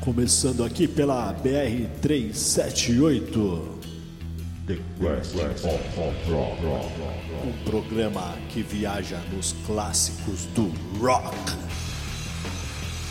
Começando 0.00 0.64
aqui 0.64 0.88
pela 0.88 1.30
BR 1.30 1.86
378. 2.00 3.80
The 4.66 4.78
Quest 4.98 5.34
of 5.36 6.30
Rock. 6.30 6.62
Um 7.44 7.64
programa 7.64 8.34
que 8.48 8.62
viaja 8.62 9.18
nos 9.30 9.52
clássicos 9.66 10.46
do 10.54 10.72
rock. 10.98 11.36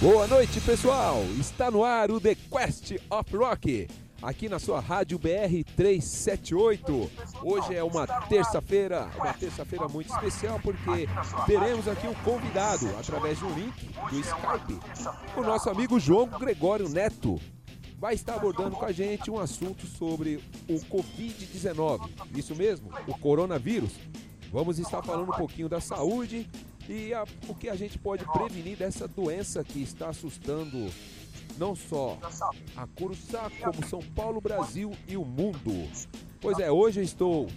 Boa 0.02 0.26
noite, 0.26 0.60
pessoal! 0.62 1.24
Está 1.40 1.70
no 1.70 1.84
ar 1.84 2.10
o 2.10 2.20
The 2.20 2.36
Quest 2.50 2.96
of 3.12 3.38
Rock, 3.38 3.88
aqui 4.22 4.50
na 4.50 4.60
sua 4.60 4.80
rádio 4.80 5.18
BR 5.18 5.64
378. 5.76 7.12
Hoje 7.44 7.76
é 7.76 7.84
uma 7.84 8.06
terça-feira, 8.06 9.10
uma 9.16 9.34
terça-feira 9.34 9.88
muito 9.88 10.12
especial 10.12 10.60
porque 10.60 11.08
teremos 11.46 11.88
aqui 11.88 12.08
um 12.08 12.14
convidado 12.16 12.88
através 12.98 13.38
de 13.40 13.46
um 13.46 13.54
link 13.54 13.88
do 14.10 14.20
Skype, 14.20 14.80
o 15.38 15.42
nosso 15.42 15.70
amigo 15.70 16.00
João 16.00 16.28
Gregório 16.28 16.90
Neto. 16.90 17.40
Vai 17.98 18.14
estar 18.14 18.36
abordando 18.36 18.78
com 18.78 18.86
a 18.86 18.94
gente 18.94 19.30
um 19.30 19.38
assunto 19.38 19.86
sobre 19.86 20.42
o 20.70 20.76
Covid-19. 20.76 22.10
Isso 22.34 22.56
mesmo, 22.56 22.90
o 23.06 23.18
coronavírus. 23.18 23.92
Vamos 24.54 24.80
estar 24.80 25.04
falando 25.04 25.30
um 25.30 25.36
pouquinho 25.36 25.68
da 25.68 25.82
saúde 25.82 26.50
e 26.88 27.14
a, 27.14 27.26
o 27.48 27.54
que 27.54 27.70
a 27.70 27.76
gente 27.76 28.00
pode 28.00 28.26
prevenir 28.32 28.78
dessa 28.78 29.06
doença 29.08 29.64
que 29.66 29.84
está 29.84 30.10
assustando 30.10 30.90
não 31.60 31.76
só 31.76 32.18
a 32.76 32.88
Curuçá, 32.88 33.52
como 33.62 33.86
São 33.86 34.00
Paulo, 34.16 34.40
Brasil 34.40 34.92
e 35.08 35.18
o 35.18 35.26
mundo. 35.26 35.90
Pois 36.40 36.58
é, 36.58 36.72
hoje 36.72 37.02
eu 37.02 37.04
estou 37.04 37.48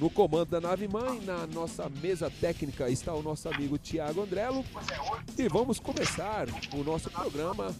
no 0.00 0.10
comando 0.10 0.50
da 0.50 0.60
nave 0.60 0.86
mãe, 0.88 1.20
na 1.20 1.46
nossa 1.46 1.88
mesa 1.88 2.30
técnica 2.40 2.90
está 2.90 3.14
o 3.14 3.22
nosso 3.22 3.48
amigo 3.48 3.78
Tiago 3.78 4.22
Andrello 4.22 4.64
e 5.36 5.48
vamos 5.48 5.78
começar 5.78 6.46
o 6.72 6.84
nosso 6.84 7.10
programa 7.10 7.74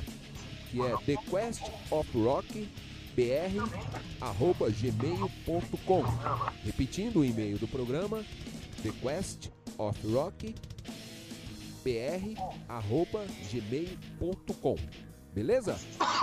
que 0.72 0.80
é 0.82 0.96
The 1.06 1.18
Quest 1.30 1.64
of 1.92 2.10
Rock 2.18 2.70
br@gmail.com. 3.18 4.84
Repetindo 6.64 7.22
o 7.22 7.26
e-mail 7.26 7.58
do 7.58 7.68
programa, 7.68 8.24
The 8.84 8.92
Quest 9.02 9.50
of 9.78 10.00
Rock 10.14 10.54
br@gmail.com. 11.84 12.36
Beleza? 15.34 15.80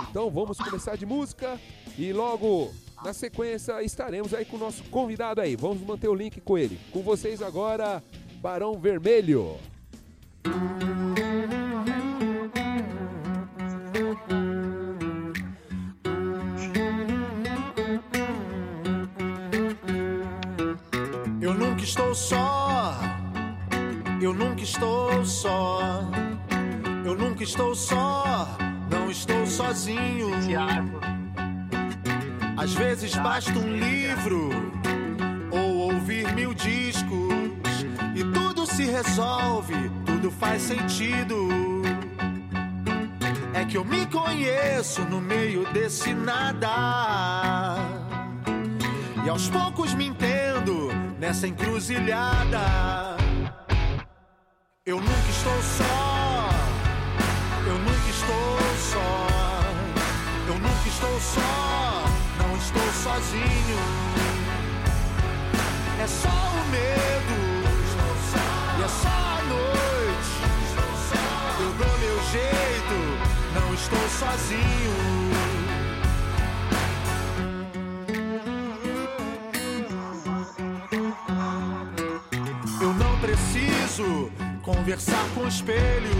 Então 0.09 0.31
vamos 0.31 0.57
começar 0.57 0.95
de 0.95 1.05
música 1.05 1.59
e 1.97 2.13
logo 2.13 2.73
na 3.03 3.11
sequência 3.13 3.83
estaremos 3.83 4.33
aí 4.33 4.45
com 4.45 4.55
o 4.55 4.59
nosso 4.59 4.83
convidado 4.85 5.41
aí. 5.41 5.57
Vamos 5.57 5.81
manter 5.81 6.07
o 6.07 6.15
link 6.15 6.39
com 6.41 6.57
ele. 6.57 6.79
Com 6.91 7.01
vocês 7.01 7.41
agora, 7.41 8.01
Barão 8.41 8.79
Vermelho. 8.79 9.57
Eu 10.45 11.04
só. 22.15 22.97
Eu 24.21 24.33
nunca 24.33 24.63
estou 24.63 25.25
só. 25.25 26.01
Eu 27.03 27.15
nunca 27.15 27.43
estou 27.43 27.75
só. 27.75 28.47
Não 28.89 29.11
estou 29.11 29.45
sozinho. 29.45 30.29
Às 32.57 32.73
vezes 32.73 33.13
basta 33.15 33.51
um 33.59 33.75
livro 33.75 34.49
ou 35.51 35.91
ouvir 35.91 36.33
mil 36.33 36.53
discos 36.53 37.85
e 38.15 38.23
tudo 38.23 38.65
se 38.65 38.85
resolve, 38.85 39.91
tudo 40.05 40.31
faz 40.31 40.61
sentido. 40.61 41.47
É 43.53 43.65
que 43.65 43.77
eu 43.77 43.85
me 43.85 44.05
conheço 44.07 45.01
no 45.03 45.21
meio 45.21 45.65
desse 45.73 46.13
nada. 46.13 47.77
E 49.23 49.29
aos 49.29 49.49
poucos 49.49 49.93
me 49.93 50.07
entendo 50.07 50.84
nessa 51.25 51.47
encruzilhada. 51.47 53.17
Eu 54.85 54.97
nunca 54.97 55.29
estou 55.29 55.59
só. 55.63 56.49
Eu 57.65 57.77
nunca 57.79 58.09
estou 58.15 58.59
só. 58.91 59.09
Eu 60.47 60.53
nunca 60.59 60.87
estou 60.87 61.19
só. 61.19 62.05
Não 62.37 62.55
estou 62.57 62.87
sozinho. 63.03 63.79
É 65.99 66.07
só 66.07 66.29
o 66.29 66.69
medo. 66.69 67.37
E 68.77 68.83
é 68.83 68.87
só 68.87 69.09
a 69.09 69.41
noite. 69.49 70.33
Eu 71.59 71.71
dou 71.73 71.97
meu 71.97 72.17
jeito. 72.35 72.97
Não 73.55 73.73
estou 73.73 74.09
sozinho. 74.09 75.54
Preciso 83.95 84.29
conversar 84.61 85.25
com 85.33 85.41
o 85.41 85.47
espelho 85.47 86.11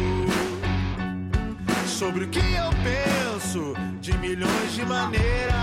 sobre 1.85 2.23
o 2.23 2.29
que 2.29 2.39
eu 2.39 2.69
penso 2.83 3.73
de 3.99 4.17
milhões 4.17 4.73
de 4.73 4.85
maneiras. 4.85 5.53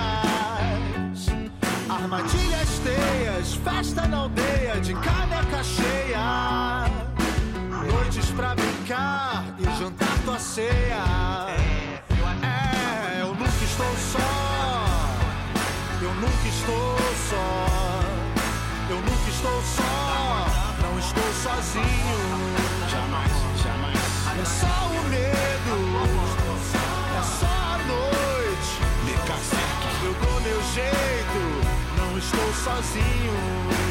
Armadilhas, 1.89 2.81
teias, 2.85 3.55
festa 3.55 4.07
na 4.07 4.19
aldeia 4.19 4.79
de 4.81 4.93
caneca 4.95 5.65
cheia. 5.65 6.85
Noites 7.71 8.31
pra 8.33 8.55
brincar 8.55 9.45
e 9.59 9.65
jantar 9.79 10.19
tua 10.25 10.39
ceia. 10.39 11.05
É, 12.43 13.23
eu 13.23 13.29
nunca 13.29 13.65
estou 13.65 13.97
só. 14.13 14.19
Eu 16.03 16.15
nunca 16.17 16.49
estou 16.49 16.99
só. 17.31 18.01
Eu 18.91 18.97
nunca 18.97 19.31
estou 19.31 19.63
só. 19.63 20.02
Estou 21.23 21.53
sozinho. 21.53 22.19
Jamais, 22.91 23.31
jamais. 23.63 23.99
É 24.41 24.45
só 24.45 24.89
o 24.89 25.09
medo. 25.09 25.75
É 27.17 27.23
só 27.23 27.47
a 27.47 27.79
noite. 27.87 28.81
Eu 30.03 30.15
dou 30.15 30.41
meu 30.41 30.63
jeito. 30.75 31.41
Não 31.97 32.19
estou 32.19 32.53
sozinho. 32.55 33.82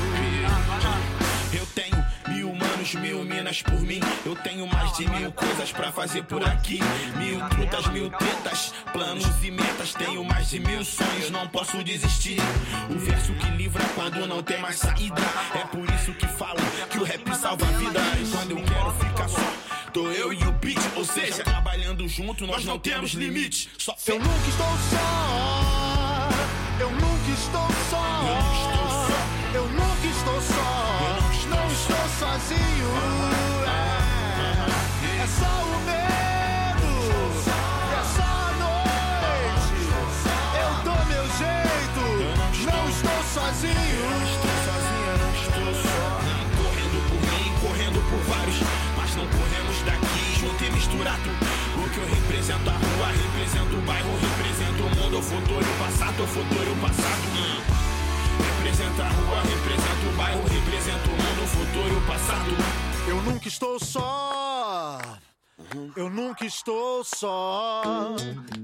Eu 2.81 2.88
tenho 2.88 3.00
mil 3.00 3.18
manos, 3.18 3.22
mil 3.22 3.24
minas 3.25 3.62
por 3.62 3.80
mim. 3.81 4.00
Eu 4.25 4.36
tenho 4.38 4.66
mais 4.66 4.97
de 4.97 5.08
mil 5.08 5.31
coisas 5.34 5.72
pra 5.72 5.92
fazer 5.92 6.24
por 6.24 6.44
aqui. 6.44 6.80
Mil 7.16 7.40
trutas, 7.50 7.86
mil 7.88 8.09
tetas, 8.09 8.74
planos 8.92 9.25
e 9.44 9.52
metas. 9.52 9.94
Tenho 9.94 10.24
mais 10.24 10.50
de 10.50 10.59
mil 10.59 10.84
sonhos, 10.84 11.30
não 11.30 11.47
posso 11.47 11.84
desistir. 11.84 12.40
O 12.90 12.97
verso 12.97 13.34
que 13.34 13.46
livra 13.52 13.84
quando 13.94 14.25
não 14.25 14.41
tem 14.41 14.59
mais 14.59 14.78
saída. 14.78 15.22
É 15.53 15.64
por 15.68 15.88
isso 15.94 16.12
que 16.14 16.25
falam 16.28 16.64
que 16.90 16.97
o 16.97 17.03
rap 17.03 17.36
salva 17.36 17.66
vidas. 17.66 18.30
Quando 18.31 18.52
eu 18.52 18.64
quero 18.64 18.91
ficar 18.94 19.30
só. 19.30 19.53
Tô 19.94 20.09
eu 20.09 20.34
e 20.34 20.44
o 20.44 20.52
beat, 20.53 20.80
ou 20.96 21.06
seja, 21.06 21.44
trabalhando 21.44 22.08
junto, 22.08 22.47
nós 22.47 22.66
não 22.66 22.79
temos 22.79 23.11
limite. 23.11 23.70
Só. 23.78 23.96
Eu 24.08 24.17
nunca 24.17 24.50
estou 24.50 24.78
só. 24.90 26.29
Eu 26.79 26.90
nunca 26.90 27.32
estou 27.32 27.67
só. 27.91 29.08
Eu 29.53 29.67
nunca 29.67 30.08
estou 30.08 30.41
só. 30.41 30.51
É, 33.64 35.22
é 35.22 35.28
só 35.28 35.46
o 35.46 35.78
medo. 35.85 36.91
É 37.91 38.02
só 38.16 38.26
a 38.26 38.52
noite. 38.58 39.85
Eu 40.58 40.72
dou 40.84 41.02
meu 41.05 41.26
jeito. 41.38 42.03
Não 42.66 42.84
estou 42.90 43.20
sozinho. 43.34 44.09
Não 44.09 45.32
estou 45.34 45.70
só. 45.82 45.99
Correndo 46.58 46.97
por 47.09 47.20
mim, 47.29 47.46
correndo 47.61 47.99
por 48.09 48.20
vários. 48.34 48.58
Mas 48.97 49.16
não 49.16 49.28
corremos 49.28 49.78
daqui, 49.85 50.40
junto 50.40 50.64
e 50.64 50.72
misturado. 50.72 51.29
O 51.78 51.90
que 51.90 51.97
eu 51.99 52.08
represento 52.08 52.70
a 52.70 52.73
rua, 52.73 53.08
represento 53.08 53.76
o 53.78 53.82
bairro, 53.82 54.11
represento 54.20 54.84
o 54.84 54.90
mundo, 54.96 55.20
o 55.20 55.22
futuro, 55.22 55.66
o 55.66 55.78
passado, 55.84 56.23
o 56.23 56.28
futuro, 56.28 56.72
o 56.72 56.76
passado. 56.78 57.91
Representa 58.61 59.02
a 59.02 59.09
rua, 59.09 59.41
representa 59.41 60.08
o 60.08 60.17
bairro, 60.17 60.43
representa 60.43 61.08
o 61.08 61.13
mundo, 61.13 61.47
futuro, 61.47 61.97
e 61.97 62.08
passado. 62.08 62.52
Eu 63.09 63.22
nunca 63.23 63.47
estou 63.47 63.79
só. 63.79 64.99
Eu 65.96 66.11
nunca 66.11 66.46
estou 66.46 67.03
só. 67.03 68.16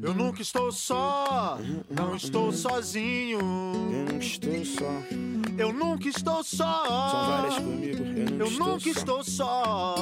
Eu 0.03 0.13
nunca 0.13 0.43
estou 0.43 0.71
só. 0.71 1.57
Não 1.89 2.15
estou 2.15 2.53
sozinho. 2.53 3.39
Eu 3.91 4.05
nunca 4.05 4.23
estou 4.23 4.65
só. 4.65 4.85
Eu 5.57 5.73
nunca 5.73 6.07
estou 6.07 6.43
só. 6.43 7.49
Eu 8.39 8.51
nunca 8.51 8.89
estou 8.89 9.23
só. 9.23 9.95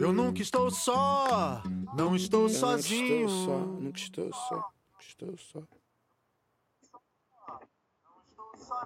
Eu 0.00 0.12
nunca 0.12 0.42
estou 0.42 0.70
só. 0.72 1.62
Não 1.96 2.16
estou 2.16 2.48
sozinho. 2.48 3.28
Nunca 3.28 3.30
estou 3.30 3.46
só. 3.46 3.58
Nunca 3.80 3.98
estou 4.00 4.32
só. 4.32 4.70
Estou 4.98 5.36
só. 5.38 5.81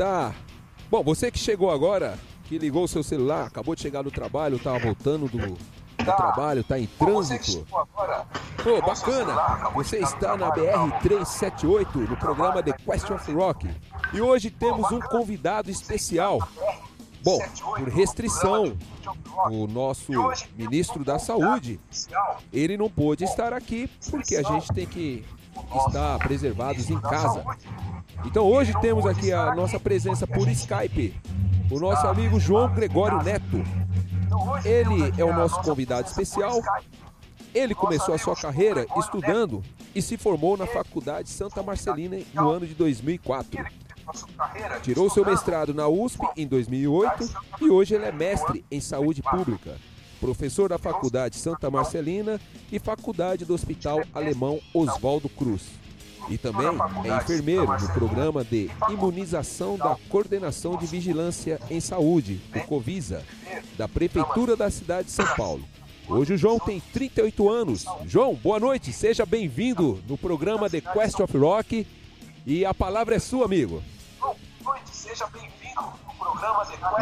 Tá. 0.00 0.34
Bom, 0.90 1.02
você 1.02 1.30
que 1.30 1.38
chegou 1.38 1.70
agora, 1.70 2.18
que 2.44 2.56
ligou 2.56 2.84
o 2.84 2.88
seu 2.88 3.02
celular, 3.02 3.48
acabou 3.48 3.74
de 3.74 3.82
chegar 3.82 4.00
do 4.00 4.10
trabalho, 4.10 4.58
tava 4.58 4.78
voltando 4.78 5.28
do, 5.28 5.36
do 5.36 6.16
trabalho, 6.16 6.64
tá 6.64 6.78
em 6.78 6.86
trânsito. 6.86 7.66
Pô, 8.64 8.80
bacana! 8.80 9.34
Você 9.74 9.98
está 9.98 10.38
na 10.38 10.50
BR-378, 10.52 12.08
no 12.08 12.16
programa 12.16 12.62
The 12.62 12.72
Question 12.72 13.16
of 13.16 13.30
Rock. 13.30 13.68
E 14.14 14.22
hoje 14.22 14.48
temos 14.48 14.90
um 14.90 15.00
convidado 15.00 15.70
especial. 15.70 16.38
Bom, 17.22 17.38
por 17.60 17.88
restrição, 17.90 18.74
o 19.50 19.66
nosso 19.66 20.12
ministro 20.56 21.04
da 21.04 21.18
Saúde, 21.18 21.78
ele 22.50 22.78
não 22.78 22.88
pôde 22.88 23.24
estar 23.24 23.52
aqui 23.52 23.86
porque 24.10 24.36
a 24.36 24.42
gente 24.42 24.72
tem 24.72 24.86
que 24.86 25.26
estar 25.86 26.18
preservados 26.20 26.88
em 26.88 26.98
casa. 26.98 27.44
Então 28.24 28.44
hoje 28.44 28.72
temos 28.80 29.06
aqui 29.06 29.32
a 29.32 29.54
nossa 29.54 29.80
presença 29.80 30.26
por 30.26 30.48
Skype, 30.48 31.14
o 31.70 31.78
nosso 31.78 32.06
amigo 32.06 32.38
João 32.38 32.72
Gregório 32.72 33.22
Neto. 33.22 33.64
Ele 34.64 35.12
é 35.16 35.24
o 35.24 35.34
nosso 35.34 35.60
convidado 35.62 36.08
especial. 36.08 36.60
Ele 37.54 37.74
começou 37.74 38.14
a 38.14 38.18
sua 38.18 38.36
carreira 38.36 38.86
estudando 38.96 39.62
e 39.94 40.00
se 40.00 40.16
formou 40.16 40.56
na 40.56 40.66
Faculdade 40.66 41.28
Santa 41.28 41.62
Marcelina 41.62 42.18
no 42.32 42.50
ano 42.50 42.66
de 42.66 42.74
2004. 42.74 43.64
Tirou 44.82 45.08
seu 45.08 45.24
mestrado 45.24 45.72
na 45.72 45.88
USP 45.88 46.20
em 46.36 46.46
2008 46.46 47.30
e 47.60 47.70
hoje 47.70 47.94
ele 47.94 48.04
é 48.04 48.12
mestre 48.12 48.64
em 48.70 48.80
saúde 48.80 49.22
pública, 49.22 49.76
professor 50.20 50.68
da 50.68 50.78
Faculdade 50.78 51.36
Santa 51.36 51.70
Marcelina 51.70 52.40
e 52.70 52.78
Faculdade 52.78 53.44
do 53.44 53.54
Hospital 53.54 54.00
Alemão 54.12 54.60
Oswaldo 54.74 55.28
Cruz. 55.28 55.79
E 56.28 56.38
também 56.38 56.66
é 57.04 57.16
enfermeiro 57.16 57.66
no 57.66 57.88
programa 57.92 58.44
de 58.44 58.70
imunização 58.88 59.76
da 59.76 59.96
Coordenação 60.08 60.76
de 60.76 60.86
Vigilância 60.86 61.60
em 61.70 61.80
Saúde, 61.80 62.40
o 62.54 62.60
Covisa, 62.66 63.24
da 63.76 63.88
Prefeitura 63.88 64.56
da 64.56 64.70
cidade 64.70 65.06
de 65.06 65.12
São 65.12 65.26
Paulo. 65.36 65.64
Hoje 66.08 66.34
o 66.34 66.38
João 66.38 66.58
tem 66.58 66.80
38 66.92 67.48
anos. 67.48 67.84
João, 68.06 68.34
boa 68.34 68.58
noite, 68.58 68.92
seja 68.92 69.24
bem-vindo 69.24 70.02
no 70.08 70.18
programa 70.18 70.68
The 70.68 70.80
Quest 70.80 71.20
of 71.20 71.36
Rock. 71.38 71.86
E 72.44 72.64
a 72.64 72.74
palavra 72.74 73.14
é 73.14 73.18
sua, 73.18 73.44
amigo. 73.44 73.82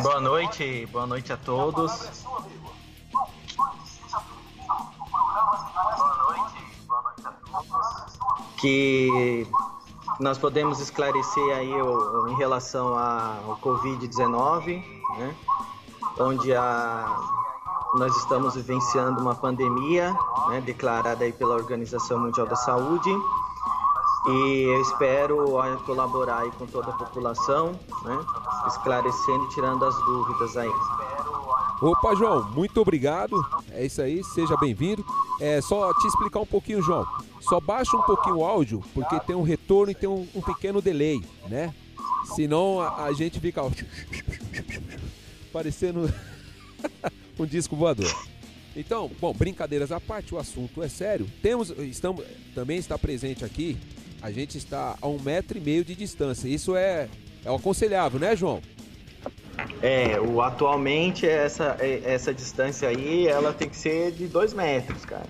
Boa 0.03 0.21
noite, 0.21 0.87
boa 0.87 1.07
noite 1.07 1.33
a 1.33 1.37
todos. 1.37 1.93
Que 8.61 9.47
nós 10.21 10.37
podemos 10.39 10.81
esclarecer 10.81 11.57
aí 11.57 11.73
o- 11.81 12.29
em 12.29 12.35
relação 12.35 12.97
ao 12.99 13.57
Covid-19, 13.63 14.83
né? 15.19 15.35
onde 16.19 16.53
a, 16.53 17.07
nós 17.95 18.17
estamos 18.17 18.57
vivenciando 18.57 19.21
uma 19.21 19.35
pandemia 19.37 20.13
né, 20.49 20.61
declarada 20.61 21.25
aí 21.25 21.33
pela 21.33 21.55
Organização 21.55 22.19
Mundial 22.19 22.47
da 22.47 22.57
Saúde. 22.57 23.11
E 24.27 24.63
eu 24.75 24.81
espero 24.83 25.47
colaborar 25.87 26.39
aí 26.39 26.51
com 26.59 26.67
toda 26.67 26.91
a 26.91 26.95
população, 26.95 27.79
né, 28.03 28.21
esclarecendo 28.67 29.45
e 29.45 29.49
tirando 29.51 29.85
as 29.85 29.95
dúvidas 30.05 30.57
aí. 30.57 30.73
Opa, 31.81 32.13
João, 32.17 32.51
muito 32.51 32.81
obrigado. 32.81 33.37
É 33.71 33.87
isso 33.87 34.03
aí, 34.03 34.25
seja 34.25 34.57
bem-vindo. 34.57 35.05
É 35.41 35.61
só 35.61 35.95
te 35.95 36.09
explicar 36.09 36.41
um 36.41 36.47
pouquinho, 36.47 36.83
João. 36.83 37.07
Só 37.41 37.61
baixa 37.61 37.97
um 37.97 38.03
pouquinho 38.03 38.39
o 38.39 38.45
áudio, 38.45 38.83
porque 38.93 39.21
tem 39.21 39.37
um 39.37 39.43
retorno 39.43 39.93
e 39.93 39.95
tem 39.95 40.09
um, 40.09 40.27
um 40.35 40.43
pequeno 40.43 40.83
delay, 40.83 41.23
né? 41.49 41.73
Senão 42.35 42.81
a, 42.81 43.05
a 43.05 43.13
gente 43.13 43.39
fica 43.39 43.63
parecendo 45.53 46.13
um 47.39 47.47
disco 47.47 47.77
voador. 47.77 48.13
Então, 48.75 49.09
bom, 49.21 49.33
brincadeiras 49.33 49.93
à 49.93 50.01
parte, 50.01 50.35
o 50.35 50.39
assunto 50.39 50.83
é 50.83 50.89
sério. 50.89 51.31
Temos, 51.41 51.71
estamos, 51.71 52.25
também 52.57 52.79
está 52.79 52.99
presente 52.99 53.45
aqui. 53.45 53.77
A 54.21 54.33
gente 54.33 54.59
está 54.59 54.97
a 55.01 55.07
um 55.07 55.21
metro 55.21 55.59
e 55.59 55.61
meio 55.61 55.85
de 55.85 55.95
distância. 55.95 56.49
Isso 56.49 56.75
é, 56.75 57.09
é 57.45 57.55
aconselhável, 57.55 58.19
né, 58.19 58.35
João? 58.35 58.61
É, 59.83 60.21
o, 60.21 60.41
atualmente 60.41 61.27
essa, 61.27 61.77
é- 61.81 62.03
essa 62.05 62.33
distância 62.33 62.89
aí, 62.89 63.27
ela 63.27 63.53
tem 63.53 63.69
que 63.69 63.77
ser 63.77 64.13
de 64.13 64.27
dois 64.27 64.53
metros, 64.53 65.05
cara. 65.05 65.27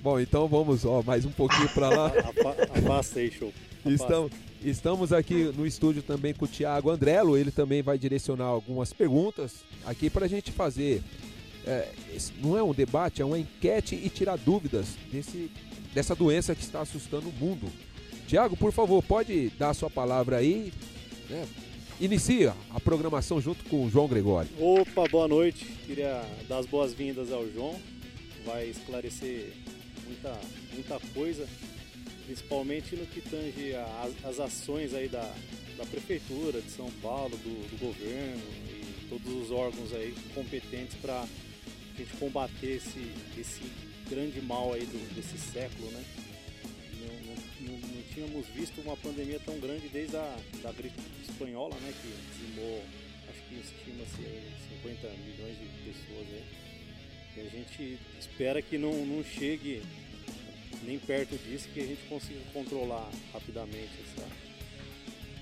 Bom, 0.00 0.18
então 0.18 0.48
vamos 0.48 0.84
ó, 0.84 1.02
mais 1.02 1.24
um 1.24 1.30
pouquinho 1.30 1.68
para 1.70 1.88
lá. 1.88 2.06
Afa- 2.18 2.78
Afasta 2.78 3.20
aí, 3.20 3.30
show. 3.30 3.52
Estamos, 3.86 4.32
estamos 4.62 5.12
aqui 5.12 5.52
no 5.56 5.66
estúdio 5.66 6.02
também 6.02 6.32
com 6.34 6.44
o 6.44 6.48
Thiago 6.48 6.90
Andrello. 6.90 7.36
Ele 7.36 7.50
também 7.50 7.82
vai 7.82 7.98
direcionar 7.98 8.46
algumas 8.46 8.92
perguntas 8.92 9.64
aqui 9.86 10.08
para 10.10 10.24
a 10.26 10.28
gente 10.28 10.50
fazer. 10.52 11.02
é, 11.66 11.88
não 12.40 12.56
é 12.56 12.62
um 12.62 12.72
debate, 12.72 13.22
é 13.22 13.24
uma 13.24 13.38
enquete 13.38 13.94
e 13.94 14.08
tirar 14.08 14.36
dúvidas 14.38 14.86
desse, 15.12 15.50
dessa 15.94 16.14
doença 16.14 16.54
que 16.54 16.62
está 16.62 16.80
assustando 16.80 17.28
o 17.28 17.32
mundo. 17.32 17.68
Tiago, 18.26 18.56
por 18.56 18.72
favor, 18.72 19.02
pode 19.02 19.50
dar 19.58 19.70
a 19.70 19.74
sua 19.74 19.90
palavra 19.90 20.38
aí. 20.38 20.72
Né? 21.28 21.44
Inicia 22.02 22.52
a 22.74 22.80
programação 22.80 23.40
junto 23.40 23.62
com 23.66 23.86
o 23.86 23.88
João 23.88 24.08
Gregório. 24.08 24.50
Opa, 24.58 25.06
boa 25.08 25.28
noite. 25.28 25.64
Queria 25.86 26.20
dar 26.48 26.58
as 26.58 26.66
boas-vindas 26.66 27.30
ao 27.30 27.48
João. 27.48 27.78
Vai 28.44 28.70
esclarecer 28.70 29.52
muita, 30.04 30.36
muita 30.72 30.98
coisa, 31.14 31.46
principalmente 32.26 32.96
no 32.96 33.06
que 33.06 33.20
tange 33.20 33.72
as, 34.02 34.24
as 34.24 34.40
ações 34.40 34.92
aí 34.94 35.06
da, 35.06 35.32
da 35.78 35.86
Prefeitura 35.86 36.60
de 36.60 36.72
São 36.72 36.90
Paulo, 37.00 37.36
do, 37.36 37.70
do 37.70 37.78
governo 37.78 38.42
e 38.66 39.08
todos 39.08 39.32
os 39.40 39.52
órgãos 39.52 39.94
aí 39.94 40.12
competentes 40.34 40.96
para 41.00 41.20
a 41.22 41.28
gente 41.96 42.16
combater 42.16 42.78
esse, 42.78 43.12
esse 43.38 43.62
grande 44.10 44.40
mal 44.42 44.72
aí 44.72 44.84
do, 44.84 45.14
desse 45.14 45.38
século, 45.38 45.88
né? 45.92 46.02
Tínhamos 48.22 48.46
visto 48.54 48.80
uma 48.82 48.96
pandemia 48.96 49.40
tão 49.44 49.58
grande 49.58 49.88
desde 49.88 50.16
a 50.16 50.38
da 50.62 50.70
gripe 50.70 50.94
espanhola, 51.28 51.74
né? 51.80 51.92
Que 52.00 52.08
dizimou, 52.30 52.80
acho 53.28 53.42
que 53.48 53.54
estima-se 53.56 54.22
50 54.80 55.08
milhões 55.08 55.58
de 55.58 55.90
pessoas 55.90 56.28
aí. 56.28 56.44
E 57.36 57.40
a 57.40 57.50
gente 57.50 57.98
espera 58.20 58.62
que 58.62 58.78
não, 58.78 58.94
não 59.04 59.24
chegue 59.24 59.82
nem 60.84 61.00
perto 61.00 61.36
disso, 61.36 61.68
que 61.74 61.80
a 61.80 61.84
gente 61.84 62.00
consiga 62.08 62.38
controlar 62.52 63.10
rapidamente 63.32 63.90
essa, 64.04 64.28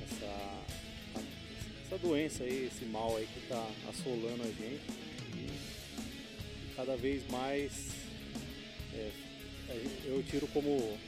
essa, 0.03 0.63
essa 1.85 1.99
doença 1.99 2.45
aí, 2.45 2.71
esse 2.73 2.87
mal 2.87 3.15
aí 3.15 3.29
que 3.31 3.41
está 3.41 3.71
assolando 3.91 4.43
a 4.43 4.47
gente. 4.47 4.81
E 5.37 6.75
cada 6.75 6.97
vez 6.97 7.29
mais 7.31 7.91
é, 8.95 9.11
eu 10.07 10.23
tiro 10.23 10.47
como, 10.49 10.99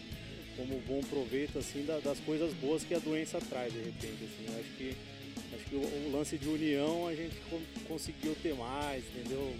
como 0.56 0.80
bom 0.86 1.00
proveito 1.08 1.58
assim 1.58 1.84
das 1.84 2.18
coisas 2.20 2.52
boas 2.54 2.84
que 2.84 2.94
a 2.94 2.98
doença 2.98 3.38
traz 3.40 3.72
de 3.72 3.78
repente. 3.78 4.24
Assim. 4.24 4.46
Eu 4.48 4.60
acho 4.60 4.70
que, 4.76 4.96
acho 5.54 5.64
que 5.64 5.76
o, 5.76 5.80
o, 5.80 6.12
lance 6.12 6.38
de 6.38 6.48
união 6.48 7.06
a 7.08 7.14
gente 7.14 7.36
conseguiu 7.86 8.36
ter 8.42 8.54
mais, 8.54 9.04
entendeu? 9.14 9.52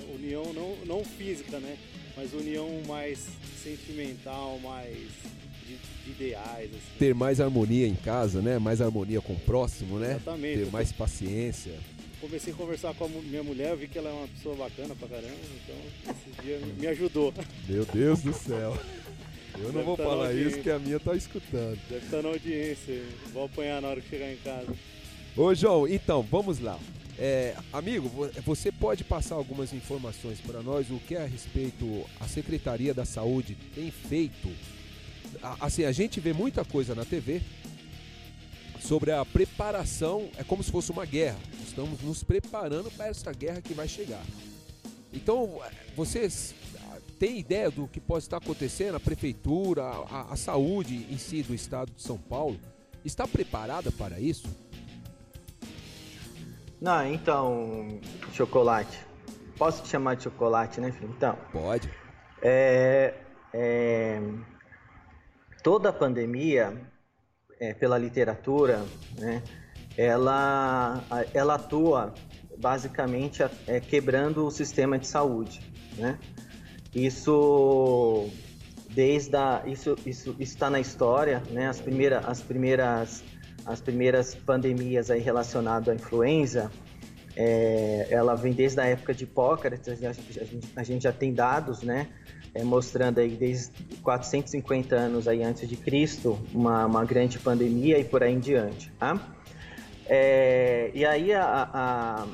A 0.00 0.14
união 0.14 0.52
não, 0.52 0.76
não 0.86 1.04
física, 1.04 1.58
né? 1.58 1.76
Mas 2.16 2.32
união 2.32 2.68
mais 2.86 3.26
sentimental, 3.62 4.58
mais 4.62 4.96
de, 5.66 5.76
de 6.04 6.10
ideais. 6.10 6.70
Assim. 6.70 6.98
Ter 6.98 7.14
mais 7.14 7.40
harmonia 7.40 7.86
em 7.86 7.94
casa, 7.94 8.40
né? 8.40 8.58
Mais 8.58 8.80
harmonia 8.80 9.20
com 9.20 9.32
o 9.32 9.40
próximo, 9.40 9.98
né? 9.98 10.12
Exatamente. 10.12 10.64
Ter 10.64 10.70
mais 10.70 10.92
paciência 10.92 11.72
comecei 12.24 12.54
a 12.54 12.56
conversar 12.56 12.94
com 12.94 13.04
a 13.04 13.08
minha 13.08 13.42
mulher, 13.42 13.76
vi 13.76 13.86
que 13.86 13.98
ela 13.98 14.08
é 14.08 14.12
uma 14.12 14.28
pessoa 14.28 14.56
bacana 14.56 14.94
pra 14.94 15.08
caramba, 15.08 15.36
então 15.62 16.14
esse 16.14 16.42
dia 16.42 16.58
me 16.78 16.86
ajudou. 16.86 17.34
Meu 17.68 17.84
Deus 17.84 18.22
do 18.22 18.32
céu. 18.32 18.74
Eu 19.58 19.66
não 19.66 19.72
Deve 19.72 19.84
vou 19.84 19.96
tá 19.96 20.04
falar 20.04 20.32
isso 20.32 20.60
que 20.60 20.70
a 20.70 20.78
minha 20.78 20.98
tá 20.98 21.14
escutando. 21.14 21.78
Deve 21.88 22.04
estar 22.04 22.16
tá 22.16 22.22
na 22.22 22.28
audiência. 22.30 23.02
Vou 23.32 23.44
apanhar 23.44 23.80
na 23.80 23.88
hora 23.88 24.00
que 24.00 24.08
chegar 24.08 24.32
em 24.32 24.36
casa. 24.36 24.74
Ô 25.36 25.54
João, 25.54 25.86
então, 25.86 26.22
vamos 26.22 26.58
lá. 26.58 26.78
É, 27.16 27.56
amigo, 27.72 28.10
você 28.44 28.72
pode 28.72 29.04
passar 29.04 29.36
algumas 29.36 29.72
informações 29.72 30.40
para 30.40 30.60
nós 30.62 30.90
o 30.90 30.98
que 30.98 31.14
é 31.14 31.22
a 31.22 31.26
respeito 31.26 32.04
a 32.18 32.26
Secretaria 32.26 32.92
da 32.92 33.04
Saúde 33.04 33.56
tem 33.74 33.90
feito? 33.90 34.48
Assim, 35.60 35.84
a 35.84 35.92
gente 35.92 36.18
vê 36.18 36.32
muita 36.32 36.64
coisa 36.64 36.94
na 36.94 37.04
TV 37.04 37.40
sobre 38.80 39.12
a 39.12 39.24
preparação, 39.24 40.28
é 40.36 40.44
como 40.44 40.62
se 40.62 40.70
fosse 40.70 40.90
uma 40.90 41.06
guerra. 41.06 41.38
Estamos 41.64 42.00
nos 42.02 42.22
preparando 42.22 42.90
para 42.90 43.06
essa 43.06 43.32
guerra 43.32 43.62
que 43.62 43.72
vai 43.74 43.88
chegar. 43.88 44.22
Então, 45.12 45.60
vocês 45.96 46.54
têm 47.24 47.38
ideia 47.38 47.70
do 47.70 47.88
que 47.88 48.00
pode 48.00 48.24
estar 48.24 48.36
acontecendo? 48.36 48.96
A 48.96 49.00
prefeitura, 49.00 49.82
a, 49.82 50.32
a 50.32 50.36
saúde 50.36 51.06
em 51.10 51.16
si 51.16 51.42
do 51.42 51.54
estado 51.54 51.90
de 51.90 52.02
São 52.02 52.18
Paulo 52.18 52.60
está 53.02 53.26
preparada 53.26 53.90
para 53.90 54.20
isso? 54.20 54.46
Não, 56.78 57.06
então, 57.06 57.98
chocolate. 58.34 59.00
Posso 59.56 59.82
te 59.82 59.88
chamar 59.88 60.16
de 60.16 60.24
chocolate, 60.24 60.82
né, 60.82 60.92
filho? 60.92 61.14
Então. 61.16 61.34
Pode. 61.50 61.90
É, 62.42 63.14
é, 63.54 64.20
toda 65.62 65.88
a 65.88 65.92
pandemia 65.94 66.78
é, 67.58 67.72
pela 67.72 67.96
literatura, 67.96 68.84
né, 69.16 69.42
ela, 69.96 71.02
ela 71.32 71.54
atua 71.54 72.12
basicamente 72.58 73.42
é, 73.66 73.80
quebrando 73.80 74.44
o 74.44 74.50
sistema 74.50 74.98
de 74.98 75.06
saúde. 75.06 75.62
Né? 75.96 76.18
Isso 76.94 78.28
desde 78.90 79.36
a, 79.36 79.62
isso 79.66 79.96
isso 80.06 80.36
está 80.38 80.70
na 80.70 80.80
história, 80.80 81.42
né? 81.50 81.68
As 81.68 81.80
primeiras 81.80 82.24
as 82.24 82.40
primeiras 82.40 83.24
as 83.66 83.80
primeiras 83.80 84.34
pandemias 84.34 85.10
aí 85.10 85.20
relacionadas 85.20 85.88
à 85.88 85.94
influenza, 85.94 86.70
é, 87.34 88.06
ela 88.10 88.34
vem 88.34 88.52
desde 88.52 88.80
a 88.80 88.84
época 88.84 89.14
de 89.14 89.24
Hipócrates. 89.24 89.88
A 89.88 89.94
gente, 89.94 90.06
a 90.06 90.44
gente, 90.44 90.68
a 90.76 90.82
gente 90.82 91.02
já 91.02 91.12
tem 91.12 91.32
dados, 91.32 91.82
né? 91.82 92.08
é, 92.54 92.62
mostrando 92.62 93.18
aí 93.18 93.30
desde 93.30 93.72
450 94.02 94.94
anos 94.94 95.26
aí 95.26 95.42
antes 95.42 95.68
de 95.68 95.76
Cristo 95.76 96.38
uma, 96.54 96.86
uma 96.86 97.04
grande 97.04 97.38
pandemia 97.38 97.98
e 97.98 98.04
por 98.04 98.22
aí 98.22 98.32
em 98.32 98.38
diante, 98.38 98.90
tá? 98.92 99.20
É, 100.06 100.90
e 100.94 101.04
aí 101.04 101.32
a, 101.32 101.68
a, 101.72 102.26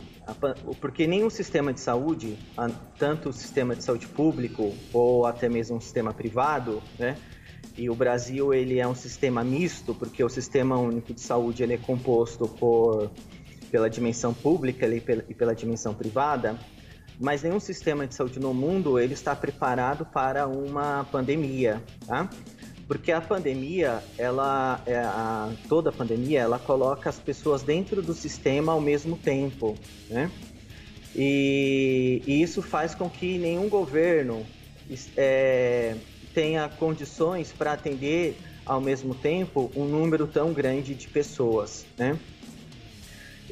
porque 0.80 1.06
nenhum 1.06 1.30
sistema 1.30 1.72
de 1.72 1.80
saúde, 1.80 2.38
tanto 2.98 3.30
o 3.30 3.32
sistema 3.32 3.74
de 3.74 3.82
saúde 3.82 4.06
público 4.06 4.74
ou 4.92 5.26
até 5.26 5.48
mesmo 5.48 5.76
um 5.76 5.80
sistema 5.80 6.12
privado, 6.12 6.82
né? 6.98 7.16
E 7.76 7.88
o 7.88 7.94
Brasil 7.94 8.52
ele 8.52 8.78
é 8.78 8.86
um 8.86 8.94
sistema 8.94 9.42
misto, 9.42 9.94
porque 9.94 10.22
o 10.22 10.28
sistema 10.28 10.76
único 10.78 11.14
de 11.14 11.20
saúde 11.20 11.62
ele 11.62 11.74
é 11.74 11.78
composto 11.78 12.46
por 12.46 13.10
pela 13.70 13.88
dimensão 13.88 14.34
pública 14.34 14.86
e 14.88 15.00
pela, 15.00 15.24
e 15.28 15.34
pela 15.34 15.54
dimensão 15.54 15.94
privada 15.94 16.58
mas 17.20 17.42
nenhum 17.42 17.60
sistema 17.60 18.06
de 18.06 18.14
saúde 18.14 18.40
no 18.40 18.54
mundo 18.54 18.98
ele 18.98 19.12
está 19.12 19.36
preparado 19.36 20.06
para 20.06 20.48
uma 20.48 21.04
pandemia, 21.04 21.82
tá? 22.06 22.30
Porque 22.90 23.12
a 23.12 23.20
pandemia, 23.20 24.02
ela, 24.18 24.82
é 24.84 24.98
a, 24.98 25.54
toda 25.68 25.90
a 25.90 25.92
pandemia, 25.92 26.40
ela 26.40 26.58
coloca 26.58 27.08
as 27.08 27.20
pessoas 27.20 27.62
dentro 27.62 28.02
do 28.02 28.12
sistema 28.12 28.72
ao 28.72 28.80
mesmo 28.80 29.16
tempo, 29.16 29.78
né? 30.08 30.28
E, 31.14 32.20
e 32.26 32.42
isso 32.42 32.60
faz 32.60 32.92
com 32.92 33.08
que 33.08 33.38
nenhum 33.38 33.68
governo 33.68 34.44
é, 35.16 35.94
tenha 36.34 36.68
condições 36.68 37.52
para 37.52 37.74
atender 37.74 38.36
ao 38.66 38.80
mesmo 38.80 39.14
tempo 39.14 39.70
um 39.76 39.84
número 39.84 40.26
tão 40.26 40.52
grande 40.52 40.92
de 40.92 41.06
pessoas, 41.06 41.86
né? 41.96 42.18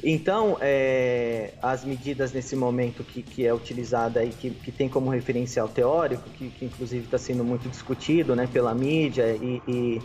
Então, 0.03 0.57
é, 0.61 1.53
as 1.61 1.83
medidas 1.83 2.31
nesse 2.31 2.55
momento 2.55 3.03
que, 3.03 3.21
que 3.21 3.45
é 3.45 3.53
utilizada 3.53 4.23
e 4.23 4.29
que, 4.29 4.51
que 4.51 4.71
tem 4.71 4.87
como 4.87 5.09
referencial 5.09 5.67
teórico, 5.67 6.29
que, 6.29 6.49
que 6.49 6.65
inclusive 6.65 7.05
está 7.05 7.17
sendo 7.17 7.43
muito 7.43 7.67
discutido 7.67 8.35
né, 8.35 8.47
pela 8.47 8.73
mídia 8.73 9.35
e, 9.35 9.61
e, 9.67 10.01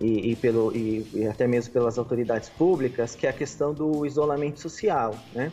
e, 0.00 0.30
e 0.32 0.36
pelo, 0.36 0.74
e, 0.76 1.26
até 1.30 1.46
mesmo 1.46 1.72
pelas 1.72 1.98
autoridades 1.98 2.48
públicas, 2.48 3.14
que 3.14 3.26
é 3.26 3.30
a 3.30 3.32
questão 3.32 3.72
do 3.72 4.04
isolamento 4.04 4.58
social. 4.58 5.14
Né? 5.32 5.52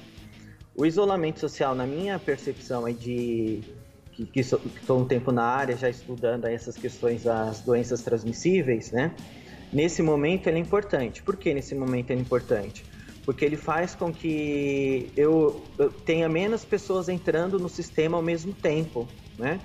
O 0.76 0.86
isolamento 0.86 1.39
social, 1.39 1.76
na 1.76 1.86
minha 1.86 2.17
percepção, 2.17 2.88
é 2.88 2.91
de 2.91 3.62
que 4.32 4.39
estou 4.39 5.00
um 5.00 5.06
tempo 5.06 5.32
na 5.32 5.43
área 5.43 5.76
já 5.76 5.89
estudando 5.89 6.45
essas 6.45 6.78
questões 6.78 7.24
das 7.24 7.60
doenças 7.60 8.02
transmissíveis, 8.02 8.91
né? 8.91 9.13
Nesse 9.74 10.02
momento 10.02 10.48
ele 10.48 10.58
é 10.58 10.62
importante. 10.62 11.21
Por 11.21 11.36
que 11.36 11.54
nesse 11.54 11.76
momento 11.76 12.12
ele 12.12 12.19
é 12.19 12.24
importante? 12.24 12.86
Porque 13.26 13.44
ele 13.44 13.58
faz 13.58 13.96
com 13.96 14.14
que 14.14 15.12
eu, 15.18 15.74
eu, 15.80 15.90
tenha 15.90 16.30
menos 16.30 16.64
pessoas 16.64 17.10
entrando 17.10 17.60
no 17.60 17.68
sistema 17.68 18.18
ao 18.18 18.24
mesmo 18.24 18.54
tempo, 18.54 19.10
né? 19.38 19.62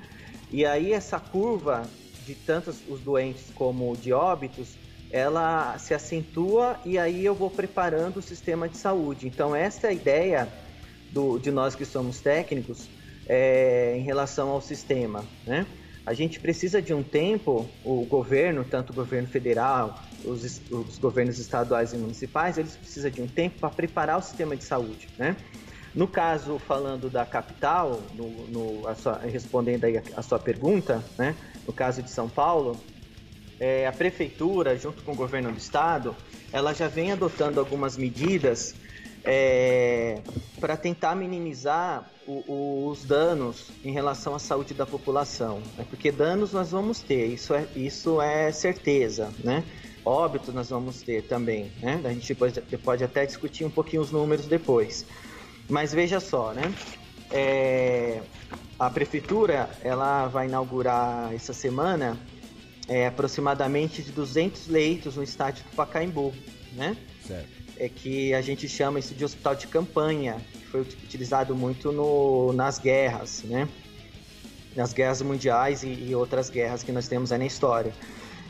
E 0.50 0.64
aí 0.64 0.92
essa 0.92 1.20
curva 1.20 1.90
de 2.24 2.34
tantos 2.34 2.84
os 2.88 3.00
doentes 3.00 3.50
como 3.50 3.96
de 3.96 4.12
óbitos, 4.12 4.78
ela 5.10 5.76
se 5.78 5.92
acentua 5.92 6.80
e 6.84 6.98
aí 6.98 7.24
eu 7.24 7.34
vou 7.34 7.50
preparando 7.50 8.16
o 8.18 8.22
sistema 8.22 8.68
de 8.68 8.78
saúde. 8.78 9.28
Então 9.28 9.54
essa 9.54 9.86
é 9.86 9.90
a 9.90 9.92
ideia 9.92 10.52
do, 11.10 11.38
de 11.38 11.50
nós 11.50 11.74
que 11.74 11.84
somos 11.84 12.20
técnicos 12.20 12.90
é, 13.28 13.96
em 13.96 14.02
relação 14.02 14.50
ao 14.50 14.60
sistema, 14.60 15.28
né? 15.46 15.66
A 16.06 16.14
gente 16.14 16.40
precisa 16.40 16.80
de 16.80 16.94
um 16.94 17.02
tempo, 17.02 17.70
o 17.84 18.04
governo, 18.06 18.64
tanto 18.64 18.90
o 18.90 18.96
governo 18.96 19.28
federal, 19.28 20.09
os, 20.24 20.60
os 20.70 20.98
governos 20.98 21.38
estaduais 21.38 21.92
e 21.92 21.96
municipais, 21.96 22.58
eles 22.58 22.76
precisam 22.76 23.10
de 23.10 23.22
um 23.22 23.26
tempo 23.26 23.58
para 23.60 23.70
preparar 23.70 24.18
o 24.18 24.22
sistema 24.22 24.56
de 24.56 24.64
saúde, 24.64 25.08
né? 25.18 25.36
No 25.94 26.06
caso, 26.06 26.58
falando 26.58 27.10
da 27.10 27.26
capital, 27.26 28.00
no, 28.14 28.46
no 28.46 28.94
sua, 28.94 29.18
respondendo 29.18 29.84
aí 29.84 29.98
a, 29.98 30.02
a, 30.16 30.22
sua 30.22 30.38
pergunta, 30.38 31.04
né? 31.18 31.34
No 31.66 31.72
caso 31.72 32.02
de 32.02 32.10
São 32.10 32.28
Paulo, 32.28 32.76
é, 33.58 33.86
a 33.86 33.92
prefeitura, 33.92 34.76
junto 34.76 35.02
com 35.02 35.12
o 35.12 35.16
governo 35.16 35.50
do 35.50 35.58
estado, 35.58 36.16
ela 36.52 36.72
já 36.72 36.88
vem 36.88 37.12
adotando 37.12 37.58
algumas 37.58 37.96
medidas 37.96 38.74
é, 39.24 40.20
para 40.58 40.76
tentar 40.76 41.14
minimizar 41.14 42.08
o, 42.26 42.44
o, 42.46 42.88
os 42.88 43.04
danos 43.04 43.70
em 43.84 43.92
relação 43.92 44.34
à 44.34 44.38
saúde 44.38 44.72
da 44.72 44.86
população, 44.86 45.60
né? 45.76 45.84
porque 45.88 46.10
danos 46.10 46.52
nós 46.52 46.70
vamos 46.70 47.00
ter, 47.00 47.26
isso 47.26 47.52
é, 47.52 47.66
isso 47.74 48.20
é 48.20 48.52
certeza, 48.52 49.30
né? 49.42 49.64
Óbitos 50.04 50.54
nós 50.54 50.70
vamos 50.70 51.02
ter 51.02 51.22
também, 51.22 51.70
né? 51.80 52.00
A 52.04 52.12
gente 52.12 52.28
depois 52.28 52.58
pode 52.82 53.04
até 53.04 53.26
discutir 53.26 53.64
um 53.64 53.70
pouquinho 53.70 54.02
os 54.02 54.10
números 54.10 54.46
depois. 54.46 55.06
Mas 55.68 55.92
veja 55.92 56.20
só, 56.20 56.52
né? 56.52 56.72
É, 57.30 58.22
a 58.78 58.90
prefeitura 58.90 59.70
ela 59.82 60.26
vai 60.26 60.46
inaugurar 60.46 61.32
essa 61.32 61.52
semana 61.52 62.18
é, 62.88 63.06
aproximadamente 63.06 64.02
de 64.02 64.10
200 64.10 64.66
leitos 64.66 65.16
no 65.16 65.22
estádio 65.22 65.64
do 65.64 65.76
Pacaembu, 65.76 66.34
né? 66.72 66.96
Certo. 67.24 67.48
É 67.76 67.88
que 67.88 68.34
a 68.34 68.40
gente 68.42 68.68
chama 68.68 68.98
isso 68.98 69.14
de 69.14 69.24
hospital 69.24 69.54
de 69.54 69.68
campanha, 69.68 70.36
que 70.52 70.66
foi 70.66 70.80
utilizado 70.80 71.54
muito 71.54 71.92
no, 71.92 72.52
nas 72.52 72.78
guerras, 72.78 73.42
né? 73.44 73.68
Nas 74.74 74.92
guerras 74.92 75.22
mundiais 75.22 75.82
e, 75.82 75.88
e 75.88 76.14
outras 76.14 76.50
guerras 76.50 76.82
que 76.82 76.90
nós 76.90 77.06
temos 77.06 77.30
aí 77.30 77.38
na 77.38 77.46
história. 77.46 77.92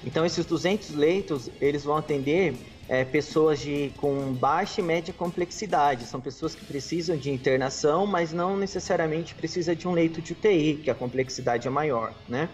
Então, 0.05 0.25
esses 0.25 0.47
200 0.47 0.95
leitos, 0.95 1.51
eles 1.61 1.85
vão 1.85 1.97
atender 1.97 2.55
é, 2.89 3.05
pessoas 3.05 3.61
de, 3.61 3.93
com 3.99 4.33
baixa 4.33 4.81
e 4.81 4.85
média 4.85 5.13
complexidade. 5.13 6.05
São 6.07 6.21
pessoas 6.21 6.55
que 6.55 6.65
precisam 6.65 7.17
de 7.17 7.31
internação, 7.31 8.07
mas 8.07 8.33
não 8.33 8.57
necessariamente 8.57 9.35
precisa 9.35 9.77
de 9.77 9.87
um 9.87 9.93
leito 9.93 10.21
de 10.21 10.33
UTI, 10.33 10.81
que 10.83 10.91
a 10.91 10.95
complexidade 10.95 11.69
é 11.69 11.71
maior, 11.71 12.15
né? 12.29 12.49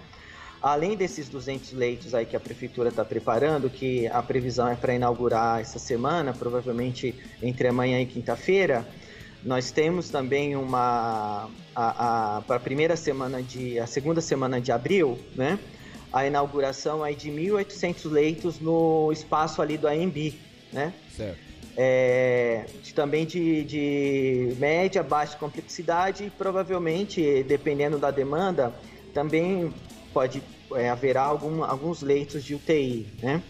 Além 0.61 0.96
desses 0.96 1.28
200 1.28 1.72
leitos 1.72 2.14
aí 2.14 2.26
que 2.26 2.35
a 2.35 2.40
prefeitura 2.40 2.88
está 2.88 3.04
preparando, 3.04 3.70
que 3.70 4.06
a 4.09 4.22
previsão 4.22 4.68
é 4.68 4.74
para 4.74 4.94
inaugurar 4.94 5.61
essa 5.61 5.78
semana, 5.78 6.32
provavelmente 6.32 7.14
entre 7.40 7.68
amanhã 7.68 8.00
e 8.00 8.06
quinta-feira, 8.06 8.87
nós 9.44 9.70
temos 9.70 10.11
também 10.11 10.56
uma 10.56 11.48
a, 11.74 12.37
a 12.38 12.40
para 12.42 12.56
a 12.56 12.61
primeira 12.61 12.96
semana 12.96 13.42
de 13.42 13.78
a 13.78 13.87
segunda 13.87 14.20
semana 14.20 14.61
de 14.61 14.72
abril, 14.72 15.16
né? 15.37 15.59
A 16.16 16.26
inauguração 16.26 17.05
aí 17.05 17.14
de 17.14 17.31
1.800 17.31 18.11
leitos 18.11 18.59
no 18.59 19.12
espaço 19.12 19.61
ali 19.61 19.76
do 19.76 19.87
AMB, 19.87 20.35
né? 20.72 20.94
Certo. 21.14 21.38
É, 21.76 22.64
também 22.94 23.26
de, 23.26 23.62
de 23.64 24.57
média, 24.59 25.02
baixa 25.02 25.37
complexidade 25.37 26.24
e 26.24 26.31
provavelmente, 26.31 27.42
dependendo 27.42 27.98
da 27.98 28.11
demanda, 28.11 28.72
também 29.12 29.74
pode 30.14 30.42
é, 30.74 30.88
haverá 30.88 31.20
algum, 31.20 31.62
alguns 31.62 32.00
leitos 32.00 32.42
de 32.42 32.55
UTI, 32.55 33.07
né? 33.22 33.42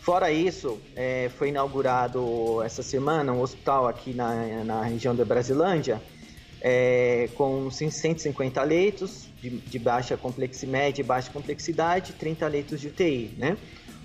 Fora 0.00 0.32
isso, 0.32 0.80
é, 0.96 1.30
foi 1.38 1.50
inaugurado 1.50 2.60
essa 2.62 2.82
semana 2.82 3.32
um 3.32 3.40
hospital 3.40 3.86
aqui 3.86 4.12
na, 4.12 4.64
na 4.64 4.82
região 4.82 5.14
da 5.14 5.24
Brasilândia, 5.24 6.02
é, 6.66 7.28
com 7.34 7.70
150 7.70 8.62
leitos 8.62 9.28
de, 9.42 9.50
de 9.50 9.78
baixa 9.78 10.16
complexidade, 10.16 10.72
média 10.72 11.02
e 11.02 11.04
baixa 11.04 11.30
complexidade, 11.30 12.14
30 12.14 12.48
leitos 12.48 12.80
de 12.80 12.88
UTI, 12.88 13.34
né? 13.36 13.58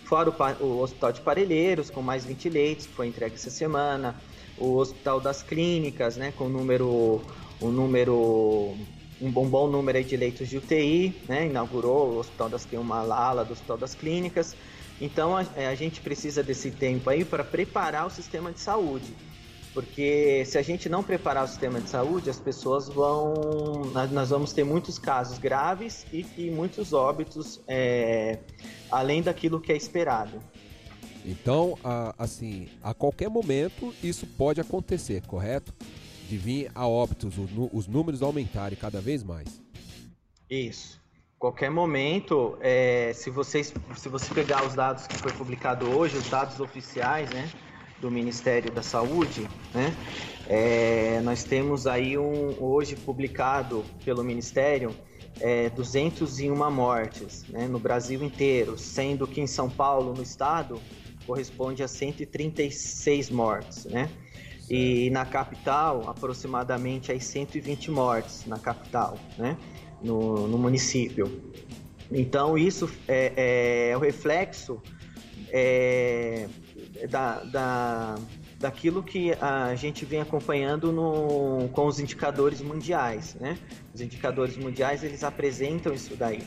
Fora 0.04 0.30
o, 0.30 0.65
o 0.65 0.82
Hospital 0.82 1.13
de 1.13 1.22
Parelheiros, 1.22 1.89
com 1.89 2.02
mais 2.02 2.26
20 2.26 2.50
leitos, 2.50 2.86
que 2.86 2.91
foi 2.91 3.08
entregue 3.08 3.36
essa 3.36 3.50
semana. 3.50 4.13
O 4.58 4.76
Hospital 4.76 5.22
das 5.22 5.41
Clínicas, 5.41 6.17
né, 6.17 6.34
com 6.36 6.50
número, 6.50 7.22
um 7.62 7.72
número, 7.72 8.76
um 9.22 9.32
bom, 9.32 9.48
bom 9.48 9.69
número 9.69 10.04
de 10.04 10.17
leitos 10.17 10.50
de 10.50 10.58
UTI, 10.58 11.15
né? 11.30 11.45
Inaugurou 11.45 12.10
o 12.10 12.17
Hospital 12.17 12.50
das 12.50 12.67
uma 12.74 12.98
ala 12.98 13.45
do 13.45 13.54
Hospital 13.54 13.78
das 13.78 13.95
Clínicas. 13.95 14.54
Então 15.00 15.38
a, 15.38 15.45
é, 15.56 15.67
a 15.67 15.76
gente 15.76 16.02
precisa 16.02 16.43
desse 16.43 16.72
tempo 16.72 17.10
aí 17.10 17.24
para 17.24 17.45
preparar 17.45 18.06
o 18.06 18.10
sistema 18.10 18.52
de 18.52 18.60
saúde. 18.60 19.15
Porque 19.73 20.43
se 20.45 20.58
a 20.58 20.62
gente 20.62 20.89
não 20.89 21.03
preparar 21.03 21.43
o 21.43 21.47
sistema 21.47 21.79
de 21.79 21.89
saúde, 21.89 22.29
as 22.29 22.39
pessoas 22.39 22.89
vão. 22.89 23.34
Nós, 24.12 24.29
vamos 24.29 24.51
ter 24.51 24.63
muitos 24.63 24.97
casos 24.97 25.38
graves 25.38 26.05
e, 26.12 26.25
e 26.38 26.49
muitos 26.49 26.91
óbitos 26.91 27.62
é, 27.67 28.39
além 28.91 29.21
daquilo 29.21 29.60
que 29.62 29.71
é 29.71 29.77
esperado. 29.77 30.39
Então, 31.23 31.77
a- 31.84 32.15
assim, 32.17 32.67
a 32.82 32.93
qualquer 32.93 33.29
momento 33.29 33.93
isso 34.03 34.25
pode 34.25 34.60
acontecer, 34.60 35.21
correto? 35.27 35.71
De 36.27 36.38
vir 36.38 36.71
a 36.73 36.88
óbitos, 36.88 37.38
o 37.38 37.41
nu- 37.41 37.69
os 37.71 37.88
números 37.88 38.21
aumentarem 38.23 38.77
cada 38.77 38.99
vez 38.99 39.23
mais. 39.23 39.62
Isso. 40.49 40.99
Qualquer 41.38 41.69
momento, 41.69 42.58
é, 42.60 43.12
se, 43.13 43.29
vocês, 43.29 43.71
se 43.95 44.10
você 44.10 44.34
pegar 44.34 44.65
os 44.65 44.73
dados 44.73 45.08
que 45.08 45.15
foi 45.17 45.32
publicado 45.32 45.89
hoje, 45.95 46.17
os 46.17 46.27
dados 46.29 46.60
oficiais, 46.60 47.29
né, 47.29 47.49
do 48.01 48.09
Ministério 48.09 48.71
da 48.71 48.81
Saúde, 48.81 49.47
né, 49.73 49.93
é, 50.47 51.21
nós 51.23 51.43
temos 51.43 51.85
aí 51.85 52.17
um 52.17 52.55
hoje 52.59 52.95
publicado 52.95 53.83
pelo 54.03 54.23
Ministério 54.23 54.95
é, 55.39 55.69
201 55.69 56.71
mortes, 56.71 57.45
né, 57.47 57.67
no 57.67 57.79
Brasil 57.79 58.23
inteiro, 58.23 58.77
sendo 58.77 59.27
que 59.27 59.39
em 59.39 59.47
São 59.47 59.69
Paulo, 59.69 60.13
no 60.13 60.23
estado, 60.23 60.81
corresponde 61.25 61.83
a 61.83 61.88
136 61.88 63.29
mortes, 63.29 63.85
né? 63.85 64.09
E 64.69 65.09
na 65.12 65.25
capital, 65.25 66.09
aproximadamente 66.09 67.12
aí 67.12 67.19
120 67.19 67.91
mortes 67.91 68.45
na 68.45 68.57
capital, 68.57 69.17
né? 69.38 69.57
No, 70.01 70.47
no 70.47 70.57
município. 70.57 71.41
Então, 72.12 72.57
isso 72.57 72.89
é, 73.07 73.89
é 73.91 73.97
o 73.97 73.99
reflexo 73.99 74.81
é, 75.51 76.47
da, 77.07 77.43
da, 77.43 78.15
daquilo 78.59 79.01
que 79.03 79.31
a 79.33 79.73
gente 79.75 80.05
vem 80.05 80.21
acompanhando 80.21 80.91
no, 80.91 81.69
com 81.69 81.85
os 81.85 81.99
indicadores 81.99 82.62
mundiais, 82.62 83.35
né? 83.39 83.57
Os 83.93 84.01
indicadores 84.01 84.57
mundiais, 84.57 85.03
eles 85.03 85.23
apresentam 85.23 85.93
isso 85.93 86.15
daí. 86.15 86.43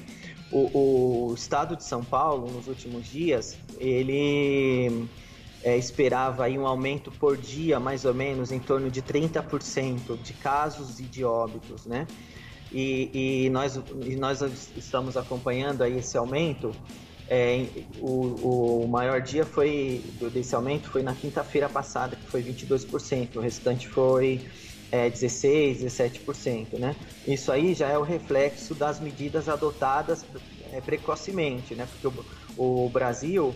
O, 0.50 1.30
o 1.30 1.34
estado 1.34 1.76
de 1.76 1.84
São 1.84 2.04
Paulo, 2.04 2.50
nos 2.50 2.68
últimos 2.68 3.06
dias, 3.06 3.56
ele 3.78 5.08
é, 5.62 5.76
esperava 5.76 6.44
aí 6.44 6.58
um 6.58 6.66
aumento 6.66 7.10
por 7.10 7.36
dia, 7.36 7.80
mais 7.80 8.04
ou 8.04 8.12
menos, 8.12 8.52
em 8.52 8.58
torno 8.58 8.90
de 8.90 9.00
30% 9.00 10.20
de 10.22 10.32
casos 10.34 11.00
e 11.00 11.04
de 11.04 11.24
óbitos, 11.24 11.86
né? 11.86 12.06
E, 12.70 13.44
e 13.44 13.50
nós, 13.50 13.76
e 13.76 14.16
nós 14.16 14.40
estamos 14.76 15.16
acompanhando 15.16 15.82
aí 15.82 15.98
esse 15.98 16.16
aumento. 16.16 16.74
É, 17.28 17.66
o, 17.98 18.84
o 18.84 18.88
maior 18.88 19.20
dia 19.20 19.44
foi 19.44 20.02
desse 20.32 20.54
aumento 20.54 20.90
foi 20.90 21.02
na 21.02 21.14
quinta-feira 21.14 21.68
passada, 21.68 22.16
que 22.16 22.28
foi 22.30 22.42
22%. 22.42 23.36
O 23.36 23.40
restante 23.40 23.88
foi 23.88 24.40
é, 24.90 25.08
16, 25.08 25.82
17%, 25.82 26.78
né? 26.78 26.94
Isso 27.26 27.50
aí 27.50 27.72
já 27.72 27.88
é 27.88 27.96
o 27.96 28.02
reflexo 28.02 28.74
das 28.74 29.00
medidas 29.00 29.48
adotadas 29.48 30.26
é, 30.72 30.80
precocemente, 30.80 31.74
né? 31.74 31.86
Porque 31.86 32.06
o, 32.58 32.84
o 32.86 32.88
Brasil 32.90 33.54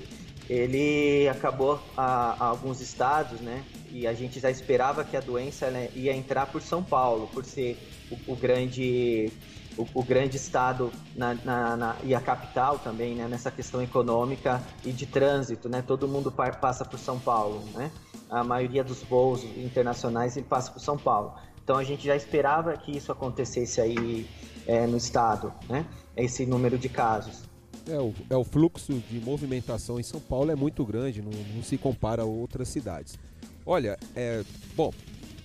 ele 0.48 1.29
acabou 1.29 1.81
a, 1.96 2.44
a 2.44 2.46
alguns 2.48 2.81
estados, 2.81 3.40
né? 3.40 3.64
E 3.90 4.07
a 4.07 4.14
gente 4.14 4.40
já 4.40 4.50
esperava 4.50 5.05
que 5.05 5.16
a 5.16 5.20
doença 5.20 5.66
ela 5.66 5.88
ia 5.94 6.14
entrar 6.14 6.46
por 6.46 6.62
São 6.62 6.83
Paulo, 6.83 7.29
por 7.29 7.44
ser 7.44 7.76
o, 8.11 8.33
o 8.33 8.37
grande 8.37 9.31
o, 9.76 9.86
o 9.94 10.02
grande 10.02 10.36
estado 10.36 10.90
na, 11.14 11.34
na- 11.34 11.76
na- 11.76 11.96
e 12.04 12.14
a 12.14 12.20
capital 12.20 12.78
também, 12.78 13.14
né? 13.14 13.26
Nessa 13.28 13.50
questão 13.50 13.82
econômica 13.82 14.62
e 14.84 14.92
de 14.92 15.06
trânsito, 15.06 15.68
né? 15.68 15.82
Todo 15.82 16.08
mundo 16.08 16.30
pa- 16.32 16.50
passa 16.52 16.84
por 16.84 16.98
São 16.98 17.18
Paulo, 17.18 17.62
né? 17.74 17.90
A 18.30 18.42
maioria 18.42 18.82
dos 18.82 19.02
voos 19.02 19.44
internacionais 19.44 20.36
ele 20.36 20.46
passa 20.46 20.70
por 20.72 20.80
São 20.80 20.96
Paulo. 20.98 21.34
Então 21.62 21.76
a 21.76 21.84
gente 21.84 22.04
já 22.06 22.16
esperava 22.16 22.76
que 22.76 22.96
isso 22.96 23.10
acontecesse 23.12 23.80
aí 23.80 24.26
é, 24.66 24.86
no 24.86 24.96
estado, 24.96 25.52
né? 25.68 25.84
Esse 26.16 26.46
número 26.46 26.78
de 26.78 26.88
casos. 26.88 27.42
É, 27.88 27.98
o, 28.00 28.12
é 28.30 28.36
o 28.36 28.42
fluxo 28.42 28.94
de 29.10 29.20
movimentação 29.20 30.00
em 30.00 30.02
São 30.02 30.18
Paulo 30.20 30.50
é 30.50 30.56
muito 30.56 30.84
grande, 30.84 31.22
não, 31.22 31.30
não 31.54 31.62
se 31.62 31.76
compara 31.78 32.22
a 32.22 32.24
outras 32.24 32.68
cidades. 32.68 33.16
Olha, 33.64 33.96
é, 34.14 34.42
bom, 34.74 34.92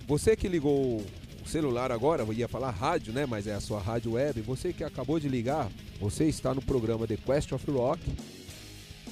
você 0.08 0.36
que 0.36 0.48
ligou 0.48 1.04
o 1.44 1.48
celular 1.48 1.92
agora, 1.92 2.24
eu 2.24 2.34
ia 2.34 2.48
falar 2.48 2.72
rádio, 2.72 3.12
né? 3.12 3.26
Mas 3.26 3.48
é 3.48 3.54
a 3.54 3.60
sua 3.60 3.82
rádio 3.82 4.14
web. 4.14 4.40
Você 4.42 4.72
que 4.72 4.84
acabou 4.84 5.20
de 5.20 5.28
ligar, 5.28 5.70
você 6.00 6.26
está 6.26 6.54
no 6.54 6.62
programa 6.62 7.08
The 7.08 7.18
Quest 7.18 7.52
of 7.52 7.72
Rock, 7.72 8.00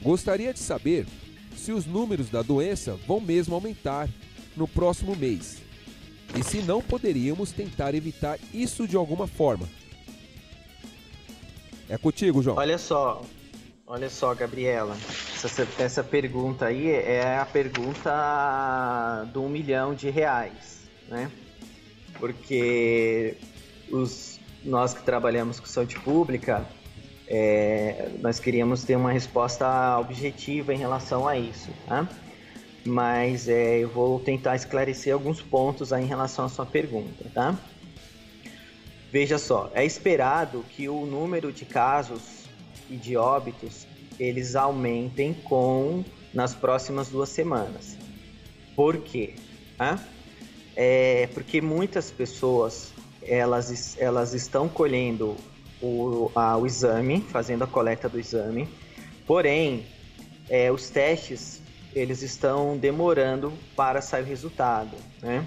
Gostaria 0.00 0.54
de 0.54 0.60
saber 0.60 1.04
se 1.56 1.72
os 1.72 1.86
números 1.86 2.28
da 2.30 2.42
doença 2.42 2.96
vão 3.04 3.20
mesmo 3.20 3.56
aumentar 3.56 4.08
no 4.56 4.68
próximo 4.68 5.16
mês. 5.16 5.58
E 6.38 6.44
se 6.44 6.62
não 6.62 6.80
poderíamos 6.80 7.50
tentar 7.50 7.96
evitar 7.96 8.38
isso 8.54 8.86
de 8.86 8.94
alguma 8.94 9.26
forma. 9.26 9.68
É 11.88 11.98
contigo, 11.98 12.40
João. 12.40 12.56
Olha 12.56 12.78
só, 12.78 13.20
olha 13.90 14.08
só, 14.08 14.32
Gabriela. 14.34 14.96
Essa, 15.34 15.66
essa 15.78 16.04
pergunta 16.04 16.66
aí 16.66 16.88
é 16.88 17.36
a 17.36 17.44
pergunta 17.44 19.24
do 19.32 19.42
um 19.42 19.48
milhão 19.48 19.94
de 19.94 20.08
reais, 20.08 20.88
né? 21.08 21.30
Porque 22.20 23.36
os, 23.90 24.38
nós 24.64 24.94
que 24.94 25.02
trabalhamos 25.02 25.58
com 25.58 25.66
saúde 25.66 25.98
pública, 25.98 26.64
é, 27.26 28.10
nós 28.20 28.38
queríamos 28.38 28.84
ter 28.84 28.94
uma 28.94 29.10
resposta 29.10 29.98
objetiva 29.98 30.72
em 30.72 30.78
relação 30.78 31.26
a 31.26 31.36
isso, 31.36 31.70
tá? 31.88 32.08
Mas 32.86 33.48
é, 33.48 33.78
eu 33.78 33.88
vou 33.88 34.20
tentar 34.20 34.54
esclarecer 34.54 35.12
alguns 35.12 35.42
pontos 35.42 35.92
aí 35.92 36.04
em 36.04 36.06
relação 36.06 36.44
à 36.44 36.48
sua 36.48 36.64
pergunta, 36.64 37.24
tá? 37.34 37.58
Veja 39.10 39.36
só, 39.36 39.68
é 39.74 39.84
esperado 39.84 40.64
que 40.70 40.88
o 40.88 41.04
número 41.04 41.52
de 41.52 41.64
casos 41.64 42.39
e 42.90 42.96
de 42.96 43.16
óbitos 43.16 43.86
eles 44.18 44.54
aumentem 44.54 45.32
com 45.32 46.04
nas 46.34 46.54
próximas 46.54 47.08
duas 47.08 47.30
semanas. 47.30 47.96
Por 48.76 48.98
quê? 48.98 49.34
Hã? 49.80 49.98
É 50.76 51.26
porque 51.28 51.60
muitas 51.60 52.10
pessoas 52.10 52.92
elas, 53.22 53.96
elas 53.98 54.34
estão 54.34 54.68
colhendo 54.68 55.36
o, 55.80 56.30
a- 56.34 56.56
o 56.56 56.66
exame, 56.66 57.20
fazendo 57.20 57.64
a 57.64 57.66
coleta 57.66 58.08
do 58.08 58.18
exame, 58.18 58.68
porém 59.26 59.86
é, 60.48 60.70
os 60.70 60.90
testes 60.90 61.62
eles 61.92 62.22
estão 62.22 62.76
demorando 62.76 63.52
para 63.74 64.00
sair 64.00 64.22
o 64.22 64.26
resultado, 64.26 64.96
né? 65.22 65.46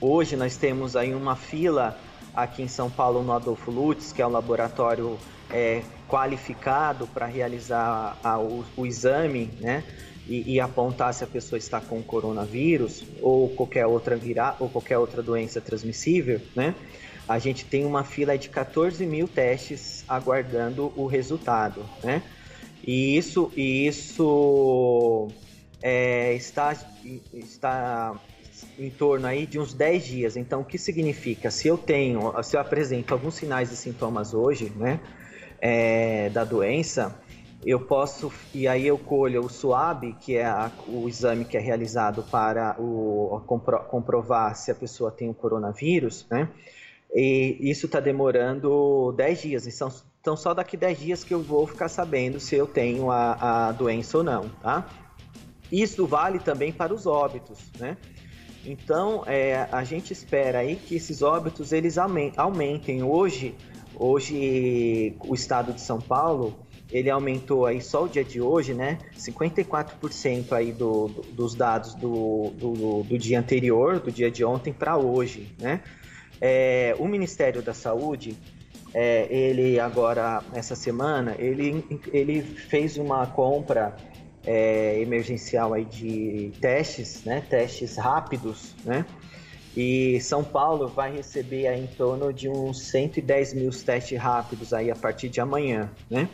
Hoje 0.00 0.36
nós 0.36 0.56
temos 0.56 0.96
aí 0.96 1.14
uma 1.14 1.36
fila 1.36 1.98
aqui 2.34 2.62
em 2.62 2.68
São 2.68 2.90
Paulo 2.90 3.22
no 3.22 3.32
Adolfo 3.32 3.70
Lutz, 3.70 4.12
que 4.12 4.20
é 4.20 4.26
um 4.26 4.30
laboratório 4.30 5.16
é, 5.50 5.82
qualificado 6.06 7.08
para 7.08 7.26
realizar 7.26 8.20
a- 8.22 8.38
o, 8.40 8.64
o 8.76 8.86
exame, 8.86 9.56
né? 9.60 9.84
E, 10.26 10.54
e 10.54 10.60
apontar 10.60 11.12
se 11.12 11.22
a 11.22 11.26
pessoa 11.26 11.58
está 11.58 11.80
com 11.80 12.02
coronavírus 12.02 13.06
ou 13.20 13.54
qualquer 13.54 13.86
outra 13.86 14.16
vira, 14.16 14.56
ou 14.60 14.70
qualquer 14.70 14.98
outra 14.98 15.22
doença 15.22 15.60
transmissível, 15.60 16.40
né? 16.56 16.74
A 17.28 17.38
gente 17.38 17.66
tem 17.66 17.84
uma 17.86 18.04
fila 18.04 18.36
de 18.36 18.48
14 18.50 19.06
mil 19.06 19.28
testes 19.28 20.04
aguardando 20.08 20.92
o 20.96 21.06
resultado, 21.06 21.90
né? 22.02 22.22
E 22.82 23.16
isso, 23.16 23.52
e 23.56 23.86
isso 23.86 25.32
é, 25.82 26.34
está, 26.34 26.72
está 27.32 28.20
em 28.76 28.90
torno 28.90 29.26
aí 29.26 29.46
de 29.46 29.58
uns 29.58 29.74
10 29.74 30.04
dias. 30.06 30.36
Então, 30.36 30.60
o 30.60 30.64
que 30.64 30.78
significa? 30.78 31.50
Se 31.50 31.66
eu 31.68 31.78
tenho, 31.78 32.32
se 32.42 32.56
eu 32.56 32.60
apresento 32.60 33.14
alguns 33.14 33.36
sinais 33.36 33.72
e 33.72 33.76
sintomas 33.76 34.34
hoje, 34.34 34.70
né, 34.76 35.00
é, 35.66 36.28
da 36.28 36.44
doença, 36.44 37.18
eu 37.64 37.80
posso, 37.80 38.30
e 38.52 38.68
aí 38.68 38.86
eu 38.86 38.98
colho 38.98 39.42
o 39.44 39.48
SUAB, 39.48 40.12
que 40.20 40.36
é 40.36 40.44
a- 40.44 40.70
o 40.86 41.08
exame 41.08 41.46
que 41.46 41.56
é 41.56 41.60
realizado 41.60 42.22
para 42.30 42.76
o, 42.78 43.40
compro- 43.46 43.80
comprovar 43.84 44.54
se 44.56 44.70
a 44.70 44.74
pessoa 44.74 45.10
tem 45.10 45.30
o 45.30 45.34
coronavírus, 45.34 46.26
né, 46.30 46.50
e 47.14 47.56
isso 47.62 47.86
está 47.86 47.98
demorando 47.98 49.10
10 49.16 49.40
dias. 49.40 49.66
Então, 49.66 49.90
então, 50.20 50.36
só 50.36 50.52
daqui 50.52 50.76
10 50.76 50.98
dias 50.98 51.24
que 51.24 51.32
eu 51.32 51.40
vou 51.42 51.66
ficar 51.66 51.88
sabendo 51.88 52.38
se 52.38 52.54
eu 52.54 52.66
tenho 52.66 53.10
a, 53.10 53.68
a 53.68 53.72
doença 53.72 54.18
ou 54.18 54.24
não, 54.24 54.50
tá? 54.60 54.86
Isso 55.72 56.06
vale 56.06 56.38
também 56.38 56.72
para 56.72 56.92
os 56.92 57.06
óbitos, 57.06 57.58
né? 57.78 57.96
Então, 58.66 59.22
é, 59.26 59.68
a 59.70 59.84
gente 59.84 60.12
espera 60.12 60.58
aí 60.60 60.76
que 60.76 60.94
esses 60.96 61.20
óbitos 61.22 61.72
eles 61.72 61.98
aumen- 61.98 62.32
aumentem. 62.36 63.02
Hoje, 63.02 63.54
hoje 63.96 65.14
o 65.20 65.34
estado 65.34 65.72
de 65.72 65.80
São 65.80 66.00
Paulo 66.00 66.54
ele 66.92 67.10
aumentou 67.10 67.66
aí 67.66 67.80
só 67.80 68.04
o 68.04 68.08
dia 68.08 68.22
de 68.24 68.40
hoje, 68.40 68.72
né? 68.74 68.98
54% 69.18 70.52
aí 70.52 70.72
do, 70.72 71.08
do- 71.08 71.22
dos 71.32 71.54
dados 71.54 71.94
do, 71.94 72.52
do, 72.54 73.02
do 73.02 73.18
dia 73.18 73.40
anterior, 73.40 73.98
do 73.98 74.12
dia 74.12 74.30
de 74.30 74.44
ontem 74.44 74.72
para 74.72 74.96
hoje, 74.96 75.48
né? 75.58 75.80
É, 76.40 76.94
o 76.98 77.06
Ministério 77.06 77.62
da 77.62 77.74
Saúde 77.74 78.36
é, 78.92 79.26
ele 79.34 79.80
agora 79.80 80.42
essa 80.52 80.76
semana 80.76 81.34
ele, 81.38 81.84
ele 82.12 82.42
fez 82.42 82.96
uma 82.96 83.26
compra 83.26 83.96
é, 84.46 85.00
emergencial 85.00 85.72
aí 85.72 85.84
de 85.84 86.52
testes, 86.60 87.24
né? 87.24 87.40
Testes 87.48 87.96
rápidos, 87.96 88.74
né? 88.84 89.04
E 89.76 90.20
São 90.20 90.44
Paulo 90.44 90.86
vai 90.86 91.16
receber 91.16 91.66
aí 91.66 91.82
em 91.82 91.86
torno 91.86 92.32
de 92.32 92.48
uns 92.48 92.80
110 92.82 93.54
mil 93.54 93.70
testes 93.70 94.18
rápidos 94.18 94.72
aí 94.72 94.90
a 94.90 94.94
partir 94.94 95.28
de 95.28 95.40
amanhã, 95.40 95.90
né? 96.08 96.28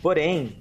Porém, 0.00 0.56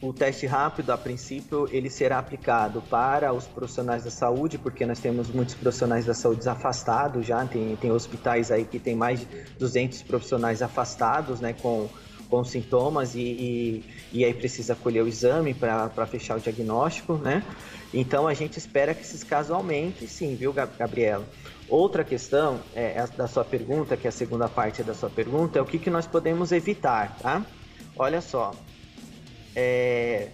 o 0.00 0.12
teste 0.12 0.46
rápido, 0.46 0.90
a 0.90 0.98
princípio, 0.98 1.68
ele 1.72 1.90
será 1.90 2.18
aplicado 2.18 2.80
para 2.82 3.32
os 3.32 3.46
profissionais 3.46 4.04
da 4.04 4.10
saúde, 4.10 4.56
porque 4.56 4.86
nós 4.86 5.00
temos 5.00 5.28
muitos 5.28 5.54
profissionais 5.54 6.04
da 6.04 6.14
saúde 6.14 6.48
afastados 6.48 7.26
já, 7.26 7.44
tem, 7.46 7.74
tem 7.76 7.90
hospitais 7.90 8.52
aí 8.52 8.64
que 8.64 8.78
tem 8.78 8.94
mais 8.94 9.20
de 9.20 9.26
200 9.58 10.02
profissionais 10.02 10.62
afastados, 10.62 11.40
né, 11.40 11.52
com, 11.52 11.88
com 12.30 12.44
sintomas 12.44 13.14
e, 13.16 13.20
e, 13.20 13.84
e 14.12 14.24
aí 14.24 14.32
precisa 14.32 14.76
colher 14.76 15.02
o 15.02 15.08
exame 15.08 15.52
para 15.52 16.06
fechar 16.06 16.36
o 16.36 16.40
diagnóstico, 16.40 17.14
né? 17.14 17.42
Então 17.92 18.26
a 18.28 18.34
gente 18.34 18.58
espera 18.58 18.94
que 18.94 19.02
esses 19.02 19.24
casos 19.24 19.50
aumentem, 19.52 20.06
sim, 20.06 20.36
viu, 20.36 20.52
Gab- 20.52 20.76
Gabriela? 20.78 21.30
Outra 21.66 22.04
questão 22.04 22.64
é, 22.74 22.98
a 23.00 23.06
da 23.06 23.26
sua 23.26 23.44
pergunta, 23.44 23.96
que 23.96 24.06
é 24.06 24.10
a 24.10 24.12
segunda 24.12 24.48
parte 24.48 24.82
da 24.84 24.94
sua 24.94 25.10
pergunta, 25.10 25.58
é 25.58 25.62
o 25.62 25.66
que, 25.66 25.78
que 25.78 25.90
nós 25.90 26.06
podemos 26.06 26.52
evitar, 26.52 27.18
tá? 27.18 27.50
Olha 27.96 28.20
só, 28.20 28.64
é, 29.56 30.32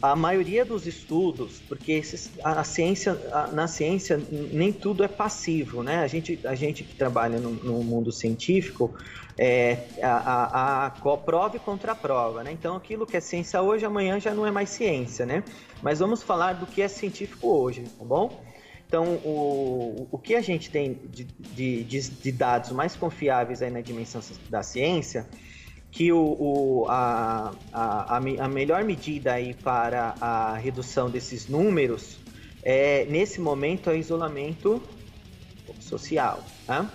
a 0.00 0.14
maioria 0.14 0.64
dos 0.64 0.86
estudos, 0.86 1.60
porque 1.60 1.92
esses- 1.92 2.38
a, 2.44 2.60
a 2.60 2.64
ciência, 2.64 3.12
a- 3.32 3.50
na 3.52 3.66
ciência 3.66 4.18
nem 4.30 4.72
tudo 4.72 5.02
é 5.02 5.08
passivo, 5.08 5.82
né? 5.82 5.98
A 6.00 6.06
gente, 6.06 6.40
a 6.46 6.54
gente 6.54 6.84
que 6.84 6.94
trabalha 6.94 7.40
no, 7.40 7.50
no 7.54 7.82
mundo 7.82 8.12
científico, 8.12 8.94
é, 9.38 9.88
a, 10.02 10.84
a, 10.84 10.86
a 10.86 10.90
prova 11.16 11.56
e 11.56 11.60
contraprova, 11.60 12.44
né? 12.44 12.52
Então 12.52 12.76
aquilo 12.76 13.06
que 13.06 13.16
é 13.16 13.20
ciência 13.20 13.60
hoje, 13.62 13.84
amanhã 13.86 14.20
já 14.20 14.34
não 14.34 14.46
é 14.46 14.50
mais 14.50 14.70
ciência, 14.70 15.24
né? 15.26 15.42
Mas 15.82 15.98
vamos 15.98 16.22
falar 16.22 16.54
do 16.54 16.66
que 16.66 16.82
é 16.82 16.88
científico 16.88 17.48
hoje, 17.48 17.88
tá 17.98 18.04
bom? 18.04 18.42
Então, 18.88 19.16
o, 19.24 20.08
o 20.12 20.18
que 20.18 20.34
a 20.34 20.40
gente 20.40 20.70
tem 20.70 20.94
de, 21.08 21.24
de, 21.24 21.84
de- 21.84 22.32
dados 22.32 22.70
mais 22.72 22.94
confiáveis 22.96 23.60
aí 23.62 23.70
na 23.70 23.80
dimensão 23.80 24.20
da 24.48 24.62
ciência 24.62 25.28
que 25.90 26.12
o, 26.12 26.36
o- 26.38 26.86
a, 26.88 27.54
a, 27.72 28.16
a, 28.16 28.20
me- 28.20 28.38
a 28.40 28.48
melhor 28.48 28.84
medida 28.84 29.32
aí 29.34 29.54
para 29.54 30.16
a 30.20 30.56
redução 30.56 31.10
desses 31.10 31.48
números 31.48 32.20
é, 32.62 33.04
nesse 33.06 33.40
momento, 33.40 33.90
é 33.90 33.96
isolamento 33.98 34.82
social. 35.80 36.62
Tá? 36.66 36.92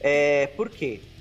É, 0.00 0.48
por 0.48 0.70
quê? 0.70 1.11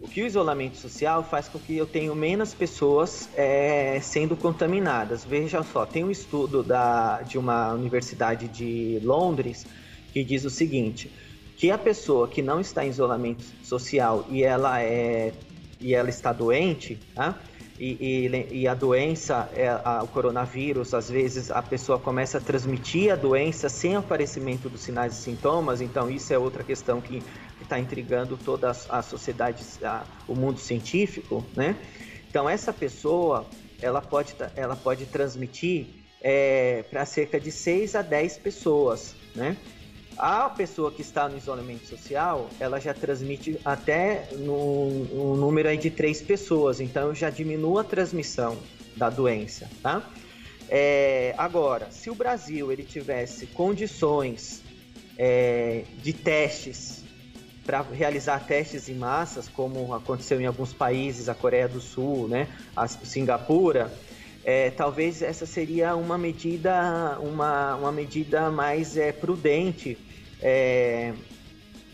O 0.00 0.08
que 0.08 0.22
o 0.22 0.26
isolamento 0.26 0.78
social 0.78 1.22
faz 1.22 1.46
com 1.46 1.58
que 1.58 1.76
eu 1.76 1.86
tenha 1.86 2.14
menos 2.14 2.54
pessoas 2.54 3.28
é, 3.36 4.00
sendo 4.00 4.34
contaminadas. 4.34 5.26
Veja 5.26 5.62
só, 5.62 5.84
tem 5.84 6.02
um 6.02 6.10
estudo 6.10 6.62
da, 6.62 7.20
de 7.20 7.36
uma 7.36 7.74
universidade 7.74 8.48
de 8.48 8.98
Londres 9.04 9.66
que 10.10 10.24
diz 10.24 10.44
o 10.46 10.50
seguinte, 10.50 11.12
que 11.56 11.70
a 11.70 11.76
pessoa 11.76 12.26
que 12.26 12.40
não 12.40 12.60
está 12.60 12.84
em 12.84 12.88
isolamento 12.88 13.44
social 13.62 14.24
e 14.30 14.42
ela 14.42 14.80
é 14.82 15.34
e 15.78 15.94
ela 15.94 16.08
está 16.10 16.32
doente, 16.32 16.98
tá? 17.14 17.38
E, 17.78 18.28
e, 18.28 18.60
e 18.60 18.68
a 18.68 18.74
doença, 18.74 19.48
é, 19.54 19.68
a, 19.68 20.02
o 20.02 20.08
coronavírus, 20.08 20.92
às 20.92 21.08
vezes 21.08 21.50
a 21.50 21.62
pessoa 21.62 21.98
começa 21.98 22.36
a 22.36 22.40
transmitir 22.40 23.10
a 23.10 23.16
doença 23.16 23.70
sem 23.70 23.96
aparecimento 23.96 24.68
dos 24.68 24.82
sinais 24.82 25.14
e 25.14 25.22
sintomas, 25.22 25.80
então 25.80 26.10
isso 26.10 26.30
é 26.32 26.38
outra 26.38 26.62
questão 26.62 27.00
que 27.00 27.22
está 27.70 27.78
intrigando 27.78 28.36
toda 28.36 28.72
a, 28.72 28.98
a 28.98 29.02
sociedade, 29.02 29.64
a, 29.84 30.04
o 30.26 30.34
mundo 30.34 30.58
científico, 30.58 31.46
né? 31.54 31.76
Então 32.28 32.50
essa 32.50 32.72
pessoa, 32.72 33.46
ela 33.80 34.02
pode, 34.02 34.34
ela 34.56 34.74
pode 34.74 35.06
transmitir 35.06 35.86
é, 36.20 36.82
para 36.90 37.06
cerca 37.06 37.38
de 37.38 37.52
6 37.52 37.94
a 37.94 38.02
10 38.02 38.38
pessoas, 38.38 39.14
né? 39.36 39.56
A 40.18 40.50
pessoa 40.50 40.90
que 40.90 41.00
está 41.00 41.28
no 41.28 41.38
isolamento 41.38 41.86
social, 41.86 42.50
ela 42.58 42.78
já 42.78 42.92
transmite 42.92 43.58
até 43.64 44.28
no, 44.32 44.90
no 45.04 45.36
número 45.36 45.74
de 45.78 45.90
três 45.90 46.20
pessoas, 46.20 46.80
então 46.80 47.14
já 47.14 47.30
diminuo 47.30 47.78
a 47.78 47.84
transmissão 47.84 48.58
da 48.96 49.08
doença, 49.08 49.70
tá? 49.80 50.02
É, 50.68 51.34
agora, 51.38 51.90
se 51.90 52.10
o 52.10 52.14
Brasil 52.14 52.70
ele 52.70 52.84
tivesse 52.84 53.46
condições 53.46 54.62
é, 55.16 55.84
de 56.02 56.12
testes 56.12 57.00
para 57.70 57.82
realizar 57.82 58.44
testes 58.48 58.88
em 58.88 58.96
massas, 58.96 59.48
como 59.48 59.94
aconteceu 59.94 60.40
em 60.40 60.44
alguns 60.44 60.72
países, 60.72 61.28
a 61.28 61.36
Coreia 61.36 61.68
do 61.68 61.80
Sul, 61.80 62.26
né, 62.26 62.48
a 62.74 62.88
Singapura, 62.88 63.92
é, 64.44 64.70
talvez 64.70 65.22
essa 65.22 65.46
seria 65.46 65.94
uma 65.94 66.18
medida, 66.18 67.16
uma, 67.20 67.76
uma 67.76 67.92
medida 67.92 68.50
mais 68.50 68.96
é, 68.96 69.12
prudente 69.12 69.96
é, 70.42 71.12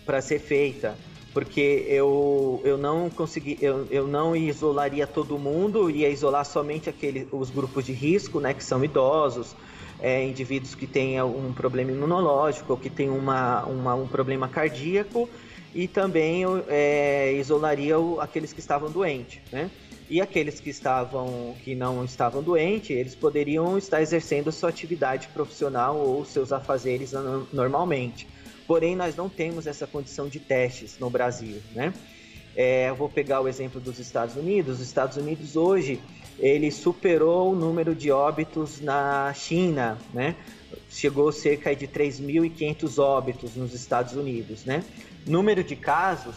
para 0.07 0.23
ser 0.23 0.39
feita, 0.39 0.97
porque 1.35 1.85
eu, 1.87 2.63
eu 2.65 2.79
não 2.79 3.11
consegui, 3.11 3.59
eu, 3.61 3.87
eu 3.91 4.07
não 4.07 4.35
isolaria 4.35 5.07
todo 5.07 5.39
mundo, 5.39 5.91
ia 5.91 6.09
isolar 6.09 6.47
somente 6.47 6.89
aquele, 6.89 7.29
os 7.31 7.51
grupos 7.51 7.85
de 7.85 7.93
risco, 7.93 8.41
né, 8.41 8.55
que 8.55 8.65
são 8.65 8.83
idosos, 8.83 9.55
é, 10.01 10.25
indivíduos 10.25 10.75
que 10.75 10.87
têm 10.87 11.21
um 11.21 11.53
problema 11.53 11.91
imunológico, 11.91 12.73
ou 12.73 12.79
que 12.79 12.89
têm 12.89 13.11
uma, 13.11 13.63
uma, 13.67 13.95
um 13.95 14.07
problema 14.07 14.49
cardíaco, 14.49 15.29
e 15.77 15.87
também 15.87 16.43
é, 16.69 17.35
isolaria 17.35 17.99
o, 17.99 18.19
aqueles 18.19 18.51
que 18.51 18.61
estavam 18.61 18.91
doentes, 18.91 19.43
né? 19.53 19.71
E 20.09 20.23
aqueles 20.23 20.59
que 20.59 20.71
estavam 20.71 21.55
que 21.63 21.75
não 21.75 22.03
estavam 22.03 22.43
doentes, 22.43 22.97
eles 22.97 23.15
poderiam 23.15 23.77
estar 23.77 24.01
exercendo 24.01 24.51
sua 24.51 24.71
atividade 24.71 25.29
profissional 25.29 25.99
ou 25.99 26.25
seus 26.25 26.51
afazeres 26.51 27.13
normalmente. 27.53 28.27
Porém, 28.67 28.97
nós 28.97 29.15
não 29.17 29.29
temos 29.29 29.67
essa 29.67 29.87
condição 29.87 30.29
de 30.29 30.41
testes 30.41 30.99
no 30.99 31.11
Brasil, 31.11 31.61
né? 31.75 31.93
É, 32.57 32.89
eu 32.89 32.95
vou 32.95 33.11
pegar 33.11 33.43
o 33.43 33.49
exemplo 33.49 33.79
dos 33.79 33.99
Estados 33.99 34.35
Unidos. 34.35 34.81
Os 34.81 34.87
Estados 34.87 35.19
Unidos 35.19 35.57
hoje 35.57 36.01
ele 36.39 36.71
superou 36.71 37.53
o 37.53 37.55
número 37.55 37.95
de 37.95 38.11
óbitos 38.11 38.81
na 38.81 39.31
China, 39.35 39.99
né? 40.15 40.37
Chegou 40.89 41.31
cerca 41.33 41.77
de 41.77 41.87
3.500 41.87 42.99
óbitos 42.99 43.57
nos 43.57 43.75
Estados 43.75 44.15
Unidos, 44.15 44.65
né? 44.65 44.83
Número 45.27 45.65
de 45.65 45.75
casos 45.75 46.37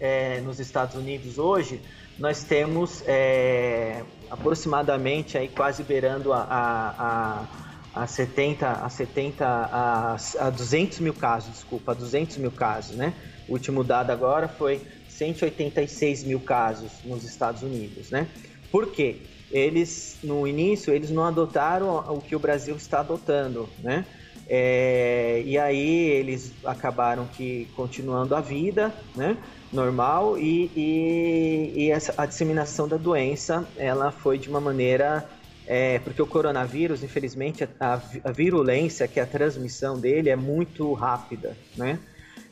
é, 0.00 0.40
nos 0.40 0.58
Estados 0.58 0.96
Unidos 0.96 1.38
hoje, 1.38 1.80
nós 2.18 2.42
temos 2.42 3.04
é, 3.06 4.02
aproximadamente 4.28 5.38
aí 5.38 5.48
quase 5.48 5.84
beirando 5.84 6.32
a, 6.32 6.40
a, 6.40 6.88
a 6.98 7.64
a 7.94 8.08
70, 8.08 8.68
a 8.68 8.88
70, 8.88 9.46
a, 9.46 10.16
a 10.40 10.50
200 10.50 10.98
mil 10.98 11.14
casos, 11.14 11.52
desculpa, 11.52 11.92
a 11.92 11.94
200 11.94 12.38
mil 12.38 12.50
casos, 12.50 12.96
né? 12.96 13.14
O 13.48 13.52
último 13.52 13.84
dado 13.84 14.10
agora 14.10 14.48
foi 14.48 14.80
186 15.08 16.24
mil 16.24 16.40
casos 16.40 16.90
nos 17.04 17.22
Estados 17.22 17.62
Unidos, 17.62 18.10
né? 18.10 18.26
Por 18.72 18.90
quê? 18.90 19.18
Eles, 19.48 20.18
no 20.24 20.44
início, 20.44 20.92
eles 20.92 21.10
não 21.10 21.24
adotaram 21.24 21.98
o 22.08 22.20
que 22.20 22.34
o 22.34 22.40
Brasil 22.40 22.74
está 22.74 22.98
adotando, 22.98 23.68
né? 23.78 24.04
É, 24.46 25.42
e 25.44 25.58
aí 25.58 26.10
eles 26.10 26.54
acabaram 26.64 27.26
que 27.26 27.66
continuando 27.74 28.34
a 28.34 28.40
vida, 28.40 28.94
né? 29.16 29.38
Normal 29.72 30.38
e, 30.38 30.70
e, 30.76 31.72
e 31.84 31.90
essa, 31.90 32.14
a 32.16 32.26
disseminação 32.26 32.86
da 32.86 32.96
doença, 32.96 33.66
ela 33.76 34.12
foi 34.12 34.38
de 34.38 34.48
uma 34.48 34.60
maneira 34.60 35.28
é, 35.66 35.98
porque 36.00 36.20
o 36.20 36.26
coronavírus, 36.26 37.02
infelizmente, 37.02 37.66
a, 37.80 38.00
a, 38.22 38.32
virulência, 38.32 39.08
que 39.08 39.18
é 39.18 39.22
a 39.22 39.26
transmissão 39.26 39.98
dele, 39.98 40.28
é 40.28 40.36
muito 40.36 40.92
rápida, 40.92 41.56
né? 41.76 41.98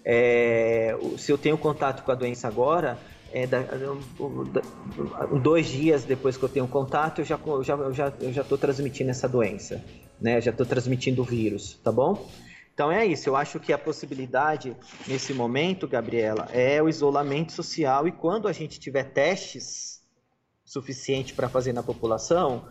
É, 0.05 0.97
se 1.19 1.31
eu 1.31 1.39
tenho 1.39 1.59
contato 1.59 2.03
com 2.03 2.11
a 2.11 2.15
doença 2.15 2.49
agora, 2.49 2.99
é 3.33 3.47
da, 3.47 3.61
da, 3.61 3.95
dois 5.41 5.67
dias 5.69 6.05
depois 6.05 6.37
que 6.37 6.43
eu 6.43 6.49
tenho 6.49 6.67
contato, 6.67 7.21
eu 7.21 7.25
já 7.25 7.37
estou 7.37 7.63
já, 7.63 7.77
já, 7.93 8.13
já 8.31 8.45
transmitindo 8.45 9.11
essa 9.11 9.29
doença, 9.29 9.83
né? 10.23 10.41
Já 10.41 10.51
estou 10.51 10.65
transmitindo 10.65 11.23
o 11.23 11.25
vírus, 11.25 11.79
tá 11.83 11.91
bom? 11.91 12.29
Então 12.75 12.91
é 12.91 13.05
isso, 13.05 13.29
eu 13.29 13.37
acho 13.37 13.61
que 13.61 13.73
a 13.73 13.79
possibilidade 13.79 14.75
nesse 15.07 15.35
momento, 15.35 15.87
Gabriela, 15.87 16.49
é 16.53 16.83
o 16.83 16.89
isolamento 16.89 17.53
social 17.53 18.09
e 18.09 18.13
quando 18.13 18.49
a 18.49 18.53
gente 18.53 18.81
tiver 18.81 19.05
testes 19.05 19.93
suficiente 20.65 21.35
para 21.35 21.51
fazer 21.51 21.75
na 21.75 21.83
população, 21.83 22.65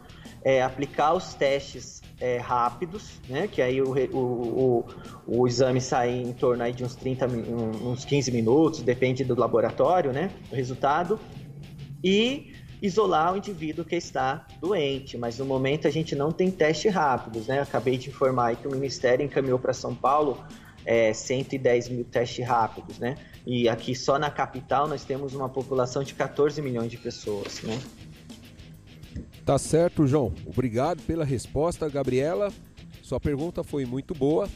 é, 0.44 0.64
aplicar 0.64 1.14
os 1.14 1.36
testes 1.36 2.02
é, 2.20 2.38
rápidos, 2.38 3.20
né? 3.30 3.48
Que 3.48 3.62
aí 3.62 3.80
o, 3.80 3.94
o, 4.12 4.18
o, 4.18 4.86
o, 5.28 5.48
exame 5.48 5.80
sai 5.80 6.10
em 6.10 6.34
torno 6.34 6.64
aí 6.64 6.74
de 6.74 6.84
uns 6.84 6.96
30, 6.96 7.28
uns 7.28 8.04
15 8.04 8.32
minutos, 8.32 8.82
depende 8.82 9.24
do 9.24 9.40
laboratório, 9.40 10.12
né? 10.12 10.32
O 10.52 10.56
resultado. 10.56 11.20
E 12.04 12.54
isolar 12.82 13.34
o 13.34 13.38
indivíduo 13.38 13.86
que 13.86 13.96
está 13.96 14.46
doente, 14.60 15.17
mas 15.17 15.38
no 15.38 15.46
momento 15.46 15.88
a 15.88 15.91
gente 15.91 16.15
não 16.15 16.32
tem 16.32 16.50
testes 16.50 16.94
rápidos, 16.94 17.48
né? 17.48 17.62
acabei 17.62 17.98
de 17.98 18.10
informar 18.10 18.56
que 18.56 18.67
o 18.67 18.72
Ministério 18.72 19.24
encaminhou 19.26 19.60
para 19.60 19.74
São 19.74 19.94
Paulo 19.94 20.44
é, 20.86 21.13
110 21.13 21.89
mil 21.89 22.04
testes 22.06 22.46
rápidos, 22.46 22.98
né? 22.98 23.15
E 23.46 23.70
aqui 23.70 23.96
só 23.96 24.17
na 24.17 24.32
capital 24.32 24.88
nós 24.88 25.04
temos 25.04 25.34
uma 25.36 25.48
população 25.48 26.04
de 26.04 26.13
14 26.13 26.62
milhões 26.62 26.89
de 26.89 26.98
pessoas, 26.98 27.62
né? 27.62 27.80
Tá 29.46 29.58
certo, 29.58 30.08
João. 30.08 30.34
Obrigado 30.46 31.02
pela 31.04 31.24
resposta, 31.24 31.89
Gabriela. 31.89 32.52
Sua 33.02 33.20
pergunta 33.20 33.63
foi 33.63 33.86
muito 33.86 34.13
boa 34.13 34.48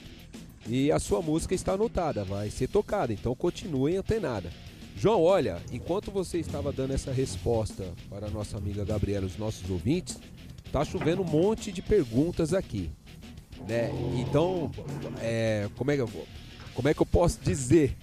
e 0.67 0.91
a 0.91 0.99
sua 0.99 1.21
música 1.21 1.53
está 1.53 1.73
anotada, 1.73 2.23
vai 2.23 2.49
ser 2.49 2.67
tocada, 2.67 3.13
então 3.13 3.35
continue 3.35 3.97
antenada. 3.97 4.49
João, 4.95 5.21
olha, 5.21 5.61
enquanto 5.71 6.09
você 6.09 6.39
estava 6.39 6.71
dando 6.71 6.93
essa 6.93 7.11
resposta 7.11 7.93
para 8.09 8.27
a 8.27 8.29
nossa 8.29 8.57
amiga 8.57 8.85
Gabriela, 8.85 9.25
os 9.25 9.37
nossos 9.37 9.69
ouvintes, 9.69 10.17
tá 10.71 10.85
chovendo 10.85 11.21
um 11.21 11.25
monte 11.25 11.71
de 11.71 11.81
perguntas 11.81 12.53
aqui, 12.53 12.89
né? 13.67 13.91
Então, 14.15 14.71
é, 15.21 15.69
como 15.75 15.91
é 15.91 15.95
que 15.95 16.01
eu 16.01 16.09
como 16.73 16.89
é 16.89 16.93
que 16.93 17.01
eu 17.01 17.05
posso 17.05 17.39
dizer? 17.41 17.95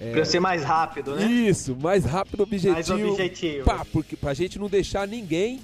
É, 0.00 0.12
pra 0.12 0.24
ser 0.24 0.40
mais 0.40 0.62
rápido, 0.62 1.14
né? 1.14 1.26
Isso, 1.26 1.76
mais 1.76 2.04
rápido, 2.04 2.42
objetivo. 2.42 2.74
Mais 2.74 2.90
objetivo. 2.90 3.64
Pá, 3.64 3.84
porque 3.92 4.16
pra 4.16 4.34
gente 4.34 4.58
não 4.58 4.68
deixar 4.68 5.06
ninguém 5.06 5.60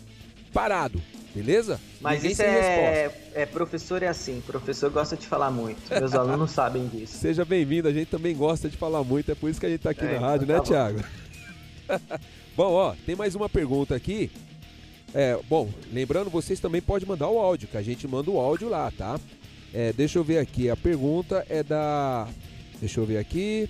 parado, 0.53 1.01
beleza? 1.35 1.81
Mas 2.01 2.17
Ninguém 2.17 2.33
isso 2.33 2.43
é, 2.43 3.13
é, 3.35 3.47
professor 3.47 4.03
é 4.03 4.09
assim, 4.09 4.41
professor 4.47 4.91
gosta 4.91 5.17
de 5.17 5.27
falar 5.27 5.51
muito, 5.51 5.81
meus 5.91 6.15
alunos 6.15 6.51
sabem 6.51 6.87
disso. 6.89 7.19
Seja 7.19 7.45
bem-vindo, 7.45 7.89
a 7.89 7.93
gente 7.93 8.09
também 8.09 8.37
gosta 8.37 8.69
de 8.69 8.77
falar 8.77 9.03
muito, 9.05 9.31
é 9.31 9.35
por 9.35 9.49
isso 9.49 9.61
que 9.61 9.67
a 9.67 9.71
gente 9.71 9.81
tá 9.81 9.91
aqui 9.91 10.05
é, 10.05 10.19
na 10.19 10.19
rádio, 10.19 10.45
então 10.45 10.63
tá 10.63 10.93
né, 10.93 11.01
Thiago? 11.89 12.21
bom, 12.57 12.73
ó, 12.73 12.95
tem 13.07 13.15
mais 13.15 13.35
uma 13.35 13.49
pergunta 13.49 13.95
aqui. 13.95 14.31
É, 15.13 15.39
bom, 15.49 15.69
lembrando, 15.93 16.31
vocês 16.31 16.61
também 16.61 16.81
podem 16.81 17.09
mandar 17.09 17.29
o 17.29 17.39
áudio, 17.39 17.69
que 17.69 17.77
a 17.77 17.83
gente 17.83 18.07
manda 18.07 18.31
o 18.31 18.39
áudio 18.39 18.69
lá, 18.69 18.91
tá? 18.91 19.19
É, 19.73 19.93
deixa 19.93 20.19
eu 20.19 20.25
ver 20.25 20.39
aqui, 20.39 20.69
a 20.69 20.77
pergunta 20.77 21.45
é 21.49 21.63
da. 21.63 22.29
Deixa 22.81 23.01
eu 23.01 23.05
ver 23.05 23.19
aqui. 23.19 23.69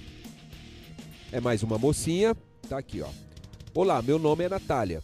É 1.33 1.41
mais 1.41 1.63
uma 1.63 1.79
mocinha, 1.79 2.37
tá 2.69 2.79
aqui, 2.79 3.01
ó. 3.03 3.09
Olá, 3.75 4.03
meu 4.03 4.19
nome 4.19 4.45
é 4.45 4.49
Natália. 4.49 5.03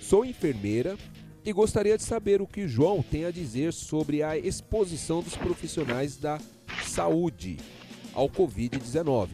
Sou 0.00 0.24
enfermeira 0.24 0.96
e 1.46 1.52
gostaria 1.52 1.96
de 1.96 2.02
saber 2.02 2.42
o 2.42 2.46
que 2.46 2.66
João 2.66 3.00
tem 3.08 3.24
a 3.24 3.30
dizer 3.30 3.72
sobre 3.72 4.20
a 4.20 4.36
exposição 4.36 5.22
dos 5.22 5.36
profissionais 5.36 6.16
da 6.16 6.40
saúde 6.82 7.58
ao 8.12 8.28
Covid-19, 8.28 9.28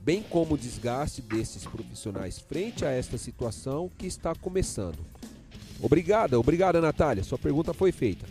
bem 0.00 0.22
como 0.22 0.54
o 0.54 0.58
desgaste 0.58 1.20
desses 1.20 1.66
profissionais 1.66 2.38
frente 2.38 2.86
a 2.86 2.90
esta 2.90 3.18
situação 3.18 3.90
que 3.98 4.06
está 4.06 4.34
começando. 4.34 4.98
Obrigada, 5.82 6.40
obrigada 6.40 6.80
Natália, 6.80 7.22
sua 7.22 7.36
pergunta 7.36 7.74
foi 7.74 7.92
feita. 7.92 8.24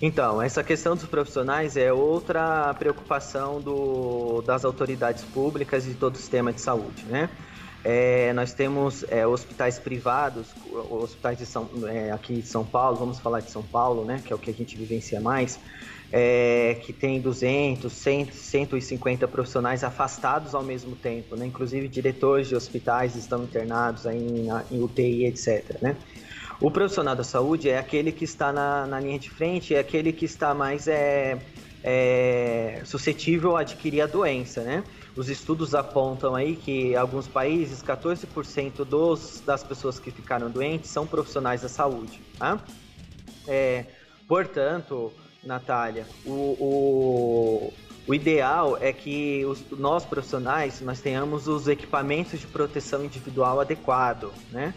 Então, 0.00 0.42
essa 0.42 0.64
questão 0.64 0.96
dos 0.96 1.04
profissionais 1.04 1.76
é 1.76 1.92
outra 1.92 2.74
preocupação 2.74 3.60
do, 3.60 4.42
das 4.42 4.64
autoridades 4.64 5.22
públicas 5.22 5.86
e 5.86 5.90
de 5.90 5.94
todo 5.94 6.16
o 6.16 6.18
sistema 6.18 6.52
de 6.52 6.60
saúde, 6.60 7.04
né? 7.04 7.30
É, 7.84 8.32
nós 8.32 8.52
temos 8.52 9.04
é, 9.08 9.26
hospitais 9.26 9.78
privados, 9.78 10.46
hospitais 10.88 11.38
de 11.38 11.46
São, 11.46 11.68
é, 11.88 12.12
aqui 12.12 12.34
de 12.34 12.46
São 12.46 12.64
Paulo, 12.64 12.96
vamos 12.96 13.18
falar 13.18 13.40
de 13.40 13.50
São 13.50 13.62
Paulo, 13.62 14.04
né, 14.04 14.22
que 14.24 14.32
é 14.32 14.36
o 14.36 14.38
que 14.38 14.50
a 14.50 14.54
gente 14.54 14.76
vivencia 14.76 15.20
mais, 15.20 15.58
é, 16.12 16.78
que 16.80 16.92
tem 16.92 17.20
200, 17.20 17.92
100, 17.92 18.30
150 18.30 19.26
profissionais 19.26 19.82
afastados 19.82 20.54
ao 20.54 20.62
mesmo 20.62 20.94
tempo, 20.94 21.34
né, 21.34 21.44
inclusive 21.44 21.88
diretores 21.88 22.48
de 22.48 22.54
hospitais 22.54 23.16
estão 23.16 23.42
internados 23.42 24.06
em, 24.06 24.48
em 24.70 24.80
UTI, 24.80 25.26
etc. 25.26 25.82
Né. 25.82 25.96
O 26.60 26.70
profissional 26.70 27.16
da 27.16 27.24
saúde 27.24 27.68
é 27.68 27.78
aquele 27.78 28.12
que 28.12 28.24
está 28.24 28.52
na, 28.52 28.86
na 28.86 29.00
linha 29.00 29.18
de 29.18 29.28
frente, 29.28 29.74
é 29.74 29.80
aquele 29.80 30.12
que 30.12 30.24
está 30.24 30.54
mais 30.54 30.86
é, 30.86 31.36
é, 31.82 32.80
suscetível 32.84 33.56
a 33.56 33.62
adquirir 33.62 34.00
a 34.00 34.06
doença, 34.06 34.62
né? 34.62 34.84
Os 35.14 35.28
estudos 35.28 35.74
apontam 35.74 36.34
aí 36.34 36.56
que 36.56 36.96
alguns 36.96 37.28
países 37.28 37.82
14% 37.82 38.84
dos, 38.84 39.42
das 39.44 39.62
pessoas 39.62 39.98
que 39.98 40.10
ficaram 40.10 40.50
doentes 40.50 40.90
são 40.90 41.06
profissionais 41.06 41.60
da 41.60 41.68
saúde. 41.68 42.20
Tá? 42.38 42.58
É, 43.46 43.84
portanto, 44.26 45.12
Natália, 45.44 46.06
o, 46.24 46.30
o, 46.30 47.72
o 48.06 48.14
ideal 48.14 48.78
é 48.80 48.90
que 48.90 49.44
os, 49.44 49.62
nós 49.70 50.04
profissionais 50.04 50.80
nós 50.80 51.00
tenhamos 51.00 51.46
os 51.46 51.68
equipamentos 51.68 52.40
de 52.40 52.46
proteção 52.46 53.04
individual 53.04 53.60
adequado, 53.60 54.32
né? 54.50 54.72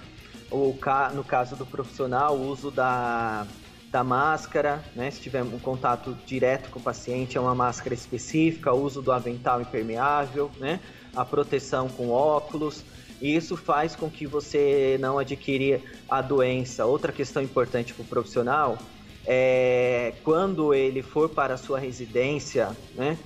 O, 0.52 0.78
no 1.14 1.24
caso 1.24 1.56
do 1.56 1.66
profissional, 1.66 2.36
o 2.36 2.50
uso 2.50 2.70
da, 2.70 3.48
da 3.96 4.04
máscara, 4.04 4.84
né? 4.94 5.10
Se 5.10 5.22
tiver 5.22 5.42
um 5.42 5.58
contato 5.58 6.18
direto 6.26 6.70
com 6.70 6.80
o 6.80 6.82
paciente, 6.82 7.38
é 7.38 7.40
uma 7.40 7.56
máscara 7.56 7.94
específica, 7.94 8.74
uso 8.74 9.02
do 9.02 9.10
avental 9.10 9.62
impermeável, 9.62 10.52
né? 10.58 10.82
A 11.16 11.24
proteção 11.24 11.88
com 11.88 12.10
óculos. 12.10 12.84
E 13.22 13.34
isso 13.34 13.56
faz 13.56 13.96
com 13.96 14.10
que 14.10 14.28
você 14.28 14.98
não 15.00 15.18
adquire 15.18 15.82
a 16.10 16.22
doença. 16.22 16.86
Outra 16.86 17.14
questão 17.14 17.42
importante 17.42 17.94
para 17.94 18.04
o 18.04 18.06
profissional 18.06 18.78
é, 19.26 20.12
quando 20.26 20.74
ele 20.74 21.02
for 21.02 21.30
para 21.30 21.54
a 21.54 21.58
sua 21.58 21.80
residência, 21.80 22.76
né, 22.96 23.18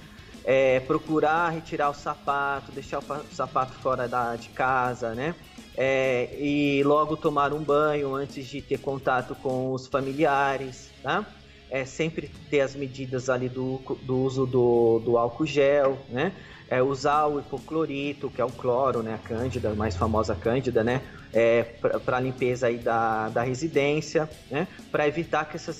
é, 0.45 0.79
procurar 0.81 1.49
retirar 1.49 1.89
o 1.89 1.95
sapato, 1.95 2.71
deixar 2.71 2.99
o 2.99 3.35
sapato 3.35 3.73
fora 3.73 4.07
da, 4.07 4.35
de 4.35 4.49
casa, 4.49 5.15
né, 5.15 5.33
é, 5.79 6.35
e 6.37 6.83
logo 6.83 7.15
tomar 7.15 7.53
um 7.53 7.63
banho 7.63 8.13
antes 8.13 8.45
de 8.45 8.61
ter 8.61 8.79
contato 8.79 9.33
com 9.35 9.71
os 9.71 9.87
familiares, 9.87 10.91
tá? 11.01 11.25
É 11.71 11.85
sempre 11.85 12.29
ter 12.49 12.61
as 12.61 12.75
medidas 12.75 13.29
ali 13.29 13.47
do, 13.47 13.79
do 14.01 14.17
uso 14.17 14.45
do, 14.45 14.99
do 14.99 15.17
álcool 15.17 15.45
gel, 15.45 15.97
né? 16.09 16.33
É 16.69 16.83
usar 16.83 17.27
o 17.27 17.39
hipoclorito, 17.39 18.29
que 18.29 18.41
é 18.41 18.45
o 18.45 18.51
cloro, 18.51 19.01
né? 19.01 19.13
A 19.13 19.17
cândida, 19.17 19.69
a 19.69 19.73
mais 19.73 19.95
famosa 19.95 20.35
cândida, 20.35 20.83
né? 20.83 21.01
é, 21.33 21.63
para 22.05 22.19
limpeza 22.19 22.67
aí 22.67 22.77
da, 22.77 23.29
da 23.29 23.43
residência, 23.43 24.29
né? 24.49 24.67
para 24.91 25.07
evitar 25.07 25.45
que 25.45 25.55
essa, 25.55 25.73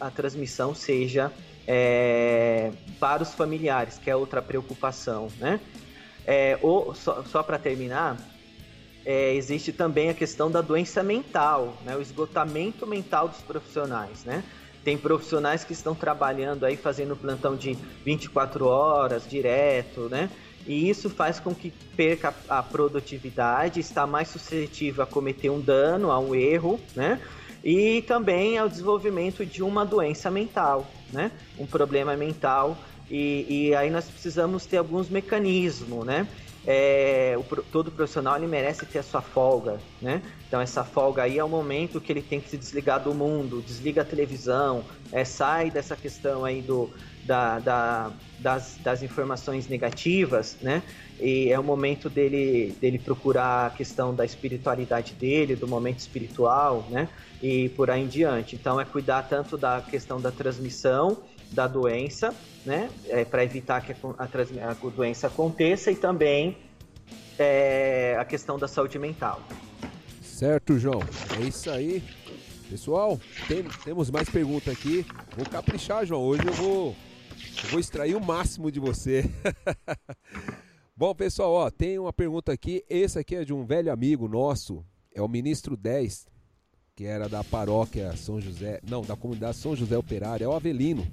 a 0.00 0.10
transmissão 0.10 0.74
seja 0.74 1.32
é, 1.66 2.72
para 2.98 3.22
os 3.22 3.32
familiares, 3.32 3.98
que 3.98 4.10
é 4.10 4.16
outra 4.16 4.42
preocupação. 4.42 5.28
Né? 5.38 5.60
É, 6.26 6.58
ou, 6.60 6.94
só 6.94 7.22
só 7.24 7.42
para 7.42 7.58
terminar, 7.58 8.16
é, 9.06 9.32
existe 9.34 9.72
também 9.72 10.10
a 10.10 10.14
questão 10.14 10.50
da 10.50 10.60
doença 10.60 11.00
mental, 11.00 11.80
né? 11.84 11.96
o 11.96 12.02
esgotamento 12.02 12.84
mental 12.86 13.28
dos 13.28 13.38
profissionais. 13.38 14.24
Né? 14.24 14.42
Tem 14.82 14.98
profissionais 14.98 15.64
que 15.64 15.72
estão 15.72 15.94
trabalhando 15.94 16.66
aí, 16.66 16.76
fazendo 16.76 17.14
plantão 17.16 17.54
de 17.54 17.78
24 18.04 18.66
horas 18.66 19.26
direto, 19.28 20.08
né? 20.08 20.28
e 20.66 20.90
isso 20.90 21.08
faz 21.08 21.38
com 21.38 21.54
que 21.54 21.72
perca 21.96 22.34
a 22.48 22.62
produtividade, 22.62 23.78
está 23.78 24.06
mais 24.06 24.28
suscetível 24.28 25.04
a 25.04 25.06
cometer 25.06 25.48
um 25.48 25.60
dano, 25.60 26.10
a 26.10 26.18
um 26.18 26.34
erro, 26.34 26.80
né? 26.94 27.20
E 27.62 28.02
também 28.02 28.58
ao 28.58 28.68
desenvolvimento 28.68 29.46
de 29.46 29.62
uma 29.62 29.84
doença 29.84 30.30
mental, 30.30 30.90
né? 31.12 31.30
Um 31.56 31.66
problema 31.66 32.16
mental 32.16 32.76
e, 33.08 33.68
e 33.68 33.74
aí 33.76 33.90
nós 33.90 34.06
precisamos 34.06 34.66
ter 34.66 34.78
alguns 34.78 35.08
mecanismos, 35.08 36.04
né? 36.04 36.26
É, 36.66 37.36
o, 37.38 37.62
todo 37.62 37.92
profissional 37.92 38.36
ele 38.36 38.48
merece 38.48 38.84
ter 38.84 38.98
a 38.98 39.02
sua 39.02 39.22
folga, 39.22 39.78
né? 40.02 40.20
Então 40.48 40.60
essa 40.60 40.82
folga 40.82 41.22
aí 41.22 41.38
é 41.38 41.44
o 41.44 41.48
momento 41.48 42.00
que 42.00 42.12
ele 42.12 42.22
tem 42.22 42.40
que 42.40 42.50
se 42.50 42.56
desligar 42.56 43.00
do 43.02 43.14
mundo, 43.14 43.62
desliga 43.62 44.02
a 44.02 44.04
televisão, 44.04 44.84
é, 45.12 45.24
sai 45.24 45.70
dessa 45.70 45.94
questão 45.94 46.44
aí 46.44 46.60
do, 46.60 46.90
da, 47.24 47.60
da, 47.60 48.12
das, 48.40 48.78
das 48.82 49.02
informações 49.02 49.68
negativas, 49.68 50.56
né? 50.60 50.82
E 51.20 51.50
é 51.50 51.58
o 51.58 51.62
momento 51.62 52.10
dele, 52.10 52.76
dele 52.80 52.98
procurar 52.98 53.66
a 53.66 53.70
questão 53.70 54.14
da 54.14 54.24
espiritualidade 54.24 55.14
dele, 55.14 55.54
do 55.54 55.68
momento 55.68 56.00
espiritual, 56.00 56.86
né? 56.90 57.08
E 57.42 57.68
por 57.70 57.90
aí 57.90 58.02
em 58.02 58.08
diante. 58.08 58.56
Então 58.56 58.80
é 58.80 58.84
cuidar 58.84 59.22
tanto 59.22 59.56
da 59.56 59.80
questão 59.80 60.20
da 60.20 60.32
transmissão 60.32 61.16
da 61.52 61.66
doença, 61.66 62.34
né? 62.66 62.90
É, 63.08 63.24
para 63.24 63.44
evitar 63.44 63.80
que 63.80 63.92
a, 63.92 63.96
a, 64.18 64.70
a, 64.70 64.90
doença 64.90 65.28
aconteça 65.28 65.90
e 65.90 65.96
também 65.96 66.58
é, 67.38 68.16
a 68.18 68.24
questão 68.24 68.58
da 68.58 68.68
saúde 68.68 68.98
mental. 68.98 69.40
Certo, 70.20 70.78
João. 70.78 71.00
É 71.40 71.44
isso 71.44 71.70
aí. 71.70 72.02
Pessoal, 72.68 73.18
tem, 73.46 73.62
temos 73.84 74.10
mais 74.10 74.28
perguntas 74.28 74.74
aqui. 74.74 75.06
Vou 75.36 75.46
caprichar, 75.48 76.04
João. 76.04 76.22
Hoje 76.22 76.44
eu 76.46 76.52
vou 76.52 76.96
eu 77.64 77.70
vou 77.70 77.80
extrair 77.80 78.14
o 78.14 78.20
máximo 78.20 78.70
de 78.70 78.80
você. 78.80 79.30
Bom, 80.96 81.14
pessoal, 81.14 81.52
ó, 81.52 81.70
tem 81.70 81.98
uma 81.98 82.12
pergunta 82.12 82.52
aqui. 82.52 82.84
Esse 82.88 83.18
aqui 83.18 83.36
é 83.36 83.44
de 83.44 83.52
um 83.52 83.64
velho 83.64 83.92
amigo 83.92 84.28
nosso, 84.28 84.84
é 85.14 85.20
o 85.22 85.28
ministro 85.28 85.76
10, 85.76 86.26
que 86.94 87.04
era 87.04 87.28
da 87.28 87.44
paróquia 87.44 88.16
São 88.16 88.40
José, 88.40 88.80
não, 88.88 89.02
da 89.02 89.16
comunidade 89.16 89.56
São 89.56 89.76
José 89.76 89.96
Operário, 89.96 90.44
é 90.44 90.48
o 90.48 90.52
Avelino. 90.52 91.06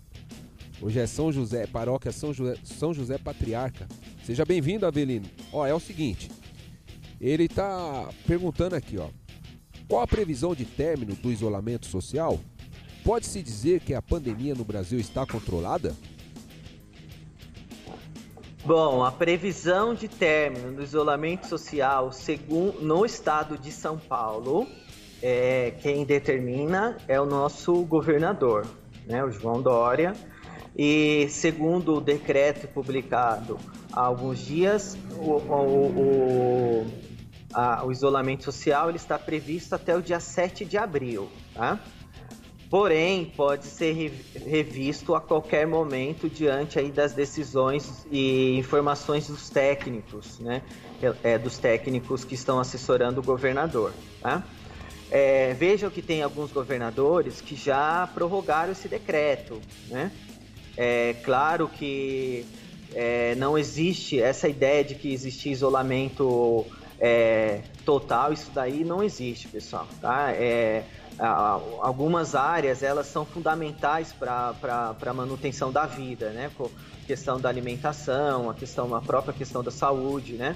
Hoje 0.81 0.99
é 0.99 1.07
São 1.07 1.31
José, 1.31 1.65
paróquia 1.67 2.11
São 2.11 2.33
José, 2.33 2.55
São 2.63 2.93
José 2.93 3.17
Patriarca. 3.17 3.87
Seja 4.25 4.43
bem-vindo, 4.43 4.85
Avelino. 4.85 5.25
Ó, 5.51 5.65
é 5.65 5.73
o 5.73 5.79
seguinte, 5.79 6.29
ele 7.19 7.47
tá 7.47 8.09
perguntando 8.27 8.75
aqui, 8.75 8.97
ó. 8.97 9.09
Qual 9.87 10.01
a 10.01 10.07
previsão 10.07 10.55
de 10.55 10.65
término 10.65 11.15
do 11.15 11.31
isolamento 11.31 11.85
social? 11.85 12.39
Pode-se 13.03 13.41
dizer 13.41 13.81
que 13.81 13.93
a 13.93 14.01
pandemia 14.01 14.55
no 14.55 14.63
Brasil 14.63 14.99
está 14.99 15.25
controlada? 15.25 15.95
Bom, 18.65 19.03
a 19.03 19.11
previsão 19.11 19.93
de 19.93 20.07
término 20.07 20.73
do 20.73 20.81
isolamento 20.81 21.47
social 21.47 22.13
segundo, 22.13 22.81
no 22.81 23.05
estado 23.05 23.57
de 23.57 23.73
São 23.73 23.97
Paulo, 23.97 24.65
é, 25.21 25.71
quem 25.81 26.05
determina 26.05 26.97
é 27.07 27.19
o 27.19 27.25
nosso 27.25 27.73
governador, 27.83 28.65
né, 29.05 29.23
o 29.23 29.29
João 29.31 29.61
Dória. 29.61 30.13
E 30.75 31.27
segundo 31.29 31.95
o 31.95 32.01
decreto 32.01 32.67
publicado 32.67 33.59
há 33.91 34.01
alguns 34.01 34.39
dias, 34.39 34.97
o, 35.17 35.31
o, 35.31 36.81
o, 36.81 36.87
a, 37.53 37.85
o 37.85 37.91
isolamento 37.91 38.43
social 38.43 38.89
ele 38.89 38.97
está 38.97 39.19
previsto 39.19 39.75
até 39.75 39.95
o 39.95 40.01
dia 40.01 40.19
7 40.19 40.65
de 40.65 40.77
abril. 40.77 41.29
Tá? 41.53 41.79
porém 42.73 43.25
pode 43.25 43.67
ser 43.67 44.11
revisto 44.47 45.13
a 45.13 45.21
qualquer 45.21 45.67
momento 45.67 46.27
diante 46.27 46.79
aí 46.79 46.89
das 46.89 47.13
decisões 47.13 48.03
e 48.11 48.57
informações 48.57 49.27
dos 49.27 49.47
técnicos, 49.47 50.39
né? 50.39 50.63
É, 51.21 51.37
dos 51.37 51.59
técnicos 51.59 52.25
que 52.25 52.33
estão 52.33 52.59
assessorando 52.59 53.19
o 53.19 53.23
governador. 53.23 53.93
Tá? 54.19 54.43
É, 55.11 55.53
vejam 55.53 55.91
que 55.91 56.01
tem 56.01 56.23
alguns 56.23 56.51
governadores 56.51 57.41
que 57.41 57.55
já 57.55 58.09
prorrogaram 58.11 58.71
esse 58.71 58.87
decreto. 58.87 59.61
Né? 59.87 60.11
É 60.75 61.15
claro 61.23 61.67
que 61.67 62.45
é, 62.93 63.35
não 63.35 63.57
existe 63.57 64.19
essa 64.19 64.47
ideia 64.47 64.83
de 64.83 64.95
que 64.95 65.11
existe 65.11 65.49
isolamento 65.49 66.65
é, 66.99 67.61
total, 67.85 68.33
isso 68.33 68.51
daí 68.53 68.83
não 68.83 69.03
existe, 69.03 69.47
pessoal. 69.47 69.87
Tá? 70.01 70.31
É, 70.31 70.83
algumas 71.19 72.35
áreas 72.35 72.81
elas 72.81 73.07
são 73.07 73.25
fundamentais 73.25 74.13
para 74.13 74.55
a 74.99 75.13
manutenção 75.13 75.71
da 75.71 75.85
vida, 75.85 76.31
né? 76.31 76.51
Questão 77.05 77.39
da 77.39 77.49
alimentação, 77.49 78.49
a 78.49 78.53
questão 78.53 78.95
a 78.95 79.01
própria 79.01 79.33
questão 79.33 79.61
da 79.63 79.71
saúde, 79.71 80.33
né? 80.33 80.55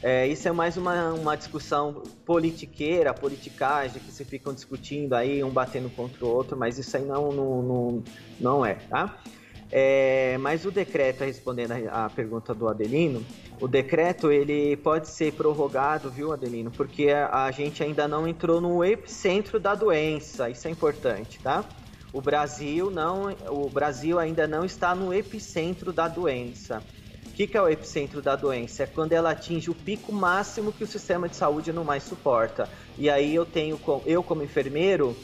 É, 0.00 0.28
isso 0.28 0.46
é 0.46 0.52
mais 0.52 0.76
uma, 0.76 1.12
uma 1.12 1.36
discussão 1.36 2.04
politiqueira, 2.24 3.12
politicagem, 3.12 4.00
que 4.00 4.12
se 4.12 4.24
ficam 4.24 4.54
discutindo 4.54 5.14
aí, 5.14 5.42
um 5.42 5.50
batendo 5.50 5.90
contra 5.90 6.24
o 6.24 6.28
outro, 6.28 6.56
mas 6.56 6.78
isso 6.78 6.96
aí 6.96 7.04
não, 7.04 7.32
não, 7.32 7.62
não, 7.62 8.04
não 8.38 8.64
é, 8.64 8.74
tá? 8.74 9.18
É, 9.70 10.38
mas 10.38 10.64
o 10.64 10.70
decreto, 10.70 11.24
respondendo 11.24 11.72
a 11.90 12.08
pergunta 12.08 12.54
do 12.54 12.68
Adelino, 12.68 13.22
o 13.60 13.68
decreto 13.68 14.30
ele 14.30 14.76
pode 14.76 15.08
ser 15.08 15.32
prorrogado, 15.32 16.10
viu, 16.10 16.32
Adelino? 16.32 16.70
Porque 16.70 17.10
a, 17.10 17.44
a 17.44 17.50
gente 17.50 17.82
ainda 17.82 18.08
não 18.08 18.26
entrou 18.26 18.60
no 18.60 18.84
epicentro 18.84 19.60
da 19.60 19.74
doença, 19.74 20.48
isso 20.48 20.66
é 20.68 20.70
importante, 20.70 21.38
tá? 21.40 21.64
O 22.12 22.20
Brasil 22.20 22.90
não, 22.90 23.36
o 23.50 23.68
Brasil 23.68 24.18
ainda 24.18 24.46
não 24.46 24.64
está 24.64 24.94
no 24.94 25.12
epicentro 25.12 25.92
da 25.92 26.08
doença. 26.08 26.82
O 27.26 27.32
que, 27.38 27.46
que 27.46 27.56
é 27.56 27.62
o 27.62 27.68
epicentro 27.68 28.22
da 28.22 28.34
doença? 28.34 28.84
É 28.84 28.86
quando 28.86 29.12
ela 29.12 29.30
atinge 29.30 29.70
o 29.70 29.74
pico 29.74 30.12
máximo 30.12 30.72
que 30.72 30.82
o 30.82 30.86
sistema 30.86 31.28
de 31.28 31.36
saúde 31.36 31.72
não 31.72 31.84
mais 31.84 32.02
suporta. 32.02 32.68
E 32.96 33.10
aí 33.10 33.34
eu 33.34 33.44
tenho, 33.44 33.78
eu 34.06 34.22
como 34.22 34.42
enfermeiro 34.42 35.14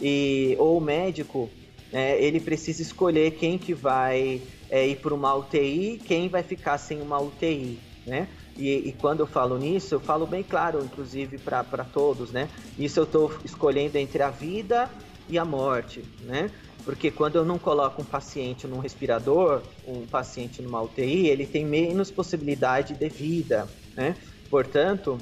e 0.00 0.56
ou 0.58 0.80
médico, 0.80 1.48
é, 1.92 2.22
ele 2.22 2.40
precisa 2.40 2.80
escolher 2.80 3.32
quem 3.32 3.58
que 3.58 3.74
vai 3.74 4.42
é, 4.70 4.86
ir 4.86 4.96
para 4.96 5.14
uma 5.14 5.34
UTI, 5.34 6.00
quem 6.04 6.28
vai 6.28 6.42
ficar 6.42 6.78
sem 6.78 7.02
uma 7.02 7.20
UTI, 7.20 7.78
né? 8.06 8.28
E, 8.56 8.88
e, 8.88 8.92
quando 8.92 9.20
eu 9.20 9.26
falo 9.26 9.58
nisso, 9.58 9.94
eu 9.94 10.00
falo 10.00 10.26
bem 10.26 10.42
claro, 10.42 10.84
inclusive 10.84 11.38
para 11.38 11.84
todos, 11.84 12.32
né? 12.32 12.48
Isso 12.78 12.98
eu 12.98 13.04
estou 13.04 13.32
escolhendo 13.44 13.96
entre 13.98 14.22
a 14.22 14.30
vida 14.30 14.90
e 15.28 15.38
a 15.38 15.44
morte, 15.44 16.02
né? 16.20 16.50
Porque 16.84 17.10
quando 17.10 17.36
eu 17.36 17.44
não 17.44 17.58
coloco 17.58 18.02
um 18.02 18.04
paciente 18.04 18.66
num 18.66 18.78
respirador, 18.78 19.62
um 19.86 20.06
paciente 20.06 20.60
numa 20.60 20.82
UTI, 20.82 21.28
ele 21.28 21.46
tem 21.46 21.64
menos 21.64 22.10
possibilidade 22.10 22.94
de 22.94 23.08
vida, 23.08 23.68
né? 23.96 24.16
Portanto, 24.50 25.18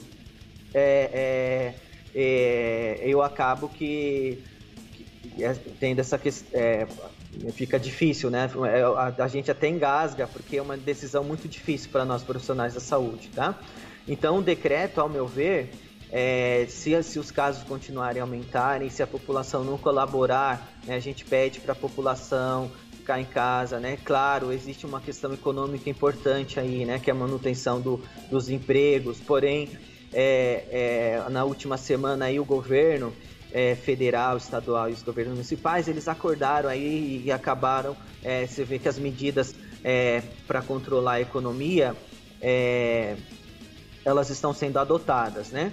é, 0.72 1.10
é, 1.12 1.74
é, 2.14 3.00
eu 3.04 3.22
acabo 3.22 3.68
que 3.68 4.42
é, 5.38 5.52
tendo 5.78 6.00
essa 6.00 6.18
questão, 6.18 6.58
é, 6.58 6.86
fica 7.52 7.78
difícil, 7.78 8.30
né? 8.30 8.50
É, 8.66 8.82
A, 8.82 9.24
a 9.24 9.28
gente 9.28 9.50
até 9.50 9.68
engasga, 9.68 10.26
porque 10.26 10.56
é 10.56 10.62
uma 10.62 10.76
decisão 10.76 11.22
muito 11.22 11.46
difícil 11.48 11.90
para 11.90 12.04
nós 12.04 12.22
profissionais 12.22 12.74
da 12.74 12.80
saúde, 12.80 13.30
tá? 13.34 13.58
Então, 14.08 14.38
o 14.38 14.42
decreto, 14.42 15.00
ao 15.00 15.08
meu 15.08 15.26
ver, 15.26 15.70
é, 16.10 16.66
se, 16.68 17.00
se 17.02 17.18
os 17.18 17.30
casos 17.30 17.62
continuarem 17.62 18.20
a 18.20 18.24
aumentarem, 18.24 18.90
se 18.90 19.02
a 19.02 19.06
população 19.06 19.62
não 19.62 19.78
colaborar, 19.78 20.68
né, 20.84 20.96
a 20.96 21.00
gente 21.00 21.24
pede 21.24 21.60
para 21.60 21.72
a 21.72 21.76
população 21.76 22.70
ficar 22.96 23.20
em 23.20 23.24
casa, 23.24 23.78
né? 23.78 23.96
Claro, 24.04 24.52
existe 24.52 24.84
uma 24.84 25.00
questão 25.00 25.32
econômica 25.32 25.88
importante 25.88 26.60
aí, 26.60 26.84
né? 26.84 26.98
Que 26.98 27.10
é 27.10 27.12
a 27.12 27.16
manutenção 27.16 27.80
do, 27.80 28.02
dos 28.30 28.50
empregos. 28.50 29.18
Porém, 29.20 29.68
é, 30.12 30.64
é, 30.70 31.30
na 31.30 31.44
última 31.44 31.76
semana 31.76 32.26
aí 32.26 32.38
o 32.38 32.44
governo 32.44 33.12
é, 33.52 33.74
federal, 33.74 34.36
estadual 34.36 34.90
e 34.90 34.92
os 34.92 35.02
governos 35.02 35.34
municipais, 35.34 35.88
eles 35.88 36.08
acordaram 36.08 36.68
aí 36.68 37.22
e 37.24 37.32
acabaram. 37.32 37.96
é, 38.22 38.46
você 38.46 38.64
vê 38.64 38.78
que 38.78 38.88
as 38.88 38.98
medidas 38.98 39.54
para 40.46 40.60
controlar 40.60 41.12
a 41.12 41.20
economia 41.22 41.96
é, 42.40 43.16
elas 44.04 44.30
estão 44.30 44.52
sendo 44.52 44.78
adotadas, 44.78 45.50
né? 45.50 45.72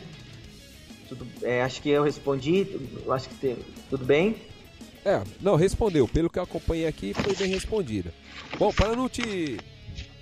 Tudo, 1.07 1.25
é, 1.41 1.63
acho 1.63 1.81
que 1.81 1.89
eu 1.89 2.03
respondi. 2.03 2.67
Acho 3.09 3.29
que 3.29 3.35
tem, 3.35 3.57
tudo 3.89 4.05
bem. 4.05 4.35
É, 5.05 5.23
não, 5.39 5.55
respondeu. 5.55 6.07
Pelo 6.07 6.29
que 6.29 6.37
eu 6.37 6.43
acompanhei 6.43 6.85
aqui, 6.85 7.13
foi 7.13 7.33
bem 7.35 7.47
respondida. 7.47 8.13
Bom, 8.59 8.73
para 8.73 8.95
não 8.95 9.07
te 9.07 9.57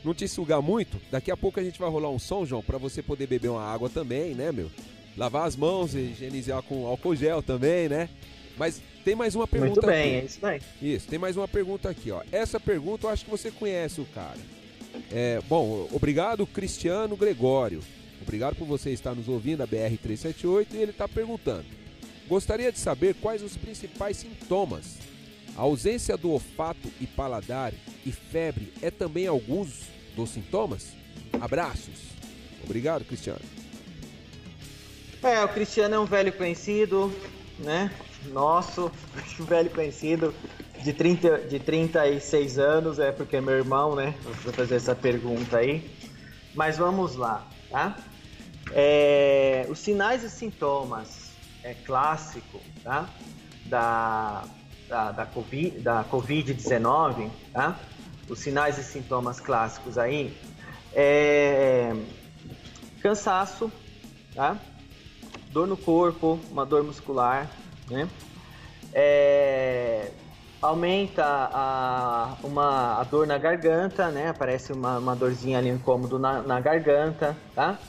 não 0.04 0.14
te 0.14 0.28
sugar 0.28 0.62
muito, 0.62 1.02
daqui 1.10 1.32
a 1.32 1.38
pouco 1.38 1.60
a 1.60 1.64
gente 1.64 1.80
vai 1.80 1.90
rolar 1.90 2.12
um 2.12 2.20
som, 2.20 2.46
João, 2.46 2.62
para 2.62 2.78
você 2.78 3.02
poder 3.02 3.26
beber 3.26 3.50
uma 3.50 3.64
água 3.64 3.90
também, 3.90 4.36
né, 4.36 4.52
meu? 4.52 4.70
Lavar 5.18 5.48
as 5.48 5.56
mãos, 5.56 5.94
higienizar 5.94 6.62
com 6.64 6.86
álcool 6.86 7.16
gel 7.16 7.42
também, 7.42 7.88
né? 7.88 8.10
Mas 8.58 8.82
tem 9.04 9.16
mais 9.16 9.36
uma 9.36 9.48
pergunta 9.48 9.82
Muito 9.82 9.88
bem, 9.88 10.18
aqui. 10.18 10.24
é 10.24 10.26
isso 10.26 10.46
aí. 10.46 10.62
Isso, 10.82 11.08
tem 11.08 11.20
mais 11.20 11.38
uma 11.38 11.48
pergunta 11.48 11.90
aqui, 11.90 12.12
ó. 12.12 12.22
Essa 12.32 12.60
pergunta 12.60 13.08
eu 13.08 13.12
acho 13.12 13.26
que 13.26 13.32
você 13.32 13.52
conhece 13.52 14.02
o 14.02 14.06
cara. 14.06 14.40
É, 15.12 15.42
bom, 15.48 15.88
obrigado 15.92 16.48
Cristiano 16.48 17.16
Gregório. 17.16 17.82
Obrigado 18.22 18.56
por 18.56 18.66
você 18.66 18.92
estar 18.92 19.14
nos 19.14 19.28
ouvindo, 19.28 19.62
a 19.62 19.68
BR-378, 19.68 20.68
e 20.74 20.78
ele 20.78 20.92
está 20.92 21.08
perguntando. 21.08 21.66
Gostaria 22.28 22.72
de 22.72 22.80
saber 22.80 23.14
quais 23.16 23.44
os 23.44 23.56
principais 23.56 24.18
sintomas. 24.18 24.98
A 25.56 25.62
ausência 25.62 26.18
do 26.18 26.32
olfato 26.32 26.90
e 27.00 27.06
paladar 27.06 27.72
e 28.06 28.12
febre 28.12 28.74
é 28.82 28.90
também 28.90 29.28
alguns 29.28 29.84
dos 30.16 30.32
sintomas? 30.32 30.88
Abraços. 31.40 32.00
Obrigado, 32.64 33.06
Cristiano. 33.06 33.42
É, 35.26 35.44
o 35.44 35.50
Cristiano 35.50 35.96
é 35.96 36.00
um 36.00 36.06
velho 36.06 36.32
conhecido, 36.38 37.12
né? 37.58 37.90
Nosso, 38.26 38.92
um 39.40 39.44
velho 39.50 39.72
conhecido 39.72 40.36
de, 40.84 40.94
30, 40.94 41.48
de 41.48 41.60
36 41.60 42.60
anos, 42.60 43.00
é 43.00 43.12
porque 43.12 43.38
é 43.38 43.42
meu 43.42 43.56
irmão, 43.56 43.96
né? 43.96 44.12
Vou 44.24 44.54
fazer 44.54 44.76
essa 44.76 44.96
pergunta 44.96 45.58
aí. 45.58 45.90
Mas 46.54 46.78
vamos 46.78 47.16
lá, 47.16 47.52
tá? 47.72 48.20
É, 48.72 49.66
os 49.68 49.80
sinais 49.80 50.22
e 50.22 50.30
sintomas 50.30 51.40
é 51.64 51.74
clássico, 51.74 52.64
tá? 52.84 53.12
Da, 53.66 54.48
da, 54.88 55.12
da 55.12 55.26
Covid- 55.26 55.82
da 55.82 56.04
Covid-19, 56.06 57.32
tá? 57.52 57.80
Os 58.30 58.42
sinais 58.42 58.78
e 58.78 58.84
sintomas 58.84 59.40
clássicos 59.40 59.98
aí 59.98 60.38
é 60.94 61.96
cansaço, 63.02 63.72
tá? 64.36 64.75
Dor 65.56 65.68
no 65.68 65.78
corpo, 65.78 66.38
uma 66.52 66.66
dor 66.66 66.84
muscular, 66.84 67.50
né? 67.90 68.10
É, 68.92 70.12
aumenta 70.62 71.24
a, 71.26 72.36
uma, 72.44 73.00
a 73.00 73.04
dor 73.06 73.26
na 73.26 73.38
garganta, 73.38 74.12
né? 74.12 74.28
Aparece 74.28 74.74
uma, 74.74 74.98
uma 74.98 75.16
dorzinha 75.16 75.58
ali, 75.58 75.70
incômodo 75.70 76.20
na, 76.20 76.42
na 76.42 76.60
garganta, 76.60 77.38
tá? 77.56 77.80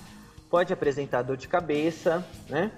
Pode 0.49 0.73
apresentar 0.73 1.23
dor 1.23 1.37
de 1.37 1.49
cabeça, 1.49 2.25
né? 2.49 2.71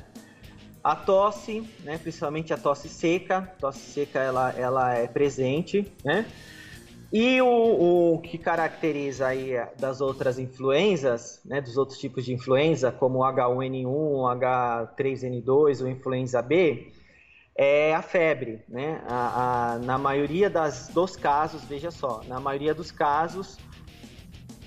A 0.83 0.97
tosse, 0.97 1.71
né? 1.81 1.99
Principalmente 1.99 2.55
a 2.55 2.57
tosse 2.57 2.89
seca, 2.89 3.43
tosse 3.61 3.81
seca 3.81 4.21
ela, 4.21 4.53
ela 4.53 4.95
é 4.95 5.07
presente, 5.07 5.87
né? 6.03 6.25
E 7.11 7.41
o, 7.41 8.15
o 8.15 8.21
que 8.21 8.37
caracteriza 8.37 9.29
aí 9.29 9.53
das 9.79 10.01
outras 10.03 10.39
influenzas, 10.39 11.41
né, 11.45 11.61
dos 11.61 11.79
outros 11.79 11.99
tipos 11.99 12.25
de 12.25 12.35
influenza, 12.35 12.93
como 12.93 13.21
o 13.21 13.23
H1N1, 13.23 13.87
o 13.87 14.25
H3N2, 14.29 15.83
o 15.83 15.89
influenza 15.89 16.43
B, 16.43 16.93
é 17.57 17.95
a 17.95 18.03
febre, 18.03 18.63
né? 18.69 19.03
A, 19.07 19.73
a- 19.75 19.79
na 19.79 19.97
maioria 19.99 20.49
das, 20.51 20.89
dos 20.91 21.17
casos, 21.17 21.65
veja 21.65 21.91
só, 21.91 22.23
na 22.29 22.39
maioria 22.39 22.75
dos 22.75 22.93
casos 22.93 23.59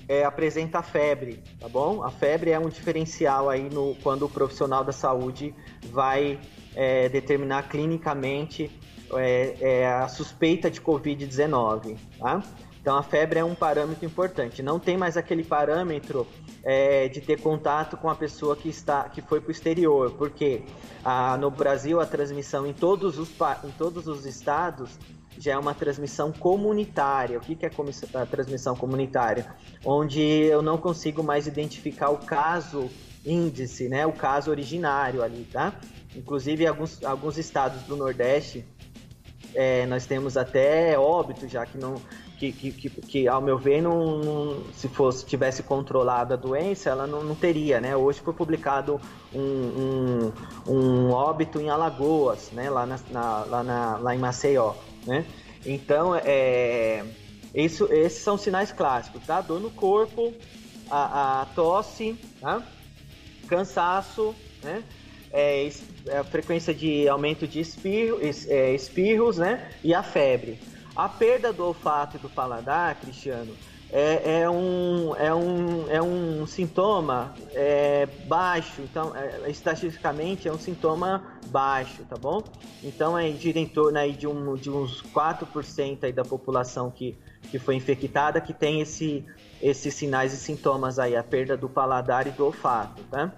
é, 0.08 0.24
apresenta 0.24 0.82
febre, 0.82 1.42
tá 1.60 1.68
bom? 1.68 2.02
A 2.02 2.10
febre 2.10 2.50
é 2.50 2.58
um 2.58 2.68
diferencial 2.68 3.48
aí 3.48 3.70
no, 3.70 3.94
quando 4.02 4.26
o 4.26 4.28
profissional 4.28 4.84
da 4.84 4.92
saúde 4.92 5.54
vai 5.84 6.38
é, 6.74 7.08
determinar 7.08 7.68
clinicamente 7.68 8.70
é, 9.14 9.56
é, 9.60 9.86
a 9.86 10.08
suspeita 10.08 10.70
de 10.70 10.80
Covid-19, 10.80 11.96
tá? 12.18 12.42
Então 12.80 12.96
a 12.96 13.02
febre 13.02 13.38
é 13.38 13.44
um 13.44 13.54
parâmetro 13.54 14.04
importante. 14.04 14.60
Não 14.60 14.80
tem 14.80 14.96
mais 14.96 15.16
aquele 15.16 15.44
parâmetro 15.44 16.26
é, 16.64 17.08
de 17.08 17.20
ter 17.20 17.40
contato 17.40 17.96
com 17.96 18.10
a 18.10 18.14
pessoa 18.14 18.56
que 18.56 18.68
está, 18.68 19.08
que 19.08 19.22
foi 19.22 19.40
para 19.40 19.48
o 19.48 19.52
exterior, 19.52 20.10
porque 20.18 20.64
ah, 21.04 21.36
no 21.36 21.48
Brasil 21.48 22.00
a 22.00 22.06
transmissão 22.06 22.66
em 22.66 22.72
todos 22.72 23.18
os 23.18 23.30
em 23.64 23.70
todos 23.78 24.08
os 24.08 24.26
estados 24.26 24.98
já 25.38 25.52
é 25.52 25.58
uma 25.58 25.74
transmissão 25.74 26.32
comunitária. 26.32 27.38
O 27.38 27.40
que 27.40 27.54
que 27.54 27.64
é 27.64 27.70
a 28.14 28.26
transmissão 28.26 28.74
comunitária? 28.74 29.54
Onde 29.84 30.20
eu 30.20 30.60
não 30.60 30.76
consigo 30.76 31.22
mais 31.22 31.46
identificar 31.46 32.10
o 32.10 32.18
caso 32.18 32.90
índice, 33.24 33.88
né? 33.88 34.04
O 34.06 34.12
caso 34.12 34.50
originário 34.50 35.22
ali, 35.22 35.46
tá? 35.50 35.74
Inclusive 36.14 36.66
alguns, 36.66 37.02
alguns 37.04 37.38
estados 37.38 37.82
do 37.82 37.96
Nordeste 37.96 38.64
é, 39.54 39.86
nós 39.86 40.06
temos 40.06 40.36
até 40.36 40.98
óbito 40.98 41.46
já 41.48 41.64
que 41.66 41.78
não 41.78 41.94
que, 42.38 42.52
que, 42.52 42.72
que, 42.72 42.90
que, 42.90 43.28
ao 43.28 43.40
meu 43.40 43.56
ver 43.58 43.80
não, 43.82 44.18
não- 44.18 44.72
se 44.72 44.88
fosse 44.88 45.24
tivesse 45.26 45.62
controlado 45.62 46.34
a 46.34 46.36
doença 46.36 46.90
ela 46.90 47.06
não, 47.06 47.22
não 47.22 47.34
teria 47.34 47.80
né 47.80 47.96
hoje 47.96 48.20
foi 48.20 48.32
publicado 48.32 49.00
um, 49.32 49.40
um, 49.40 50.32
um 50.66 51.10
óbito 51.12 51.60
em 51.60 51.70
Alagoas 51.70 52.50
né 52.52 52.68
lá 52.70 52.86
na, 52.86 52.96
na- 53.10 53.44
lá, 53.44 53.62
na, 53.62 53.96
lá 53.98 54.14
em 54.14 54.18
Maceió 54.18 54.74
né 55.06 55.24
então 55.64 56.14
é 56.24 57.04
isso 57.54 57.86
esses 57.92 58.22
são 58.22 58.36
sinais 58.38 58.72
clássicos 58.72 59.22
tá 59.26 59.40
dor 59.40 59.60
no 59.60 59.70
corpo 59.70 60.32
a, 60.90 61.42
a 61.42 61.46
tosse 61.46 62.16
tá? 62.40 62.62
cansaço, 63.48 64.34
né? 64.62 64.82
É, 65.32 65.66
é, 66.08 66.18
a 66.18 66.24
frequência 66.24 66.74
de 66.74 67.08
aumento 67.08 67.46
de 67.48 67.60
espirro, 67.60 68.20
es- 68.20 68.46
é, 68.48 68.74
espirros, 68.74 69.38
né? 69.38 69.70
E 69.82 69.94
a 69.94 70.02
febre. 70.02 70.60
A 70.94 71.08
perda 71.08 71.52
do 71.52 71.64
olfato 71.64 72.16
e 72.16 72.20
do 72.20 72.28
paladar, 72.28 73.00
Cristiano, 73.00 73.56
é, 73.90 74.40
é 74.42 74.50
um, 74.50 75.14
é, 75.16 75.34
um, 75.34 75.88
é 75.88 76.02
um 76.02 76.46
sintoma 76.46 77.38
é, 77.54 78.06
baixo. 78.06 78.82
Então, 78.82 79.14
é, 79.16 79.50
estatisticamente, 79.50 80.48
é 80.48 80.52
um 80.52 80.58
sintoma 80.58 81.40
baixo, 81.46 82.04
tá 82.04 82.16
bom? 82.18 82.52
Então, 82.82 83.16
é, 83.16 83.32
gira 83.32 83.58
em 83.58 83.66
torno 83.66 83.98
aí 83.98 84.14
de, 84.14 84.26
um, 84.26 84.56
de 84.58 84.70
uns 84.70 85.00
4% 85.02 86.04
aí 86.04 86.12
da 86.12 86.24
população 86.24 86.90
que, 86.90 87.18
que 87.50 87.58
foi 87.58 87.74
infectada 87.76 88.40
que 88.40 88.52
tem 88.52 88.80
esse, 88.80 89.24
esses 89.60 89.94
sinais 89.94 90.32
e 90.32 90.36
sintomas 90.36 90.98
aí, 90.98 91.16
a 91.16 91.22
perda 91.22 91.56
do 91.56 91.68
paladar 91.70 92.26
e 92.26 92.32
do 92.32 92.44
olfato, 92.44 93.04
tá? 93.04 93.32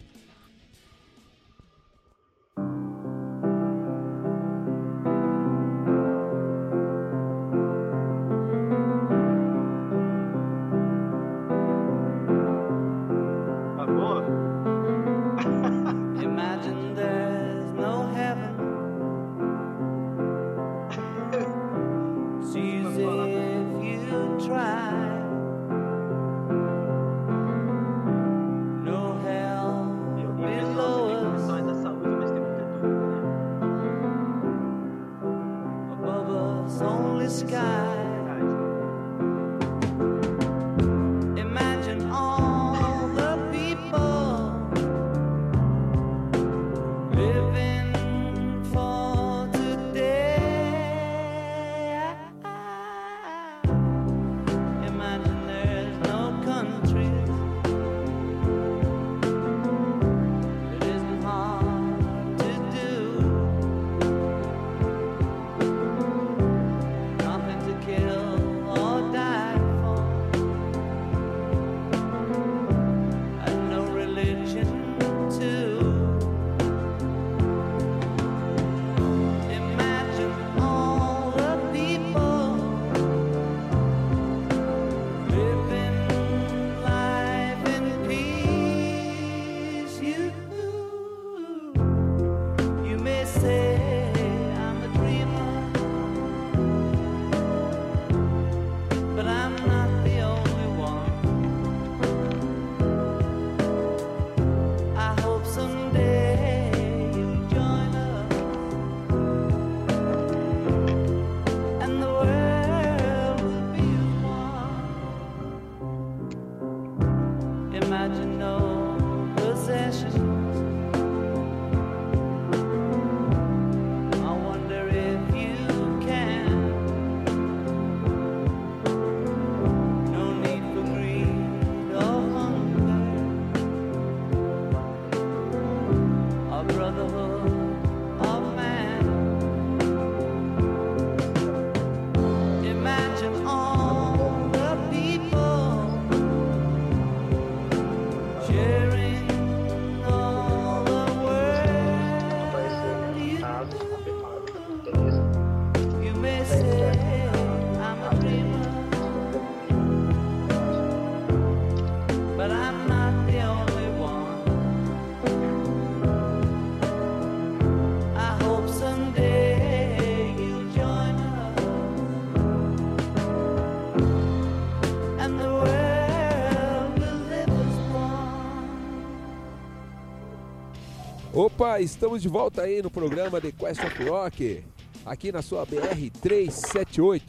Estamos 181.81 182.23
de 182.23 182.29
volta 182.29 182.63
aí 182.63 182.81
no 182.81 182.91
programa 182.91 183.41
The 183.41 183.51
Quest 183.51 183.83
of 183.83 184.05
Rock, 184.05 184.63
aqui 185.05 185.33
na 185.33 185.43
sua 185.43 185.65
BR 185.67 186.09
378, 186.23 187.25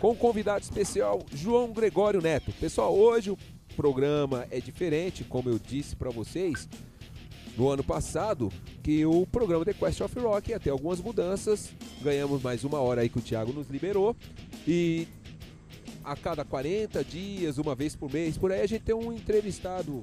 com 0.00 0.10
o 0.12 0.16
convidado 0.16 0.62
especial 0.62 1.20
João 1.30 1.72
Gregório 1.72 2.22
Neto. 2.22 2.52
Pessoal, 2.58 2.96
hoje 2.96 3.30
o 3.30 3.38
programa 3.76 4.46
é 4.50 4.60
diferente, 4.60 5.24
como 5.24 5.50
eu 5.50 5.58
disse 5.58 5.94
para 5.94 6.10
vocês 6.10 6.68
no 7.56 7.68
ano 7.68 7.84
passado, 7.84 8.50
que 8.82 9.04
o 9.04 9.26
programa 9.26 9.64
The 9.64 9.74
Quest 9.74 10.00
of 10.00 10.18
Rock 10.20 10.58
ter 10.58 10.70
algumas 10.70 10.98
mudanças. 10.98 11.70
Ganhamos 12.00 12.40
mais 12.40 12.64
uma 12.64 12.78
hora 12.78 13.02
aí 13.02 13.10
que 13.10 13.18
o 13.18 13.22
Thiago 13.22 13.52
nos 13.52 13.68
liberou 13.68 14.16
e 14.66 15.06
a 16.02 16.16
cada 16.16 16.44
40 16.44 17.04
dias, 17.04 17.58
uma 17.58 17.74
vez 17.74 17.94
por 17.94 18.10
mês, 18.10 18.38
por 18.38 18.52
aí 18.52 18.62
a 18.62 18.66
gente 18.66 18.84
tem 18.84 18.94
um 18.94 19.12
entrevistado 19.12 20.02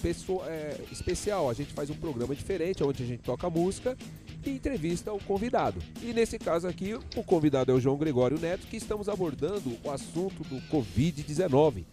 pessoa, 0.00 0.46
é, 0.48 0.80
especial. 0.92 1.48
A 1.50 1.54
gente 1.54 1.72
faz 1.72 1.90
um 1.90 1.94
programa 1.94 2.34
diferente, 2.34 2.82
onde 2.84 3.02
a 3.02 3.06
gente 3.06 3.22
toca 3.22 3.48
música 3.50 3.96
e 4.44 4.50
entrevista 4.50 5.12
o 5.12 5.18
convidado. 5.22 5.80
E 6.02 6.12
nesse 6.12 6.38
caso 6.38 6.68
aqui, 6.68 6.94
o 6.94 7.22
convidado 7.24 7.72
é 7.72 7.74
o 7.74 7.80
João 7.80 7.96
Gregório 7.96 8.38
Neto, 8.38 8.66
que 8.66 8.76
estamos 8.76 9.08
abordando 9.08 9.76
o 9.84 9.90
assunto 9.90 10.42
do 10.44 10.60
Covid-19, 10.70 11.84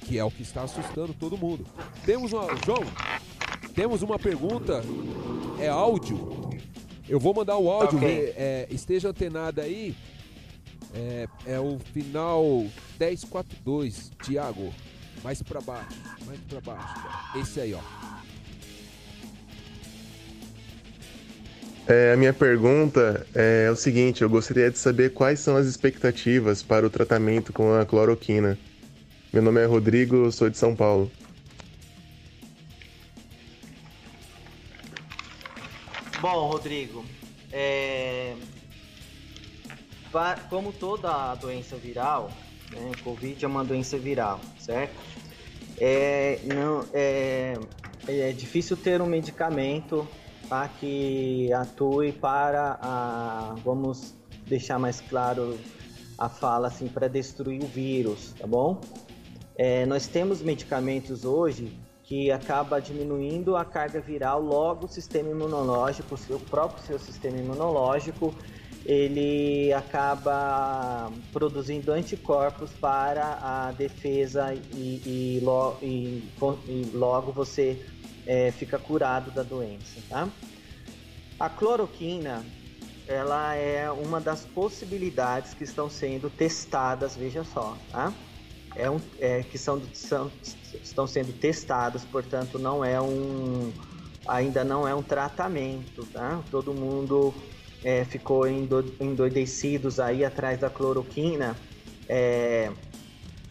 que 0.00 0.18
é 0.18 0.24
o 0.24 0.30
que 0.30 0.42
está 0.42 0.62
assustando 0.62 1.14
todo 1.14 1.36
mundo. 1.36 1.66
Temos 2.04 2.32
uma. 2.32 2.46
João, 2.64 2.82
Temos 3.74 4.02
uma 4.02 4.18
pergunta, 4.18 4.82
é 5.58 5.68
áudio. 5.68 6.50
Eu 7.08 7.18
vou 7.18 7.34
mandar 7.34 7.56
o 7.56 7.70
áudio, 7.70 7.98
Ok. 7.98 8.08
vê, 8.08 8.34
é, 8.36 8.66
esteja 8.70 9.08
antenado 9.08 9.60
aí. 9.60 9.94
É, 10.94 11.26
é 11.46 11.60
o 11.60 11.78
final 11.78 12.44
1042, 13.00 14.10
Thiago. 14.22 14.72
Mais 15.22 15.42
pra 15.42 15.60
baixo, 15.60 15.96
mais 16.26 16.40
pra 16.40 16.60
baixo. 16.60 17.38
Esse 17.38 17.60
aí, 17.60 17.74
ó. 17.74 17.80
É, 21.86 22.12
a 22.12 22.16
minha 22.16 22.32
pergunta 22.32 23.26
é 23.34 23.68
o 23.70 23.76
seguinte: 23.76 24.22
eu 24.22 24.30
gostaria 24.30 24.70
de 24.70 24.78
saber 24.78 25.12
quais 25.12 25.40
são 25.40 25.56
as 25.56 25.66
expectativas 25.66 26.62
para 26.62 26.86
o 26.86 26.90
tratamento 26.90 27.52
com 27.52 27.74
a 27.74 27.84
cloroquina. 27.84 28.58
Meu 29.32 29.42
nome 29.42 29.60
é 29.60 29.64
Rodrigo, 29.64 30.30
sou 30.30 30.48
de 30.48 30.58
São 30.58 30.76
Paulo. 30.76 31.10
Bom, 36.20 36.48
Rodrigo, 36.48 37.04
é, 37.50 38.36
como 40.48 40.72
toda 40.72 41.34
doença 41.34 41.74
viral, 41.76 42.30
né, 42.72 42.92
Covid 43.02 43.44
é 43.44 43.48
uma 43.48 43.64
doença 43.64 43.96
viral, 43.98 44.40
certo? 44.58 44.94
É, 45.78 46.40
não, 46.44 46.84
é, 46.92 47.54
é 48.06 48.32
difícil 48.32 48.76
ter 48.76 49.00
um 49.00 49.06
medicamento 49.06 50.06
tá, 50.48 50.68
que 50.68 51.52
atue 51.52 52.12
para, 52.12 52.78
a, 52.80 53.54
vamos 53.64 54.14
deixar 54.46 54.78
mais 54.78 55.00
claro 55.00 55.58
a 56.18 56.28
fala 56.28 56.68
assim, 56.68 56.88
para 56.88 57.08
destruir 57.08 57.62
o 57.62 57.66
vírus, 57.66 58.34
tá 58.38 58.46
bom? 58.46 58.80
É, 59.56 59.86
nós 59.86 60.06
temos 60.06 60.42
medicamentos 60.42 61.24
hoje 61.24 61.76
que 62.04 62.30
acaba 62.30 62.80
diminuindo 62.80 63.56
a 63.56 63.64
carga 63.64 64.00
viral, 64.00 64.40
logo 64.40 64.86
o 64.86 64.88
sistema 64.88 65.30
imunológico, 65.30 66.14
o 66.14 66.18
seu 66.18 66.38
próprio 66.38 66.84
seu 66.84 66.98
sistema 66.98 67.38
imunológico, 67.38 68.34
ele 68.84 69.72
acaba 69.72 71.10
produzindo 71.32 71.92
anticorpos 71.92 72.74
para 72.74 73.68
a 73.68 73.72
defesa 73.72 74.54
e, 74.54 75.36
e, 75.38 75.40
lo- 75.40 75.78
e 75.82 76.32
e 76.68 76.90
logo 76.92 77.32
você 77.32 77.84
é, 78.26 78.52
fica 78.52 78.78
curado 78.78 79.32
da 79.32 79.42
doença, 79.42 80.04
tá? 80.08 80.36
A 81.38 81.50
cloroquina, 81.50 82.56
ela 83.06 83.54
é 83.54 83.90
uma 83.90 84.20
das 84.20 84.46
possibilidades 84.46 85.54
que 85.54 85.64
estão 85.64 85.88
sendo 85.90 86.30
testadas, 86.30 87.16
veja 87.16 87.42
só, 87.44 87.86
tá? 87.90 88.28
É 88.74 88.90
um, 88.90 88.98
é, 89.18 89.42
que 89.44 89.58
são, 89.58 89.82
são- 89.92 90.40
estão 90.82 91.06
sendo 91.06 91.32
testadas, 91.34 92.04
portanto 92.06 92.58
não 92.58 92.84
é 92.84 93.00
um 93.00 93.74
ainda 94.26 94.64
não 94.64 94.86
é 94.86 94.94
um 94.94 95.02
tratamento, 95.02 96.06
tá? 96.06 96.42
Todo 96.44 96.72
mundo 96.74 97.51
é, 97.84 98.04
ficou 98.04 98.46
endo- 98.46 98.94
endoidecidos 99.00 99.98
aí 99.98 100.24
atrás 100.24 100.58
da 100.58 100.70
cloroquina 100.70 101.56
é, 102.08 102.70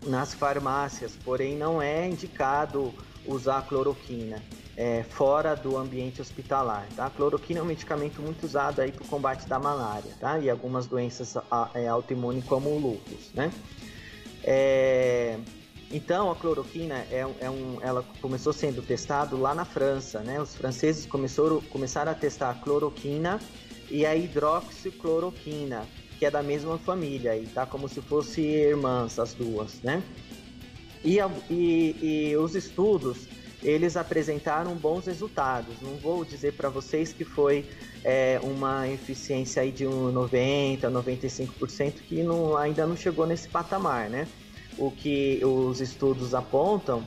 nas 0.05 0.33
farmácias, 0.33 1.17
porém 1.23 1.57
não 1.57 1.81
é 1.81 2.07
indicado 2.07 2.93
usar 3.25 3.61
cloroquina 3.63 4.43
é, 4.75 5.03
fora 5.03 5.55
do 5.55 5.77
ambiente 5.77 6.21
hospitalar, 6.21 6.87
tá? 6.95 7.05
A 7.05 7.09
cloroquina 7.09 7.59
é 7.59 7.63
um 7.63 7.65
medicamento 7.65 8.21
muito 8.21 8.43
usado 8.43 8.81
aí 8.81 8.91
para 8.91 9.03
o 9.03 9.07
combate 9.07 9.47
da 9.47 9.59
malária, 9.59 10.11
tá? 10.19 10.39
E 10.39 10.49
algumas 10.49 10.87
doenças 10.87 11.35
é, 11.75 11.87
autoimunes 11.87 12.43
como 12.45 12.69
o 12.69 12.79
lúpus, 12.79 13.31
né? 13.33 13.51
É, 14.43 15.37
então 15.91 16.31
a 16.31 16.35
cloroquina 16.35 16.95
é, 17.11 17.27
é 17.39 17.49
um, 17.49 17.77
ela 17.81 18.03
começou 18.21 18.53
sendo 18.53 18.81
testado 18.81 19.37
lá 19.37 19.53
na 19.53 19.65
França, 19.65 20.21
né? 20.21 20.41
Os 20.41 20.55
franceses 20.55 21.05
começaram, 21.05 21.61
começaram 21.61 22.11
a 22.11 22.15
testar 22.15 22.49
a 22.49 22.53
cloroquina 22.55 23.39
e 23.91 24.05
a 24.05 24.15
hidroxicloroquina, 24.15 25.85
que 26.17 26.25
é 26.25 26.31
da 26.31 26.41
mesma 26.41 26.77
família, 26.77 27.35
e 27.35 27.45
tá 27.45 27.65
como 27.65 27.87
se 27.89 28.01
fossem 28.01 28.45
irmãs 28.45 29.19
as 29.19 29.33
duas, 29.33 29.81
né? 29.81 30.01
E, 31.03 31.17
e- 31.49 31.95
e 32.31 32.37
os 32.37 32.55
estudos 32.55 33.27
eles 33.63 33.95
apresentaram 33.95 34.73
bons 34.75 35.05
resultados. 35.05 35.75
Não 35.81 35.95
vou 35.97 36.25
dizer 36.25 36.53
para 36.53 36.69
vocês 36.69 37.13
que 37.13 37.23
foi 37.23 37.65
é, 38.03 38.39
uma 38.41 38.87
eficiência 38.89 39.61
aí 39.61 39.71
de 39.71 39.85
um 39.85 40.11
90, 40.11 40.89
95%, 40.89 42.01
que 42.01 42.23
não, 42.23 42.57
ainda 42.57 42.87
não 42.87 42.95
chegou 42.95 43.27
nesse 43.27 43.47
patamar, 43.47 44.09
né? 44.09 44.27
O 44.77 44.89
que 44.89 45.39
os 45.45 45.79
estudos 45.79 46.33
apontam 46.33 47.03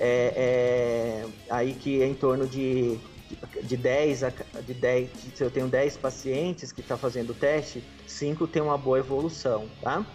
é, 0.00 0.32
é 0.36 1.26
aí 1.50 1.74
que 1.74 2.00
é 2.00 2.06
em 2.06 2.14
torno 2.14 2.46
de, 2.46 2.98
de 3.62 3.76
10 3.76 4.22
a 4.24 4.30
de 4.64 4.74
10, 4.74 5.10
se 5.34 5.44
eu 5.44 5.50
tenho 5.50 5.68
10 5.68 5.96
pacientes 5.96 6.72
que 6.72 6.80
estão 6.80 6.96
fazendo 6.96 7.30
o 7.30 7.34
teste, 7.34 7.82
5 8.06 8.46
tem 8.46 8.62
uma 8.62 8.78
boa 8.78 8.98
evolução, 8.98 9.68
tá? 9.82 10.06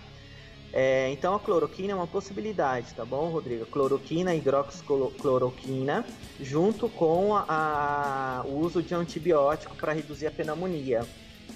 É, 0.76 1.10
então 1.12 1.36
a 1.36 1.40
cloroquina 1.40 1.92
é 1.92 1.96
uma 1.96 2.08
possibilidade, 2.08 2.96
tá 2.96 3.06
bom, 3.06 3.30
Rodrigo? 3.30 3.64
Cloroquina, 3.68 4.34
hidroxicloroquina, 4.34 6.04
junto 6.40 6.90
com 6.90 7.36
a- 7.36 7.46
a- 7.48 8.44
o 8.48 8.58
uso 8.58 8.82
de 8.82 8.96
antibiótico 8.96 9.76
para 9.76 9.94
reduzir 9.94 10.26
a 10.26 10.32
pneumonia, 10.32 11.02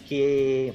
que, 0.06 0.72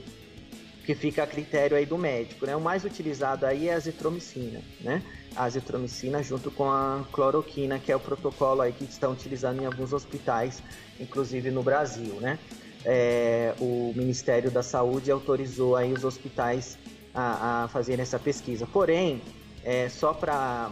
que 0.84 0.94
fica 0.94 1.22
a 1.22 1.26
critério 1.26 1.76
aí 1.76 1.86
do 1.86 1.96
médico, 1.96 2.44
né? 2.44 2.56
O 2.56 2.60
mais 2.60 2.84
utilizado 2.84 3.46
aí 3.46 3.68
é 3.68 3.74
a 3.74 3.76
azitromicina, 3.76 4.60
né? 4.80 5.02
A 5.36 5.44
azitromicina 5.44 6.22
junto 6.22 6.50
com 6.50 6.70
a 6.70 7.04
cloroquina, 7.12 7.78
que 7.78 7.92
é 7.92 7.96
o 7.96 8.00
protocolo 8.00 8.62
aí 8.62 8.72
que 8.72 8.84
estão 8.84 9.12
utilizando 9.12 9.62
em 9.62 9.66
alguns 9.66 9.92
hospitais, 9.92 10.62
inclusive 10.98 11.50
no 11.50 11.62
Brasil, 11.62 12.14
né? 12.20 12.38
É, 12.84 13.54
o 13.60 13.92
Ministério 13.94 14.50
da 14.50 14.62
Saúde 14.62 15.10
autorizou 15.10 15.76
aí 15.76 15.92
os 15.92 16.04
hospitais 16.04 16.76
a, 17.14 17.64
a 17.64 17.68
fazerem 17.68 18.02
essa 18.02 18.18
pesquisa. 18.18 18.66
Porém, 18.66 19.22
é, 19.62 19.88
só 19.88 20.12
para 20.12 20.70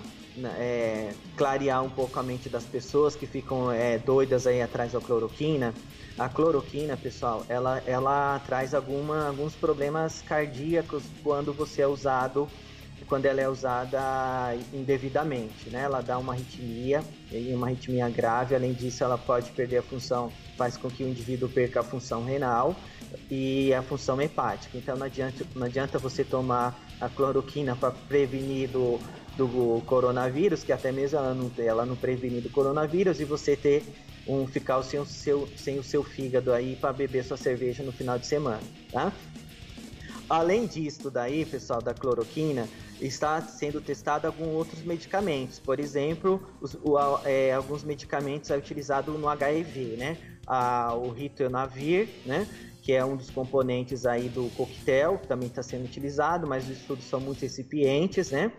clarear 1.36 1.84
um 1.84 1.90
pouco 1.90 2.18
a 2.18 2.22
mente 2.22 2.48
das 2.48 2.64
pessoas 2.64 3.14
que 3.14 3.26
ficam 3.26 3.70
é, 3.70 3.98
doidas 3.98 4.46
aí 4.46 4.62
atrás 4.62 4.92
da 4.92 5.00
cloroquina, 5.00 5.74
a 6.18 6.28
cloroquina, 6.28 6.96
pessoal, 6.96 7.44
ela, 7.48 7.82
ela 7.86 8.38
traz 8.40 8.74
alguma, 8.74 9.28
alguns 9.28 9.54
problemas 9.54 10.22
cardíacos 10.22 11.02
quando 11.22 11.52
você 11.52 11.82
é 11.82 11.86
usado, 11.86 12.48
quando 13.06 13.26
ela 13.26 13.40
é 13.40 13.48
usada 13.48 13.98
indevidamente, 14.72 15.70
né? 15.70 15.82
Ela 15.82 16.00
dá 16.00 16.18
uma 16.18 16.32
arritmia, 16.32 17.02
uma 17.52 17.66
arritmia 17.66 18.08
grave, 18.08 18.54
além 18.54 18.72
disso 18.72 19.02
ela 19.02 19.18
pode 19.18 19.50
perder 19.50 19.78
a 19.78 19.82
função, 19.82 20.30
faz 20.56 20.76
com 20.76 20.88
que 20.88 21.02
o 21.02 21.08
indivíduo 21.08 21.48
perca 21.48 21.80
a 21.80 21.82
função 21.82 22.24
renal 22.24 22.76
e 23.30 23.74
a 23.74 23.82
função 23.82 24.20
hepática. 24.20 24.76
Então 24.78 24.96
não 24.96 25.06
adianta, 25.06 25.44
não 25.54 25.66
adianta 25.66 25.98
você 25.98 26.22
tomar 26.22 26.78
a 27.00 27.08
cloroquina 27.08 27.74
para 27.74 27.90
prevenir 27.90 28.68
do, 28.68 29.00
do 29.36 29.80
coronavírus, 29.82 30.62
que 30.64 30.72
até 30.72 30.92
mesmo 30.92 31.18
ela 31.18 31.34
não, 31.34 31.52
ela 31.58 31.86
não 31.86 31.96
previne 31.96 32.40
do 32.40 32.50
coronavírus, 32.50 33.20
e 33.20 33.24
você 33.24 33.56
ter 33.56 33.84
um 34.26 34.46
ficar 34.46 34.82
sem 34.82 35.00
o 35.00 35.04
seu, 35.04 35.50
sem 35.56 35.78
o 35.78 35.82
seu 35.82 36.04
fígado 36.04 36.52
aí 36.52 36.76
para 36.76 36.92
beber 36.92 37.24
sua 37.24 37.36
cerveja 37.36 37.82
no 37.82 37.92
final 37.92 38.18
de 38.18 38.26
semana, 38.26 38.62
tá? 38.92 39.12
Além 40.28 40.64
disso 40.68 41.10
daí, 41.10 41.44
pessoal, 41.44 41.82
da 41.82 41.92
cloroquina, 41.92 42.68
está 43.00 43.42
sendo 43.42 43.80
testado 43.80 44.28
alguns 44.28 44.50
outros 44.54 44.84
medicamentos. 44.84 45.58
Por 45.58 45.80
exemplo, 45.80 46.40
os- 46.60 46.74
o- 46.84 46.96
é, 47.24 47.52
alguns 47.52 47.82
medicamentos 47.82 48.48
é 48.50 48.56
utilizado 48.56 49.12
no 49.18 49.26
HIV, 49.28 49.96
né? 49.96 50.18
A, 50.46 50.94
o 50.94 51.10
ritonavir, 51.10 52.22
né? 52.24 52.46
Que 52.80 52.92
é 52.92 53.04
um 53.04 53.16
dos 53.16 53.28
componentes 53.30 54.06
aí 54.06 54.28
do 54.28 54.50
coquetel, 54.50 55.18
que 55.18 55.26
também 55.26 55.48
está 55.48 55.64
sendo 55.64 55.84
utilizado, 55.84 56.46
mas 56.46 56.68
os 56.70 56.78
estudos 56.78 57.08
são 57.08 57.20
muito 57.20 57.44
incipientes, 57.44 58.30
né? 58.30 58.52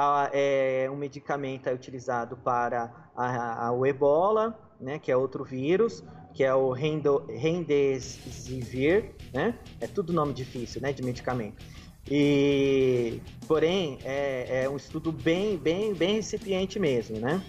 Ah, 0.00 0.30
é, 0.32 0.88
um 0.92 0.94
medicamento 0.96 1.66
é 1.68 1.74
utilizado 1.74 2.36
para 2.36 2.88
a, 3.16 3.66
a- 3.66 3.72
o 3.72 3.84
ebola, 3.84 4.56
né? 4.80 4.96
Que 4.96 5.10
é 5.10 5.16
outro 5.16 5.42
vírus, 5.42 6.04
que 6.32 6.44
é 6.44 6.54
o 6.54 6.70
Rendo- 6.70 7.26
Remdesivir, 7.28 9.10
né? 9.34 9.58
É 9.80 9.88
tudo 9.88 10.12
nome 10.12 10.32
difícil, 10.32 10.80
né? 10.80 10.92
De 10.92 11.02
medicamento. 11.02 11.60
E, 12.08 13.20
porém, 13.48 13.98
é, 14.04 14.62
é 14.62 14.68
um 14.68 14.76
estudo 14.76 15.10
bem, 15.10 15.56
bem, 15.58 15.92
bem 15.92 16.14
recipiente 16.14 16.78
mesmo, 16.78 17.18
né? 17.18 17.42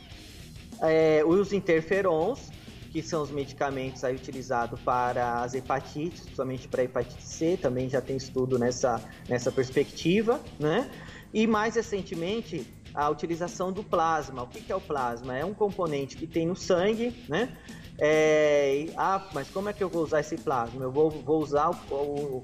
É, 0.81 1.23
os 1.23 1.53
interferons, 1.53 2.49
que 2.91 3.03
são 3.03 3.21
os 3.21 3.29
medicamentos 3.29 4.03
aí 4.03 4.15
utilizados 4.15 4.79
para 4.81 5.43
as 5.43 5.53
hepatites, 5.53 6.21
principalmente 6.21 6.67
para 6.67 6.81
a 6.81 6.85
hepatite 6.85 7.21
C, 7.23 7.57
também 7.61 7.87
já 7.87 8.01
tem 8.01 8.17
estudo 8.17 8.57
nessa, 8.57 8.99
nessa 9.29 9.51
perspectiva, 9.51 10.41
né? 10.59 10.89
E 11.33 11.45
mais 11.45 11.75
recentemente, 11.75 12.65
a 12.93 13.09
utilização 13.09 13.71
do 13.71 13.83
plasma. 13.83 14.43
O 14.43 14.47
que, 14.47 14.71
é 14.71 14.75
o 14.75 14.81
plasma? 14.81 15.37
É 15.37 15.45
um 15.45 15.53
componente 15.53 16.17
que 16.17 16.27
tem 16.27 16.47
no 16.47 16.55
sangue, 16.55 17.13
né? 17.27 17.55
É, 17.97 18.87
ah, 18.95 19.29
mas 19.33 19.49
como 19.49 19.69
é 19.69 19.73
que 19.73 19.83
eu 19.83 19.89
vou 19.89 20.03
usar 20.03 20.21
esse 20.21 20.37
plasma? 20.37 20.83
Eu 20.83 20.91
vou, 20.91 21.09
vou 21.09 21.41
usar 21.41 21.69
o, 21.91 22.41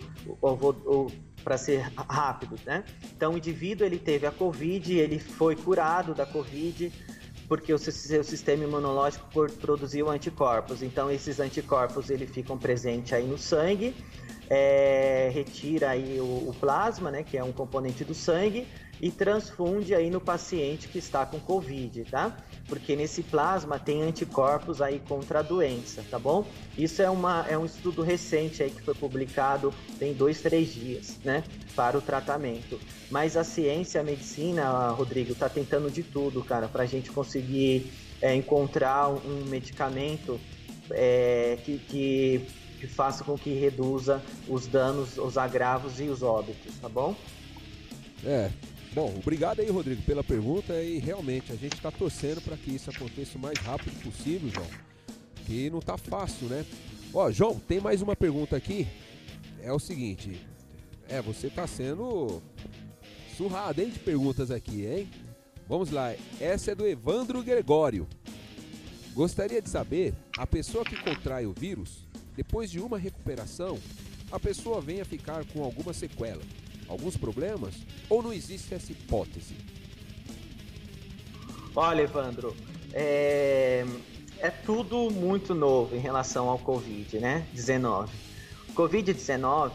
para 1.43 1.57
ser 1.57 1.91
rápido, 2.09 2.57
né? 2.65 2.83
Então 3.15 3.33
o 3.33 3.37
indivíduo 3.37 3.85
ele 3.85 3.97
teve 3.97 4.25
a 4.27 4.31
Covid, 4.31 4.97
ele 4.97 5.19
foi 5.19 5.55
curado 5.55 6.13
da 6.13 6.25
Covid, 6.25 6.91
porque 7.47 7.71
o 7.71 7.77
seu 7.77 8.23
sistema 8.23 8.63
imunológico 8.63 9.25
produziu 9.61 10.09
anticorpos. 10.09 10.81
Então 10.81 11.09
esses 11.09 11.39
anticorpos 11.39 12.09
eles 12.09 12.29
ficam 12.31 12.57
presentes 12.57 13.13
aí 13.13 13.25
no 13.25 13.37
sangue, 13.37 13.95
é, 14.49 15.29
retira 15.33 15.91
aí 15.91 16.19
o, 16.19 16.49
o 16.49 16.55
plasma, 16.59 17.11
né, 17.11 17.23
que 17.23 17.37
é 17.37 17.43
um 17.43 17.51
componente 17.51 18.03
do 18.03 18.13
sangue, 18.13 18.67
e 19.01 19.11
transfunde 19.11 19.93
aí 19.93 20.09
no 20.09 20.21
paciente 20.21 20.87
que 20.87 20.97
está 20.97 21.25
com 21.25 21.39
Covid, 21.39 22.05
tá? 22.05 22.35
Porque 22.67 22.95
nesse 22.95 23.21
plasma 23.21 23.77
tem 23.77 24.01
anticorpos 24.01 24.81
aí 24.81 25.01
contra 25.07 25.39
a 25.39 25.41
doença, 25.41 26.03
tá 26.09 26.17
bom? 26.17 26.45
Isso 26.77 27.01
é, 27.01 27.09
uma, 27.09 27.45
é 27.49 27.57
um 27.57 27.65
estudo 27.65 28.01
recente 28.01 28.63
aí 28.63 28.71
que 28.71 28.81
foi 28.81 28.95
publicado 28.95 29.73
tem 29.99 30.13
dois, 30.13 30.41
três 30.41 30.73
dias, 30.73 31.17
né? 31.23 31.43
Para 31.75 31.97
o 31.97 32.01
tratamento. 32.01 32.79
Mas 33.11 33.35
a 33.35 33.43
ciência, 33.43 34.01
a 34.01 34.03
medicina, 34.03 34.89
Rodrigo, 34.89 35.33
está 35.33 35.49
tentando 35.49 35.91
de 35.91 36.01
tudo, 36.01 36.43
cara, 36.43 36.67
para 36.67 36.83
a 36.83 36.87
gente 36.87 37.11
conseguir 37.11 37.91
é, 38.21 38.33
encontrar 38.33 39.09
um, 39.09 39.45
medicamento 39.45 40.39
é, 40.89 41.57
que, 41.63 41.77
que, 41.79 42.47
que 42.85 42.93
faça 42.93 43.23
com 43.23 43.37
que 43.37 43.53
reduza 43.53 44.21
os 44.47 44.67
danos, 44.67 45.17
os 45.17 45.37
agravos 45.37 45.99
e 45.99 46.03
os 46.03 46.21
óbitos, 46.21 46.75
tá 46.79 46.87
bom? 46.87 47.15
É. 48.23 48.51
Bom, 48.93 49.13
obrigado 49.17 49.59
aí, 49.59 49.69
Rodrigo, 49.69 50.01
pela 50.03 50.23
pergunta 50.23 50.73
e 50.81 50.99
realmente 50.99 51.51
a 51.51 51.55
gente 51.55 51.73
está 51.73 51.91
torcendo 51.91 52.41
para 52.41 52.55
que 52.55 52.73
isso 52.73 52.89
aconteça 52.89 53.37
o 53.37 53.41
mais 53.41 53.57
rápido 53.59 54.01
possível, 54.01 54.49
João. 54.49 54.67
Que 55.45 55.69
não 55.69 55.81
tá 55.81 55.97
fácil, 55.97 56.47
né? 56.47 56.65
Ó, 57.13 57.29
João, 57.29 57.59
tem 57.59 57.81
mais 57.81 58.01
uma 58.01 58.15
pergunta 58.15 58.55
aqui. 58.55 58.87
É 59.61 59.73
o 59.73 59.79
seguinte, 59.79 60.39
é, 61.09 61.21
você 61.21 61.49
tá 61.49 61.67
sendo 61.67 62.41
surrado, 63.35 63.81
hein, 63.81 63.89
de 63.89 63.99
perguntas 63.99 64.49
aqui, 64.49 64.85
hein? 64.85 65.09
Vamos 65.67 65.89
lá, 65.91 66.13
essa 66.39 66.71
é 66.71 66.75
do 66.75 66.87
Evandro 66.87 67.43
Gregório. 67.43 68.07
Gostaria 69.13 69.61
de 69.61 69.69
saber, 69.69 70.13
a 70.37 70.47
pessoa 70.47 70.85
que 70.85 70.95
contrai 71.01 71.45
o 71.45 71.53
vírus, 71.53 72.04
depois 72.35 72.69
de 72.69 72.79
uma 72.79 72.97
recuperação, 72.97 73.79
a 74.31 74.39
pessoa 74.39 74.81
vem 74.81 75.01
a 75.01 75.05
ficar 75.05 75.45
com 75.45 75.63
alguma 75.63 75.93
sequela, 75.93 76.41
alguns 76.87 77.15
problemas, 77.15 77.75
ou 78.09 78.21
não 78.21 78.33
existe 78.33 78.73
essa 78.73 78.91
hipótese? 78.91 79.55
Olha, 81.75 82.01
Evandro, 82.03 82.55
é, 82.93 83.85
é 84.39 84.49
tudo 84.49 85.09
muito 85.11 85.53
novo 85.53 85.95
em 85.95 85.99
relação 85.99 86.49
ao 86.49 86.57
Covid, 86.57 87.19
né? 87.19 87.45
19. 87.53 88.11
Covid-19, 88.73 89.71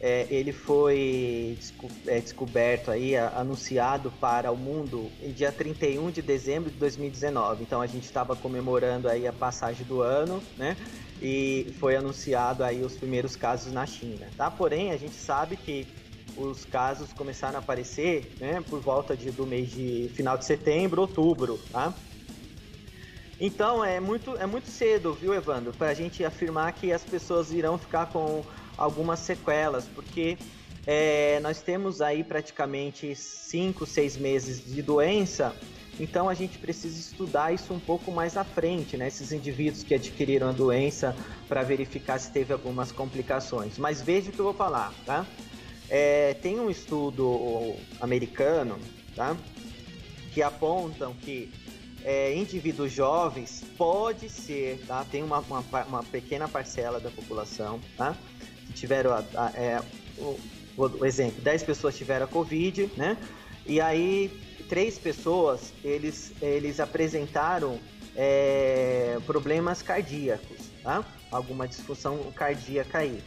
é, 0.00 0.26
ele 0.30 0.52
foi 0.52 1.56
desco- 1.58 1.90
é, 2.06 2.20
descoberto 2.20 2.90
aí, 2.90 3.16
a- 3.16 3.28
anunciado 3.36 4.10
para 4.20 4.50
o 4.52 4.56
mundo 4.56 5.10
em 5.22 5.32
dia 5.32 5.50
31 5.50 6.10
de 6.10 6.20
dezembro 6.22 6.70
de 6.70 6.76
2019. 6.76 7.62
Então 7.62 7.80
a 7.80 7.86
gente 7.86 8.04
estava 8.04 8.36
comemorando 8.36 9.08
aí 9.08 9.26
a 9.26 9.32
passagem 9.32 9.84
do 9.86 10.02
ano, 10.02 10.42
né? 10.56 10.76
E 11.20 11.74
foi 11.78 11.96
anunciado 11.96 12.64
aí 12.64 12.82
os 12.82 12.96
primeiros 12.96 13.36
casos 13.36 13.72
na 13.72 13.86
China, 13.86 14.26
tá? 14.36 14.50
Porém, 14.50 14.90
a 14.90 14.96
gente 14.96 15.14
sabe 15.14 15.56
que 15.56 15.86
os 16.36 16.64
casos 16.64 17.12
começaram 17.12 17.56
a 17.56 17.58
aparecer, 17.58 18.32
né, 18.40 18.60
por 18.68 18.80
volta 18.80 19.16
de, 19.16 19.30
do 19.30 19.46
mês 19.46 19.70
de 19.70 20.10
final 20.14 20.36
de 20.36 20.44
setembro, 20.44 21.02
outubro, 21.02 21.60
tá? 21.70 21.94
Então 23.40 23.84
é 23.84 24.00
muito, 24.00 24.36
é 24.36 24.46
muito 24.46 24.68
cedo, 24.68 25.12
viu, 25.12 25.34
Evandro, 25.34 25.72
para 25.72 25.88
a 25.88 25.94
gente 25.94 26.24
afirmar 26.24 26.72
que 26.72 26.92
as 26.92 27.04
pessoas 27.04 27.52
irão 27.52 27.76
ficar 27.76 28.06
com 28.06 28.44
algumas 28.76 29.20
sequelas, 29.20 29.86
porque 29.86 30.38
é, 30.86 31.40
nós 31.40 31.60
temos 31.60 32.00
aí 32.00 32.22
praticamente 32.22 33.14
5, 33.14 33.86
6 33.86 34.16
meses 34.18 34.64
de 34.64 34.82
doença, 34.82 35.54
então 36.00 36.28
a 36.28 36.34
gente 36.34 36.58
precisa 36.58 36.98
estudar 36.98 37.52
isso 37.54 37.72
um 37.72 37.78
pouco 37.80 38.10
mais 38.10 38.36
à 38.36 38.44
frente, 38.44 38.96
né? 38.96 39.08
Esses 39.08 39.32
indivíduos 39.32 39.82
que 39.84 39.94
adquiriram 39.94 40.48
a 40.48 40.52
doença 40.52 41.14
para 41.48 41.62
verificar 41.62 42.18
se 42.18 42.30
teve 42.32 42.52
algumas 42.52 42.90
complicações. 42.92 43.78
Mas 43.78 44.00
veja 44.02 44.30
o 44.30 44.32
que 44.32 44.38
eu 44.38 44.44
vou 44.46 44.54
falar, 44.54 44.92
tá? 45.06 45.26
É, 45.88 46.34
tem 46.34 46.58
um 46.58 46.70
estudo 46.70 47.76
americano, 48.00 48.78
tá? 49.14 49.36
Que 50.32 50.42
apontam 50.42 51.14
que 51.14 51.50
é, 52.02 52.34
indivíduos 52.34 52.92
jovens 52.92 53.62
pode 53.78 54.28
ser, 54.28 54.78
tá? 54.86 55.04
Tem 55.10 55.22
uma, 55.22 55.38
uma, 55.40 55.60
uma 55.86 56.02
pequena 56.02 56.48
parcela 56.48 56.98
da 56.98 57.10
população, 57.10 57.78
tá? 57.96 58.16
Que 58.66 58.72
tiveram 58.72 59.12
a, 59.12 59.18
a- 59.36 59.52
é, 59.54 59.80
o, 60.18 60.36
o 60.76 61.04
exemplo, 61.06 61.40
10 61.42 61.62
pessoas 61.62 61.96
tiveram 61.96 62.24
a 62.24 62.28
Covid, 62.28 62.90
né? 62.96 63.16
E 63.66 63.80
aí 63.80 64.30
três 64.68 64.98
pessoas 64.98 65.74
eles, 65.82 66.34
eles 66.40 66.80
apresentaram 66.80 67.78
é, 68.16 69.18
problemas 69.26 69.82
cardíacos, 69.82 70.72
tá? 70.82 71.04
Alguma 71.30 71.66
disfunção 71.66 72.32
cardíaca 72.32 72.98
aí. 72.98 73.22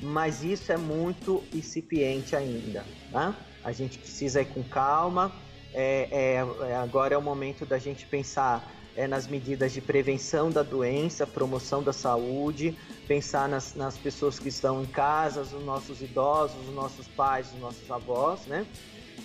Mas 0.00 0.42
isso 0.42 0.72
é 0.72 0.76
muito 0.76 1.44
incipiente 1.54 2.34
ainda, 2.34 2.84
tá? 3.10 3.46
A 3.62 3.70
gente 3.70 3.98
precisa 3.98 4.40
ir 4.40 4.46
com 4.46 4.62
calma. 4.64 5.40
É, 5.72 6.08
é- 6.10 6.70
é- 6.70 6.76
agora 6.76 7.14
é 7.14 7.18
o 7.18 7.22
momento 7.22 7.64
da 7.64 7.78
gente 7.78 8.06
pensar 8.06 8.82
é, 8.94 9.06
nas 9.06 9.26
medidas 9.26 9.72
de 9.72 9.80
prevenção 9.80 10.50
da 10.50 10.62
doença, 10.62 11.26
promoção 11.26 11.82
da 11.82 11.92
saúde, 11.92 12.76
pensar 13.08 13.48
nas, 13.48 13.74
nas 13.74 13.96
pessoas 13.96 14.38
que 14.38 14.48
estão 14.48 14.82
em 14.82 14.86
casa, 14.86 15.40
os 15.40 15.52
nossos 15.64 16.02
idosos, 16.02 16.68
os 16.68 16.74
nossos 16.74 17.08
pais, 17.08 17.52
os 17.54 17.58
nossos 17.58 17.90
avós, 17.90 18.46
né? 18.46 18.66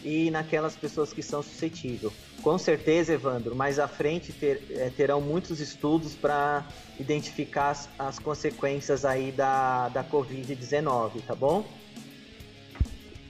E 0.03 0.31
naquelas 0.31 0.75
pessoas 0.75 1.11
que 1.11 1.21
são 1.21 1.41
suscetíveis. 1.43 2.13
Com 2.41 2.57
certeza, 2.57 3.13
Evandro, 3.13 3.55
mais 3.55 3.79
à 3.79 3.87
frente 3.87 4.31
ter- 4.31 4.61
é, 4.71 4.89
terão 4.89 5.19
muitos 5.19 5.59
estudos 5.59 6.13
para 6.13 6.65
identificar 6.99 7.71
as, 7.71 7.89
as 7.99 8.19
consequências 8.19 9.03
aí 9.03 9.31
da, 9.31 9.89
da 9.89 10.03
Covid-19, 10.03 11.21
tá 11.25 11.35
bom? 11.35 11.65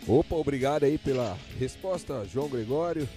Opa, 0.07 0.35
obrigado 0.35 0.83
aí 0.83 0.97
pela 0.97 1.37
resposta, 1.59 2.25
João 2.31 2.47
Gregório. 2.47 3.07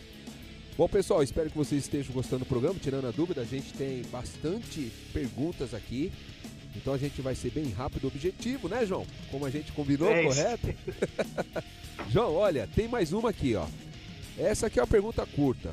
Bom, 0.76 0.88
pessoal, 0.88 1.22
espero 1.22 1.50
que 1.50 1.56
vocês 1.58 1.82
estejam 1.82 2.12
gostando 2.12 2.44
do 2.44 2.48
programa. 2.48 2.78
Tirando 2.80 3.06
a 3.06 3.10
dúvida, 3.10 3.42
a 3.42 3.44
gente 3.44 3.72
tem 3.74 4.02
bastante 4.10 4.90
perguntas 5.12 5.74
aqui. 5.74 6.10
Então 6.74 6.94
a 6.94 6.98
gente 6.98 7.20
vai 7.20 7.34
ser 7.34 7.50
bem 7.50 7.70
rápido 7.70 8.04
e 8.04 8.06
objetivo, 8.06 8.68
né, 8.68 8.86
João? 8.86 9.06
Como 9.30 9.44
a 9.44 9.50
gente 9.50 9.72
combinou, 9.72 10.10
É 10.10 10.22
correto? 10.22 10.74
João, 12.08 12.34
olha, 12.34 12.68
tem 12.74 12.88
mais 12.88 13.12
uma 13.12 13.30
aqui, 13.30 13.54
ó. 13.54 13.66
Essa 14.38 14.66
aqui 14.66 14.78
é 14.78 14.82
uma 14.82 14.88
pergunta 14.88 15.26
curta. 15.26 15.72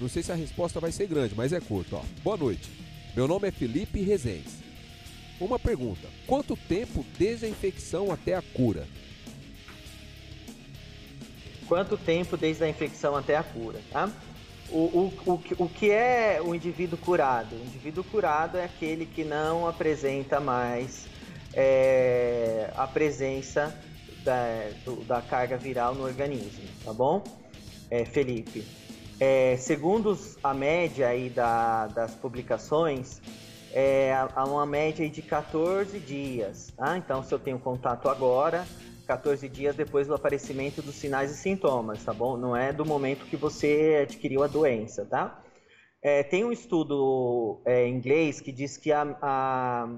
Não 0.00 0.08
sei 0.08 0.22
se 0.22 0.32
a 0.32 0.34
resposta 0.34 0.80
vai 0.80 0.90
ser 0.90 1.06
grande, 1.06 1.34
mas 1.36 1.52
é 1.52 1.60
curta, 1.60 1.96
ó. 1.96 2.02
Boa 2.24 2.36
noite. 2.36 2.68
Meu 3.14 3.28
nome 3.28 3.46
é 3.46 3.50
Felipe 3.50 4.00
Rezendes. 4.00 4.54
Uma 5.38 5.58
pergunta: 5.58 6.08
quanto 6.26 6.56
tempo 6.56 7.04
desde 7.18 7.46
a 7.46 7.48
infecção 7.48 8.10
até 8.10 8.34
a 8.34 8.42
cura? 8.42 8.86
Quanto 11.68 11.96
tempo 11.96 12.36
desde 12.36 12.64
a 12.64 12.68
infecção 12.68 13.16
até 13.16 13.36
a 13.36 13.42
cura, 13.42 13.80
tá? 13.90 14.10
O, 14.74 15.00
o, 15.00 15.34
o, 15.34 15.38
que- 15.38 15.54
o 15.58 15.68
que 15.68 15.90
é 15.90 16.40
o 16.40 16.54
indivíduo 16.54 16.98
curado? 16.98 17.56
O 17.56 17.62
indivíduo 17.62 18.02
curado 18.02 18.56
é 18.56 18.64
aquele 18.64 19.04
que 19.04 19.22
não 19.22 19.66
apresenta 19.66 20.40
mais 20.40 21.10
é, 21.52 22.72
a 22.74 22.86
presença 22.86 23.78
da, 24.24 24.70
do- 24.82 25.04
da 25.04 25.20
carga 25.20 25.58
viral 25.58 25.94
no 25.94 26.02
organismo, 26.04 26.64
tá 26.82 26.90
bom? 26.90 27.22
É, 27.90 28.06
Felipe. 28.06 28.66
É, 29.20 29.58
segundo 29.58 30.16
a 30.42 30.54
média 30.54 31.08
aí 31.08 31.28
da- 31.28 31.88
das 31.88 32.14
publicações, 32.14 33.20
é, 33.74 34.14
há 34.34 34.46
uma 34.46 34.64
média 34.64 35.06
de 35.08 35.20
14 35.22 36.00
dias, 36.00 36.72
tá? 36.78 36.96
Então, 36.96 37.22
se 37.22 37.34
eu 37.34 37.38
tenho 37.38 37.58
contato 37.58 38.08
agora, 38.08 38.66
14 39.06 39.48
dias 39.48 39.74
depois 39.74 40.06
do 40.06 40.14
aparecimento 40.14 40.80
dos 40.82 40.94
sinais 40.94 41.30
e 41.30 41.36
sintomas, 41.36 42.04
tá 42.04 42.12
bom? 42.12 42.36
Não 42.36 42.56
é 42.56 42.72
do 42.72 42.84
momento 42.84 43.26
que 43.26 43.36
você 43.36 44.00
adquiriu 44.02 44.42
a 44.42 44.46
doença, 44.46 45.04
tá? 45.04 45.42
É, 46.02 46.22
tem 46.22 46.44
um 46.44 46.50
estudo 46.50 47.60
é, 47.64 47.86
inglês 47.86 48.40
que 48.40 48.50
diz 48.50 48.76
que 48.76 48.90
a, 48.90 49.02
a, 49.22 49.88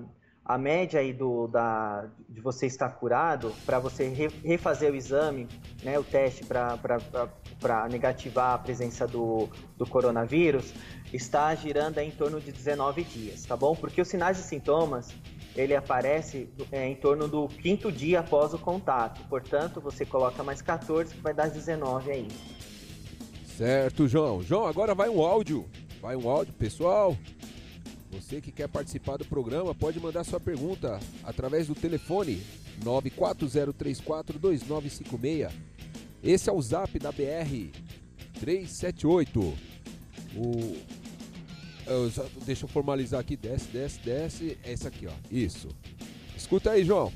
a 0.45 0.59
média 0.59 1.01
aí 1.01 1.15
do, 1.15 1.47
da, 1.47 2.11
de 2.29 2.43
você 2.43 2.67
estar 2.67 2.91
curado, 2.91 3.55
para 3.65 3.79
você 3.79 4.09
re- 4.09 4.29
refazer 4.45 4.93
o 4.93 4.95
exame, 4.97 5.49
né, 5.83 5.99
o 5.99 6.05
teste 6.05 6.45
para 6.45 7.89
negativar 7.91 8.53
a 8.53 8.59
presença 8.59 9.07
do, 9.07 9.49
do 9.79 9.87
coronavírus, 9.87 10.75
está 11.11 11.55
girando 11.55 11.99
em 11.99 12.11
torno 12.11 12.39
de 12.39 12.53
19 12.53 13.03
dias, 13.05 13.47
tá 13.47 13.57
bom? 13.57 13.75
Porque 13.75 14.03
os 14.03 14.09
sinais 14.09 14.39
e 14.39 14.43
sintomas, 14.43 15.09
ele 15.57 15.75
aparece 15.75 16.49
é, 16.73 16.89
em 16.89 16.97
torno 16.97 17.29
do 17.29 17.47
quinto 17.49 17.93
dia 17.93 18.21
após 18.21 18.53
o 18.53 18.59
contato. 18.59 19.27
Portanto, 19.29 19.81
você 19.81 20.05
coloca 20.05 20.43
mais 20.43 20.61
14, 20.61 21.15
que 21.15 21.21
vai 21.21 21.33
dar 21.33 21.49
19 21.49 22.11
aí. 22.11 22.29
Certo, 23.57 24.09
João. 24.09 24.43
João, 24.43 24.67
agora 24.67 24.95
vai 24.95 25.09
um 25.09 25.23
áudio. 25.23 25.65
Vai 26.01 26.17
um 26.17 26.29
áudio, 26.29 26.53
pessoal. 26.55 27.17
Você 28.11 28.41
que 28.41 28.51
quer 28.53 28.69
participar 28.69 29.17
do 29.17 29.25
programa 29.25 29.75
pode 29.75 29.99
mandar 30.01 30.25
sua 30.25 30.41
pergunta 30.41 30.99
através 31.23 31.67
do 31.67 31.75
telefone 31.75 32.43
940342956. 32.85 35.53
Esse 36.23 36.49
é 36.49 36.53
o 36.53 36.63
zap 36.63 36.99
da 36.99 37.13
BR 37.13 37.71
378. 38.41 39.55
O 40.37 40.77
eu 41.87 42.11
só- 42.11 42.27
deixa 42.47 42.65
eu 42.65 42.69
formalizar 42.69 43.21
aqui. 43.21 43.37
Desce, 43.37 43.69
desce, 43.69 44.01
desce. 44.01 44.59
É 44.65 44.73
esse 44.73 44.87
aqui, 44.87 45.07
ó. 45.07 45.13
Isso. 45.31 45.69
Escuta 46.37 46.71
aí, 46.73 46.85
João. 46.85 47.13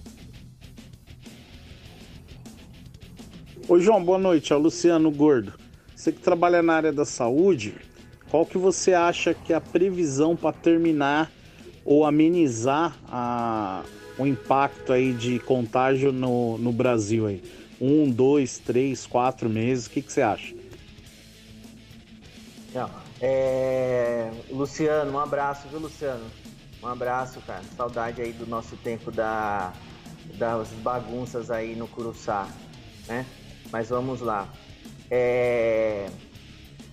Oi, 3.69 3.81
João, 3.81 4.03
boa 4.03 4.19
noite. 4.19 4.53
É 4.53 4.57
o 4.57 4.59
Luciano 4.59 5.11
Gordo. 5.11 5.53
Você 5.95 6.13
que 6.13 6.21
trabalha 6.21 6.63
na 6.63 6.75
área 6.75 6.93
da 6.93 7.05
saúde, 7.05 7.75
qual 8.31 8.47
que 8.47 8.57
você 8.57 8.95
acha 8.95 9.35
que 9.35 9.53
é 9.53 9.57
a 9.57 9.61
previsão 9.61 10.37
para 10.37 10.53
terminar 10.53 11.31
ou 11.85 12.05
amenizar 12.05 12.97
a- 13.09 13.85
o 14.19 14.27
impacto 14.27 14.93
aí 14.93 15.13
de 15.13 15.39
contágio 15.41 16.13
no, 16.13 16.57
no 16.59 16.73
Brasil 16.73 17.27
aí? 17.27 17.43
Um, 17.81 18.11
dois, 18.11 18.59
três, 18.59 19.07
quatro 19.07 19.49
meses, 19.49 19.87
o 19.87 19.91
que, 19.91 20.03
que 20.03 20.13
você 20.13 20.23
acha? 20.23 20.55
É... 23.21 24.31
Luciano, 24.51 25.13
um 25.13 25.19
abraço, 25.19 25.69
viu, 25.69 25.81
Luciano? 25.81 26.25
Um 26.83 26.87
abraço, 26.87 27.41
cara. 27.41 27.63
Saudade 27.77 28.23
aí 28.23 28.33
do 28.33 28.47
nosso 28.47 28.77
tempo 28.77 29.11
da... 29.11 29.73
das 30.35 30.69
bagunças 30.69 31.51
aí 31.51 31.75
no 31.75 31.89
Curuçá, 31.89 32.49
né? 33.07 33.27
Mas 33.71 33.89
vamos 33.89 34.21
lá. 34.21 34.49
É... 35.11 36.09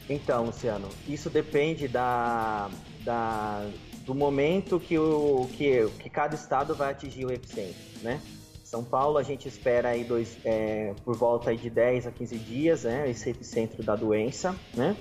Então, 0.10 0.46
Luciano, 0.46 0.88
isso 1.08 1.30
depende 1.30 1.88
da, 1.88 2.70
da, 3.04 3.68
do 4.06 4.14
momento 4.14 4.80
que, 4.80 4.98
o, 5.00 5.50
que, 5.54 5.88
que 6.00 6.10
cada 6.10 6.36
estado 6.36 6.76
vai 6.76 6.92
atingir 6.92 7.26
o 7.26 7.32
epicentro, 7.32 7.76
né? 8.04 8.22
São 8.64 8.84
Paulo, 8.84 9.18
a 9.18 9.24
gente 9.24 9.48
espera 9.48 9.90
aí 9.90 10.04
dois, 10.04 10.38
é, 10.44 10.94
por 11.04 11.16
volta 11.16 11.50
aí 11.50 11.58
de 11.58 11.70
10 11.70 12.08
a 12.08 12.12
15 12.12 12.38
dias, 12.38 12.84
né? 12.84 13.10
Esse 13.10 13.30
epicentro 13.30 13.82
da 13.82 13.96
doença, 13.96 14.56
né? 14.74 14.96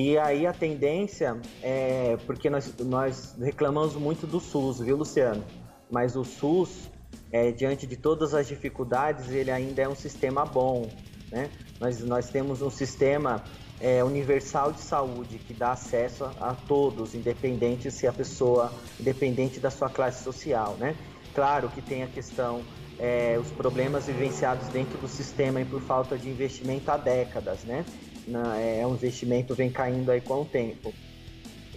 E 0.00 0.16
aí 0.16 0.46
a 0.46 0.52
tendência 0.52 1.36
é 1.60 2.16
porque 2.24 2.48
nós, 2.48 2.72
nós 2.78 3.34
reclamamos 3.36 3.96
muito 3.96 4.28
do 4.28 4.38
SUS, 4.38 4.78
viu, 4.78 4.96
Luciano? 4.96 5.44
Mas 5.90 6.14
o 6.14 6.22
SUS, 6.22 6.88
é, 7.32 7.50
diante 7.50 7.84
de 7.84 7.96
todas 7.96 8.32
as 8.32 8.46
dificuldades, 8.46 9.28
ele 9.28 9.50
ainda 9.50 9.82
é 9.82 9.88
um 9.88 9.96
sistema 9.96 10.46
bom, 10.46 10.88
né? 11.32 11.50
Nós, 11.80 11.98
nós 12.04 12.30
temos 12.30 12.62
um 12.62 12.70
sistema 12.70 13.42
é, 13.80 14.04
universal 14.04 14.70
de 14.70 14.82
saúde 14.82 15.36
que 15.40 15.52
dá 15.52 15.72
acesso 15.72 16.26
a, 16.26 16.50
a 16.50 16.54
todos, 16.54 17.16
independente 17.16 17.90
se 17.90 18.06
a 18.06 18.12
pessoa, 18.12 18.72
independente 19.00 19.58
da 19.58 19.68
sua 19.68 19.90
classe 19.90 20.22
social, 20.22 20.76
né? 20.78 20.94
Claro 21.34 21.68
que 21.70 21.82
tem 21.82 22.04
a 22.04 22.06
questão, 22.06 22.62
é, 23.00 23.36
os 23.36 23.50
problemas 23.50 24.06
vivenciados 24.06 24.68
dentro 24.68 24.96
do 24.98 25.08
sistema 25.08 25.60
e 25.60 25.64
por 25.64 25.80
falta 25.80 26.16
de 26.16 26.30
investimento 26.30 26.88
há 26.88 26.96
décadas, 26.96 27.64
né? 27.64 27.84
Na- 28.28 28.58
é 28.58 28.86
um 28.86 28.94
investimento 28.94 29.54
vem 29.54 29.70
caindo 29.70 30.10
aí 30.10 30.20
com 30.20 30.42
o 30.42 30.44
tempo. 30.44 30.94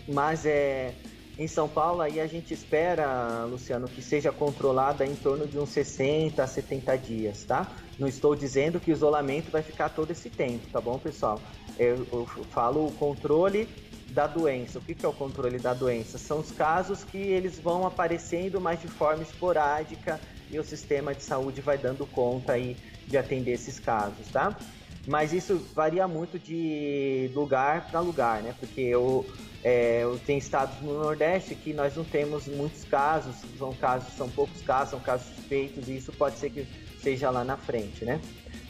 Mas 0.08 0.46
é 0.46 0.94
em 1.38 1.48
São 1.48 1.68
Paulo 1.68 2.02
aí 2.02 2.20
a 2.20 2.28
gente 2.28 2.54
espera, 2.54 3.46
Luciano, 3.46 3.88
que 3.88 4.02
seja 4.02 4.32
controlada 4.32 5.06
em 5.06 5.16
torno 5.16 5.48
de 5.48 5.58
uns 5.58 5.70
60 5.70 6.44
a 6.44 6.48
70 6.48 6.96
dias, 6.98 7.46
tá? 7.46 7.72
Não 7.98 8.08
estou 8.08 8.36
dizendo 8.36 8.80
que 8.80 8.92
o 8.92 8.94
isolamento 8.94 9.50
vai 9.50 9.64
ficar 9.64 9.90
todo 9.90 10.12
esse 10.12 10.30
tempo, 10.30 10.68
tá 10.72 10.80
bom, 10.82 11.00
pessoal? 11.00 11.42
Eu, 11.80 12.08
eu 12.12 12.26
falo 12.50 12.86
o 12.86 12.92
controle 12.92 13.68
da 14.10 14.28
doença. 14.28 14.78
O 14.78 14.82
que 14.82 14.94
que 14.94 15.06
é 15.06 15.10
o 15.10 15.14
controle 15.14 15.58
da 15.58 15.74
doença? 15.74 16.18
São 16.18 16.40
os 16.40 16.52
casos 16.52 17.04
que 17.04 17.18
eles 17.18 17.60
vão 17.60 17.88
aparecendo, 17.88 18.60
mas 18.60 18.82
de 18.82 18.88
forma 18.88 19.24
esporádica 19.24 20.20
e 20.50 20.60
o 20.60 20.64
sistema 20.64 21.16
de 21.16 21.24
saúde 21.24 21.62
vai 21.62 21.78
dando 21.78 22.06
conta 22.06 22.54
aí 22.54 22.76
de 23.08 23.18
atender 23.18 23.54
esses 23.54 23.80
casos, 23.80 24.28
tá? 24.28 24.60
Mas 25.08 25.34
isso 25.34 25.58
varia 25.74 26.08
muito 26.08 26.38
de 26.38 27.32
lugar 27.34 27.88
para 27.90 28.00
lugar, 28.00 28.44
né? 28.44 28.54
Porque 28.60 28.82
eu, 28.82 29.26
é, 29.64 30.04
eu 30.04 30.20
tem 30.26 30.38
estados 30.38 30.80
no 30.82 30.94
Nordeste 30.94 31.56
que 31.56 31.74
nós 31.74 31.96
não 31.96 32.04
temos 32.04 32.48
muitos 32.48 32.84
casos, 32.84 33.36
são 33.58 33.74
casos, 33.74 34.14
são 34.14 34.30
poucos 34.30 34.62
casos, 34.62 34.92
são 34.92 35.00
casos 35.00 35.28
suspeitos 35.36 35.88
e 35.88 35.96
isso 35.98 36.12
pode 36.14 36.38
ser 36.38 36.52
que 36.52 36.68
seja 37.02 37.32
lá 37.32 37.44
na 37.44 37.58
frente, 37.58 38.06
né? 38.06 38.22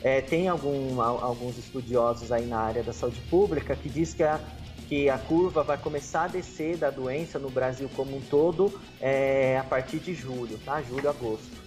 É, 0.02 0.22
tem 0.22 0.48
algum, 0.48 1.02
al- 1.02 1.22
alguns 1.24 1.58
estudiosos 1.58 2.32
aí 2.32 2.46
na 2.46 2.60
área 2.60 2.82
da 2.82 2.94
saúde 2.94 3.20
pública 3.30 3.76
que 3.76 3.90
diz 3.90 4.14
que 4.14 4.24
a, 4.24 4.40
que 4.88 5.10
a 5.10 5.18
curva 5.18 5.64
vai 5.64 5.78
começar 5.78 6.24
a 6.24 6.28
descer 6.28 6.78
da 6.78 6.90
doença 6.90 7.38
no 7.38 7.50
Brasil 7.50 7.90
como 7.94 8.16
um 8.16 8.22
todo 8.22 8.80
é, 9.02 9.58
a 9.60 9.64
partir 9.66 10.00
de 10.00 10.16
julho, 10.16 10.58
tá? 10.66 10.82
Julho, 10.82 11.10
agosto. 11.10 11.62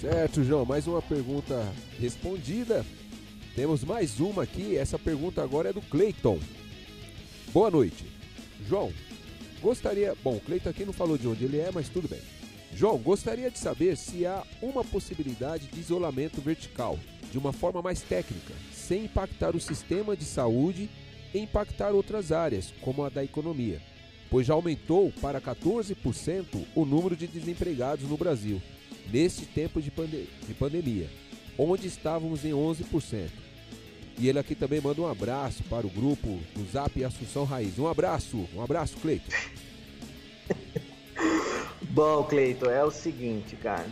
Certo, 0.00 0.42
João. 0.42 0.64
Mais 0.64 0.86
uma 0.86 1.02
pergunta 1.02 1.62
respondida. 2.00 2.86
Temos 3.60 3.84
mais 3.84 4.18
uma 4.20 4.44
aqui. 4.44 4.74
Essa 4.74 4.98
pergunta 4.98 5.42
agora 5.42 5.68
é 5.68 5.72
do 5.74 5.82
Cleiton. 5.82 6.38
Boa 7.52 7.70
noite. 7.70 8.06
João, 8.66 8.90
gostaria. 9.60 10.16
Bom, 10.24 10.36
o 10.36 10.40
Cleiton 10.40 10.70
aqui 10.70 10.82
não 10.86 10.94
falou 10.94 11.18
de 11.18 11.28
onde 11.28 11.44
ele 11.44 11.58
é, 11.58 11.70
mas 11.70 11.90
tudo 11.90 12.08
bem. 12.08 12.22
João, 12.74 12.96
gostaria 12.96 13.50
de 13.50 13.58
saber 13.58 13.98
se 13.98 14.24
há 14.24 14.42
uma 14.62 14.82
possibilidade 14.82 15.66
de 15.66 15.78
isolamento 15.78 16.40
vertical, 16.40 16.98
de 17.30 17.36
uma 17.36 17.52
forma 17.52 17.82
mais 17.82 18.00
técnica, 18.00 18.54
sem 18.72 19.04
impactar 19.04 19.54
o 19.54 19.60
sistema 19.60 20.16
de 20.16 20.24
saúde 20.24 20.88
e 21.34 21.38
impactar 21.40 21.90
outras 21.90 22.32
áreas, 22.32 22.72
como 22.80 23.04
a 23.04 23.10
da 23.10 23.22
economia, 23.22 23.82
pois 24.30 24.46
já 24.46 24.54
aumentou 24.54 25.12
para 25.20 25.38
14% 25.38 26.64
o 26.74 26.86
número 26.86 27.14
de 27.14 27.26
desempregados 27.26 28.08
no 28.08 28.16
Brasil, 28.16 28.62
neste 29.12 29.44
tempo 29.44 29.82
de, 29.82 29.90
pande- 29.90 30.30
de 30.48 30.54
pandemia, 30.54 31.10
onde 31.58 31.86
estávamos 31.86 32.42
em 32.46 32.52
11%. 32.52 33.49
E 34.18 34.28
ele 34.28 34.38
aqui 34.38 34.54
também 34.54 34.80
manda 34.80 35.00
um 35.00 35.08
abraço 35.08 35.62
para 35.64 35.86
o 35.86 35.90
grupo 35.90 36.38
do 36.54 36.64
Zap 36.70 37.02
Assunção 37.02 37.44
Raiz. 37.44 37.78
Um 37.78 37.86
abraço, 37.86 38.46
um 38.54 38.62
abraço, 38.62 38.96
Cleiton. 38.98 39.30
Bom, 41.90 42.24
Cleito, 42.24 42.68
é 42.68 42.84
o 42.84 42.90
seguinte, 42.90 43.56
cara. 43.56 43.86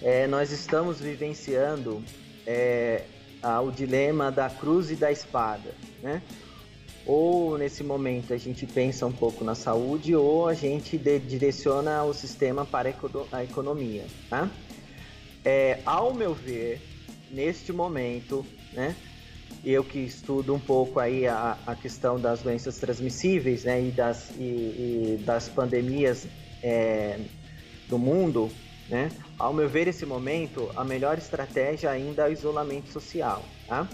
É, 0.00 0.26
nós 0.26 0.50
estamos 0.50 1.00
vivenciando 1.00 2.02
é, 2.46 3.04
a- 3.42 3.60
o 3.60 3.70
dilema 3.70 4.32
da 4.32 4.48
cruz 4.50 4.90
e 4.90 4.96
da 4.96 5.12
espada, 5.12 5.74
né? 6.02 6.22
Ou 7.06 7.56
nesse 7.58 7.82
momento 7.84 8.32
a 8.32 8.36
gente 8.36 8.66
pensa 8.66 9.06
um 9.06 9.12
pouco 9.12 9.44
na 9.44 9.54
saúde, 9.54 10.14
ou 10.14 10.48
a 10.48 10.54
gente 10.54 10.96
de- 10.98 11.18
direciona 11.20 12.02
o 12.04 12.14
sistema 12.14 12.64
para 12.64 12.92
a 13.32 13.44
economia, 13.44 14.04
tá? 14.30 14.48
É, 15.44 15.80
ao 15.84 16.14
meu 16.14 16.32
ver, 16.34 16.80
neste 17.30 17.72
momento, 17.72 18.44
né? 18.72 18.94
Eu 19.64 19.84
que 19.84 19.98
estudo 20.00 20.54
um 20.54 20.60
pouco 20.60 20.98
aí 20.98 21.26
a, 21.26 21.52
a 21.66 21.76
questão 21.76 22.20
das 22.20 22.42
doenças 22.42 22.78
transmissíveis, 22.80 23.64
né? 23.64 23.80
E 23.80 23.92
das, 23.92 24.30
e- 24.36 25.14
e 25.14 25.18
das 25.24 25.48
pandemias 25.48 26.28
é, 26.62 27.20
do 27.88 27.98
mundo, 27.98 28.48
né? 28.88 29.12
Ao 29.38 29.52
meu 29.52 29.68
ver, 29.68 29.88
esse 29.88 30.04
momento, 30.04 30.70
a 30.76 30.84
melhor 30.84 31.18
estratégia 31.18 31.90
ainda 31.90 32.26
é 32.26 32.28
o 32.30 32.32
isolamento 32.32 32.88
social, 32.88 33.44
tá? 33.66 33.88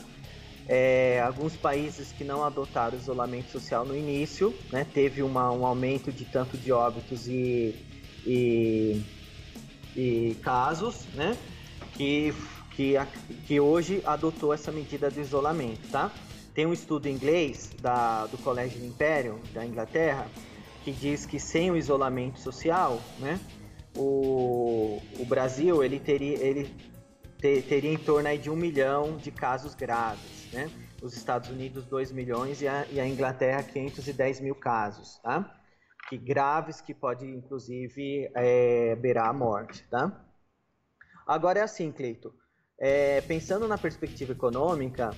É, 0.67 1.21
alguns 1.23 1.57
países 1.57 2.13
que 2.13 2.25
não 2.25 2.43
adotaram 2.45 2.95
o 2.97 3.01
isolamento 3.01 3.51
social 3.51 3.87
no 3.87 3.97
início, 3.97 4.59
né? 4.71 4.85
Teve 4.85 5.23
uma- 5.23 5.51
um 5.53 5.65
aumento 5.65 6.13
de 6.13 6.25
tanto 6.27 6.59
de 6.59 6.73
óbitos 6.73 7.27
e, 7.27 7.75
e, 8.27 9.03
e 9.97 10.35
casos, 10.43 11.07
né? 11.15 11.37
Que, 11.93 12.33
que, 12.79 12.97
a- 12.97 13.07
que 13.45 13.59
hoje 13.59 14.01
adotou 14.07 14.55
essa 14.55 14.70
medida 14.70 15.11
do 15.11 15.20
isolamento, 15.20 15.91
tá? 15.91 16.14
Tem 16.55 16.64
um 16.64 16.72
estudo 16.72 17.09
inglês 17.09 17.74
da, 17.81 18.26
do 18.26 18.39
Colégio 18.39 18.79
do 18.79 18.87
Império, 18.87 19.41
da 19.53 19.66
Inglaterra, 19.66 20.31
que 20.85 20.93
diz 20.93 21.26
que 21.26 21.41
sem 21.41 21.72
o 21.72 21.76
isolamento 21.76 22.39
social, 22.39 23.01
né, 23.18 23.41
o, 23.97 25.03
o 25.18 25.24
Brasil 25.24 25.83
ele 25.83 25.99
teria, 25.99 26.37
ele 26.39 26.72
te- 27.41 27.62
teria 27.62 27.93
em 27.93 27.97
torno 27.99 28.39
de 28.39 28.49
um 28.49 28.55
milhão 28.55 29.16
de 29.16 29.33
casos 29.33 29.74
graves, 29.74 30.49
né? 30.53 30.70
Os 31.03 31.16
Estados 31.16 31.51
Unidos 31.51 31.85
2 31.85 32.12
milhões 32.12 32.62
e 32.62 32.68
a, 32.68 32.87
e 32.93 33.01
a 33.01 33.07
Inglaterra 33.09 33.61
510 33.64 34.39
mil 34.41 34.55
casos, 34.55 35.18
tá? 35.18 35.53
Que 36.09 36.16
graves 36.16 36.81
que 36.81 36.95
pode 36.95 37.26
inclusive 37.26 38.31
é, 38.37 38.95
beirar 38.95 39.31
a 39.31 39.33
morte, 39.33 39.85
tá? 39.91 40.24
Agora 41.26 41.59
é 41.59 41.62
assim, 41.62 41.91
Cleito. 41.91 42.33
É, 42.81 43.20
pensando 43.22 43.66
na 43.66 43.76
perspectiva 43.76 44.33
econômica, 44.33 45.11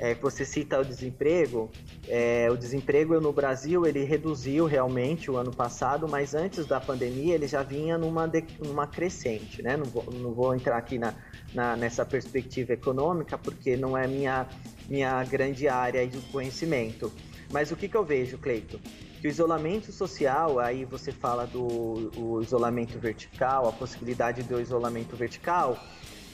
é, 0.00 0.16
você 0.16 0.44
cita 0.44 0.80
o 0.80 0.84
desemprego, 0.84 1.70
é, 2.08 2.50
o 2.50 2.56
desemprego 2.56 3.20
no 3.20 3.32
Brasil 3.32 3.86
ele 3.86 4.02
reduziu 4.02 4.66
realmente 4.66 5.30
o 5.30 5.36
ano 5.36 5.52
passado, 5.52 6.08
mas 6.08 6.34
antes 6.34 6.66
da 6.66 6.80
pandemia 6.80 7.36
ele 7.36 7.46
já 7.46 7.62
vinha 7.62 7.96
numa, 7.96 8.26
de- 8.26 8.44
numa 8.58 8.88
crescente, 8.88 9.62
né? 9.62 9.76
Não 9.76 9.86
vou, 9.86 10.04
não 10.12 10.34
vou 10.34 10.54
entrar 10.56 10.76
aqui 10.76 10.98
na, 10.98 11.14
na- 11.54 11.76
nessa 11.76 12.04
perspectiva 12.04 12.72
econômica 12.72 13.38
porque 13.38 13.76
não 13.76 13.96
é 13.96 14.08
minha, 14.08 14.48
minha 14.88 15.22
grande 15.22 15.68
área 15.68 16.04
de 16.08 16.18
conhecimento. 16.32 17.12
Mas 17.52 17.70
o 17.70 17.76
que, 17.76 17.88
que 17.88 17.96
eu 17.96 18.04
vejo, 18.04 18.36
Cleito? 18.38 18.80
Que 19.20 19.28
o 19.28 19.30
isolamento 19.30 19.92
social, 19.92 20.58
aí 20.58 20.84
você 20.84 21.12
fala 21.12 21.46
do 21.46 22.40
isolamento 22.42 22.98
vertical, 22.98 23.68
a 23.68 23.72
possibilidade 23.72 24.42
do 24.42 24.60
isolamento 24.60 25.14
vertical, 25.16 25.78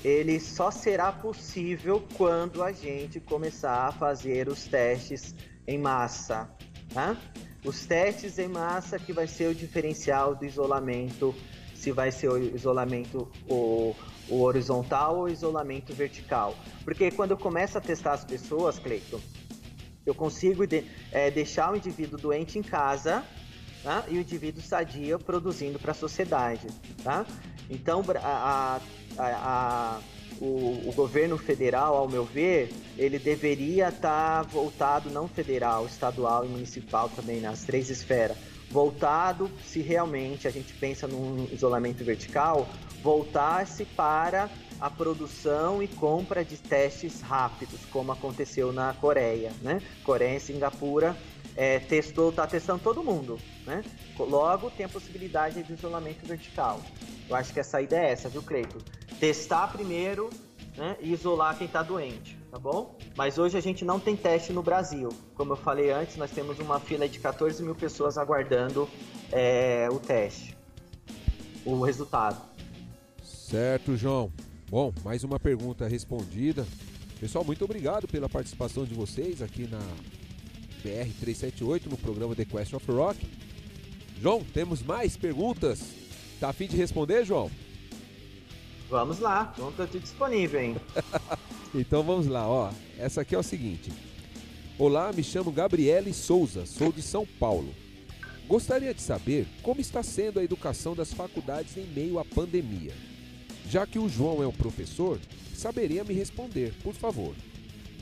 ele 0.05 0.41
só 0.41 0.71
será 0.71 1.13
possível 1.13 2.03
quando 2.17 2.63
a 2.63 2.73
gente 2.73 3.21
começar 3.21 3.89
a 3.89 3.93
fazer 3.93 4.49
os 4.49 4.65
testes 4.65 5.35
em 5.67 5.79
massa, 5.79 6.49
tá? 6.93 7.17
Os 7.65 7.85
testes 7.85 8.39
em 8.39 8.49
massa 8.49 8.99
que 8.99 9.13
vai 9.13 9.27
ser 9.27 9.49
o 9.49 9.55
diferencial 9.55 10.35
do 10.35 10.47
isolamento, 10.47 11.35
se 11.75 11.93
vai 11.93 12.11
ser 12.11 12.31
o 12.31 12.39
isolamento 12.39 13.31
o, 13.49 13.95
o 14.29 14.41
horizontal 14.41 15.19
ou 15.19 15.29
isolamento 15.29 15.93
vertical. 15.93 16.57
Porque 16.85 17.11
quando 17.11 17.33
eu 17.33 17.39
começo 17.39 17.77
a 17.77 17.81
testar 17.81 18.13
as 18.13 18.25
pessoas, 18.25 18.79
Cleiton, 18.79 19.21
eu 20.07 20.15
consigo 20.15 20.67
de, 20.67 20.85
é, 21.13 21.31
deixar 21.31 21.73
o 21.73 21.77
indivíduo 21.77 22.19
doente 22.19 22.59
em 22.59 22.63
casa 22.63 23.23
tá? 23.83 24.05
e 24.09 24.17
o 24.17 24.21
indivíduo 24.21 24.63
sadio 24.63 25.19
produzindo 25.19 25.79
para 25.79 25.93
a 25.93 25.95
sociedade. 25.95 26.67
Tá? 27.05 27.27
Então, 27.69 28.03
a, 28.23 28.77
a, 28.77 28.81
a, 29.19 30.01
o, 30.41 30.89
o, 30.89 30.93
governo 30.95 31.37
federal, 31.37 31.97
ao 31.97 32.09
meu 32.09 32.25
ver, 32.25 32.73
ele 32.97 33.19
deveria 33.19 33.89
estar 33.89 34.43
tá 34.45 34.51
voltado, 34.51 35.11
não 35.11 35.29
federal, 35.29 35.87
estadual 35.87 36.45
e 36.45 36.49
municipal 36.49 37.09
também, 37.09 37.41
nas 37.41 37.65
três 37.65 37.91
esferas, 37.91 38.37
voltado, 38.71 39.51
se 39.67 39.81
realmente 39.81 40.49
a 40.49 40.51
gente 40.51 40.73
pensa 40.75 41.07
num 41.07 41.47
isolamento 41.53 42.05
vertical, 42.05 42.69
voltar-se 43.03 43.85
para 43.85 44.49
a 44.81 44.89
produção 44.89 45.83
e 45.83 45.89
compra 45.89 46.45
de 46.45 46.57
testes 46.57 47.21
rápidos, 47.21 47.81
como 47.91 48.13
aconteceu 48.13 48.73
na 48.73 48.95
Coreia, 48.95 49.53
né? 49.61 49.83
Coreia 50.05 50.37
e 50.37 50.41
Singapura 50.41 51.15
é, 51.55 51.79
testou, 51.79 52.33
tá 52.33 52.47
testando 52.47 52.81
todo 52.83 53.03
mundo, 53.03 53.39
né? 53.71 53.85
Logo 54.19 54.71
tem 54.71 54.85
a 54.85 54.89
possibilidade 54.89 55.63
de 55.63 55.73
isolamento 55.73 56.27
vertical. 56.27 56.81
Eu 57.29 57.37
acho 57.37 57.53
que 57.53 57.61
a 57.61 57.65
saída 57.65 57.97
é 57.97 58.11
essa, 58.11 58.29
viu, 58.29 58.43
Cleito? 58.43 58.79
Testar 59.21 59.69
primeiro 59.69 60.29
né, 60.77 60.97
e 61.01 61.13
isolar 61.13 61.57
quem 61.57 61.67
está 61.67 61.83
doente, 61.83 62.37
tá 62.51 62.59
bom? 62.59 62.99
Mas 63.17 63.39
hoje 63.39 63.57
a 63.57 63.61
gente 63.61 63.85
não 63.85 64.01
tem 64.01 64.17
teste 64.17 64.53
no 64.53 64.63
Brasil. 64.63 65.11
Como 65.35 65.53
eu 65.53 65.57
falei 65.57 65.91
antes, 65.91 66.17
nós 66.17 66.31
temos 66.31 66.59
uma 66.59 66.81
fila 66.81 67.09
de 67.09 67.21
14 67.21 67.63
mil 67.63 67.75
pessoas 67.75 68.19
aguardando 68.19 68.89
é, 69.31 69.89
o 69.91 69.99
teste, 69.99 70.57
o 71.65 71.81
resultado. 71.83 72.41
Certo, 73.23 73.97
João. 73.97 74.33
Bom, 74.69 74.93
mais 75.05 75.25
uma 75.25 75.39
pergunta 75.39 75.87
respondida. 75.87 76.67
Pessoal, 77.19 77.45
muito 77.45 77.65
obrigado 77.65 78.09
pela 78.09 78.29
participação 78.29 78.85
de 78.85 78.95
vocês 78.95 79.43
aqui 79.43 79.67
na 79.67 79.79
BR 80.83 81.13
378 81.21 81.91
no 81.91 81.97
programa 81.99 82.35
The 82.35 82.45
Quest 82.45 82.73
of 82.73 82.91
Rock. 82.91 83.19
João, 84.21 84.45
temos 84.45 84.83
mais 84.83 85.17
perguntas? 85.17 85.81
Tá 86.39 86.51
afim 86.51 86.67
de 86.67 86.77
responder, 86.77 87.25
João? 87.25 87.51
Vamos 88.91 89.19
lá, 89.19 89.51
estar 89.57 89.87
tudo 89.87 89.99
disponível, 89.99 90.61
hein? 90.61 90.77
então 91.75 92.03
vamos 92.03 92.27
lá, 92.27 92.47
ó. 92.47 92.71
Essa 92.99 93.23
aqui 93.23 93.35
é 93.35 93.39
o 93.39 93.43
seguinte. 93.43 93.91
Olá, 94.79 95.11
me 95.11 95.23
chamo 95.23 95.51
Gabriele 95.51 96.13
Souza, 96.13 96.67
sou 96.67 96.93
de 96.93 97.01
São 97.01 97.25
Paulo. 97.25 97.75
Gostaria 98.47 98.93
de 98.93 99.01
saber 99.01 99.49
como 99.63 99.81
está 99.81 100.03
sendo 100.03 100.39
a 100.39 100.45
educação 100.45 100.95
das 100.95 101.15
faculdades 101.15 101.79
em 101.79 101.87
meio 101.87 102.19
à 102.19 102.25
pandemia. 102.25 102.93
Já 103.71 103.87
que 103.87 103.99
o 103.99 104.09
João 104.09 104.43
é 104.43 104.47
um 104.47 104.53
professor, 104.53 105.19
saberia 105.55 106.05
me 106.05 106.13
responder, 106.13 106.75
por 106.83 106.93
favor. 106.93 107.35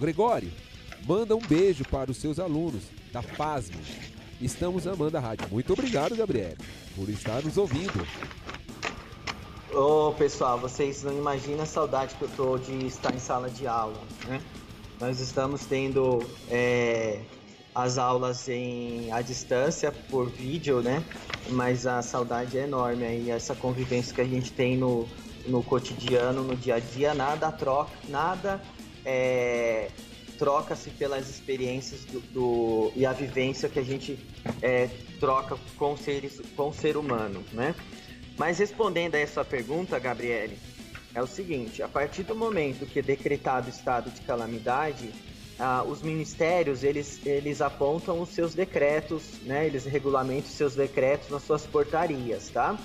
Gregório, 0.01 0.51
manda 1.07 1.37
um 1.37 1.47
beijo 1.47 1.85
para 1.85 2.11
os 2.11 2.17
seus 2.17 2.41
alunos 2.41 2.83
da 3.13 3.23
FASM. 3.23 4.18
Estamos 4.41 4.87
amando 4.87 5.17
a 5.17 5.21
rádio. 5.21 5.49
Muito 5.51 5.73
obrigado, 5.73 6.15
Gabriel, 6.15 6.55
por 6.95 7.09
estar 7.09 7.43
nos 7.43 7.59
ouvindo. 7.59 8.07
Ô, 9.73 10.09
oh, 10.09 10.13
pessoal, 10.13 10.59
vocês 10.59 11.03
não 11.03 11.13
imaginam 11.13 11.63
a 11.63 11.67
saudade 11.67 12.15
que 12.15 12.23
eu 12.23 12.29
tô 12.37 12.57
de 12.57 12.87
estar 12.87 13.13
em 13.13 13.19
sala 13.19 13.51
de 13.51 13.67
aula, 13.67 14.01
né? 14.27 14.41
Nós 15.01 15.21
estamos 15.21 15.67
tendo 15.67 16.25
é, 16.49 17.21
as 17.75 17.99
aulas 17.99 18.49
em 18.49 19.11
à 19.13 19.21
distância 19.21 19.91
por 19.91 20.31
vídeo, 20.31 20.83
né? 20.83 21.03
Mas 21.51 21.87
a 21.87 22.01
saudade 22.01 22.59
é 22.59 22.63
enorme 22.63 23.05
aí, 23.05 23.31
essa 23.31 23.55
convivência 23.57 24.15
que 24.15 24.21
a 24.21 24.25
gente 24.25 24.53
tem 24.53 24.77
no, 24.77 25.07
no 25.47 25.65
cotidiano, 25.65 26.43
no 26.43 26.55
dia 26.55 26.77
a 26.77 26.81
dia, 26.81 27.13
nada 27.13 27.51
troca, 27.51 27.91
nada 28.09 28.61
é, 29.05 29.91
troca-se 30.39 30.91
pelas 30.91 31.29
experiências 31.29 32.05
do, 32.05 32.21
do, 32.21 32.93
e 32.95 33.05
a 33.05 33.13
vivência 33.13 33.69
que 33.69 33.79
a 33.79 33.83
gente 33.83 34.19
é, 34.63 34.89
troca 35.19 35.59
com, 35.77 35.97
seres, 35.97 36.41
com 36.57 36.69
o 36.69 36.73
ser 36.73 36.97
humano, 36.97 37.45
né? 37.53 37.75
Mas 38.37 38.59
respondendo 38.59 39.17
a 39.17 39.19
essa 39.19 39.45
pergunta, 39.45 39.99
Gabriele, 39.99 40.57
é 41.15 41.21
o 41.21 41.27
seguinte: 41.27 41.83
a 41.83 41.89
partir 41.89 42.23
do 42.23 42.35
momento 42.35 42.87
que 42.87 43.01
é 43.01 43.03
decretado 43.03 43.69
estado 43.69 44.11
de 44.11 44.21
calamidade, 44.21 45.13
ah, 45.59 45.83
os 45.83 46.03
ministérios 46.03 46.85
eles, 46.85 47.21
eles 47.27 47.61
apontam 47.61 48.21
os 48.21 48.29
seus 48.29 48.55
decretos, 48.55 49.25
né? 49.43 49.67
Eles 49.67 49.85
regulamentam 49.85 50.49
os 50.49 50.57
seus 50.57 50.77
decretos 50.77 51.29
nas 51.31 51.43
suas 51.43 51.67
portarias, 51.67 52.49
tá? 52.51 52.79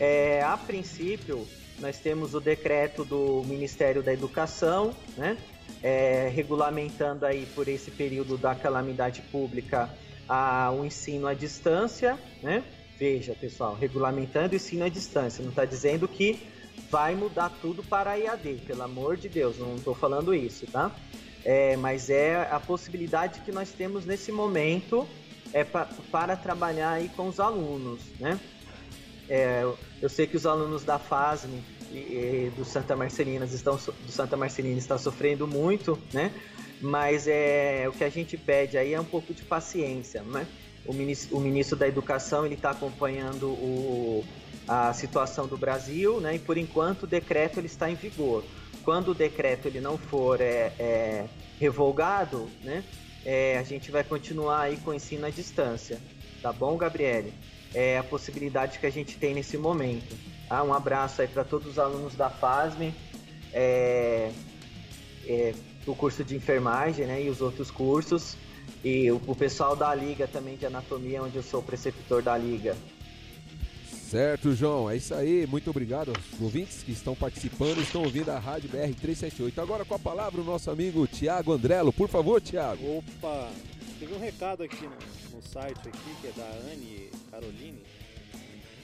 É, 0.00 0.42
a 0.42 0.56
princípio, 0.56 1.46
nós 1.78 1.98
temos 1.98 2.34
o 2.34 2.40
decreto 2.40 3.04
do 3.04 3.44
Ministério 3.46 4.02
da 4.02 4.12
Educação, 4.12 4.92
né? 5.16 5.38
É, 5.82 6.30
regulamentando 6.32 7.26
aí 7.26 7.46
por 7.54 7.68
esse 7.68 7.90
período 7.90 8.36
da 8.36 8.54
calamidade 8.54 9.20
pública 9.22 9.90
a, 10.28 10.70
o 10.70 10.84
ensino 10.84 11.26
à 11.26 11.34
distância, 11.34 12.18
né? 12.42 12.64
Veja, 12.98 13.34
pessoal, 13.34 13.74
regulamentando 13.74 14.52
o 14.52 14.56
ensino 14.56 14.84
à 14.84 14.88
distância, 14.88 15.42
não 15.42 15.50
está 15.50 15.64
dizendo 15.64 16.06
que 16.06 16.46
vai 16.90 17.14
mudar 17.14 17.50
tudo 17.60 17.82
para 17.82 18.12
a 18.12 18.14
IAD, 18.14 18.62
pelo 18.66 18.82
amor 18.82 19.16
de 19.16 19.28
Deus, 19.28 19.58
não 19.58 19.74
estou 19.76 19.94
falando 19.94 20.34
isso, 20.34 20.66
tá? 20.66 20.90
É, 21.44 21.76
mas 21.76 22.08
é 22.08 22.48
a 22.50 22.60
possibilidade 22.60 23.40
que 23.40 23.50
nós 23.50 23.72
temos 23.72 24.04
nesse 24.04 24.30
momento 24.30 25.08
é 25.52 25.64
pra, 25.64 25.88
para 26.10 26.36
trabalhar 26.36 26.92
aí 26.92 27.08
com 27.08 27.28
os 27.28 27.40
alunos, 27.40 28.00
né? 28.20 28.38
É, 29.28 29.66
eu 30.00 30.08
sei 30.08 30.26
que 30.26 30.36
os 30.36 30.46
alunos 30.46 30.84
da 30.84 30.98
FASM 30.98 31.50
e, 31.92 32.52
do 32.56 32.64
Santa 32.64 32.96
Marcelina 32.96 33.44
estão 33.44 33.76
do 33.76 34.10
Santa 34.10 34.36
Marcelina 34.36 34.78
está 34.78 34.98
sofrendo 34.98 35.46
muito, 35.46 35.98
né? 36.12 36.32
Mas 36.80 37.28
é 37.28 37.86
o 37.88 37.92
que 37.92 38.02
a 38.02 38.08
gente 38.08 38.36
pede 38.36 38.76
aí 38.76 38.92
é 38.94 39.00
um 39.00 39.04
pouco 39.04 39.32
de 39.32 39.42
paciência, 39.42 40.22
né? 40.22 40.46
O 40.84 40.92
ministro, 40.92 41.36
o 41.36 41.40
ministro 41.40 41.76
da 41.76 41.86
Educação 41.86 42.44
ele 42.44 42.56
está 42.56 42.70
acompanhando 42.70 43.48
o, 43.48 44.24
a 44.66 44.92
situação 44.92 45.46
do 45.46 45.56
Brasil, 45.56 46.20
né? 46.20 46.34
E 46.34 46.38
por 46.38 46.58
enquanto 46.58 47.04
o 47.04 47.06
decreto 47.06 47.60
ele 47.60 47.66
está 47.66 47.90
em 47.90 47.94
vigor. 47.94 48.42
Quando 48.84 49.12
o 49.12 49.14
decreto 49.14 49.68
ele 49.68 49.80
não 49.80 49.96
for 49.96 50.40
é, 50.40 50.72
é 50.78 51.24
revogado, 51.60 52.48
né? 52.64 52.82
É, 53.24 53.56
a 53.58 53.62
gente 53.62 53.92
vai 53.92 54.02
continuar 54.02 54.62
aí 54.62 54.76
com 54.78 54.90
o 54.90 54.94
ensino 54.94 55.24
à 55.26 55.30
distância, 55.30 56.00
tá 56.42 56.52
bom, 56.52 56.76
Gabriele? 56.76 57.32
é 57.74 57.98
a 57.98 58.02
possibilidade 58.02 58.78
que 58.78 58.86
a 58.86 58.90
gente 58.90 59.16
tem 59.16 59.34
nesse 59.34 59.56
momento. 59.56 60.14
Ah, 60.52 60.62
um 60.62 60.74
abraço 60.74 61.22
aí 61.22 61.28
para 61.28 61.44
todos 61.44 61.66
os 61.66 61.78
alunos 61.78 62.14
da 62.14 62.28
FASM, 62.28 62.92
é, 63.54 64.30
é, 65.26 65.54
o 65.86 65.94
curso 65.94 66.22
de 66.22 66.36
enfermagem 66.36 67.06
né, 67.06 67.22
e 67.22 67.30
os 67.30 67.40
outros 67.40 67.70
cursos, 67.70 68.36
e 68.84 69.10
o, 69.10 69.18
o 69.26 69.34
pessoal 69.34 69.74
da 69.74 69.94
Liga 69.94 70.28
também 70.28 70.58
de 70.58 70.66
Anatomia, 70.66 71.22
onde 71.22 71.36
eu 71.36 71.42
sou 71.42 71.62
preceptor 71.62 72.22
da 72.22 72.36
Liga. 72.36 72.76
Certo, 74.10 74.54
João. 74.54 74.90
É 74.90 74.96
isso 74.98 75.14
aí. 75.14 75.46
Muito 75.46 75.70
obrigado 75.70 76.10
aos 76.10 76.38
ouvintes 76.38 76.82
que 76.82 76.92
estão 76.92 77.14
participando 77.14 77.78
e 77.78 77.84
estão 77.84 78.02
ouvindo 78.02 78.28
a 78.28 78.38
Rádio 78.38 78.68
BR 78.68 78.92
378. 79.00 79.58
Agora 79.58 79.86
com 79.86 79.94
a 79.94 79.98
palavra 79.98 80.38
o 80.38 80.44
nosso 80.44 80.70
amigo 80.70 81.06
Tiago 81.06 81.54
Andrelo. 81.54 81.94
Por 81.94 82.10
favor, 82.10 82.42
Tiago. 82.42 82.98
Opa, 82.98 83.50
teve 83.98 84.14
um 84.14 84.20
recado 84.20 84.62
aqui 84.64 84.84
no, 84.84 85.34
no 85.34 85.42
site 85.42 85.88
aqui, 85.88 86.14
que 86.20 86.26
é 86.26 86.32
da 86.36 86.44
Anne 86.70 87.08
Caroline. 87.30 87.82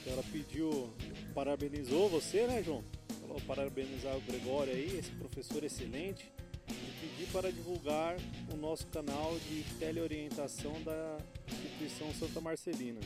Ela 0.07 0.23
pediu, 0.31 0.89
parabenizou 1.29 2.09
você, 2.09 2.45
né, 2.47 2.63
João? 2.63 2.83
Falou 3.21 3.39
parabenizar 3.41 4.15
o 4.17 4.21
Gregório 4.21 4.73
aí, 4.73 4.97
esse 4.97 5.11
professor 5.11 5.63
excelente. 5.63 6.31
E 6.67 6.99
pedir 7.01 7.31
para 7.31 7.51
divulgar 7.51 8.15
o 8.53 8.57
nosso 8.57 8.85
canal 8.87 9.37
de 9.39 9.63
teleorientação 9.79 10.73
da 10.83 11.17
instituição 11.47 12.13
Santa 12.13 12.39
Marcelina, 12.39 12.99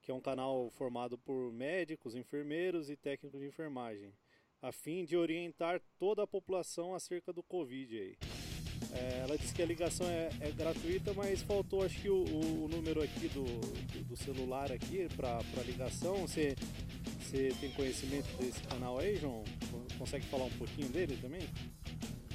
que 0.00 0.10
é 0.10 0.14
um 0.14 0.20
canal 0.20 0.70
formado 0.70 1.18
por 1.18 1.52
médicos, 1.52 2.14
enfermeiros 2.14 2.88
e 2.88 2.96
técnicos 2.96 3.40
de 3.40 3.46
enfermagem, 3.46 4.10
a 4.62 4.72
fim 4.72 5.04
de 5.04 5.16
orientar 5.16 5.80
toda 5.98 6.22
a 6.22 6.26
população 6.26 6.94
acerca 6.94 7.32
do 7.32 7.42
Covid 7.42 7.98
aí. 7.98 8.16
É, 8.92 9.22
ela 9.24 9.36
disse 9.36 9.52
que 9.52 9.62
a 9.62 9.66
ligação 9.66 10.06
é, 10.06 10.30
é, 10.40 10.50
gratuita, 10.50 11.12
mas 11.12 11.42
faltou 11.42 11.84
acho 11.84 12.00
que 12.00 12.08
o, 12.08 12.22
o 12.24 12.68
número 12.68 13.02
aqui 13.02 13.28
do, 13.28 13.44
do, 13.44 14.04
do 14.04 14.16
celular 14.16 14.70
aqui 14.72 15.08
para 15.16 15.40
ligação. 15.64 16.16
Você, 16.26 16.54
você 17.20 17.52
tem 17.60 17.70
conhecimento 17.72 18.28
desse 18.38 18.62
canal 18.62 18.98
aí, 18.98 19.16
João? 19.16 19.42
Consegue 19.98 20.24
falar 20.26 20.44
um 20.44 20.50
pouquinho 20.50 20.88
dele 20.88 21.18
também? 21.20 21.42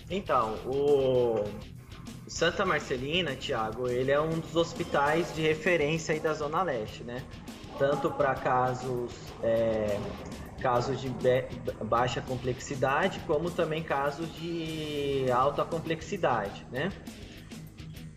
Então, 0.09 0.55
o 0.67 1.45
Santa 2.27 2.65
Marcelina, 2.65 3.35
Tiago, 3.35 3.89
ele 3.89 4.11
é 4.11 4.19
um 4.19 4.39
dos 4.39 4.55
hospitais 4.55 5.33
de 5.33 5.41
referência 5.41 6.13
aí 6.13 6.19
da 6.19 6.33
Zona 6.33 6.61
Leste, 6.61 7.03
né? 7.03 7.23
Tanto 7.79 8.11
para 8.11 8.35
casos 8.35 9.11
é, 9.41 9.97
casos 10.61 11.01
de 11.01 11.09
baixa 11.83 12.21
complexidade, 12.21 13.19
como 13.27 13.51
também 13.51 13.83
casos 13.83 14.27
de 14.35 15.25
alta 15.31 15.63
complexidade, 15.65 16.65
né? 16.71 16.91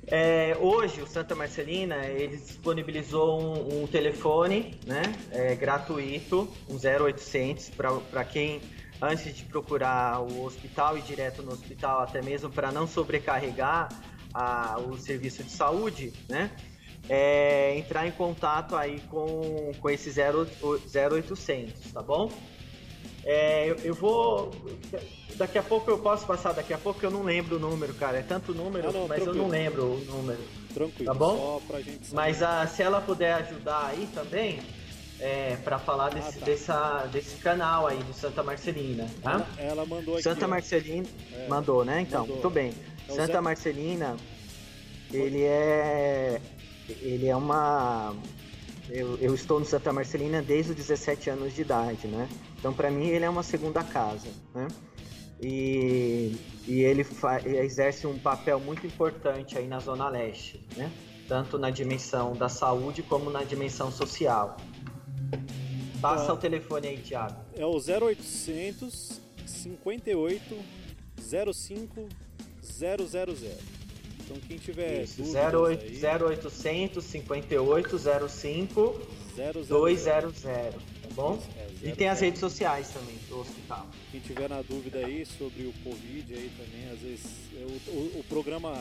É, 0.09 0.57
hoje 0.61 1.03
o 1.03 1.07
Santa 1.07 1.35
Marcelina 1.35 1.97
ele 2.07 2.37
disponibilizou 2.37 3.43
um, 3.43 3.83
um 3.83 3.87
telefone, 3.89 4.79
né, 4.87 5.03
é, 5.33 5.57
gratuito, 5.57 6.49
um 6.69 6.77
0800 6.77 7.71
para 7.71 8.25
quem 8.25 8.61
antes 9.03 9.35
de 9.35 9.45
procurar 9.45 10.21
o 10.21 10.45
hospital 10.45 10.97
e 10.97 11.03
direto 11.03 11.43
no 11.43 11.53
hospital, 11.53 12.03
até 12.03 12.23
mesmo 12.23 12.49
para 12.51 12.71
não 12.71 12.87
sobrecarregar 12.87 13.89
a, 14.33 14.79
o 14.79 14.97
serviço 14.97 15.43
de 15.43 15.51
saúde, 15.51 16.13
né? 16.29 16.51
É, 17.09 17.77
entrar 17.78 18.07
em 18.07 18.11
contato 18.12 18.74
aí 18.74 19.01
com, 19.11 19.73
com 19.81 19.89
esse 19.91 20.11
0, 20.11 20.47
0800, 20.61 21.93
tá 21.93 22.03
bom? 22.03 22.31
É, 23.24 23.69
eu, 23.70 23.77
eu, 23.85 23.95
vou. 23.95 24.53
Daqui 25.37 25.59
a 25.59 25.62
pouco 25.62 25.91
eu 25.91 25.99
posso 25.99 26.24
passar, 26.27 26.53
daqui 26.53 26.73
a 26.73 26.78
pouco 26.78 27.05
eu 27.05 27.11
não 27.11 27.23
lembro 27.23 27.57
o 27.57 27.59
número, 27.59 27.93
cara. 27.95 28.19
É 28.19 28.23
tanto 28.23 28.55
número, 28.55 28.89
Ah, 28.89 28.93
não, 28.93 29.09
mas 29.09 29.19
eu 29.19 29.24
tranquilo. 29.24 29.45
não 29.45 29.51
lembro 29.51 29.83
o 29.85 30.05
número. 30.05 30.41
Tranquilo, 30.73 31.12
Tá 31.12 31.15
bom? 31.19 31.61
Mas 32.12 32.43
ah, 32.43 32.66
se 32.66 32.83
ela 32.83 33.01
puder 33.01 33.33
ajudar 33.35 33.87
aí 33.87 34.09
também, 34.15 34.61
é, 35.19 35.57
para 35.65 35.78
falar 35.78 36.11
desse, 36.11 36.39
dessa, 36.41 37.07
desse 37.07 37.37
canal 37.37 37.87
aí 37.87 37.99
do 37.99 38.12
Santa 38.15 38.43
Marcelina, 38.43 39.07
tá? 39.23 39.47
Ela, 39.59 39.70
ela 39.70 39.87
mandou 39.87 40.15
aqui. 40.15 40.23
Santa. 40.23 40.47
Marcelina 40.47 41.07
É, 41.33 41.49
mandou, 41.49 41.85
né? 41.85 42.03
Então, 42.03 42.20
mandou. 42.20 42.37
muito 42.37 42.51
bem. 42.51 42.73
É 43.09 43.12
o 43.12 43.16
Santa 43.16 43.33
Zé- 43.35 43.41
Marcelina, 43.41 44.16
ele 45.12 45.43
é. 45.45 46.41
Ele 46.89 47.27
é 47.27 47.37
uma. 47.37 48.15
Eu, 48.89 49.17
eu 49.19 49.35
estou 49.35 49.59
no 49.59 49.67
Santa 49.67 49.93
Marcelina 49.93 50.41
desde 50.41 50.71
os 50.71 50.77
17 50.77 51.31
anos 51.31 51.53
de 51.55 51.63
idade, 51.63 52.07
né? 52.07 52.29
Então, 52.59 52.73
para 52.73 52.91
mim, 52.91 53.09
ele 53.09 53.25
é 53.25 53.29
uma 53.31 53.43
segunda 53.43 53.83
casa, 53.83 54.29
né? 54.55 54.69
E, 55.41 56.37
e 56.67 56.81
ele 56.83 57.05
fa- 57.05 57.41
exerce 57.47 58.07
um 58.07 58.19
papel 58.19 58.59
muito 58.61 58.87
importante 58.87 59.59
aí 59.59 59.67
na 59.67 59.79
Zona 59.81 60.09
Leste, 60.09 60.65
né? 60.77 60.91
Tanto 61.29 61.59
na 61.59 61.71
dimensão 61.71 62.33
da 62.35 62.49
saúde 62.49 63.03
como 63.03 63.29
na 63.31 63.43
dimensão 63.43 63.91
social. 63.91 64.57
Passa 66.01 66.27
Tá. 66.27 66.33
o 66.35 66.37
telefone 66.37 66.87
aí, 66.89 66.99
Thiago. 66.99 67.37
É 67.57 67.67
o 67.67 67.77
0800 67.79 69.21
58 69.45 70.57
05 71.53 72.09
000. 72.63 72.97
Então 74.27 74.36
quem 74.48 74.57
tiver 74.59 75.05
Isso, 75.05 75.23
dúvidas 75.23 75.55
08, 75.55 75.82
aí, 75.85 76.23
0800 76.23 77.05
58 77.05 77.98
05 78.28 79.07
200, 79.69 80.43
tá 80.43 81.09
bom? 81.15 81.40
É, 81.57 81.89
E 81.89 81.93
tem 81.94 82.09
as 82.09 82.20
redes 82.20 82.40
sociais 82.40 82.89
também 82.89 83.15
do 83.28 83.39
hospital. 83.40 83.86
Quem 84.11 84.20
tiver 84.20 84.48
na 84.48 84.62
dúvida 84.62 84.98
aí 84.98 85.24
sobre 85.24 85.66
o 85.66 85.73
Covid 85.85 86.35
aí 86.35 86.51
também, 86.57 86.90
às 86.93 86.98
vezes 86.98 87.24
é, 87.55 87.65
o, 87.65 87.93
o- 87.93 88.20
o 88.20 88.24
programa 88.28 88.73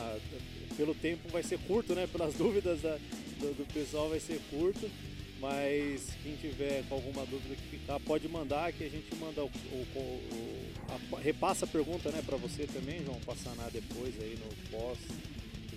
pelo 0.76 0.94
tempo 0.94 1.28
vai 1.28 1.42
ser 1.44 1.58
curto, 1.60 1.94
né? 1.94 2.08
Pelas 2.10 2.34
dúvidas 2.34 2.80
da- 2.80 2.98
do, 3.38 3.54
do 3.54 3.72
pessoal 3.72 4.08
vai 4.08 4.18
ser 4.18 4.40
curto. 4.50 4.90
Mas 5.38 6.00
quem 6.22 6.34
tiver 6.36 6.82
com 6.88 6.94
alguma 6.94 7.24
dúvida 7.26 7.54
que 7.54 7.76
ficar, 7.78 8.00
pode 8.00 8.26
mandar 8.26 8.72
que 8.72 8.82
a 8.82 8.88
gente 8.88 9.14
manda 9.16 9.42
o, 9.44 9.46
o- 9.46 9.86
o- 9.94 11.14
a- 11.14 11.20
repassa 11.20 11.66
a 11.66 11.68
pergunta, 11.68 12.10
né, 12.10 12.22
para 12.24 12.38
você 12.38 12.66
também, 12.66 13.04
João, 13.04 13.20
passar 13.20 13.54
nada 13.54 13.70
depois 13.70 14.14
aí 14.18 14.38
no 14.42 14.70
pós. 14.78 14.96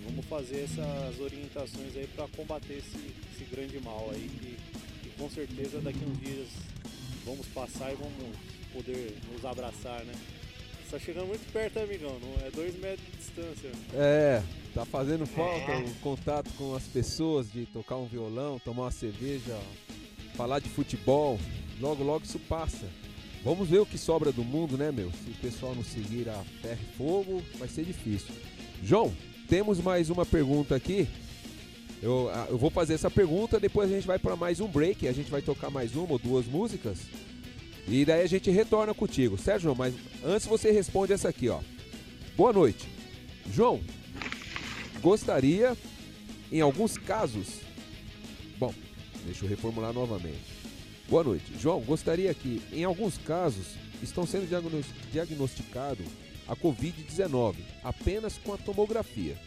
E 0.00 0.04
vamos 0.04 0.24
fazer 0.26 0.64
essas 0.64 1.20
orientações 1.20 1.96
aí 1.96 2.06
para 2.14 2.26
combater 2.28 2.74
esse, 2.74 2.96
esse 3.34 3.44
grande 3.54 3.78
mal 3.80 4.10
aí 4.12 4.28
que, 4.40 4.56
que 5.02 5.10
com 5.16 5.28
certeza 5.30 5.80
daqui 5.80 6.00
uns 6.04 6.18
dias 6.20 6.48
vamos 7.24 7.46
passar 7.48 7.92
e 7.92 7.96
vamos 7.96 8.36
poder 8.72 9.16
nos 9.32 9.44
abraçar, 9.44 10.04
né? 10.04 10.14
Você 10.84 10.98
tá 10.98 10.98
chegando 10.98 11.28
muito 11.28 11.52
perto, 11.52 11.76
hein, 11.78 11.84
amigão? 11.84 12.18
Não 12.20 12.46
é 12.46 12.50
dois 12.50 12.76
metros 12.80 13.06
de 13.06 13.16
distância. 13.18 13.70
É, 13.94 14.42
tá 14.74 14.84
fazendo 14.84 15.24
falta 15.26 15.70
É. 15.72 15.78
o 15.78 15.94
contato 15.96 16.50
com 16.56 16.74
as 16.74 16.82
pessoas, 16.84 17.50
de 17.52 17.66
tocar 17.66 17.96
um 17.96 18.06
violão, 18.06 18.58
tomar 18.58 18.82
uma 18.84 18.90
cerveja, 18.90 19.56
falar 20.34 20.58
de 20.58 20.68
futebol. 20.68 21.38
Logo, 21.80 22.02
logo 22.02 22.24
isso 22.24 22.38
passa. 22.40 22.88
Vamos 23.44 23.68
ver 23.68 23.78
o 23.78 23.86
que 23.86 23.96
sobra 23.96 24.32
do 24.32 24.42
mundo, 24.44 24.76
né, 24.76 24.90
meu? 24.90 25.10
Se 25.12 25.30
o 25.30 25.34
pessoal 25.34 25.74
não 25.76 25.84
seguir 25.84 26.28
a 26.28 26.42
ferro 26.60 26.80
e 26.82 26.96
fogo, 26.96 27.42
vai 27.56 27.68
ser 27.68 27.84
difícil. 27.84 28.34
João, 28.82 29.14
temos 29.50 29.80
mais 29.80 30.08
uma 30.10 30.24
pergunta 30.24 30.76
aqui. 30.76 31.08
Eu, 32.00 32.30
ah, 32.32 32.46
eu 32.48 32.56
vou 32.56 32.70
fazer 32.70 32.94
essa 32.94 33.10
pergunta, 33.10 33.58
depois 33.58 33.90
a 33.90 33.94
gente 33.94 34.06
vai 34.06 34.16
para 34.18 34.36
mais 34.36 34.60
um 34.60 34.68
break, 34.68 35.08
a 35.08 35.12
gente 35.12 35.28
vai 35.28 35.42
tocar 35.42 35.70
mais 35.70 35.96
uma 35.96 36.12
ou 36.12 36.18
duas 36.20 36.46
músicas. 36.46 36.98
E 37.88 38.04
daí 38.04 38.22
a 38.22 38.28
gente 38.28 38.48
retorna 38.48 38.94
contigo, 38.94 39.36
certo, 39.36 39.62
João? 39.62 39.74
Mas 39.74 39.92
antes 40.24 40.46
você 40.46 40.70
responde 40.70 41.12
essa 41.12 41.28
aqui, 41.28 41.48
ó. 41.48 41.58
Boa 42.36 42.52
noite. 42.52 42.88
João, 43.52 43.80
gostaria, 45.02 45.76
em 46.52 46.60
alguns 46.60 46.96
casos. 46.96 47.48
Bom, 48.56 48.72
deixa 49.24 49.44
eu 49.44 49.48
reformular 49.48 49.92
novamente. 49.92 50.60
Boa 51.08 51.24
noite. 51.24 51.52
João, 51.58 51.80
gostaria 51.80 52.32
que, 52.32 52.62
em 52.72 52.84
alguns 52.84 53.18
casos, 53.18 53.66
estão 54.00 54.24
sendo 54.24 54.48
diagnos- 54.48 54.86
diagnosticado 55.10 56.04
a 56.50 56.56
Covid-19 56.56 57.54
apenas 57.84 58.36
com 58.36 58.52
a 58.52 58.58
tomografia. 58.58 59.38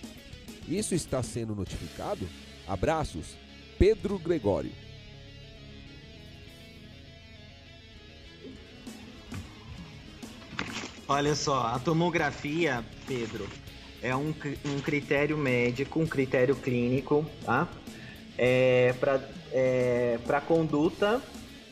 Isso 0.69 0.95
está 0.95 1.21
sendo 1.21 1.53
notificado? 1.53 2.25
Abraços, 2.65 3.35
Pedro 3.77 4.17
Gregório. 4.17 4.71
Olha 11.05 11.35
só, 11.35 11.67
a 11.67 11.79
tomografia, 11.79 12.83
Pedro, 13.05 13.49
é 14.01 14.15
um, 14.15 14.33
um 14.65 14.79
critério 14.79 15.37
médico, 15.37 15.99
um 15.99 16.07
critério 16.07 16.55
clínico, 16.55 17.25
tá? 17.43 17.67
É, 18.37 18.95
para 18.97 19.19
é, 19.51 20.17
conduta 20.47 21.21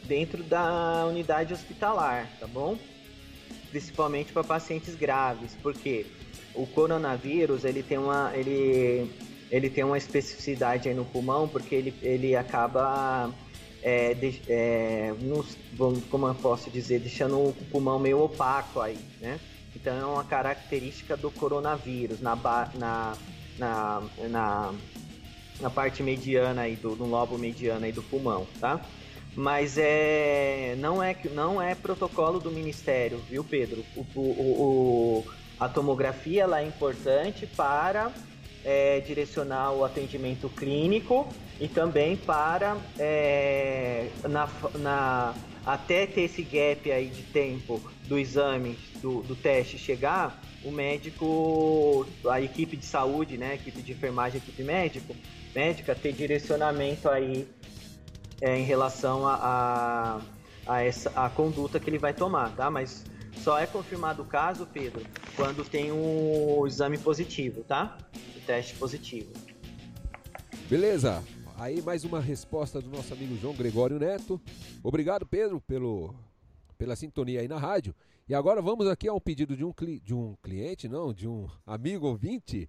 dentro 0.03 0.43
da 0.43 1.05
unidade 1.05 1.53
hospitalar, 1.53 2.27
tá 2.37 2.45
bom? 2.45 2.77
Principalmente 3.71 4.33
para 4.33 4.43
pacientes 4.43 4.95
graves, 4.95 5.55
porque 5.63 6.05
o 6.53 6.67
coronavírus 6.67 7.63
ele 7.63 7.81
tem 7.81 7.97
uma 7.97 8.31
ele, 8.35 9.09
ele 9.49 9.69
tem 9.69 9.83
uma 9.85 9.97
especificidade 9.97 10.89
aí 10.89 10.93
no 10.95 11.05
pulmão, 11.05 11.47
porque 11.47 11.73
ele, 11.75 11.97
ele 12.01 12.35
acaba 12.35 13.33
é, 13.81 14.13
de- 14.13 14.43
é, 14.47 15.13
nos- 15.13 15.57
como 16.09 16.27
eu 16.27 16.35
posso 16.35 16.69
dizer, 16.69 16.99
deixando 16.99 17.39
o 17.39 17.53
pulmão 17.53 17.97
meio 17.97 18.19
opaco 18.21 18.81
aí, 18.81 18.99
né? 19.21 19.39
Então 19.73 19.95
é 19.95 20.05
uma 20.05 20.23
característica 20.25 21.15
do 21.15 21.31
coronavírus 21.31 22.19
na, 22.19 22.35
na, 22.75 23.17
na, 23.57 24.11
na, 24.29 24.81
na 25.61 25.69
parte 25.69 26.03
mediana 26.03 26.63
aí 26.63 26.75
do, 26.75 26.95
no 26.95 27.05
lobo 27.05 27.37
mediano 27.37 27.85
aí 27.85 27.93
do 27.93 28.03
pulmão, 28.03 28.47
tá? 28.59 29.00
Mas 29.33 29.77
é 29.77 30.75
não 30.77 31.01
é 31.01 31.15
não 31.31 31.61
é 31.61 31.73
protocolo 31.73 32.39
do 32.39 32.51
ministério, 32.51 33.25
viu, 33.29 33.43
Pedro? 33.43 33.85
O, 33.95 34.01
o- 34.13 35.21
o- 35.23 35.31
a 35.57 35.69
tomografia 35.69 36.43
ela 36.43 36.59
é 36.61 36.65
importante 36.65 37.47
para 37.47 38.13
é, 38.63 38.99
direcionar 38.99 39.73
o 39.73 39.83
atendimento 39.83 40.49
clínico 40.49 41.33
e 41.59 41.67
também 41.69 42.17
para 42.17 42.91
é, 42.99 44.11
na, 44.27 44.47
na- 44.77 45.35
até 45.65 46.05
ter 46.07 46.21
esse 46.21 46.43
gap 46.43 46.91
aí 46.91 47.09
de 47.09 47.23
tempo 47.23 47.89
do 48.05 48.17
exame 48.17 48.79
do, 49.01 49.21
do 49.23 49.35
teste 49.35 49.77
chegar, 49.77 50.57
o 50.61 50.71
médico, 50.71 52.07
a 52.29 52.41
equipe 52.41 52.75
de 52.77 52.85
saúde, 52.85 53.37
né, 53.37 53.55
equipe 53.55 53.81
de 53.81 53.91
enfermagem, 53.93 54.39
equipe 54.39 54.63
médico, 54.63 55.15
médica 55.53 55.95
ter 55.95 56.13
direcionamento 56.13 57.09
aí 57.09 57.47
é, 58.41 58.57
em 58.59 58.63
relação 58.63 59.25
a, 59.27 59.35
a, 59.35 60.21
a 60.73 60.83
essa 60.83 61.09
a 61.15 61.29
conduta 61.29 61.79
que 61.79 61.89
ele 61.89 61.99
vai 61.99 62.13
tomar, 62.13 62.53
tá? 62.55 62.69
Mas 62.69 63.05
só 63.37 63.57
é 63.57 63.65
confirmado 63.65 64.23
o 64.23 64.25
caso, 64.25 64.65
Pedro, 64.65 65.05
quando 65.35 65.63
tem 65.63 65.91
o 65.91 66.65
exame 66.67 66.97
positivo, 66.97 67.63
tá? 67.63 67.97
O 68.35 68.39
teste 68.41 68.75
positivo. 68.75 69.31
Beleza. 70.69 71.23
Aí 71.57 71.81
mais 71.81 72.03
uma 72.03 72.19
resposta 72.19 72.81
do 72.81 72.89
nosso 72.89 73.13
amigo 73.13 73.37
João 73.37 73.53
Gregório 73.53 73.99
Neto. 73.99 74.41
Obrigado, 74.83 75.27
Pedro, 75.27 75.61
pelo, 75.61 76.15
pela 76.77 76.95
sintonia 76.95 77.41
aí 77.41 77.47
na 77.47 77.59
rádio. 77.59 77.93
E 78.27 78.33
agora 78.33 78.61
vamos 78.61 78.87
aqui 78.87 79.07
ao 79.07 79.21
pedido 79.21 79.55
de 79.55 79.63
um, 79.63 79.71
cli- 79.71 79.99
de 79.99 80.13
um 80.13 80.35
cliente, 80.41 80.87
não, 80.87 81.13
de 81.13 81.27
um 81.27 81.47
amigo 81.65 82.07
ouvinte. 82.07 82.67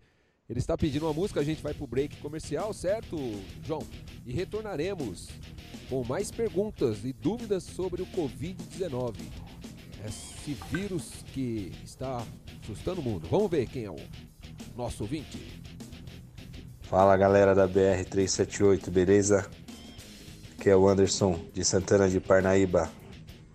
Ele 0.52 0.58
está 0.58 0.76
pedindo 0.76 1.06
uma 1.06 1.14
música, 1.14 1.40
a 1.40 1.42
gente 1.42 1.62
vai 1.62 1.72
pro 1.72 1.86
break 1.86 2.18
comercial, 2.18 2.74
certo, 2.74 3.16
João? 3.64 3.80
E 4.26 4.34
retornaremos 4.34 5.30
com 5.88 6.04
mais 6.04 6.30
perguntas 6.30 7.06
e 7.06 7.12
dúvidas 7.14 7.64
sobre 7.64 8.02
o 8.02 8.06
Covid-19. 8.08 9.14
Esse 10.06 10.54
vírus 10.70 11.24
que 11.32 11.72
está 11.82 12.22
assustando 12.62 13.00
o 13.00 13.02
mundo. 13.02 13.26
Vamos 13.30 13.50
ver 13.50 13.66
quem 13.66 13.86
é 13.86 13.90
o 13.90 13.96
nosso 14.76 15.04
ouvinte. 15.04 15.38
Fala 16.82 17.16
galera 17.16 17.54
da 17.54 17.66
BR-378, 17.66 18.90
beleza? 18.90 19.48
Aqui 20.58 20.68
é 20.68 20.76
o 20.76 20.86
Anderson 20.86 21.40
de 21.54 21.64
Santana 21.64 22.10
de 22.10 22.20
Parnaíba. 22.20 22.92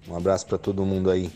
Um 0.07 0.15
abraço 0.15 0.47
para 0.47 0.57
todo 0.57 0.83
mundo 0.83 1.11
aí. 1.11 1.29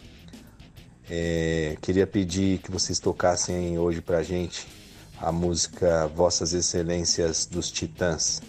É, 1.08 1.78
queria 1.84 2.08
pedir 2.08 2.58
que 2.64 2.72
vocês 2.72 3.00
tocassem 3.00 3.78
hoje 3.78 4.02
pra 4.02 4.24
gente 4.24 4.81
a 5.22 5.32
música 5.32 6.08
Vossas 6.08 6.52
Excelências 6.52 7.46
dos 7.46 7.72
Titãs. 7.72 8.42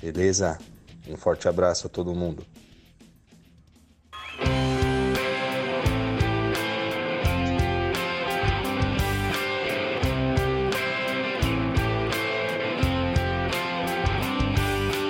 Beleza? 0.00 0.58
Um 1.08 1.16
forte 1.16 1.48
abraço 1.48 1.86
a 1.86 1.90
todo 1.90 2.14
mundo. 2.14 2.44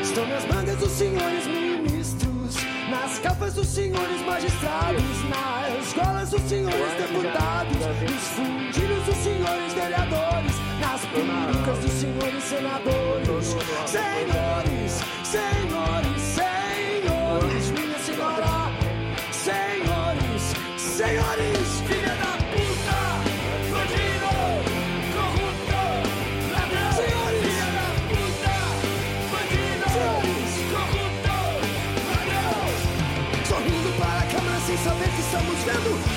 Estão 0.00 0.26
nas 0.28 0.44
mangas 0.46 0.76
dos 0.78 0.92
senhores 0.92 1.46
ministros, 1.46 2.54
nas 2.88 3.18
capas 3.18 3.54
dos 3.54 3.66
senhores 3.66 4.20
magistrados, 4.24 5.02
nas 5.28 5.92
golas 5.92 6.30
dos 6.30 6.42
senhores 6.42 6.94
deputados, 6.94 7.76
nas 11.24 11.46
perucas 11.46 11.78
dos 11.78 11.92
senhores 11.92 12.44
senadores. 12.44 13.46
Senhores, 13.86 15.00
senhores, 15.24 15.57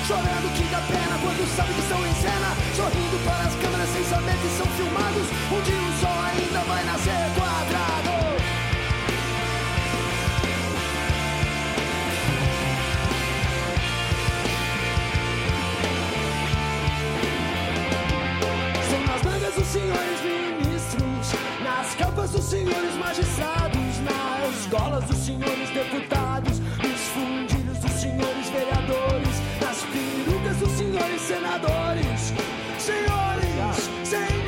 chorando 0.06 0.52
que 0.54 0.64
dá 0.64 0.80
pena 0.80 1.18
quando 1.22 1.56
sabe 1.56 1.72
que 1.74 1.80
estão 1.80 2.06
em 2.06 2.14
cena. 2.14 2.50
Sorrindo 2.74 3.18
para 3.24 3.44
as 3.44 3.54
câmeras 3.54 3.88
sem 3.90 4.04
saber 4.04 4.36
que 4.38 4.48
são 4.56 4.66
filmados, 4.66 5.26
um 5.52 5.60
dia 5.62 5.76
o 5.76 5.92
sol 6.00 6.18
ainda 6.30 6.60
vai 6.60 6.84
nascer 6.84 7.12
quadrado. 7.36 8.10
São 18.90 19.00
nas 19.06 19.22
mangas 19.22 19.54
dos 19.54 19.66
senhores 19.68 20.20
ministros, 20.22 21.34
nas 21.62 21.94
capas 21.94 22.30
dos 22.30 22.44
senhores 22.44 22.94
magistrados, 22.96 24.00
nas 24.02 24.66
golas 24.66 25.04
dos 25.04 25.18
senhores 25.18 25.70
deputados, 25.70 26.58
nos 26.58 27.00
fundilhos 27.14 27.52
dos 27.52 27.61
senhores 28.12 28.50
vereadores, 28.50 29.42
nas 29.60 29.82
perucas 29.84 30.56
dos 30.58 30.70
senhores 30.72 31.20
senadores. 31.20 32.32
Senhores, 32.78 33.90
senhores, 34.04 34.41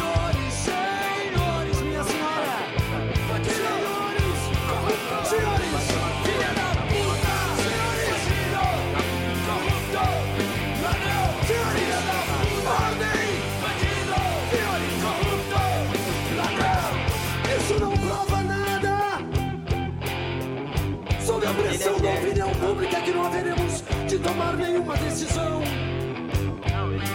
tomar 24.34 24.56
nenhuma 24.56 24.96
decisão. 24.96 25.62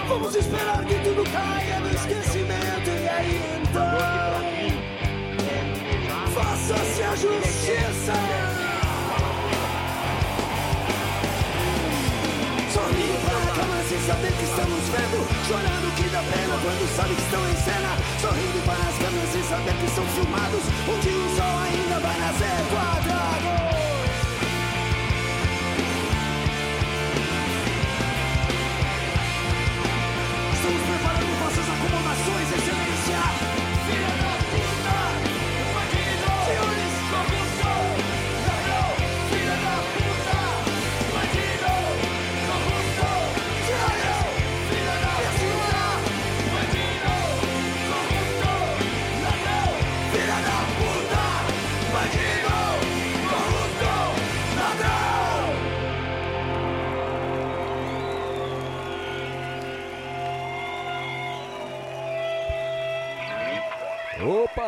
Vamos 0.08 0.36
esperar 0.36 0.86
que 0.86 0.96
tudo 1.04 1.24
caia 1.30 1.80
no 1.82 1.90
esquecimento 1.90 2.90
e 2.90 3.10
aí 3.10 3.42
então 3.62 4.00
faça-se 6.34 7.04
a 7.04 7.16
justiça. 7.16 8.14
Sorrindo 12.74 13.20
para 13.26 13.38
a 13.38 13.56
câmera 13.56 13.84
sem 13.90 14.00
saber 14.00 14.32
que 14.32 14.44
estamos 14.44 14.84
vendo, 14.90 15.20
chorando 15.48 15.96
que 15.96 16.10
dá 16.10 16.24
pena 16.24 16.56
quando 16.64 16.96
sabe 16.96 17.16
que 17.16 17.22
estão 17.22 17.50
em 17.50 17.56
cena. 17.56 17.92
Sorrindo 18.22 18.66
para 18.66 18.84
as 18.90 18.98
câmeras 18.98 19.30
sem 19.30 19.44
saber 19.44 19.74
que 19.74 19.90
são 19.92 20.06
filmados, 20.06 20.64
dia 21.04 21.12
o 21.12 21.36
sol 21.36 21.58
ainda 21.68 22.00
vai 22.00 22.18
nascer 22.18 22.60
quadrado. 22.72 23.49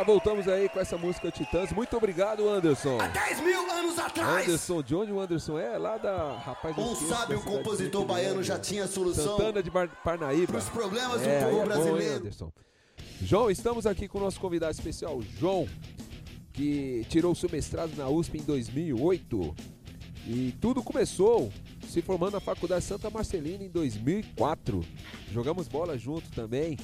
Opa, 0.02 0.04
voltamos 0.04 0.48
aí 0.48 0.68
com 0.68 0.80
essa 0.80 0.98
música 0.98 1.30
Titãs. 1.30 1.72
Muito 1.72 1.96
obrigado, 1.96 2.48
Anderson. 2.50 2.98
10 2.98 3.40
mil 3.42 3.72
anos 3.72 4.00
atrás. 4.00 4.48
Anderson, 4.48 4.82
de 4.82 4.96
onde 4.96 5.12
o 5.12 5.20
Anderson 5.20 5.60
é? 5.60 5.78
Lá 5.78 5.98
da. 5.98 6.38
Rapaz, 6.40 6.76
eu 6.78 6.84
Um 6.84 6.94
esqueço 6.94 7.10
sábio 7.14 7.42
compositor 7.42 8.06
baiano 8.06 8.42
já 8.42 8.58
tinha 8.58 8.86
a 8.86 8.88
solução 8.88 9.38
Santana 9.38 9.62
de 9.62 9.70
Bar- 9.70 9.90
Parnaíba. 10.04 10.54
pros 10.54 10.70
problemas 10.70 11.22
do 11.22 11.28
É, 11.30 11.40
povo 11.44 11.50
aí 11.50 11.56
é 11.56 11.60
bom, 11.60 11.66
brasileiro. 11.66 12.16
Anderson. 12.16 12.52
João, 13.22 13.52
estamos 13.52 13.86
aqui 13.86 14.08
com 14.08 14.18
o 14.18 14.22
nosso 14.22 14.40
convidado 14.40 14.72
especial, 14.74 15.22
João, 15.38 15.68
que 16.52 17.06
tirou 17.08 17.36
seu 17.36 17.50
mestrado 17.50 17.96
na 17.96 18.10
USP 18.10 18.40
em 18.40 18.44
2008. 18.44 19.56
E 20.28 20.56
tudo 20.60 20.82
começou 20.84 21.52
se 21.88 22.02
formando 22.02 22.34
na 22.34 22.40
Faculdade 22.40 22.84
Santa 22.86 23.10
Marcelina 23.10 23.64
em 23.64 23.70
2004. 23.70 24.84
Jogamos 25.32 25.68
bola 25.68 25.98
junto 25.98 26.30
também. 26.32 26.78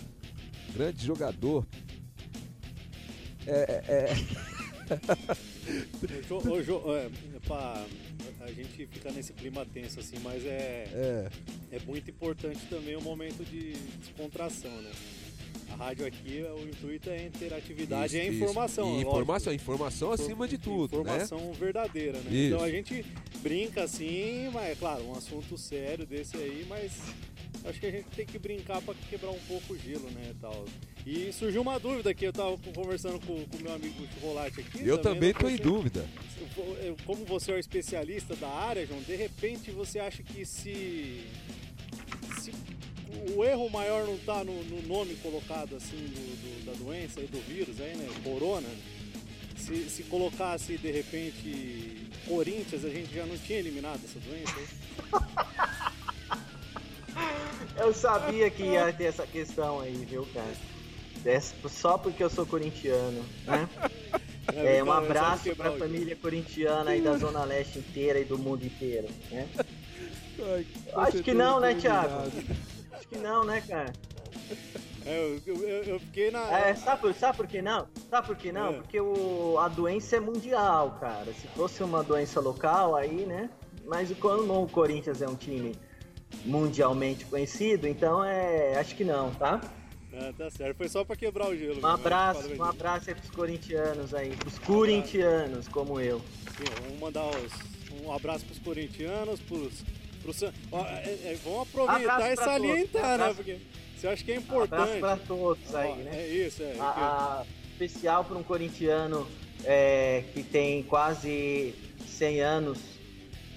Grande 0.73 1.03
jogador. 1.06 1.65
É, 3.48 3.82
é, 3.88 4.14
Ô, 6.30 6.41
Jo- 6.41 6.49
ô, 6.52 6.61
Jo, 6.64 6.82
é, 6.95 7.10
pá, 7.48 7.86
a 8.41 8.52
gente 8.52 8.86
fica 8.88 9.11
nesse 9.11 9.34
clima 9.34 9.65
tenso 9.65 9.99
assim, 9.99 10.18
mas 10.24 10.45
é, 10.45 10.88
É. 10.94 11.30
é 11.74 11.80
muito 11.86 12.10
importante 12.10 12.60
também 12.69 12.95
o 12.95 13.02
momento 13.02 13.44
de 13.44 13.74
descontração, 13.99 14.72
né? 14.82 14.91
A 15.72 15.76
rádio 15.76 16.06
aqui, 16.06 16.41
o 16.44 16.68
intuito 16.68 17.10
é 17.10 17.26
interatividade 17.26 18.06
Isso, 18.06 18.15
e 18.15 18.19
é 18.19 18.26
isso. 18.30 18.36
informação. 18.44 18.86
E 18.88 18.90
lógico. 18.91 19.10
informação, 19.11 19.53
informação 19.53 20.11
acima 20.11 20.48
de 20.48 20.57
tudo, 20.57 20.95
né? 20.98 21.02
Informação 21.02 21.52
verdadeira, 21.53 22.18
né? 22.19 22.32
Isso. 22.32 22.53
Então 22.53 22.64
a 22.64 22.72
gente 22.72 23.06
brinca 23.41 23.84
assim, 23.84 24.49
mas 24.53 24.72
é 24.72 24.76
claro, 24.76 25.03
um 25.06 25.11
assunto 25.14 25.57
sério 25.57 26.06
desse 26.06 26.38
aí, 26.38 26.65
mas 26.69 26.94
acho 27.65 27.80
que 27.80 27.86
a 27.86 27.91
gente 27.91 28.07
tem 28.15 28.26
que 28.26 28.40
brincar 28.40 28.82
para 28.82 28.94
quebrar 29.10 29.32
um 29.32 29.40
pouco 29.48 29.74
o 29.74 29.78
gelo, 29.78 30.10
né, 30.11 30.34
tal. 30.40 30.65
E 31.10 31.32
surgiu 31.32 31.62
uma 31.62 31.80
dúvida 31.80 32.14
que 32.14 32.26
eu 32.26 32.34
tava 32.34 32.58
conversando 32.76 33.18
com 33.26 33.32
o 33.32 33.48
meu 33.62 33.74
amigo 33.74 34.06
Chocolate 34.16 34.60
aqui. 34.60 34.86
Eu 34.86 34.98
também 34.98 35.34
tô 35.34 35.48
em 35.48 35.56
dúvida. 35.56 36.06
Como 37.06 37.24
você 37.24 37.54
é 37.54 37.56
o 37.56 37.58
especialista 37.58 38.36
da 38.36 38.50
área, 38.50 38.86
João, 38.86 39.00
de 39.02 39.16
repente 39.16 39.72
você 39.72 40.00
acha 40.00 40.22
que 40.22 40.46
se, 40.46 41.24
se 42.42 42.52
o 43.34 43.42
erro 43.46 43.70
maior 43.70 44.06
não 44.06 44.18
tá 44.18 44.44
no, 44.44 44.62
no 44.66 44.82
nome 44.86 45.16
colocado 45.24 45.78
assim 45.78 45.96
do, 45.96 46.66
do- 46.66 46.66
da 46.66 46.74
doença 46.74 47.22
e 47.22 47.28
do 47.28 47.40
vírus 47.40 47.80
aí, 47.80 47.96
né? 47.96 48.06
Corona. 48.22 48.68
Se, 49.56 49.90
se 49.90 50.04
colocasse 50.04 50.78
de 50.78 50.92
repente 50.92 52.10
Corinthians, 52.28 52.84
a 52.84 52.90
gente 52.90 53.14
já 53.16 53.26
não 53.26 53.38
tinha 53.38 53.60
eliminado 53.60 54.02
essa 54.04 54.20
doença 54.20 54.54
aí? 54.58 54.68
Eu 57.80 57.94
sabia 57.94 58.50
que 58.50 58.64
ia 58.64 58.92
ter 58.92 59.06
essa 59.06 59.26
questão 59.26 59.80
aí, 59.80 59.94
viu, 60.10 60.28
cara? 60.34 60.54
Dessa- 61.23 61.56
só 61.69 61.98
porque 61.98 62.23
eu 62.23 62.30
sou 62.30 62.45
corintiano, 62.45 63.23
né? 63.45 63.68
É, 64.56 64.81
um 64.81 64.88
eu 64.88 64.91
abraço 64.94 65.44
pra 65.44 65.52
quebrar 65.52 65.72
o 65.73 65.77
família 65.77 66.15
corintiana 66.15 66.91
aí 66.91 67.02
da 67.02 67.18
Zona 67.18 67.44
Leste 67.44 67.80
inteira 67.80 68.18
e 68.18 68.23
do 68.23 68.38
mundo 68.39 68.65
inteiro, 68.65 69.07
né? 69.30 69.45
Acho 70.95 71.22
que 71.22 71.34
não, 71.34 71.60
né, 71.60 71.76
Thiago? 71.76 72.31
Acho 72.94 73.07
que 73.10 73.18
não, 73.18 73.44
né, 73.44 73.61
cara? 73.68 73.91
É, 75.06 75.38
eu, 75.45 75.53
eu- 75.56 75.68
eu- 75.68 75.84
eu 75.84 75.99
fiquei 75.99 76.31
na. 76.31 76.49
É, 76.60 76.73
sabe, 76.76 77.02
por- 77.02 77.14
sabe 77.14 77.35
por 77.38 77.45
que 77.45 77.61
não? 77.61 77.88
Sabe 78.10 78.27
por 78.27 78.35
que 78.38 78.52
não? 78.53 78.69
É. 78.69 78.73
Porque 78.77 78.99
o, 79.02 79.57
a 79.60 79.68
doença 79.68 80.15
é 80.15 80.19
mundial, 80.22 80.98
cara. 80.99 81.34
Se 81.34 81.45
fosse 81.49 81.84
uma 81.84 82.02
doença 82.02 82.39
local, 82.39 82.95
aí, 82.95 83.26
né? 83.26 83.49
Mas 83.85 84.10
como 84.18 84.64
o 84.64 84.69
Corinthians 84.69 85.22
é 85.22 85.27
um 85.27 85.35
time 85.35 85.76
mundialmente 86.45 87.26
conhecido, 87.26 87.85
então 87.85 88.23
é. 88.23 88.77
Acho 88.80 88.95
que 88.95 89.03
não, 89.03 89.30
tá? 89.31 89.60
Ah, 90.19 90.34
tá 90.38 90.49
certo. 90.49 90.77
Foi 90.77 90.89
só 90.89 91.03
pra 91.03 91.15
quebrar 91.15 91.48
o 91.49 91.56
gelo. 91.56 91.73
Um 91.73 91.76
mesmo, 91.76 91.88
abraço, 91.88 92.48
né? 92.48 92.56
um 92.57 92.64
abraço 92.64 93.10
aí 93.10 93.15
pros 93.15 93.30
corintianos 93.30 94.14
aí, 94.14 94.30
pros 94.35 94.57
corintianos 94.60 95.68
como 95.68 95.99
eu. 95.99 96.19
Sim, 96.57 96.64
vamos 96.84 96.99
mandar 96.99 97.26
os- 97.27 98.02
um 98.03 98.11
abraço 98.11 98.45
pros 98.45 98.60
corintianos, 98.60 99.39
pros. 99.41 99.84
pros 100.23 100.44
ó, 100.72 100.81
é- 100.85 101.03
é, 101.26 101.38
vamos 101.44 101.61
aproveitar 101.69 102.31
e 102.31 102.35
pra 102.35 102.45
salientar, 102.45 103.18
né? 103.18 103.34
Porque 103.35 103.57
você 103.95 104.07
acha 104.07 104.23
que 104.23 104.31
é 104.31 104.35
importante. 104.35 104.73
Abraço 104.98 104.99
pra 104.99 105.18
todos 105.27 105.76
aí, 105.76 105.91
Ó, 105.91 105.95
né? 105.98 106.11
É 106.15 106.27
isso, 106.27 106.64
é. 106.64 106.76
A- 106.80 106.84
a- 107.41 107.45
especial 107.72 108.23
para 108.26 108.38
um 108.38 108.44
corintiano 108.44 109.27
é, 109.64 110.23
que 110.34 110.44
tem 110.44 110.84
quase 110.84 111.73
100 112.07 112.41
anos, 112.41 112.80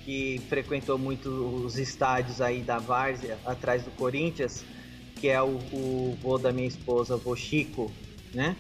que 0.05 0.41
frequentou 0.49 0.99
muito 0.99 1.29
os 1.65 1.79
estádios 1.79 2.41
aí 2.41 2.61
da 2.63 2.79
Várzea, 2.79 3.39
atrás 3.45 3.83
do 3.83 3.91
Corinthians, 3.93 4.65
que 5.21 5.29
é 5.29 5.41
o, 5.43 5.59
o 5.73 6.19
vô 6.21 6.39
da 6.39 6.51
minha 6.51 6.67
esposa, 6.67 7.15
o 7.15 7.19
vô 7.19 7.37
Chico, 7.37 7.93
né? 8.33 8.57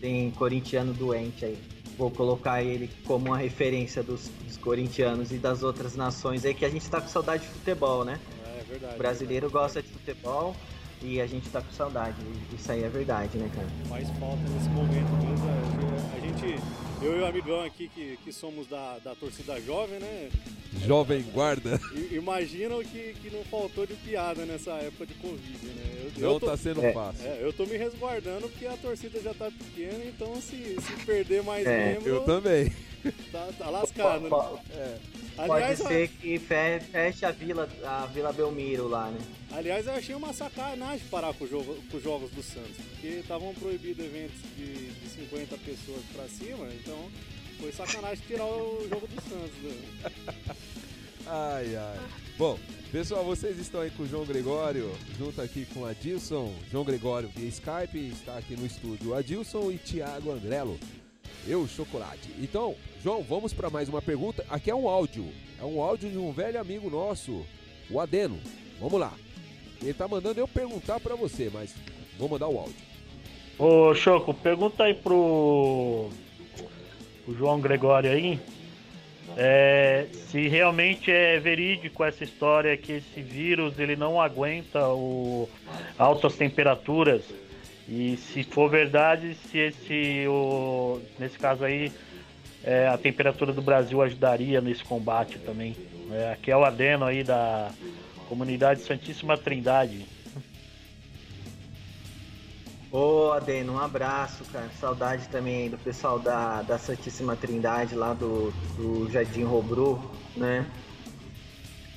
Tem 0.00 0.30
corintiano 0.32 0.92
doente 0.92 1.44
aí. 1.44 1.58
Vou 1.96 2.10
colocar 2.10 2.62
ele 2.62 2.88
como 3.04 3.26
uma 3.26 3.38
referência 3.38 4.02
dos, 4.02 4.30
dos 4.44 4.56
corintianos 4.56 5.32
e 5.32 5.38
das 5.38 5.62
outras 5.62 5.96
nações 5.96 6.44
aí, 6.44 6.54
que 6.54 6.64
a 6.64 6.68
gente 6.68 6.88
tá 6.88 7.00
com 7.00 7.08
saudade 7.08 7.42
de 7.42 7.48
futebol, 7.48 8.04
né? 8.04 8.20
É 8.44 8.62
verdade. 8.64 8.94
O 8.94 8.98
brasileiro 8.98 9.50
gosta 9.50 9.82
de 9.82 9.88
futebol 9.88 10.54
e 11.02 11.20
a 11.20 11.26
gente 11.26 11.48
tá 11.50 11.60
com 11.60 11.72
saudade. 11.72 12.16
Isso 12.56 12.70
aí 12.72 12.82
é 12.82 12.88
verdade, 12.88 13.36
né, 13.38 13.50
cara? 13.54 13.66
faz 13.88 14.08
falta 14.18 14.42
nesse 14.54 14.68
momento 14.70 15.10
mesmo. 15.24 15.48
A 15.48 16.16
a 16.16 16.20
gente, 16.20 16.62
eu 17.02 17.16
e 17.16 17.20
o 17.20 17.26
amigão 17.26 17.60
aqui 17.64 17.88
que, 17.94 18.18
que 18.24 18.32
somos 18.32 18.66
da, 18.66 18.98
da 18.98 19.14
torcida 19.14 19.60
jovem, 19.60 19.98
né? 20.00 20.28
Jovem 20.86 21.22
guarda. 21.32 21.80
I- 21.94 22.14
Imaginam 22.16 22.82
que, 22.84 23.14
que 23.22 23.30
não 23.30 23.42
faltou 23.44 23.86
de 23.86 23.94
piada 23.94 24.44
nessa 24.44 24.72
época 24.72 25.06
de 25.06 25.14
Covid, 25.14 25.66
né? 25.66 26.10
Não 26.18 26.38
tá 26.40 26.56
sendo 26.56 26.84
é, 26.84 26.92
fácil. 26.92 27.24
é, 27.26 27.38
eu 27.42 27.52
tô 27.52 27.64
me 27.64 27.76
resguardando 27.76 28.48
porque 28.48 28.66
a 28.66 28.76
torcida 28.76 29.20
já 29.20 29.32
tá 29.32 29.50
pequena, 29.50 30.04
então 30.04 30.34
se, 30.40 30.76
se 30.80 31.04
perder 31.06 31.42
mais 31.42 31.66
É, 31.66 31.94
membro, 31.94 32.08
Eu 32.08 32.20
também. 32.22 32.72
tá, 33.32 33.48
tá 33.58 33.70
lascado, 33.70 34.20
né? 34.22 34.28
Po- 34.28 34.58
É. 34.72 34.98
Pode 35.36 35.52
Aliás, 35.52 35.78
ser 35.78 36.08
que 36.08 36.36
fe- 36.40 36.80
feche 36.80 37.24
a 37.24 37.30
Vila, 37.30 37.68
a 37.84 38.06
Vila 38.06 38.32
Belmiro 38.32 38.88
lá, 38.88 39.08
né? 39.08 39.20
Aliás, 39.52 39.86
eu 39.86 39.92
achei 39.92 40.14
uma 40.14 40.32
sacanagem 40.32 41.06
parar 41.08 41.32
com, 41.32 41.44
o 41.44 41.48
jogo, 41.48 41.76
com 41.90 41.96
os 41.96 42.02
jogos 42.02 42.28
do 42.32 42.42
Santos, 42.42 42.74
porque 42.90 43.06
estavam 43.06 43.54
proibidos 43.54 44.04
eventos 44.04 44.36
de, 44.56 44.88
de 44.90 45.08
50 45.10 45.56
pessoas 45.58 46.02
pra 46.12 46.26
cima, 46.28 46.66
então 46.74 47.08
foi 47.60 47.70
sacanagem 47.70 48.24
tirar 48.26 48.46
o 48.46 48.84
jogo 48.88 49.06
do 49.06 49.22
Santos. 49.22 49.62
Né? 49.62 50.56
Ai, 51.30 51.76
ai. 51.76 51.98
Bom, 52.38 52.58
pessoal, 52.90 53.22
vocês 53.22 53.58
estão 53.58 53.82
aí 53.82 53.90
com 53.90 54.04
o 54.04 54.08
João 54.08 54.24
Gregório, 54.24 54.90
junto 55.18 55.42
aqui 55.42 55.66
com 55.74 55.84
a 55.84 55.90
Adilson. 55.90 56.54
João 56.70 56.84
Gregório 56.84 57.28
via 57.36 57.48
Skype, 57.48 57.98
está 58.12 58.38
aqui 58.38 58.56
no 58.56 58.64
estúdio 58.64 59.14
Adilson 59.14 59.70
e 59.70 59.76
Thiago 59.76 60.30
Andrello. 60.30 60.78
Eu, 61.48 61.66
Chocolate. 61.66 62.28
Então, 62.38 62.74
João, 63.02 63.22
vamos 63.22 63.54
para 63.54 63.70
mais 63.70 63.88
uma 63.88 64.02
pergunta. 64.02 64.44
Aqui 64.50 64.70
é 64.70 64.74
um 64.74 64.86
áudio. 64.86 65.26
É 65.58 65.64
um 65.64 65.80
áudio 65.82 66.10
de 66.10 66.18
um 66.18 66.30
velho 66.30 66.60
amigo 66.60 66.90
nosso, 66.90 67.46
o 67.90 67.98
Adeno. 67.98 68.38
Vamos 68.78 69.00
lá. 69.00 69.12
Ele 69.80 69.94
tá 69.94 70.06
mandando 70.06 70.38
eu 70.38 70.46
perguntar 70.46 71.00
para 71.00 71.16
você, 71.16 71.50
mas 71.52 71.74
vou 72.18 72.28
mandar 72.28 72.48
o 72.48 72.58
áudio. 72.58 72.76
Ô 73.58 73.94
Choco, 73.94 74.34
pergunta 74.34 74.84
aí 74.84 74.92
pro, 74.92 76.10
pro 77.24 77.34
João 77.34 77.60
Gregório 77.60 78.10
aí 78.10 78.38
é, 79.36 80.06
se 80.12 80.48
realmente 80.48 81.10
é 81.10 81.38
verídico 81.38 82.02
essa 82.04 82.24
história 82.24 82.76
que 82.76 82.92
esse 82.92 83.22
vírus 83.22 83.78
ele 83.78 83.96
não 83.96 84.20
aguenta 84.20 84.88
o, 84.88 85.48
altas 85.98 86.34
temperaturas 86.34 87.22
e 87.88 88.16
se 88.16 88.44
for 88.44 88.68
verdade 88.68 89.34
se 89.34 89.58
esse 89.58 90.26
o, 90.28 91.00
nesse 91.18 91.38
caso 91.38 91.64
aí 91.64 91.90
é, 92.62 92.86
a 92.88 92.98
temperatura 92.98 93.52
do 93.52 93.62
Brasil 93.62 94.02
ajudaria 94.02 94.60
nesse 94.60 94.84
combate 94.84 95.38
também. 95.38 95.74
É, 96.10 96.32
aqui 96.32 96.50
é 96.50 96.56
o 96.56 96.64
Adeno 96.64 97.04
aí 97.04 97.24
da 97.24 97.70
comunidade 98.28 98.82
Santíssima 98.82 99.38
Trindade. 99.38 100.06
Ô, 102.90 103.32
Adeno, 103.32 103.74
um 103.74 103.78
abraço, 103.78 104.44
cara. 104.46 104.68
Saudade 104.80 105.28
também 105.28 105.68
do 105.68 105.76
pessoal 105.76 106.18
da, 106.18 106.62
da 106.62 106.78
Santíssima 106.78 107.36
Trindade, 107.36 107.94
lá 107.94 108.14
do, 108.14 108.50
do 108.76 109.10
Jardim 109.10 109.44
Robru, 109.44 110.00
né? 110.34 110.66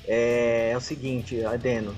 É, 0.06 0.70
é 0.72 0.76
o 0.76 0.80
seguinte, 0.80 1.42
Adeno. 1.44 1.94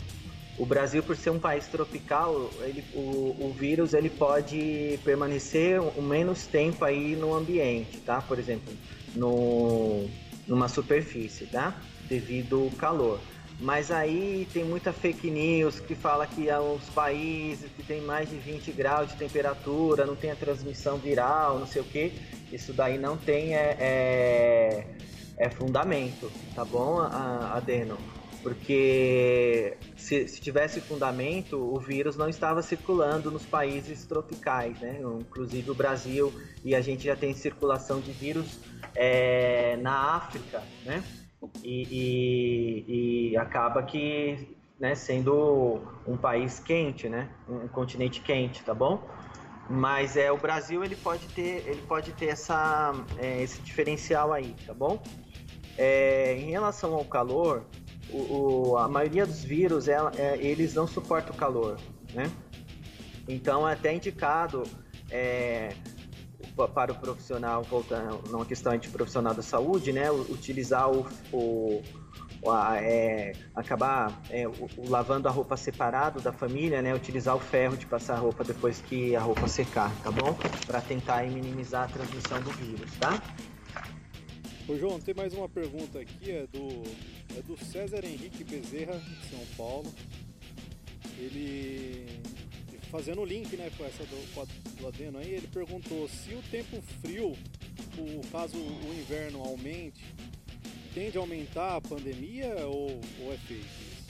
O 0.56 0.64
Brasil, 0.64 1.02
por 1.02 1.16
ser 1.16 1.30
um 1.30 1.38
país 1.38 1.66
tropical, 1.66 2.50
ele, 2.60 2.84
o, 2.94 3.46
o 3.46 3.52
vírus 3.52 3.92
ele 3.92 4.08
pode 4.08 4.98
permanecer 5.04 5.80
o 5.80 6.00
menos 6.00 6.46
tempo 6.46 6.84
aí 6.84 7.16
no 7.16 7.34
ambiente, 7.34 7.98
tá? 7.98 8.22
Por 8.22 8.38
exemplo, 8.38 8.72
no, 9.16 10.08
numa 10.46 10.68
superfície, 10.68 11.46
tá? 11.46 11.76
Devido 12.08 12.62
ao 12.62 12.70
calor. 12.70 13.20
Mas 13.60 13.90
aí 13.90 14.48
tem 14.52 14.64
muita 14.64 14.92
fake 14.92 15.30
news 15.30 15.80
que 15.80 15.94
fala 15.94 16.26
que 16.26 16.50
há 16.50 16.60
uns 16.60 16.88
países 16.90 17.70
que 17.76 17.82
tem 17.82 18.00
mais 18.00 18.28
de 18.28 18.36
20 18.36 18.72
graus 18.72 19.10
de 19.10 19.16
temperatura, 19.16 20.04
não 20.04 20.16
tem 20.16 20.30
a 20.30 20.36
transmissão 20.36 20.98
viral, 20.98 21.58
não 21.58 21.66
sei 21.66 21.82
o 21.82 21.84
que. 21.84 22.12
Isso 22.52 22.72
daí 22.72 22.98
não 22.98 23.16
tem 23.16 23.54
é, 23.54 23.76
é, 23.78 24.86
é 25.36 25.48
fundamento, 25.48 26.30
tá 26.54 26.64
bom, 26.64 27.00
Adeno? 27.00 27.96
Porque 28.44 29.74
se, 29.96 30.28
se 30.28 30.38
tivesse 30.38 30.78
fundamento, 30.82 31.56
o 31.56 31.80
vírus 31.80 32.14
não 32.14 32.28
estava 32.28 32.60
circulando 32.60 33.30
nos 33.30 33.46
países 33.46 34.04
tropicais, 34.04 34.78
né? 34.80 35.00
Inclusive 35.18 35.70
o 35.70 35.74
Brasil, 35.74 36.30
e 36.62 36.74
a 36.74 36.80
gente 36.82 37.04
já 37.04 37.16
tem 37.16 37.32
circulação 37.32 38.00
de 38.00 38.12
vírus 38.12 38.60
é, 38.94 39.78
na 39.78 40.14
África, 40.14 40.62
né? 40.84 41.02
E, 41.62 41.86
e- 41.90 43.30
e 43.32 43.36
acaba 43.38 43.82
que 43.82 44.54
né, 44.78 44.94
sendo 44.94 45.80
um 46.06 46.18
país 46.18 46.60
quente, 46.60 47.08
né? 47.08 47.30
Um 47.48 47.66
continente 47.66 48.20
quente, 48.20 48.62
tá 48.62 48.74
bom? 48.74 49.08
Mas 49.70 50.18
é 50.18 50.30
o 50.30 50.36
Brasil 50.36 50.84
ele 50.84 50.96
pode 50.96 51.26
ter 51.28 51.66
ele 51.66 51.80
pode 51.88 52.12
ter 52.12 52.26
essa 52.26 52.92
é, 53.18 53.42
esse 53.42 53.62
diferencial 53.62 54.34
aí, 54.34 54.54
tá 54.66 54.74
bom? 54.74 55.02
É, 55.78 56.36
em 56.36 56.50
relação 56.50 56.92
ao 56.92 57.04
calor, 57.06 57.64
o, 58.10 58.70
o- 58.72 58.78
a 58.78 58.88
maioria 58.88 59.26
dos 59.26 59.42
vírus 59.44 59.88
é, 59.88 59.96
eles 60.38 60.74
não 60.74 60.86
suportam 60.86 61.34
o 61.34 61.38
calor, 61.38 61.78
né? 62.12 62.30
Então 63.28 63.68
é 63.68 63.72
até 63.72 63.92
indicado 63.94 64.64
é, 65.10 65.74
pa- 66.56 66.68
para 66.68 66.92
o 66.92 66.94
profissional, 66.94 67.62
voltando 67.62 68.20
numa 68.30 68.44
questão 68.44 68.76
de 68.76 68.88
profissional 68.88 69.34
da 69.34 69.42
saúde, 69.42 69.92
né? 69.92 70.10
Utilizar 70.10 70.90
o, 70.90 71.06
o- 71.32 71.82
a- 72.50 72.76
é, 72.82 73.32
acabar 73.54 74.22
é, 74.30 74.46
o- 74.46 74.68
lavando 74.88 75.26
a 75.26 75.30
roupa 75.30 75.56
separado 75.56 76.20
da 76.20 76.32
família, 76.32 76.82
né? 76.82 76.94
Utilizar 76.94 77.34
o 77.34 77.40
ferro 77.40 77.76
de 77.76 77.86
passar 77.86 78.14
a 78.14 78.18
roupa 78.18 78.44
depois 78.44 78.80
que 78.82 79.16
a 79.16 79.20
roupa 79.20 79.46
secar, 79.48 79.90
tá 80.02 80.10
bom? 80.10 80.36
Para 80.66 80.80
tentar 80.82 81.24
minimizar 81.24 81.84
a 81.84 81.88
transmissão 81.88 82.40
do 82.42 82.50
vírus, 82.50 82.90
tá? 83.00 83.22
Ô 84.68 84.76
João, 84.78 84.98
tem 84.98 85.14
mais 85.14 85.34
uma 85.34 85.46
pergunta 85.48 85.98
aqui, 85.98 86.30
é 86.30 86.46
do, 86.46 86.82
é 87.36 87.42
do 87.42 87.56
César 87.64 88.04
Henrique 88.04 88.44
Bezerra, 88.44 88.98
de 88.98 89.28
São 89.28 89.44
Paulo. 89.56 89.92
Ele, 91.18 92.06
fazendo 92.90 93.20
o 93.20 93.24
link 93.24 93.56
né, 93.56 93.70
com 93.76 93.84
essa 93.84 94.04
do, 94.04 94.80
do 94.80 94.88
Adeno 94.88 95.18
aí, 95.18 95.32
ele 95.34 95.48
perguntou 95.48 96.08
se 96.08 96.34
o 96.34 96.42
tempo 96.50 96.80
frio, 97.00 97.36
o 97.98 98.20
caso 98.30 98.56
o 98.56 98.94
inverno 98.98 99.42
aumente, 99.42 100.04
tende 100.92 101.16
a 101.18 101.20
aumentar 101.20 101.76
a 101.76 101.80
pandemia 101.80 102.54
ou, 102.66 103.00
ou 103.20 103.32
é 103.32 103.36
fake 103.36 103.62
isso? 103.62 104.04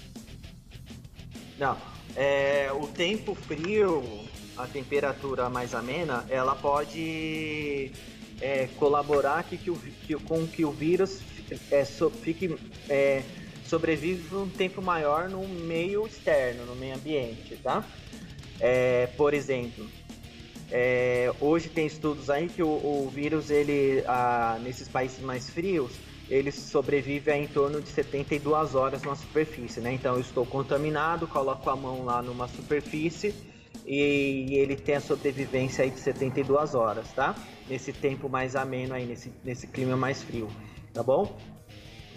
Não, 1.59 1.79
é, 2.17 2.71
o 2.73 2.87
tempo 2.89 3.35
frio, 3.35 4.03
a 4.57 4.67
temperatura 4.67 5.49
mais 5.49 5.75
amena, 5.75 6.27
ela 6.29 6.55
pode 6.55 7.91
é, 8.41 8.69
colaborar 8.77 9.45
que, 9.45 9.57
que 9.57 9.71
o, 9.71 9.77
que, 9.77 10.15
com 10.17 10.47
que 10.47 10.65
o 10.65 10.73
vírus 10.73 11.21
é, 11.71 11.85
so- 11.85 12.11
fique 12.11 12.59
é, 12.89 13.23
sobrevive 13.65 14.35
um 14.35 14.49
tempo 14.49 14.83
maior 14.83 15.29
no 15.29 15.47
meio 15.49 16.07
externo, 16.07 16.67
no 16.67 16.75
meio 16.75 16.97
ambiente, 16.97 17.57
tá? 17.57 17.85
É, 18.61 19.07
por 19.09 19.35
exemplo, 19.35 19.91
é, 20.71 21.33
hoje 21.41 21.69
tem 21.69 21.87
estudos 21.87 22.31
aí 22.31 22.49
que 22.49 22.63
o, 22.63 22.69
o 22.69 23.09
vírus, 23.09 23.51
ele, 23.51 24.03
ah, 24.07 24.59
nesses 24.63 24.89
países 24.89 25.21
mais 25.21 25.51
frios, 25.51 26.01
ele 26.29 26.51
sobrevive 26.51 27.31
a 27.31 27.37
em 27.37 27.47
torno 27.47 27.81
de 27.81 27.89
72 27.91 28.75
horas 28.75 29.03
numa 29.03 29.15
superfície, 29.15 29.81
né? 29.81 29.93
Então 29.93 30.15
eu 30.15 30.21
estou 30.21 30.45
contaminado, 30.47 31.29
coloco 31.29 31.69
a 31.69 31.77
mão 31.77 32.05
lá 32.05 32.23
numa 32.23 32.49
superfície 32.49 33.35
e 33.87 34.57
ele 34.57 34.77
tem 34.77 34.95
a 34.97 35.01
sobrevivência 35.01 35.85
aí 35.85 35.91
de 35.91 36.01
72 36.01 36.75
horas, 36.75 37.13
tá? 37.13 37.35
Nesse 37.69 37.93
tempo 37.93 38.29
mais 38.29 38.57
ameno 38.57 38.95
aí, 38.95 39.05
nesse, 39.07 39.33
nesse 39.45 39.67
clima 39.67 39.97
mais 39.97 40.23
frio, 40.23 40.49
tá 40.95 41.03
bom? 41.03 41.37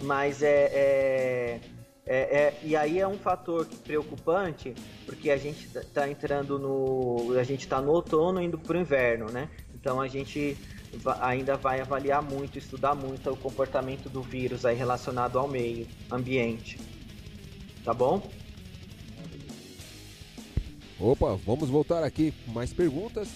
Mas 0.00 0.42
é, 0.42 0.70
é, 0.72 1.60
É, 2.10 2.16
é, 2.16 2.58
e 2.62 2.74
aí 2.74 2.98
é 2.98 3.06
um 3.06 3.18
fator 3.18 3.66
preocupante, 3.84 4.72
porque 5.04 5.30
a 5.30 5.36
gente 5.36 5.66
está 5.76 6.08
entrando 6.08 6.58
no. 6.58 7.36
A 7.38 7.42
gente 7.42 7.60
está 7.60 7.82
no 7.82 7.92
outono 7.92 8.40
indo 8.40 8.58
para 8.58 8.78
o 8.78 8.80
inverno, 8.80 9.26
né? 9.30 9.50
Então 9.74 10.00
a 10.00 10.08
gente 10.08 10.56
ainda 11.20 11.54
vai 11.54 11.80
avaliar 11.80 12.22
muito, 12.22 12.56
estudar 12.56 12.94
muito 12.94 13.30
o 13.30 13.36
comportamento 13.36 14.08
do 14.08 14.22
vírus 14.22 14.64
aí 14.64 14.74
relacionado 14.74 15.38
ao 15.38 15.46
meio 15.46 15.86
ambiente. 16.10 16.80
Tá 17.84 17.92
bom? 17.92 18.26
Opa, 20.98 21.38
vamos 21.44 21.68
voltar 21.68 22.02
aqui 22.02 22.32
mais 22.46 22.72
perguntas. 22.72 23.28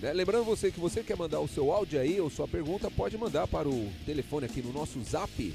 Né, 0.00 0.12
Lembrando 0.12 0.44
você 0.44 0.70
que 0.70 0.78
você 0.78 1.02
quer 1.02 1.16
mandar 1.16 1.40
o 1.40 1.48
seu 1.48 1.72
áudio 1.72 2.00
aí 2.00 2.20
ou 2.20 2.28
sua 2.28 2.46
pergunta, 2.46 2.90
pode 2.90 3.16
mandar 3.16 3.46
para 3.46 3.68
o 3.68 3.90
telefone 4.04 4.46
aqui 4.46 4.60
no 4.60 4.72
nosso 4.72 5.02
zap 5.02 5.54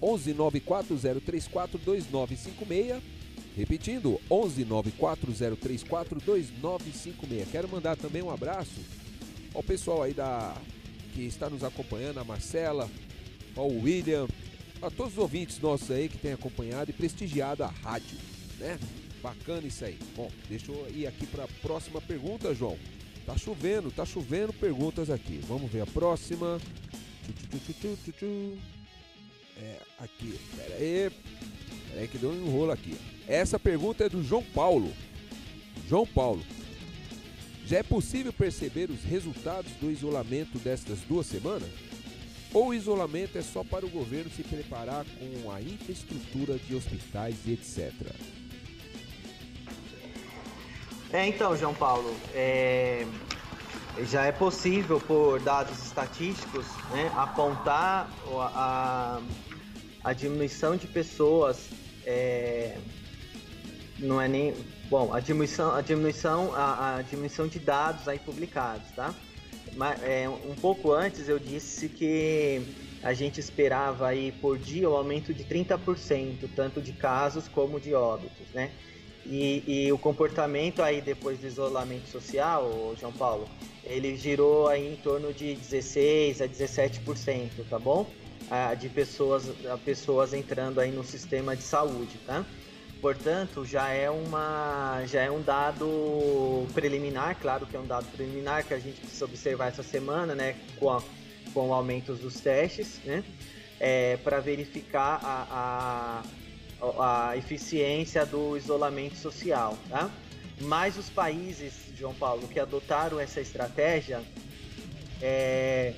11 0.00 0.34
94034 0.34 1.78
2956. 1.78 3.02
Repetindo, 3.56 4.20
11 4.30 4.64
94034 4.64 6.20
2956. 6.20 7.48
Quero 7.50 7.68
mandar 7.68 7.96
também 7.96 8.22
um 8.22 8.30
abraço 8.30 8.80
ao 9.52 9.62
pessoal 9.62 10.02
aí 10.02 10.14
da 10.14 10.56
que 11.12 11.22
está 11.22 11.50
nos 11.50 11.64
acompanhando, 11.64 12.18
a 12.18 12.24
Marcela, 12.24 12.88
ao 13.56 13.68
William, 13.68 14.28
a 14.80 14.88
todos 14.88 15.14
os 15.14 15.18
ouvintes 15.18 15.58
nossos 15.58 15.90
aí 15.90 16.08
que 16.08 16.16
têm 16.16 16.32
acompanhado 16.32 16.90
e 16.90 16.94
prestigiado 16.94 17.64
a 17.64 17.66
rádio, 17.66 18.16
né? 18.58 18.78
Bacana 19.20 19.66
isso 19.66 19.84
aí. 19.84 19.98
Bom, 20.16 20.30
deixa 20.48 20.70
eu 20.70 20.86
ir 20.94 21.08
aqui 21.08 21.26
para 21.26 21.44
a 21.44 21.48
próxima 21.60 22.00
pergunta, 22.00 22.54
João. 22.54 22.78
Tá 23.26 23.36
chovendo, 23.36 23.90
tá 23.90 24.04
chovendo 24.04 24.52
perguntas 24.52 25.10
aqui. 25.10 25.40
Vamos 25.46 25.70
ver 25.70 25.82
a 25.82 25.86
próxima. 25.86 26.60
É, 29.56 29.76
aqui, 29.98 30.38
pera 30.56 30.74
aí. 30.74 31.10
Pera 31.88 32.00
aí 32.00 32.08
que 32.08 32.18
deu 32.18 32.30
um 32.30 32.46
enrolo 32.46 32.72
aqui. 32.72 32.96
Essa 33.26 33.58
pergunta 33.58 34.04
é 34.04 34.08
do 34.08 34.22
João 34.22 34.42
Paulo. 34.42 34.92
João 35.88 36.06
Paulo. 36.06 36.42
Já 37.66 37.78
é 37.78 37.82
possível 37.82 38.32
perceber 38.32 38.90
os 38.90 39.04
resultados 39.04 39.70
do 39.80 39.90
isolamento 39.90 40.58
destas 40.58 40.98
duas 41.00 41.26
semanas? 41.26 41.70
Ou 42.52 42.68
o 42.68 42.74
isolamento 42.74 43.38
é 43.38 43.42
só 43.42 43.62
para 43.62 43.86
o 43.86 43.90
governo 43.90 44.30
se 44.30 44.42
preparar 44.42 45.04
com 45.04 45.50
a 45.52 45.62
infraestrutura 45.62 46.58
de 46.58 46.74
hospitais 46.74 47.36
e 47.46 47.52
etc? 47.52 47.92
É, 51.12 51.26
então, 51.26 51.56
João 51.56 51.74
Paulo, 51.74 52.14
é, 52.32 53.04
já 54.02 54.26
é 54.26 54.32
possível, 54.32 55.00
por 55.00 55.40
dados 55.40 55.84
estatísticos, 55.84 56.66
né, 56.92 57.10
apontar 57.16 58.08
a, 58.38 59.20
a 60.04 60.12
diminuição 60.12 60.76
de 60.76 60.86
pessoas. 60.86 61.68
é, 62.06 62.76
não 63.98 64.20
é 64.20 64.28
nem. 64.28 64.54
Bom, 64.88 65.12
a 65.12 65.20
diminuição, 65.20 65.74
a 65.74 65.80
diminuição, 65.80 66.54
a, 66.54 66.96
a 66.96 67.02
diminuição 67.02 67.46
de 67.46 67.58
dados 67.58 68.08
aí 68.08 68.18
publicados, 68.18 68.90
tá? 68.92 69.14
Mas, 69.74 70.02
é, 70.02 70.28
um 70.28 70.54
pouco 70.54 70.92
antes 70.92 71.28
eu 71.28 71.38
disse 71.38 71.88
que 71.88 72.62
a 73.02 73.12
gente 73.12 73.38
esperava 73.38 74.08
aí 74.08 74.32
por 74.32 74.58
dia 74.58 74.88
o 74.88 74.96
aumento 74.96 75.32
de 75.32 75.44
30%, 75.44 76.48
tanto 76.56 76.80
de 76.80 76.92
casos 76.92 77.46
como 77.46 77.78
de 77.78 77.94
óbitos, 77.94 78.48
né? 78.52 78.70
E, 79.26 79.62
e 79.86 79.92
o 79.92 79.98
comportamento 79.98 80.82
aí 80.82 81.00
depois 81.00 81.38
do 81.38 81.46
isolamento 81.46 82.08
social, 82.08 82.94
João 82.98 83.12
Paulo, 83.12 83.48
ele 83.84 84.16
girou 84.16 84.68
aí 84.68 84.92
em 84.92 84.96
torno 84.96 85.32
de 85.32 85.54
16 85.54 86.40
a 86.40 86.48
17%, 86.48 87.50
tá 87.68 87.78
bom? 87.78 88.06
Ah, 88.50 88.74
de 88.74 88.88
pessoas, 88.88 89.48
pessoas 89.84 90.32
entrando 90.32 90.80
aí 90.80 90.90
no 90.90 91.04
sistema 91.04 91.54
de 91.54 91.62
saúde, 91.62 92.18
tá? 92.26 92.44
Portanto, 93.00 93.64
já 93.64 93.88
é 93.88 94.10
uma 94.10 95.02
já 95.06 95.22
é 95.22 95.30
um 95.30 95.40
dado 95.40 96.66
preliminar, 96.74 97.36
claro 97.40 97.66
que 97.66 97.74
é 97.74 97.80
um 97.80 97.86
dado 97.86 98.06
preliminar 98.14 98.64
que 98.64 98.74
a 98.74 98.78
gente 98.78 99.00
precisa 99.00 99.24
observar 99.24 99.68
essa 99.68 99.82
semana, 99.82 100.34
né, 100.34 100.56
com 100.78 100.90
a, 100.90 101.02
com 101.54 101.68
o 101.68 101.72
aumento 101.72 102.14
dos 102.14 102.40
testes, 102.40 103.00
né, 103.04 103.24
para 104.22 104.40
verificar 104.40 105.18
a, 105.22 105.46
a, 105.50 106.22
a 106.98 107.36
eficiência 107.36 108.24
do 108.24 108.56
isolamento 108.56 109.16
social, 109.16 109.76
tá? 109.88 110.10
Mas 110.60 110.96
os 110.96 111.08
países, 111.08 111.74
João 111.96 112.14
Paulo, 112.14 112.46
que 112.48 112.60
adotaram 112.60 113.18
essa 113.18 113.40
estratégia, 113.40 114.22
é, 115.20 115.94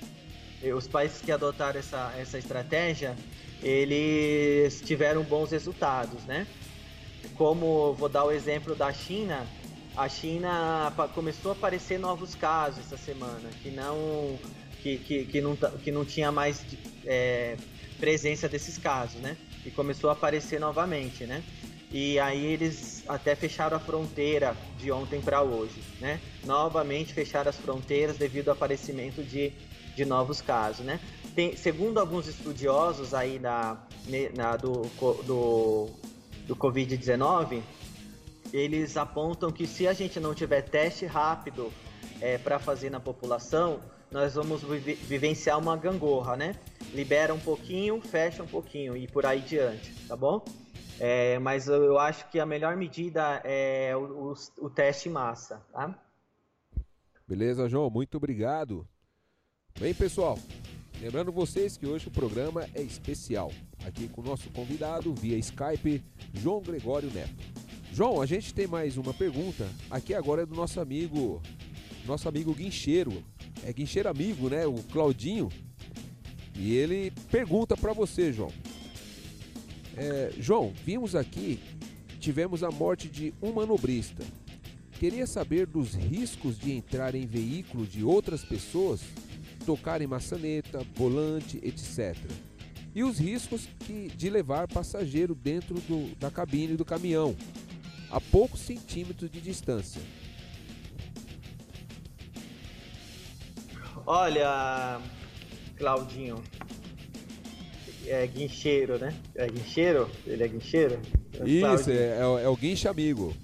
os 0.76 0.86
países 0.86 1.20
que 1.20 1.32
adotaram 1.32 1.78
essa, 1.78 2.12
essa 2.16 2.38
estratégia, 2.38 3.16
eles 3.62 4.80
tiveram 4.80 5.22
bons 5.22 5.50
resultados, 5.50 6.24
né? 6.24 6.46
Como 7.34 7.94
vou 7.94 8.08
dar 8.08 8.24
o 8.24 8.32
exemplo 8.32 8.74
da 8.74 8.92
China, 8.92 9.46
a 9.96 10.08
China 10.08 10.92
começou 11.14 11.52
a 11.52 11.54
aparecer 11.54 11.98
novos 11.98 12.34
casos 12.34 12.80
essa 12.80 12.96
semana, 12.96 13.48
que 13.62 13.70
não 13.70 14.38
que, 14.82 14.98
que, 14.98 15.24
que 15.26 15.40
não, 15.40 15.56
que 15.56 15.92
não 15.92 16.04
tinha 16.04 16.32
mais 16.32 16.64
é, 17.04 17.56
presença 17.98 18.48
desses 18.48 18.78
casos, 18.78 19.20
né? 19.20 19.36
E 19.64 19.70
começou 19.70 20.10
a 20.10 20.12
aparecer 20.12 20.58
novamente, 20.60 21.26
né? 21.26 21.44
E 21.92 22.18
aí 22.18 22.46
eles 22.46 23.04
até 23.06 23.36
fecharam 23.36 23.76
a 23.76 23.80
fronteira 23.80 24.56
de 24.78 24.90
ontem 24.90 25.20
para 25.20 25.42
hoje, 25.42 25.84
né? 26.00 26.20
Novamente 26.44 27.12
fecharam 27.12 27.50
as 27.50 27.58
fronteiras 27.58 28.16
devido 28.16 28.48
ao 28.48 28.54
aparecimento 28.54 29.22
de, 29.22 29.52
de 29.94 30.04
novos 30.04 30.40
casos, 30.40 30.86
né? 30.86 31.00
Tem, 31.34 31.54
segundo 31.56 31.98
alguns 31.98 32.26
estudiosos 32.26 33.12
aí 33.12 33.38
ne- 34.06 34.30
na, 34.30 34.56
do, 34.56 34.88
do, 35.26 35.90
do 36.46 36.56
Covid-19, 36.56 37.62
eles 38.52 38.96
apontam 38.96 39.52
que 39.52 39.66
se 39.66 39.86
a 39.86 39.92
gente 39.92 40.18
não 40.18 40.34
tiver 40.34 40.62
teste 40.62 41.06
rápido 41.06 41.72
para 42.44 42.58
fazer 42.58 42.90
na 42.90 43.00
população, 43.00 43.82
nós 44.12 44.34
vamos 44.34 44.62
vive- 44.62 44.94
vivenciar 44.94 45.58
uma 45.58 45.76
gangorra, 45.76 46.36
né? 46.36 46.54
Libera 46.92 47.32
um 47.34 47.40
pouquinho, 47.40 48.00
fecha 48.00 48.42
um 48.42 48.46
pouquinho 48.46 48.96
e 48.96 49.08
por 49.08 49.24
aí 49.26 49.40
diante, 49.40 49.92
tá 50.06 50.14
bom? 50.16 50.44
É, 51.00 51.38
mas 51.38 51.66
eu, 51.66 51.98
acho 51.98 52.28
que 52.30 52.38
a 52.38 52.46
melhor 52.46 52.76
medida 52.76 53.40
é 53.44 53.96
o, 53.96 54.30
o- 54.32 54.66
o 54.66 54.70
teste 54.70 55.08
massa, 55.08 55.60
tá? 55.72 55.98
Beleza, 57.26 57.68
João? 57.68 57.88
Muito 57.90 58.16
obrigado. 58.16 58.86
Bem, 59.80 59.94
pessoal, 59.94 60.38
lembrando 61.00 61.32
vocês 61.32 61.76
que 61.76 61.86
hoje 61.86 62.08
o 62.08 62.10
programa 62.10 62.68
é 62.74 62.82
especial. 62.82 63.50
Aqui 63.86 64.06
com 64.08 64.20
o 64.20 64.24
nosso 64.24 64.50
convidado 64.50 65.14
via 65.14 65.38
Skype, 65.38 66.04
João 66.34 66.60
Gregório 66.60 67.10
Neto. 67.10 67.32
João, 67.92 68.20
a 68.20 68.26
gente 68.26 68.52
tem 68.54 68.66
mais 68.66 68.96
uma 68.96 69.14
pergunta. 69.14 69.66
Aqui 69.90 70.14
agora 70.14 70.42
é 70.42 70.46
do 70.46 70.54
nosso 70.54 70.78
amigo, 70.80 71.42
nosso 72.06 72.28
amigo 72.28 72.52
guincheiro. 72.54 73.24
É 73.64 73.72
guincheiro 73.72 74.08
amigo, 74.08 74.48
né? 74.48 74.66
O 74.66 74.74
Claudinho. 74.92 75.48
E 76.54 76.74
ele 76.74 77.10
pergunta 77.30 77.76
para 77.76 77.92
você, 77.92 78.32
João. 78.32 78.52
É, 79.96 80.32
João, 80.38 80.72
vimos 80.84 81.14
aqui, 81.14 81.58
tivemos 82.20 82.62
a 82.62 82.70
morte 82.70 83.08
de 83.08 83.32
um 83.42 83.52
manobrista. 83.52 84.24
Queria 84.98 85.26
saber 85.26 85.66
dos 85.66 85.94
riscos 85.94 86.58
de 86.58 86.72
entrar 86.72 87.14
em 87.14 87.26
veículo 87.26 87.86
de 87.86 88.04
outras 88.04 88.44
pessoas, 88.44 89.00
tocar 89.66 90.00
em 90.00 90.06
maçaneta, 90.06 90.84
volante, 90.94 91.58
etc. 91.62 92.16
E 92.94 93.02
os 93.02 93.18
riscos 93.18 93.68
que, 93.80 94.08
de 94.16 94.30
levar 94.30 94.68
passageiro 94.68 95.34
dentro 95.34 95.74
do- 95.80 96.14
da 96.16 96.30
cabine 96.30 96.76
do 96.76 96.84
caminhão, 96.84 97.34
a 98.10 98.20
poucos 98.20 98.60
centímetros 98.60 99.30
de 99.30 99.40
distância. 99.40 100.00
Olha, 104.06 105.00
Claudinho, 105.76 106.42
é 108.06 108.26
guincheiro, 108.26 108.98
né? 108.98 109.14
É 109.36 109.46
guincheiro? 109.48 110.10
Ele 110.26 110.42
é 110.44 110.48
guincheiro? 110.48 110.98
Isso, 111.44 111.60
Claudinho. 111.60 111.98
é, 111.98 112.18
é 112.20 112.26
o- 112.26 112.38
é 112.38 112.48
o 112.48 112.56
guincho 112.56 112.88
amigo. 112.88 113.34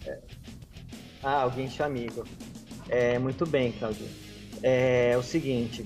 Ah, 1.22 1.46
o 1.46 1.50
guincho 1.50 1.82
amigo. 1.82 2.24
É, 2.88 3.18
muito 3.18 3.46
bem, 3.46 3.72
Claudinho. 3.72 4.10
É, 4.62 5.16
o 5.16 5.22
seguinte, 5.22 5.84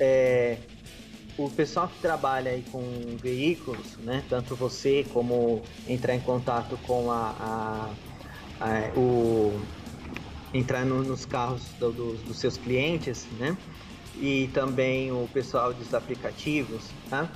é, 0.00 0.56
o 1.36 1.50
pessoal 1.50 1.88
que 1.88 2.00
trabalha 2.00 2.50
aí 2.50 2.62
com 2.72 2.82
veículos, 3.20 3.98
né? 3.98 4.24
Tanto 4.28 4.56
você 4.56 5.04
como 5.12 5.62
entrar 5.86 6.14
em 6.14 6.20
contato 6.20 6.78
com 6.86 7.10
a, 7.10 7.30
a- 7.38 7.94
a- 8.60 8.98
o 8.98 9.60
entrar 10.54 10.84
no- 10.84 11.02
nos 11.02 11.24
carros 11.24 11.62
do- 11.78 11.92
dos- 11.92 12.22
dos 12.22 12.38
seus 12.38 12.56
clientes, 12.58 13.26
né? 13.38 13.56
E 14.16 14.48
também 14.48 15.10
o 15.10 15.28
pessoal 15.32 15.72
dos 15.72 15.94
aplicativos, 15.94 16.90
tá? 17.08 17.30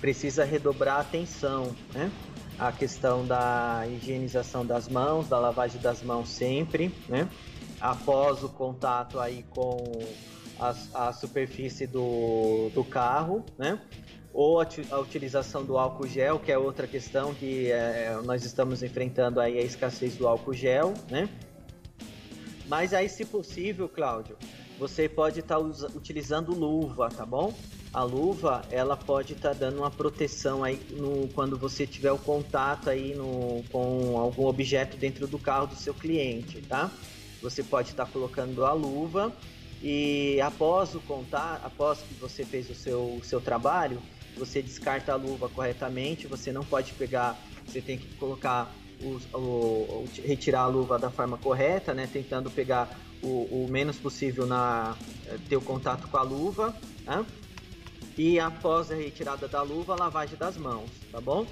Precisa 0.00 0.44
redobrar 0.44 0.98
a 0.98 1.00
atenção, 1.00 1.74
né? 1.94 2.12
A 2.58 2.70
questão 2.72 3.24
da 3.24 3.84
higienização 3.88 4.64
das 4.64 4.88
mãos, 4.88 5.28
da 5.28 5.38
lavagem 5.38 5.80
das 5.80 6.02
mãos 6.02 6.28
sempre, 6.28 6.94
né? 7.08 7.28
Após 7.80 8.42
o 8.42 8.48
contato 8.48 9.18
aí 9.18 9.44
com 9.50 9.76
a, 10.58 10.74
a 10.94 11.12
superfície 11.12 11.86
do, 11.86 12.70
do 12.74 12.84
carro, 12.84 13.44
né? 13.56 13.80
ou 14.32 14.60
a, 14.60 14.68
a 14.90 14.98
utilização 14.98 15.64
do 15.64 15.76
álcool 15.76 16.06
gel, 16.06 16.38
que 16.38 16.52
é 16.52 16.56
outra 16.56 16.86
questão 16.86 17.34
que 17.34 17.72
é, 17.72 18.16
nós 18.24 18.44
estamos 18.44 18.84
enfrentando 18.84 19.40
aí 19.40 19.58
a 19.58 19.62
escassez 19.62 20.14
do 20.16 20.28
álcool 20.28 20.54
gel, 20.54 20.94
né? 21.10 21.28
Mas 22.68 22.92
aí, 22.92 23.08
se 23.08 23.24
possível, 23.24 23.88
Cláudio, 23.88 24.36
você 24.78 25.08
pode 25.08 25.40
estar 25.40 25.58
utilizando 25.58 26.54
luva, 26.54 27.10
tá 27.10 27.26
bom? 27.26 27.66
A 27.92 28.02
luva, 28.02 28.66
ela 28.70 28.96
pode 28.96 29.32
estar 29.32 29.54
dando 29.54 29.78
uma 29.78 29.90
proteção 29.90 30.62
aí 30.62 30.86
no, 30.90 31.28
quando 31.30 31.58
você 31.58 31.86
tiver 31.86 32.12
o 32.12 32.18
contato 32.18 32.88
aí 32.90 33.14
no, 33.14 33.64
com 33.70 34.18
algum 34.18 34.44
objeto 34.44 34.96
dentro 34.96 35.26
do 35.26 35.38
carro 35.38 35.66
do 35.68 35.74
seu 35.74 35.94
cliente, 35.94 36.62
tá? 36.62 36.96
Você 37.40 37.64
pode 37.64 37.90
estar 37.90 38.06
colocando 38.06 38.64
a 38.64 38.72
luva 38.72 39.36
e 39.80 40.40
após 40.40 40.94
o 40.94 41.00
contato, 41.00 41.64
após 41.64 42.02
que 42.02 42.14
você 42.14 42.44
fez 42.44 42.68
o 42.68 42.74
seu, 42.74 43.16
o 43.16 43.22
seu 43.22 43.40
trabalho, 43.40 44.02
você 44.36 44.62
descarta 44.62 45.12
a 45.12 45.16
luva 45.16 45.48
corretamente, 45.48 46.28
você 46.28 46.52
não 46.52 46.64
pode 46.64 46.94
pegar, 46.94 47.40
você 47.66 47.80
tem 47.80 47.98
que 47.98 48.14
colocar 48.16 48.76
o, 48.98 49.16
o- 49.34 50.04
retirar 50.24 50.62
a 50.62 50.66
luva 50.66 50.98
da 50.98 51.10
forma 51.10 51.38
correta, 51.38 51.94
né? 51.94 52.06
Tentando 52.06 52.50
pegar 52.50 53.07
o, 53.22 53.64
o 53.64 53.68
menos 53.68 53.98
possível 53.98 54.46
na 54.46 54.96
eh, 55.26 55.38
ter 55.48 55.56
o 55.56 55.60
contato 55.60 56.08
com 56.08 56.16
a 56.16 56.22
luva, 56.22 56.76
né? 57.04 57.24
E 58.16 58.38
após 58.40 58.90
a 58.90 58.94
retirada 58.94 59.46
da 59.46 59.62
luva, 59.62 59.94
lavagem 59.94 60.36
das 60.36 60.56
mãos, 60.56 60.90
tá 61.12 61.20
bom? 61.20 61.46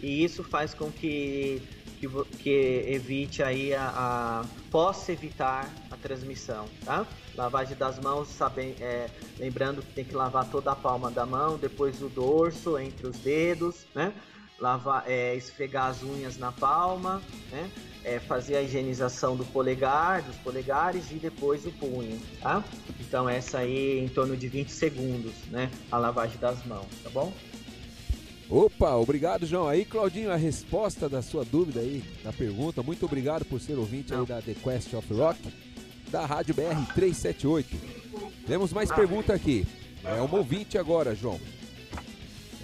E 0.00 0.24
isso 0.24 0.42
faz 0.44 0.74
com 0.74 0.90
que 0.92 1.62
que, 2.00 2.08
que 2.38 2.84
evite 2.86 3.42
aí 3.42 3.74
a, 3.74 3.88
a- 3.88 4.44
possa 4.70 5.12
evitar 5.12 5.74
a 5.90 5.96
transmissão, 5.96 6.66
tá? 6.84 7.04
Lavagem 7.34 7.76
das 7.76 7.98
mãos, 7.98 8.28
sabem, 8.28 8.76
é, 8.80 9.10
lembrando 9.38 9.82
que 9.82 9.90
tem 9.92 10.04
que 10.04 10.14
lavar 10.14 10.48
toda 10.48 10.70
a 10.70 10.76
palma 10.76 11.10
da 11.10 11.26
mão, 11.26 11.58
depois 11.58 12.00
o 12.00 12.08
dorso 12.08 12.78
entre 12.78 13.06
os 13.06 13.16
dedos, 13.18 13.86
né? 13.96 14.14
Lavar, 14.60 15.04
é, 15.08 15.34
esfregar 15.34 15.86
as 15.86 16.02
unhas 16.04 16.36
na 16.36 16.52
palma, 16.52 17.20
né? 17.50 17.68
É, 18.08 18.18
fazer 18.18 18.56
a 18.56 18.62
higienização 18.62 19.36
do 19.36 19.44
polegar, 19.44 20.22
dos 20.22 20.34
polegares 20.36 21.10
e 21.10 21.16
depois 21.16 21.66
o 21.66 21.70
punho, 21.72 22.18
tá? 22.40 22.64
Então 22.98 23.28
essa 23.28 23.58
aí 23.58 23.98
em 23.98 24.08
torno 24.08 24.34
de 24.34 24.48
20 24.48 24.70
segundos, 24.70 25.34
né? 25.50 25.70
A 25.92 25.98
lavagem 25.98 26.38
das 26.38 26.64
mãos, 26.64 26.86
tá 27.02 27.10
bom? 27.10 27.30
Opa, 28.48 28.94
obrigado, 28.94 29.44
João. 29.44 29.68
Aí, 29.68 29.84
Claudinho, 29.84 30.32
a 30.32 30.36
resposta 30.36 31.06
da 31.06 31.20
sua 31.20 31.44
dúvida 31.44 31.80
aí, 31.80 32.02
da 32.24 32.32
pergunta. 32.32 32.82
Muito 32.82 33.04
obrigado 33.04 33.44
por 33.44 33.60
ser 33.60 33.74
ouvinte 33.74 34.14
aí 34.14 34.24
da 34.24 34.40
The 34.40 34.54
Quest 34.54 34.94
of 34.94 35.12
Rock, 35.12 35.38
da 36.10 36.24
Rádio 36.24 36.54
BR 36.54 36.94
378. 36.94 37.76
Temos 38.46 38.72
mais 38.72 38.90
pergunta 38.90 39.34
aqui. 39.34 39.66
É 40.02 40.18
uma 40.22 40.38
ouvinte 40.38 40.78
agora, 40.78 41.14
João. 41.14 41.38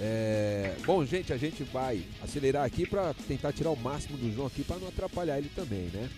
É, 0.00 0.74
Bom, 0.84 1.04
gente, 1.04 1.32
a 1.32 1.36
gente 1.36 1.62
vai 1.62 2.02
acelerar 2.22 2.64
aqui 2.64 2.86
para 2.86 3.14
tentar 3.28 3.52
tirar 3.52 3.70
o 3.70 3.76
máximo 3.76 4.16
do 4.18 4.32
João 4.32 4.46
aqui 4.48 4.64
para 4.64 4.78
não 4.78 4.88
atrapalhar 4.88 5.38
ele 5.38 5.50
também, 5.54 5.88
né? 5.92 6.10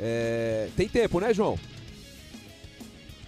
É, 0.00 0.68
Tem 0.76 0.88
tempo, 0.88 1.20
né, 1.20 1.32
João? 1.34 1.58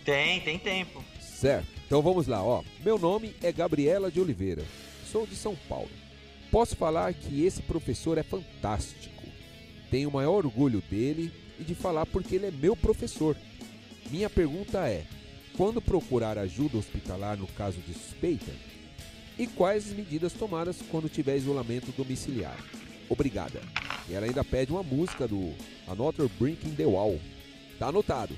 Tem, 0.04 0.40
tem 0.40 0.58
tempo. 0.58 1.04
Certo. 1.20 1.68
Então 1.86 2.00
vamos 2.00 2.26
lá, 2.26 2.42
ó. 2.42 2.62
Meu 2.84 2.98
nome 2.98 3.34
é 3.42 3.52
Gabriela 3.52 4.10
de 4.10 4.20
Oliveira. 4.20 4.64
Sou 5.10 5.26
de 5.26 5.36
São 5.36 5.56
Paulo. 5.68 5.90
Posso 6.50 6.76
falar 6.76 7.12
que 7.12 7.44
esse 7.44 7.60
professor 7.62 8.16
é 8.16 8.22
fantástico. 8.22 9.22
Tenho 9.90 10.08
o 10.08 10.12
maior 10.12 10.44
orgulho 10.44 10.82
dele 10.90 11.32
e 11.58 11.64
de 11.64 11.74
falar 11.74 12.06
porque 12.06 12.36
ele 12.36 12.46
é 12.46 12.50
meu 12.50 12.76
professor. 12.76 13.36
Minha 14.10 14.30
pergunta 14.30 14.88
é: 14.88 15.04
quando 15.56 15.82
procurar 15.82 16.38
ajuda 16.38 16.78
hospitalar 16.78 17.36
no 17.36 17.46
caso 17.48 17.78
de 17.80 17.92
suspeita? 17.92 18.52
E 19.38 19.46
quais 19.46 19.88
as 19.88 19.92
medidas 19.92 20.32
tomadas 20.32 20.78
quando 20.90 21.08
tiver 21.08 21.36
isolamento 21.36 21.92
domiciliar? 21.92 22.56
Obrigada. 23.08 23.60
E 24.08 24.14
ela 24.14 24.26
ainda 24.26 24.42
pede 24.42 24.72
uma 24.72 24.82
música 24.82 25.28
do 25.28 25.52
Another 25.86 26.28
Brick 26.38 26.66
in 26.66 26.74
the 26.74 26.86
Wall. 26.86 27.20
Tá 27.78 27.88
anotado. 27.88 28.34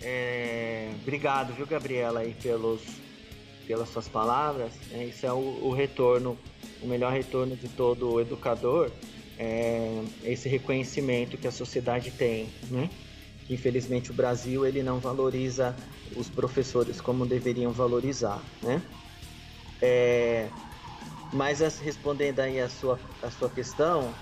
É, 0.00 0.90
obrigado, 1.02 1.52
viu, 1.54 1.66
Gabriela, 1.66 2.20
aí 2.20 2.34
pelos, 2.34 2.82
pelas 3.66 3.88
suas 3.88 4.08
palavras. 4.08 4.72
É, 4.92 5.04
isso 5.04 5.26
é 5.26 5.32
o, 5.32 5.58
o 5.62 5.72
retorno, 5.72 6.38
o 6.80 6.86
melhor 6.86 7.12
retorno 7.12 7.56
de 7.56 7.68
todo 7.68 8.20
educador, 8.20 8.90
é 9.38 10.02
esse 10.22 10.48
reconhecimento 10.48 11.36
que 11.36 11.46
a 11.46 11.52
sociedade 11.52 12.10
tem, 12.10 12.48
né? 12.70 12.88
Infelizmente 13.48 14.10
o 14.10 14.14
Brasil 14.14 14.66
ele 14.66 14.82
não 14.82 15.00
valoriza 15.00 15.76
os 16.14 16.28
professores 16.28 17.00
como 17.00 17.26
deveriam 17.26 17.72
valorizar, 17.72 18.44
né? 18.62 18.82
É, 19.80 20.50
mas 21.32 21.62
as- 21.62 21.78
respondendo 21.78 22.40
aí 22.40 22.60
a 22.60 22.68
sua, 22.68 23.00
a 23.22 23.30
sua 23.30 23.48
questão, 23.50 24.14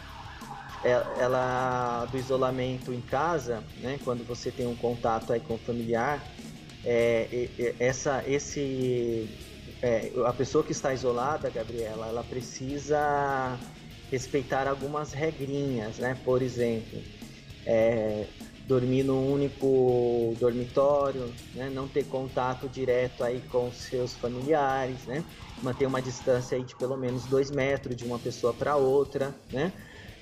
é- 0.82 1.20
ela 1.22 2.04
do 2.06 2.16
isolamento 2.16 2.92
em 2.92 3.00
casa, 3.00 3.64
né, 3.76 3.98
quando 4.04 4.24
você 4.24 4.52
tem 4.52 4.66
um 4.66 4.76
contato 4.76 5.32
aí 5.32 5.40
com 5.40 5.54
o 5.54 5.58
familiar, 5.58 6.34
é, 6.84 7.74
essa, 7.80 8.22
esse, 8.28 9.28
é, 9.82 10.12
a 10.24 10.32
pessoa 10.32 10.62
que 10.62 10.72
está 10.72 10.92
isolada, 10.92 11.50
Gabriela, 11.50 12.06
ela 12.06 12.22
precisa 12.22 13.58
respeitar 14.10 14.68
algumas 14.68 15.12
regrinhas, 15.12 15.98
né? 15.98 16.14
Por 16.14 16.42
exemplo, 16.42 17.04
é, 17.64 18.28
dormir 18.66 19.04
num 19.04 19.32
único 19.32 20.34
dormitório, 20.40 21.32
né? 21.54 21.70
não 21.70 21.86
ter 21.86 22.04
contato 22.04 22.68
direto 22.68 23.22
aí 23.22 23.40
com 23.42 23.70
seus 23.72 24.16
familiares, 24.16 25.06
né? 25.06 25.24
manter 25.62 25.86
uma 25.86 26.02
distância 26.02 26.56
aí 26.56 26.64
de 26.64 26.74
pelo 26.74 26.96
menos 26.96 27.26
dois 27.26 27.50
metros 27.50 27.96
de 27.96 28.04
uma 28.04 28.18
pessoa 28.18 28.52
para 28.52 28.76
outra, 28.76 29.34
né? 29.50 29.72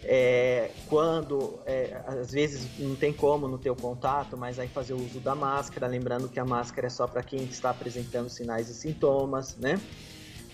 É, 0.07 0.71
quando 0.87 1.59
é, 1.65 1.99
às 2.07 2.31
vezes 2.31 2.79
não 2.79 2.95
tem 2.95 3.11
como 3.11 3.49
não 3.49 3.57
ter 3.57 3.71
o 3.71 3.75
contato, 3.75 4.37
mas 4.37 4.59
aí 4.59 4.69
fazer 4.69 4.93
o 4.93 4.99
uso 4.99 5.19
da 5.19 5.35
máscara, 5.35 5.87
lembrando 5.87 6.29
que 6.29 6.39
a 6.39 6.45
máscara 6.45 6.89
é 6.89 6.91
só 6.91 7.07
para 7.07 7.23
quem 7.23 7.45
está 7.45 7.71
apresentando 7.71 8.29
sinais 8.29 8.69
e 8.69 8.75
sintomas, 8.75 9.57
né? 9.57 9.81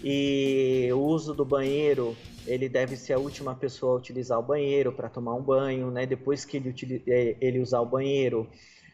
E 0.02 0.88
o 0.92 0.98
uso 0.98 1.34
do 1.34 1.44
banheiro, 1.44 2.16
ele 2.46 2.68
deve 2.68 2.96
ser 2.96 3.12
a 3.12 3.18
última 3.18 3.54
pessoa 3.54 3.92
a 3.92 3.96
utilizar 3.96 4.38
o 4.38 4.42
banheiro 4.42 4.92
para 4.92 5.08
tomar 5.08 5.34
um 5.34 5.42
banho, 5.42 5.90
né? 5.90 6.06
Depois 6.06 6.44
que 6.44 6.56
ele, 6.56 7.02
eh, 7.06 7.36
ele 7.40 7.60
usar 7.60 7.80
o 7.80 7.86
banheiro, 7.86 8.48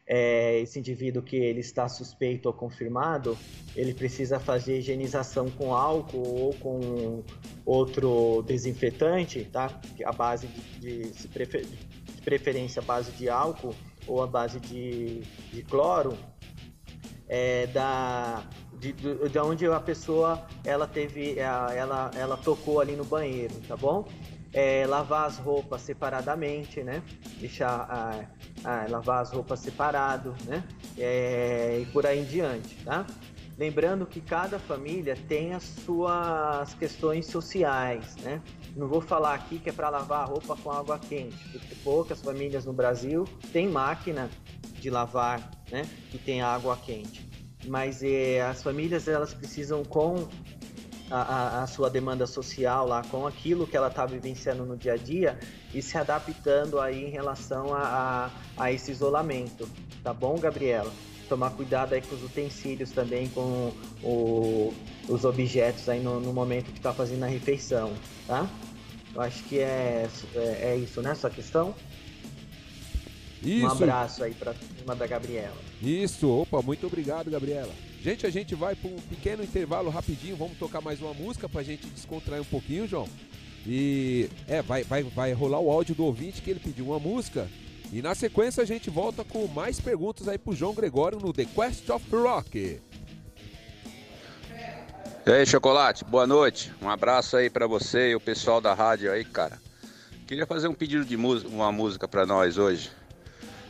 eh, 0.07 0.61
esse 0.61 0.79
indivíduo 0.79 1.23
que 1.23 1.37
ele 1.37 1.61
está 1.61 1.89
suspeito 1.89 2.47
ou 2.49 2.53
confirmado, 2.53 3.39
ele 3.77 3.95
precisa 3.95 4.41
fazer 4.41 4.79
higienização 4.79 5.49
com 5.51 5.75
álcool 5.75 6.27
ou 6.27 6.55
com 6.55 7.23
outro 7.65 8.43
desinfetante, 8.43 9.45
tá? 9.45 9.71
A 10.05 10.13
base 10.13 10.49
de, 10.81 11.11
de, 11.11 11.29
prefer- 11.29 11.67
de 11.67 12.23
preferência 12.23 12.83
a 12.83 12.85
base 12.85 13.13
de 13.13 13.29
álcool 13.29 13.75
ou 14.09 14.23
a 14.23 14.27
base 14.27 14.59
de, 14.61 15.21
de 15.53 15.63
cloro, 15.63 16.17
é, 17.29 17.67
da 17.69 18.49
de, 18.79 18.93
do- 18.93 19.29
de 19.29 19.39
onde 19.39 19.67
a 19.67 19.81
pessoa 19.81 20.45
ela 20.65 20.87
teve 20.87 21.41
a- 21.41 21.73
ela 21.75 22.11
ela 22.15 22.37
tocou 22.37 22.81
ali 22.81 22.95
no 22.97 23.05
banheiro 23.05 23.55
tá 23.67 23.77
bom? 23.77 24.07
É, 24.53 24.87
lavar 24.87 25.27
as 25.27 25.39
roupas 25.39 25.83
separadamente 25.83 26.83
né? 26.83 27.03
Deixar 27.39 27.87
ah, 27.91 28.25
ah, 28.65 28.87
lavar 28.89 29.21
as 29.23 29.31
roupas 29.33 29.61
separado 29.61 30.35
né? 30.47 30.65
É, 30.97 31.79
e 31.83 31.87
por 31.87 32.07
aí 32.07 32.21
em 32.21 32.25
diante 32.25 32.75
tá? 32.85 33.05
Lembrando 33.59 34.07
que 34.07 34.21
cada 34.21 34.59
família 34.59 35.17
tem 35.29 35.55
as 35.55 35.63
suas 35.63 36.75
questões 36.75 37.27
sociais 37.27 38.17
né? 38.23 38.41
Não 38.75 38.87
vou 38.89 39.01
falar 39.01 39.35
aqui 39.35 39.59
que 39.59 39.71
é 39.71 39.73
para 39.73 39.89
lavar 39.89 40.23
a 40.23 40.25
roupa 40.27 40.57
com 40.57 40.71
água 40.71 40.99
quente 40.99 41.37
porque 41.51 41.75
poucas 41.83 42.21
famílias 42.21 42.65
no 42.65 42.73
Brasil 42.73 43.25
têm 43.53 43.69
máquina 43.69 44.31
de 44.79 44.91
lavar, 44.91 45.51
né, 45.71 45.83
que 46.11 46.19
tem 46.19 46.43
água 46.43 46.77
quente. 46.77 47.26
Mas 47.67 48.03
eh, 48.03 48.41
as 48.41 48.63
famílias 48.63 49.09
elas 49.09 49.35
precisam 49.35 49.85
com 49.85 50.27
a, 51.11 51.21
a- 51.21 51.63
a 51.63 51.67
sua 51.67 51.89
demanda 51.91 52.27
social 52.27 52.87
lá, 52.87 53.03
com 53.11 53.27
aquilo 53.27 53.67
que 53.67 53.77
ela 53.77 53.89
está 53.89 54.07
vivenciando 54.07 54.65
no 54.65 54.77
dia 54.77 54.95
a 54.95 54.97
dia 54.97 55.39
e 55.75 55.83
se 55.83 55.97
adaptando 55.99 56.81
aí 56.81 57.05
em 57.05 57.11
relação 57.11 57.75
a, 57.75 58.31
a, 58.57 58.65
a 58.65 58.73
esse 58.73 58.91
isolamento, 58.91 59.69
tá 60.03 60.13
bom, 60.13 60.39
Gabriela? 60.39 60.93
Tomar 61.29 61.51
cuidado 61.51 61.93
aí 61.93 62.01
com 62.01 62.15
os 62.15 62.23
utensílios 62.23 62.93
também, 62.93 63.29
com 63.29 63.73
o- 64.03 64.73
os 65.09 65.25
objetos 65.25 65.89
aí 65.89 66.01
no, 66.01 66.21
no 66.21 66.33
momento 66.33 66.67
que 66.73 66.79
está 66.79 66.93
fazendo 66.93 67.25
a 67.25 67.27
refeição, 67.27 67.93
tá? 68.27 68.49
Eu 69.15 69.21
acho 69.23 69.43
que 69.45 69.59
é, 69.59 70.07
é, 70.35 70.71
é 70.73 70.77
isso, 70.77 71.01
né, 71.03 71.15
sua 71.15 71.31
questão? 71.31 71.75
Isso. 73.43 73.67
Um 73.67 73.71
abraço 73.71 74.25
aí 74.25 74.35
para 74.35 74.55
cima 74.55 74.95
da 74.95 75.07
Gabriela. 75.07 75.57
Isso, 75.83 76.29
opa, 76.29 76.63
muito 76.63 76.87
obrigado, 76.87 77.31
Gabriela. 77.31 77.73
Gente, 78.03 78.27
a 78.27 78.31
gente 78.31 78.55
vai 78.55 78.75
para 78.75 78.91
um 78.91 78.97
pequeno 78.97 79.43
intervalo 79.43 79.91
rapidinho, 79.91 80.37
vamos 80.37 80.57
tocar 80.59 80.81
mais 80.81 81.01
uma 81.01 81.13
música 81.13 81.49
para 81.49 81.61
a 81.61 81.65
gente 81.65 81.87
descontrair 81.89 82.41
um 82.41 82.47
pouquinho, 82.47 82.87
João. 82.87 83.09
E 83.67 84.31
é, 84.47 84.63
vai, 84.63 84.85
vai, 84.85 85.03
vai 85.03 85.33
rolar 85.33 85.59
o 85.59 85.71
áudio 85.71 85.95
do 85.95 86.05
ouvinte 86.05 86.41
que 86.41 86.51
ele 86.51 86.61
pediu 86.61 86.87
uma 86.87 87.01
música. 87.01 87.49
E 87.93 88.01
na 88.01 88.15
sequência 88.15 88.63
a 88.63 88.67
gente 88.67 88.91
volta 88.91 89.25
com 89.25 89.47
mais 89.49 89.81
perguntas 89.81 90.29
aí 90.29 90.39
pro 90.39 90.55
João 90.55 90.75
Gregório 90.75 91.19
no 91.19 91.33
The 91.33 91.45
Quest 91.47 91.89
of 91.91 92.05
Rock. 92.11 92.81
Ei, 95.27 95.45
Chocolate, 95.45 96.05
boa 96.05 96.27
noite. 96.27 96.73
Um 96.81 96.89
abraço 96.89 97.37
aí 97.37 97.51
para 97.51 97.67
você 97.67 98.11
e 98.11 98.15
o 98.15 98.21
pessoal 98.21 98.61
da 98.61 98.73
rádio 98.73 99.11
aí, 99.11 99.25
cara. 99.25 99.61
Queria 100.25 100.47
fazer 100.47 100.69
um 100.69 100.75
pedido 100.75 101.05
de 101.05 101.17
música, 101.17 101.51
uma 101.51 101.73
música 101.73 102.07
para 102.07 102.25
nós 102.25 102.59
hoje. 102.59 102.91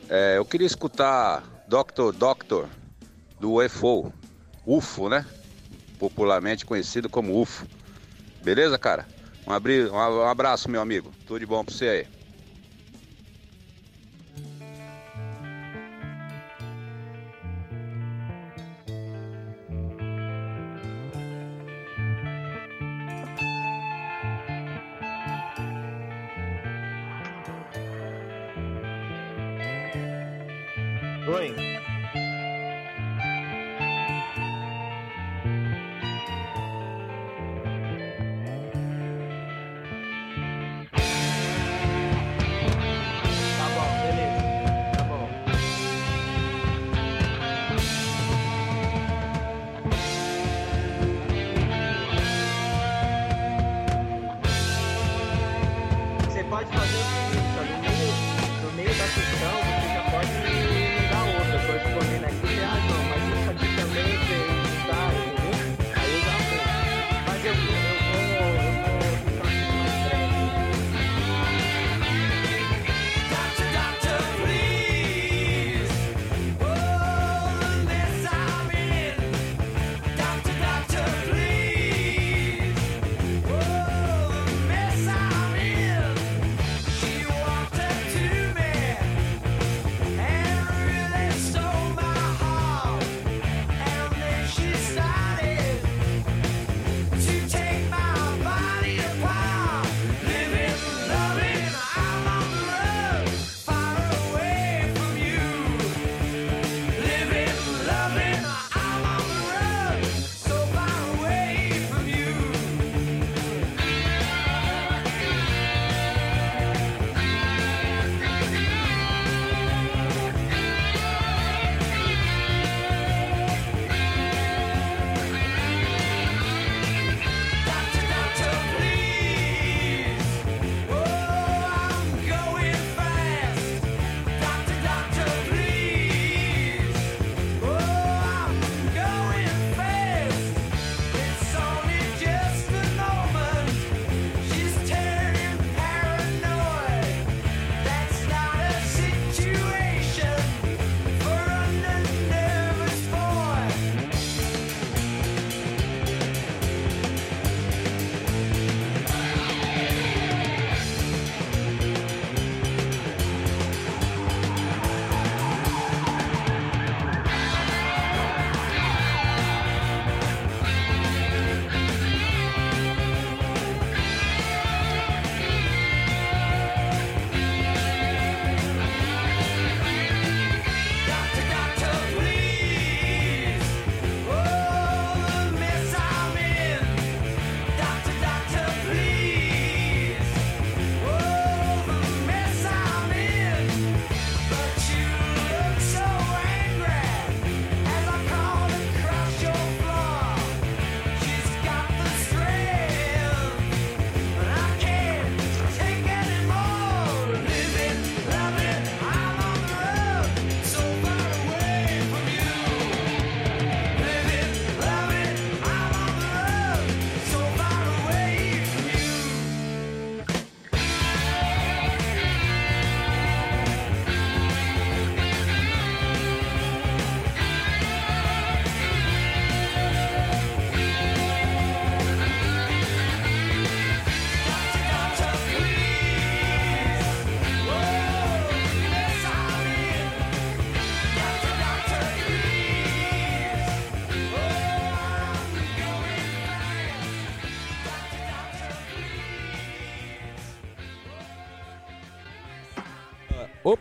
É, 0.09 0.37
eu 0.37 0.45
queria 0.45 0.67
escutar 0.67 1.43
Doctor 1.67 2.13
Doctor 2.13 2.69
do 3.41 3.55
UFO, 3.55 4.13
UFO, 4.65 5.09
né? 5.09 5.27
Popularmente 5.99 6.65
conhecido 6.65 7.09
como 7.09 7.41
UFO. 7.41 7.67
Beleza, 8.43 8.79
cara? 8.79 9.09
Um, 9.47 9.53
abri... 9.53 9.91
um 9.91 10.23
abraço, 10.29 10.71
meu 10.71 10.81
amigo. 10.81 11.13
Tudo 11.27 11.41
de 11.41 11.47
bom 11.47 11.65
pra 11.65 11.75
você 11.75 11.89
aí. 11.89 12.07
doing? 31.37 31.66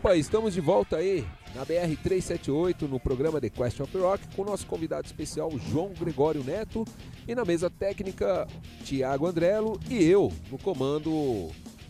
Opa, 0.06 0.14
estamos 0.14 0.54
de 0.54 0.60
volta 0.60 0.98
aí 0.98 1.26
na 1.52 1.64
BR 1.64 1.96
378 2.00 2.86
no 2.86 3.00
programa 3.00 3.40
The 3.40 3.50
Quest 3.50 3.80
of 3.80 3.98
Rock 3.98 4.22
com 4.36 4.44
nosso 4.44 4.64
convidado 4.64 5.04
especial 5.04 5.50
João 5.58 5.92
Gregório 5.98 6.44
Neto 6.44 6.84
e 7.26 7.34
na 7.34 7.44
mesa 7.44 7.68
técnica 7.68 8.46
Tiago 8.84 9.26
Andrello 9.26 9.80
e 9.90 10.04
eu 10.04 10.32
no 10.48 10.58
comando 10.58 11.48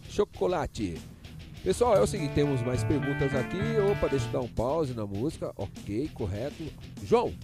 Chocolate. 0.09 0.95
Pessoal, 1.63 1.95
é 1.95 2.01
o 2.01 2.07
seguinte, 2.07 2.33
temos 2.33 2.63
mais 2.63 2.83
perguntas 2.83 3.35
aqui. 3.35 3.59
Opa, 3.93 4.09
deixa 4.09 4.25
eu 4.29 4.33
dar 4.33 4.41
um 4.41 4.49
pause 4.49 4.95
na 4.95 5.05
música. 5.05 5.53
Ok, 5.55 6.11
correto. 6.15 6.65
João, 7.05 7.35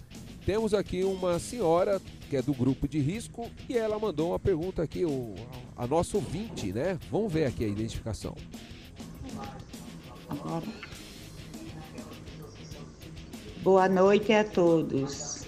temos 0.43 0.73
aqui 0.73 1.03
uma 1.03 1.37
senhora 1.37 2.01
que 2.31 2.35
é 2.35 2.41
do 2.41 2.53
grupo 2.53 2.87
de 2.87 2.97
risco 2.97 3.47
e 3.69 3.77
ela 3.77 3.99
mandou 3.99 4.31
uma 4.31 4.39
pergunta 4.39 4.81
aqui, 4.81 5.05
o, 5.05 5.35
a 5.77 5.85
nosso 5.85 6.17
ouvinte, 6.17 6.73
né? 6.73 6.97
Vamos 7.11 7.31
ver 7.31 7.45
aqui 7.45 7.63
a 7.63 7.67
identificação. 7.67 8.35
Agora. 10.33 10.65
Boa 13.61 13.87
noite 13.87 14.33
a 14.33 14.43
todos. 14.43 15.47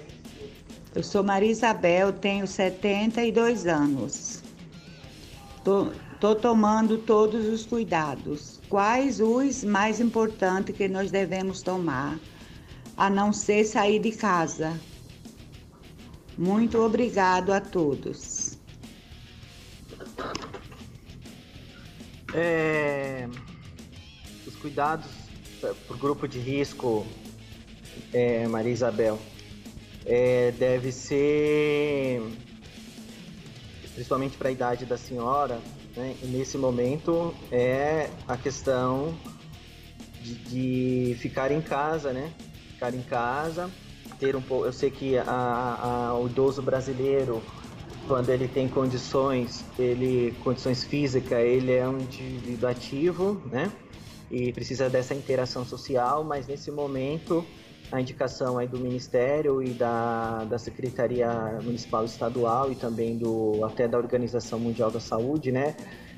Eu 0.94 1.02
sou 1.02 1.24
Maria 1.24 1.49
Isabel, 1.49 2.14
tenho 2.14 2.45
72 2.45 3.66
anos. 3.66 4.44
Tô, 5.64 6.36
tomando 6.36 6.99
todos 6.99 7.48
os 7.48 7.66
cuidados. 7.66 8.62
Quais 8.70 9.20
os 9.20 9.64
mais 9.64 9.99
importantes 9.99 10.76
que 10.76 10.88
nós 10.88 11.10
devemos 11.10 11.62
tomar, 11.64 12.20
a 12.95 13.10
não 13.10 13.34
ser 13.34 13.66
sair 13.66 13.99
de 13.99 14.12
casa? 14.12 14.80
Muito 16.38 16.78
obrigado 16.78 17.52
a 17.52 17.60
todos. 17.60 18.57
É 22.34 23.28
cuidados 24.66 25.06
o 25.88 25.94
grupo 25.94 26.28
de 26.28 26.40
risco, 26.40 27.06
é, 28.12 28.48
Maria 28.48 28.72
Isabel, 28.72 29.20
é, 30.04 30.52
deve 30.58 30.92
ser 30.92 32.20
principalmente 33.94 34.36
para 34.38 34.50
a 34.50 34.52
idade 34.52 34.84
da 34.86 34.98
senhora, 34.98 35.60
né, 35.96 36.16
nesse 36.24 36.58
momento 36.58 37.34
é 37.52 38.10
a 38.28 38.36
questão 38.36 39.16
de, 40.24 40.34
de 40.34 41.16
ficar 41.20 41.52
em 41.52 41.62
casa, 41.62 42.12
né? 42.12 42.34
Ficar 42.72 42.94
em 42.94 43.04
casa, 43.04 43.70
ter 44.20 44.36
um 44.36 44.42
pouco. 44.42 44.66
Eu 44.66 44.74
sei 44.74 44.90
que 44.90 45.16
a, 45.16 46.10
a, 46.10 46.20
o 46.20 46.26
idoso 46.26 46.62
brasileiro, 46.62 47.42
quando 48.08 48.30
ele 48.32 48.48
tem 48.48 48.68
condições, 48.68 49.64
ele 49.78 50.36
condições 50.44 50.84
físicas, 50.84 51.40
ele 51.40 51.72
é 51.72 51.88
um 51.88 52.00
indivíduo 52.00 52.68
ativo, 52.68 53.42
né? 53.46 53.72
E 54.30 54.52
precisa 54.52 54.90
dessa 54.90 55.14
interação 55.14 55.66
social, 55.66 56.24
mas 56.24 56.48
nesse 56.48 56.72
momento 56.72 57.46
a 57.92 58.02
indicação 58.02 58.58
aí 58.58 58.68
do 58.68 58.80
Ministério 58.80 59.62
e 59.62 59.70
da, 59.70 60.44
da 60.46 60.58
Secretaria 60.58 61.60
Municipal 61.64 62.04
Estadual 62.04 62.72
e 62.72 62.76
também 62.76 63.18
do 63.18 63.64
até 63.64 63.88
da 63.88 63.98
Organização 63.98 64.60
Mundial 64.60 64.90
da 64.90 65.00
Saúde, 65.00 65.52
né? 65.52 65.76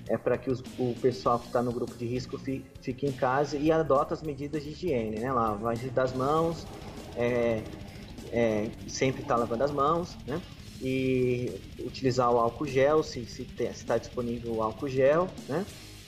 É 0.08 0.18
para 0.18 0.38
que 0.38 0.50
os, 0.50 0.64
o 0.80 0.96
pessoal 1.02 1.38
que 1.38 1.48
está 1.48 1.62
no 1.62 1.72
grupo 1.72 1.94
de 1.98 2.06
risco 2.06 2.38
fi, 2.38 2.64
fique 2.82 3.06
em 3.06 3.12
casa 3.12 3.58
e 3.58 3.72
adota 3.72 4.14
as 4.14 4.22
medidas 4.22 4.64
de 4.64 4.70
higiene, 4.70 5.20
né? 5.20 5.32
Lavagem 5.32 5.90
das 5.90 6.14
mãos, 6.14 6.66
é, 7.16 7.62
é, 8.32 8.70
sempre 8.88 9.22
estar 9.22 9.36
tá 9.36 9.42
lavando 9.42 9.64
as 9.64 9.72
mãos, 9.72 10.18
né? 10.26 10.42
E 10.82 11.60
utilizar 11.80 12.32
o 12.32 12.38
álcool 12.38 12.68
gel, 12.68 13.04
se 13.04 13.28
está 13.60 13.98
disponível 13.98 14.54
o 14.54 14.64
álcool 14.64 14.88
gel, 14.88 15.28
né? 15.50 15.66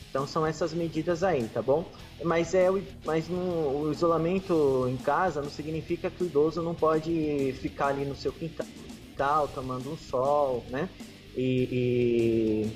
Então 0.10 0.26
são 0.26 0.45
essas 0.45 0.73
medidas 0.73 1.23
aí, 1.23 1.48
tá 1.48 1.61
bom? 1.61 1.86
Mas 2.23 2.53
é 2.53 2.68
mas 3.06 3.27
no, 3.27 3.84
o 3.84 3.91
isolamento 3.91 4.88
em 4.90 4.98
casa 4.98 5.41
não 5.41 5.49
significa 5.49 6.10
que 6.10 6.23
o 6.23 6.26
idoso 6.26 6.61
não 6.61 6.73
pode 6.73 7.53
ficar 7.61 7.88
ali 7.88 8.06
no 8.06 8.15
seu 8.15 8.31
quintal 8.31 9.48
tomando 9.53 9.91
um 9.91 9.98
sol, 9.98 10.65
né? 10.69 10.90
E, 11.36 12.72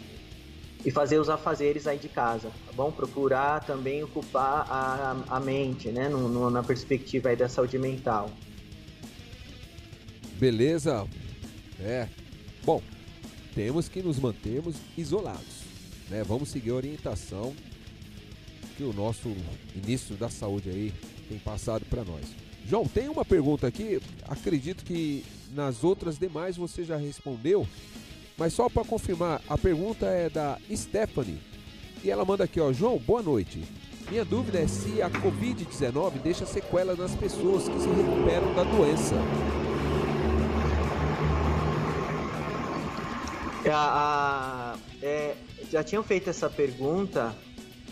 e, 0.85 0.87
e 0.87 0.91
fazer 0.91 1.17
os 1.19 1.27
afazeres 1.27 1.87
aí 1.87 1.97
de 1.97 2.07
casa, 2.07 2.49
tá 2.49 2.71
bom? 2.75 2.91
Procurar 2.91 3.65
também 3.65 4.03
ocupar 4.03 4.67
a, 4.69 5.15
a 5.27 5.39
mente, 5.39 5.89
né? 5.89 6.07
No, 6.07 6.29
no, 6.29 6.49
na 6.51 6.61
perspectiva 6.61 7.29
aí 7.29 7.35
da 7.35 7.49
saúde 7.49 7.79
mental. 7.79 8.29
Beleza? 10.37 11.07
É. 11.79 12.07
Bom, 12.63 12.81
temos 13.55 13.89
que 13.89 14.03
nos 14.03 14.19
mantermos 14.19 14.75
isolados, 14.97 15.62
né? 16.09 16.23
Vamos 16.23 16.49
seguir 16.49 16.71
a 16.71 16.75
orientação 16.75 17.53
que 18.77 18.83
o 18.83 18.93
nosso 18.93 19.35
ministro 19.75 20.15
da 20.15 20.29
Saúde 20.29 20.69
aí 20.69 20.93
tem 21.29 21.37
passado 21.39 21.85
para 21.85 22.03
nós. 22.03 22.25
João, 22.65 22.87
tem 22.87 23.09
uma 23.09 23.25
pergunta 23.25 23.67
aqui, 23.67 24.01
acredito 24.27 24.85
que 24.85 25.23
nas 25.53 25.83
outras 25.83 26.17
demais 26.17 26.57
você 26.57 26.83
já 26.83 26.97
respondeu, 26.97 27.67
mas 28.37 28.53
só 28.53 28.69
para 28.69 28.85
confirmar, 28.85 29.41
a 29.47 29.57
pergunta 29.57 30.05
é 30.05 30.29
da 30.29 30.57
Stephanie 30.73 31.39
e 32.03 32.09
ela 32.09 32.25
manda 32.25 32.43
aqui, 32.43 32.59
ó, 32.59 32.71
João, 32.73 32.97
boa 32.97 33.21
noite. 33.21 33.63
Minha 34.09 34.25
dúvida 34.25 34.59
é 34.59 34.67
se 34.67 35.01
a 35.01 35.09
Covid-19 35.09 36.21
deixa 36.21 36.45
sequela 36.45 36.95
nas 36.95 37.15
pessoas 37.15 37.67
que 37.67 37.79
se 37.79 37.87
recuperam 37.87 38.53
da 38.53 38.63
doença. 38.63 39.15
A, 43.69 44.75
a, 44.75 44.77
é, 45.01 45.35
já 45.71 45.83
tinham 45.83 46.03
feito 46.03 46.29
essa 46.29 46.49
pergunta 46.49 47.35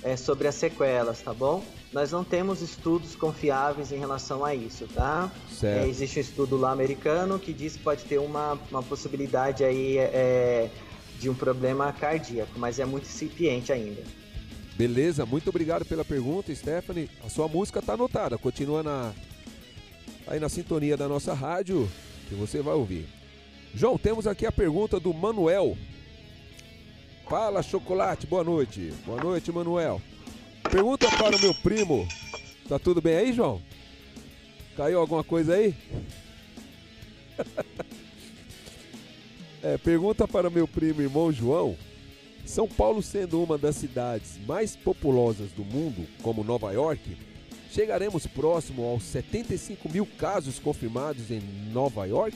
é, 0.04 0.16
sobre 0.16 0.48
as 0.48 0.56
sequelas, 0.56 1.22
tá 1.22 1.34
bom? 1.34 1.64
Nós 1.94 2.12
não 2.12 2.24
temos 2.24 2.62
estudos 2.62 3.16
confiáveis 3.16 3.92
em 3.92 3.98
relação 3.98 4.46
a 4.46 4.56
isso, 4.56 4.88
tá? 4.94 5.32
É, 5.62 5.88
existe 5.88 6.20
um 6.20 6.22
estudo 6.22 6.58
lá 6.58 6.72
americano 6.72 7.38
que 7.38 7.52
diz 7.54 7.76
que 7.76 7.84
pode 7.84 8.04
ter 8.06 8.18
uma, 8.18 8.58
uma 8.70 8.82
possibilidade 8.82 9.64
aí 9.64 9.98
é, 9.98 10.70
de 11.20 11.30
um 11.30 11.36
problema 11.36 11.92
cardíaco, 11.92 12.58
mas 12.58 12.80
é 12.80 12.86
muito 12.86 13.06
incipiente 13.06 13.72
ainda. 13.72 14.02
Beleza, 14.76 15.26
muito 15.26 15.50
obrigado 15.50 15.86
pela 15.86 16.04
pergunta, 16.04 16.54
Stephanie. 16.56 17.10
A 17.26 17.30
sua 17.30 17.48
música 17.48 17.80
está 17.80 17.94
anotada, 17.94 18.38
continua 18.38 18.82
na, 18.82 19.14
aí 20.26 20.40
na 20.40 20.50
sintonia 20.50 20.96
da 20.96 21.08
nossa 21.08 21.34
rádio 21.34 21.90
que 22.28 22.36
você 22.36 22.62
vai 22.62 22.74
ouvir. 22.74 23.21
João, 23.74 23.98
temos 23.98 24.28
aqui 24.28 24.46
a 24.46 24.52
pergunta 24.52 25.00
do 25.00 25.14
Manuel. 25.14 25.78
Fala, 27.30 27.64
Chocolate, 27.64 28.28
boa 28.28 28.44
noite. 28.44 28.94
Boa 29.06 29.24
noite, 29.24 29.52
Manuel. 29.52 30.02
Pergunta 30.70 31.10
para 31.18 31.38
o 31.38 31.40
meu 31.40 31.54
primo. 31.54 32.06
Tá 32.68 32.78
tudo 32.78 33.02
bem 33.02 33.16
aí, 33.16 33.34
João? 33.34 33.62
Caiu 34.76 35.00
alguma 35.00 35.24
coisa 35.24 35.54
aí? 35.54 35.74
é, 39.64 39.78
pergunta 39.78 40.28
para 40.28 40.50
o 40.50 40.52
meu 40.52 40.68
primo 40.68 41.02
irmão 41.02 41.32
João. 41.32 41.78
São 42.46 42.68
Paulo 42.68 43.02
sendo 43.02 43.42
uma 43.42 43.58
das 43.58 43.78
cidades 43.78 44.38
mais 44.46 44.76
populosas 44.76 45.52
do 45.54 45.64
mundo, 45.64 46.06
como 46.22 46.44
Nova 46.44 46.74
York, 46.74 47.18
chegaremos 47.72 48.28
próximo 48.28 48.84
aos 48.84 49.04
75 49.04 49.90
mil 49.90 50.06
casos 50.06 50.60
confirmados 50.60 51.32
em 51.32 51.40
Nova 51.72 52.06
York? 52.06 52.36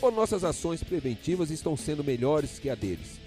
Ou 0.00 0.10
nossas 0.10 0.44
ações 0.44 0.82
preventivas 0.82 1.50
estão 1.50 1.76
sendo 1.76 2.04
melhores 2.04 2.58
que 2.58 2.70
a 2.70 2.74
deles? 2.74 3.18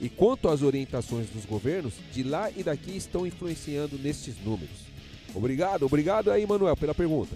E 0.00 0.08
quanto 0.08 0.48
às 0.48 0.62
orientações 0.62 1.28
dos 1.30 1.44
governos, 1.44 1.94
de 2.12 2.22
lá 2.22 2.50
e 2.50 2.62
daqui 2.62 2.96
estão 2.96 3.26
influenciando 3.26 3.98
nestes 3.98 4.36
números? 4.44 4.86
Obrigado, 5.34 5.84
obrigado 5.86 6.30
aí, 6.30 6.46
Manuel, 6.46 6.76
pela 6.76 6.94
pergunta. 6.94 7.34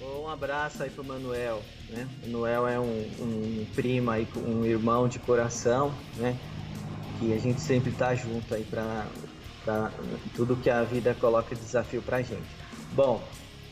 Um 0.00 0.28
abraço 0.28 0.82
aí 0.82 0.90
pro 0.90 1.04
Manuel, 1.04 1.62
né? 1.90 2.08
O 2.22 2.26
Manuel 2.26 2.66
é 2.66 2.80
um, 2.80 3.06
um 3.20 3.66
primo 3.74 4.10
aí, 4.10 4.26
um 4.36 4.64
irmão 4.64 5.06
de 5.06 5.18
coração, 5.18 5.94
né? 6.16 6.36
Que 7.18 7.32
a 7.32 7.38
gente 7.38 7.60
sempre 7.60 7.92
tá 7.92 8.14
junto 8.14 8.54
aí 8.54 8.64
para 8.64 9.90
tudo 10.34 10.56
que 10.56 10.70
a 10.70 10.82
vida 10.82 11.14
coloca 11.14 11.54
desafio 11.54 12.00
pra 12.00 12.22
gente. 12.22 12.42
Bom, 12.92 13.22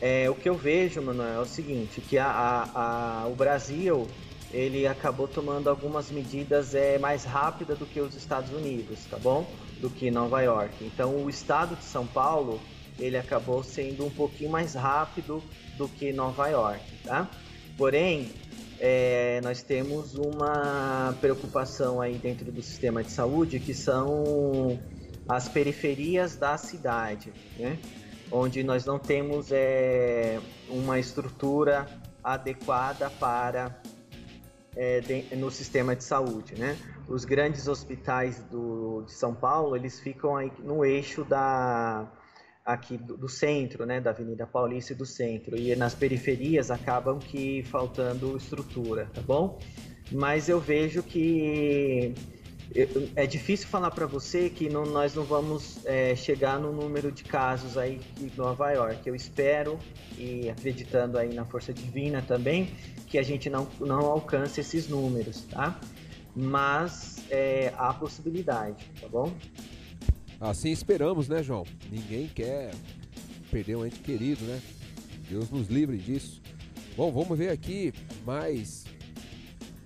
é, 0.03 0.29
o 0.29 0.35
que 0.35 0.49
eu 0.49 0.55
vejo, 0.55 1.01
Manuel, 1.01 1.35
é 1.35 1.39
o 1.39 1.45
seguinte, 1.45 2.01
que 2.01 2.17
a, 2.17 2.27
a, 2.27 3.21
a, 3.21 3.27
o 3.27 3.35
Brasil 3.35 4.05
ele 4.51 4.85
acabou 4.85 5.29
tomando 5.29 5.69
algumas 5.69 6.11
medidas 6.11 6.75
é, 6.75 6.97
mais 6.97 7.23
rápidas 7.23 7.79
do 7.79 7.85
que 7.85 8.01
os 8.01 8.13
Estados 8.13 8.51
Unidos, 8.51 8.99
tá 9.09 9.17
bom? 9.17 9.49
Do 9.79 9.89
que 9.89 10.11
Nova 10.11 10.41
York. 10.41 10.73
Então 10.81 11.23
o 11.23 11.29
estado 11.29 11.77
de 11.77 11.85
São 11.85 12.05
Paulo 12.05 12.59
ele 12.99 13.15
acabou 13.15 13.63
sendo 13.63 14.05
um 14.05 14.09
pouquinho 14.09 14.49
mais 14.49 14.73
rápido 14.73 15.41
do 15.77 15.87
que 15.87 16.11
Nova 16.11 16.49
York, 16.49 16.83
tá? 17.05 17.29
Porém, 17.77 18.29
é, 18.81 19.39
nós 19.41 19.63
temos 19.63 20.15
uma 20.15 21.15
preocupação 21.21 22.01
aí 22.01 22.15
dentro 22.15 22.51
do 22.51 22.61
sistema 22.61 23.01
de 23.01 23.09
saúde 23.09 23.57
que 23.57 23.73
são 23.73 24.77
as 25.29 25.47
periferias 25.47 26.35
da 26.35 26.57
cidade, 26.57 27.31
né? 27.57 27.79
Onde 28.33 28.63
nós 28.63 28.83
não 28.83 28.97
temos 28.97 29.51
é, 29.51 30.39
uma 30.67 30.99
estrutura 30.99 31.87
adequada 32.23 33.09
para 33.11 33.79
é, 34.75 34.99
de, 35.01 35.35
no 35.35 35.51
sistema 35.51 35.95
de 35.95 36.03
saúde, 36.03 36.55
né? 36.55 36.75
Os 37.07 37.25
grandes 37.25 37.67
hospitais 37.67 38.39
do, 38.45 39.03
de 39.03 39.13
São 39.13 39.35
Paulo, 39.35 39.75
eles 39.75 39.99
ficam 39.99 40.35
aí 40.35 40.51
no 40.59 40.83
eixo 40.83 41.23
da 41.23 42.11
aqui 42.65 42.97
do, 42.97 43.17
do, 43.17 43.27
centro, 43.27 43.85
né, 43.85 43.99
da 43.99 44.11
Avenida 44.11 44.47
Paulista 44.47 44.93
e 44.93 44.95
do 44.95 45.05
centro, 45.05 45.57
e 45.57 45.75
nas 45.75 45.93
periferias 45.93 46.71
acabam 46.71 47.19
que 47.19 47.61
faltando 47.63 48.37
estrutura, 48.37 49.09
tá 49.13 49.21
bom? 49.21 49.59
Mas 50.09 50.47
eu 50.47 50.61
vejo 50.61 51.03
que 51.03 52.15
é 53.15 53.27
difícil 53.27 53.67
falar 53.67 53.91
para 53.91 54.05
você 54.05 54.49
que 54.49 54.69
não, 54.69 54.83
nós 54.83 55.13
não 55.13 55.23
vamos 55.23 55.85
é, 55.85 56.15
chegar 56.15 56.59
no 56.59 56.71
número 56.71 57.11
de 57.11 57.23
casos 57.23 57.77
aí 57.77 57.99
de 58.17 58.35
Nova 58.37 58.71
York. 58.71 59.07
Eu 59.07 59.15
espero 59.15 59.77
e 60.17 60.49
acreditando 60.49 61.17
aí 61.17 61.33
na 61.33 61.45
força 61.45 61.73
divina 61.73 62.21
também 62.21 62.73
que 63.07 63.17
a 63.17 63.23
gente 63.23 63.49
não, 63.49 63.67
não 63.79 63.99
alcance 63.99 64.59
esses 64.59 64.87
números, 64.87 65.43
tá? 65.43 65.79
Mas 66.35 67.23
é, 67.29 67.71
há 67.77 67.93
possibilidade, 67.93 68.89
tá 68.99 69.07
bom? 69.07 69.31
Assim 70.39 70.71
esperamos, 70.71 71.29
né, 71.29 71.43
João? 71.43 71.63
Ninguém 71.91 72.27
quer 72.27 72.71
perder 73.51 73.75
um 73.75 73.85
ente 73.85 73.99
querido, 73.99 74.43
né? 74.45 74.59
Deus 75.29 75.49
nos 75.51 75.67
livre 75.67 75.97
disso. 75.97 76.41
Bom, 76.97 77.11
vamos 77.11 77.37
ver 77.37 77.49
aqui 77.49 77.93
mais. 78.25 78.82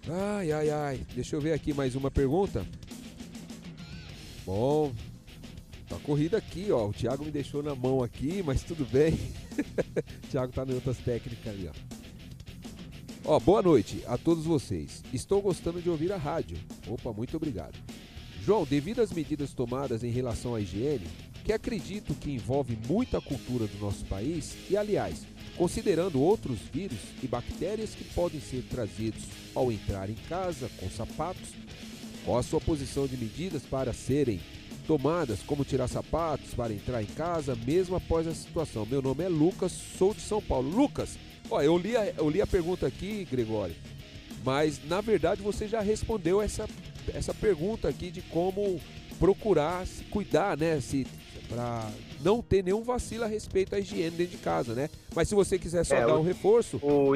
Ai, 0.09 0.51
ai, 0.51 0.69
ai. 0.69 1.01
Deixa 1.13 1.35
eu 1.35 1.41
ver 1.41 1.53
aqui 1.53 1.73
mais 1.73 1.95
uma 1.95 2.09
pergunta. 2.09 2.65
Bom, 4.45 4.93
tá 5.89 5.97
corrida 5.97 6.37
aqui, 6.37 6.71
ó. 6.71 6.87
O 6.87 6.93
Thiago 6.93 7.25
me 7.25 7.31
deixou 7.31 7.61
na 7.61 7.75
mão 7.75 8.01
aqui, 8.01 8.41
mas 8.41 8.63
tudo 8.63 8.85
bem. 8.85 9.13
o 10.23 10.27
Thiago 10.29 10.53
tá 10.53 10.63
em 10.63 10.73
outras 10.73 10.97
técnicas 10.99 11.47
ali, 11.47 11.69
ó. 11.69 11.97
Ó, 13.25 13.39
boa 13.41 13.61
noite 13.61 14.01
a 14.07 14.17
todos 14.17 14.45
vocês. 14.45 15.03
Estou 15.11 15.41
gostando 15.41 15.81
de 15.81 15.89
ouvir 15.89 16.13
a 16.13 16.17
rádio. 16.17 16.57
Opa, 16.87 17.11
muito 17.11 17.35
obrigado. 17.35 17.77
João, 18.45 18.63
devido 18.63 19.01
às 19.01 19.11
medidas 19.11 19.53
tomadas 19.53 20.01
em 20.01 20.09
relação 20.09 20.55
à 20.55 20.61
higiene, 20.61 21.05
que 21.43 21.51
acredito 21.51 22.15
que 22.15 22.31
envolve 22.31 22.77
muita 22.87 23.19
cultura 23.19 23.67
do 23.67 23.77
nosso 23.79 24.05
país, 24.05 24.55
e 24.69 24.77
aliás, 24.77 25.25
considerando 25.57 26.21
outros 26.21 26.59
vírus 26.71 26.99
e 27.21 27.27
bactérias 27.27 27.91
que 27.95 28.03
podem 28.03 28.39
ser 28.39 28.63
trazidos 28.69 29.23
ao 29.55 29.71
entrar 29.71 30.09
em 30.09 30.17
casa 30.29 30.69
com 30.79 30.89
sapatos, 30.89 31.49
qual 32.23 32.37
a 32.37 32.43
sua 32.43 32.61
posição 32.61 33.07
de 33.07 33.17
medidas 33.17 33.63
para 33.63 33.93
serem 33.93 34.39
tomadas, 34.85 35.41
como 35.41 35.65
tirar 35.65 35.87
sapatos 35.87 36.53
para 36.53 36.73
entrar 36.73 37.01
em 37.01 37.07
casa, 37.07 37.55
mesmo 37.55 37.95
após 37.95 38.27
a 38.27 38.33
situação? 38.33 38.85
Meu 38.85 39.01
nome 39.01 39.23
é 39.23 39.29
Lucas, 39.29 39.71
sou 39.97 40.13
de 40.13 40.21
São 40.21 40.41
Paulo. 40.41 40.69
Lucas, 40.69 41.17
ó, 41.49 41.61
eu 41.61 41.77
li 41.77 41.97
a, 41.97 42.05
eu 42.17 42.29
li 42.29 42.41
a 42.41 42.47
pergunta 42.47 42.85
aqui, 42.85 43.25
Gregório, 43.29 43.75
mas 44.45 44.79
na 44.87 45.01
verdade 45.01 45.41
você 45.41 45.67
já 45.67 45.81
respondeu 45.81 46.41
essa, 46.41 46.67
essa 47.13 47.33
pergunta 47.33 47.87
aqui 47.87 48.11
de 48.11 48.21
como 48.21 48.79
procurar 49.19 49.87
se 49.87 50.03
cuidar, 50.05 50.55
né? 50.57 50.79
Se, 50.79 51.07
para 51.49 51.89
não 52.23 52.41
ter 52.41 52.63
nenhum 52.63 52.83
vacilo 52.83 53.23
a 53.23 53.27
respeito 53.27 53.75
à 53.75 53.79
higiene 53.79 54.11
dentro 54.11 54.31
de 54.37 54.37
casa, 54.37 54.73
né? 54.73 54.89
Mas 55.15 55.27
se 55.27 55.35
você 55.35 55.57
quiser 55.57 55.83
só 55.85 55.95
É, 55.95 56.01
dar 56.05 56.15
o- 56.15 56.19
um 56.19 56.23
reforço, 56.23 56.79
O, 56.81 57.13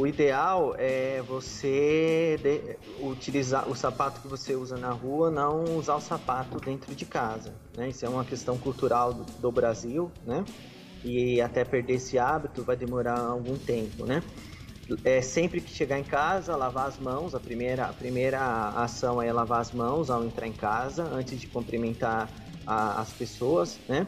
o 0.00 0.06
ideal 0.06 0.74
é 0.78 1.22
você 1.22 2.38
de- 2.42 2.76
utilizar 3.02 3.68
o 3.68 3.74
sapato 3.74 4.20
que 4.20 4.28
você 4.28 4.54
usa 4.54 4.76
na 4.76 4.92
rua, 4.92 5.30
não 5.30 5.76
usar 5.76 5.96
o 5.96 6.00
sapato 6.00 6.58
dentro 6.60 6.94
de 6.94 7.04
casa. 7.04 7.52
Né? 7.76 7.88
Isso 7.88 8.04
é 8.04 8.08
uma 8.08 8.24
questão 8.24 8.56
cultural 8.58 9.12
do, 9.12 9.24
do 9.40 9.52
Brasil, 9.52 10.10
né? 10.24 10.44
E 11.04 11.40
até 11.40 11.64
perder 11.64 11.94
esse 11.94 12.18
hábito 12.18 12.62
vai 12.62 12.76
demorar 12.76 13.18
algum 13.18 13.56
tempo, 13.56 14.06
né? 14.06 14.22
É, 15.04 15.20
sempre 15.22 15.60
que 15.60 15.70
chegar 15.70 15.98
em 15.98 16.04
casa, 16.04 16.56
lavar 16.56 16.86
as 16.88 16.98
mãos. 16.98 17.34
A 17.34 17.40
primeira, 17.40 17.86
a 17.86 17.92
primeira 17.92 18.68
ação 18.70 19.20
é 19.20 19.32
lavar 19.32 19.60
as 19.60 19.72
mãos 19.72 20.10
ao 20.10 20.24
entrar 20.24 20.46
em 20.46 20.52
casa, 20.52 21.04
antes 21.04 21.40
de 21.40 21.46
cumprimentar 21.46 22.30
a- 22.66 23.00
as 23.00 23.12
pessoas, 23.12 23.78
né? 23.88 24.06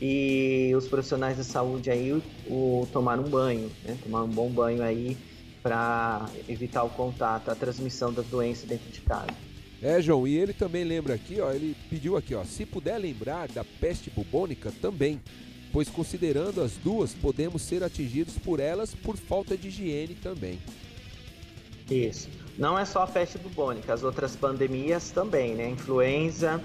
E 0.00 0.72
os 0.76 0.88
profissionais 0.88 1.36
da 1.36 1.44
saúde 1.44 1.90
aí 1.90 2.12
o, 2.12 2.22
o 2.48 2.88
tomar 2.92 3.18
um 3.18 3.24
banho, 3.24 3.70
né? 3.84 3.96
Tomar 4.02 4.24
um 4.24 4.28
bom 4.28 4.50
banho 4.50 4.82
aí 4.82 5.16
para 5.62 6.28
evitar 6.48 6.82
o 6.82 6.90
contato, 6.90 7.50
a 7.50 7.54
transmissão 7.54 8.12
da 8.12 8.22
doença 8.22 8.66
dentro 8.66 8.90
de 8.90 9.00
casa. 9.00 9.28
É, 9.80 10.00
João, 10.00 10.26
e 10.26 10.36
ele 10.36 10.52
também 10.52 10.84
lembra 10.84 11.14
aqui, 11.14 11.40
ó, 11.40 11.52
ele 11.52 11.76
pediu 11.88 12.16
aqui, 12.16 12.34
ó, 12.34 12.44
se 12.44 12.64
puder 12.64 12.98
lembrar 12.98 13.48
da 13.48 13.64
peste 13.64 14.10
bubônica 14.10 14.72
também, 14.80 15.20
pois 15.72 15.88
considerando 15.88 16.62
as 16.62 16.72
duas, 16.72 17.12
podemos 17.14 17.62
ser 17.62 17.82
atingidos 17.82 18.38
por 18.38 18.60
elas 18.60 18.94
por 18.94 19.16
falta 19.16 19.56
de 19.56 19.68
higiene 19.68 20.14
também. 20.14 20.58
Isso. 21.90 22.28
Não 22.56 22.78
é 22.78 22.84
só 22.84 23.02
a 23.02 23.06
peste 23.06 23.36
bubônica, 23.36 23.92
as 23.92 24.04
outras 24.04 24.36
pandemias 24.36 25.10
também, 25.10 25.54
né? 25.54 25.70
Influenza, 25.70 26.62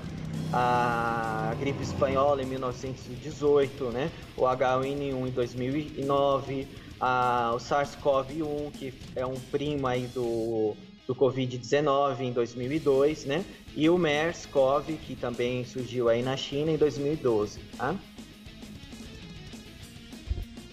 a 0.54 1.56
gripe 1.60 1.82
espanhola 1.82 2.44
em 2.44 2.46
1918, 2.46 3.86
né? 3.86 4.12
O 4.38 4.44
H1N1 4.44 5.28
em 5.28 5.32
2009, 5.32 6.68
a, 7.00 7.52
o 7.56 7.58
SARS-CoV-1, 7.58 8.72
que 8.72 8.94
é 9.16 9.26
um 9.26 9.36
primo 9.36 9.88
aí 9.88 10.06
do, 10.08 10.76
do 11.08 11.16
Covid-19 11.16 12.20
em 12.22 12.32
2002, 12.32 13.26
né? 13.26 13.44
E 13.76 13.90
o 13.90 13.98
MERS-CoV, 13.98 14.98
que 14.98 15.16
também 15.16 15.66
surgiu 15.66 16.08
aí 16.08 16.22
na 16.22 16.38
China 16.38 16.72
em 16.72 16.78
2012, 16.78 17.60
tá? 17.78 17.96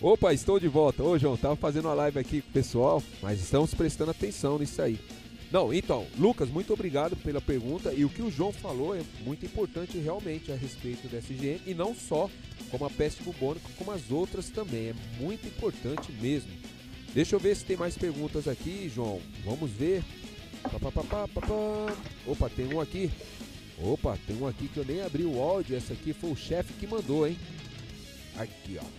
Opa, 0.06 0.32
estou 0.32 0.60
de 0.60 0.68
volta. 0.68 1.02
Ô, 1.02 1.18
João, 1.18 1.36
tava 1.36 1.56
fazendo 1.56 1.86
uma 1.86 1.94
live 1.94 2.20
aqui 2.20 2.40
com 2.40 2.48
o 2.48 2.52
pessoal, 2.52 3.02
mas 3.20 3.40
estamos 3.40 3.74
prestando 3.74 4.12
atenção 4.12 4.56
nisso 4.56 4.80
aí. 4.80 5.00
Não, 5.50 5.74
então, 5.74 6.06
Lucas, 6.16 6.48
muito 6.48 6.72
obrigado 6.72 7.16
pela 7.16 7.40
pergunta. 7.40 7.92
E 7.92 8.04
o 8.04 8.08
que 8.08 8.22
o 8.22 8.30
João 8.30 8.52
falou 8.52 8.94
é 8.94 9.02
muito 9.24 9.44
importante 9.44 9.98
realmente 9.98 10.52
a 10.52 10.54
respeito 10.54 11.08
dessa 11.08 11.32
higiene, 11.32 11.60
e 11.66 11.74
não 11.74 11.92
só 11.92 12.30
como 12.70 12.84
a 12.84 12.90
peste 12.90 13.20
bubônica, 13.24 13.68
como 13.76 13.90
as 13.90 14.08
outras 14.08 14.48
também. 14.48 14.90
É 14.90 14.94
muito 15.18 15.44
importante 15.48 16.12
mesmo. 16.12 16.52
Deixa 17.12 17.34
eu 17.34 17.40
ver 17.40 17.56
se 17.56 17.64
tem 17.64 17.76
mais 17.76 17.98
perguntas 17.98 18.46
aqui, 18.46 18.88
João. 18.88 19.20
Vamos 19.44 19.72
ver. 19.72 20.04
Pá, 20.62 20.78
pá, 20.78 21.02
pá. 21.02 21.26
Opa, 22.24 22.48
tem 22.48 22.72
um 22.72 22.80
aqui. 22.80 23.10
Opa, 23.82 24.16
tem 24.24 24.36
um 24.36 24.46
aqui 24.46 24.68
que 24.68 24.76
eu 24.76 24.84
nem 24.84 25.02
abri 25.02 25.24
o 25.24 25.40
áudio. 25.40 25.76
Essa 25.76 25.94
aqui 25.94 26.12
foi 26.12 26.30
o 26.30 26.36
chefe 26.36 26.74
que 26.74 26.86
mandou, 26.86 27.26
hein? 27.26 27.36
Aqui, 28.36 28.78
ó. 28.80 28.95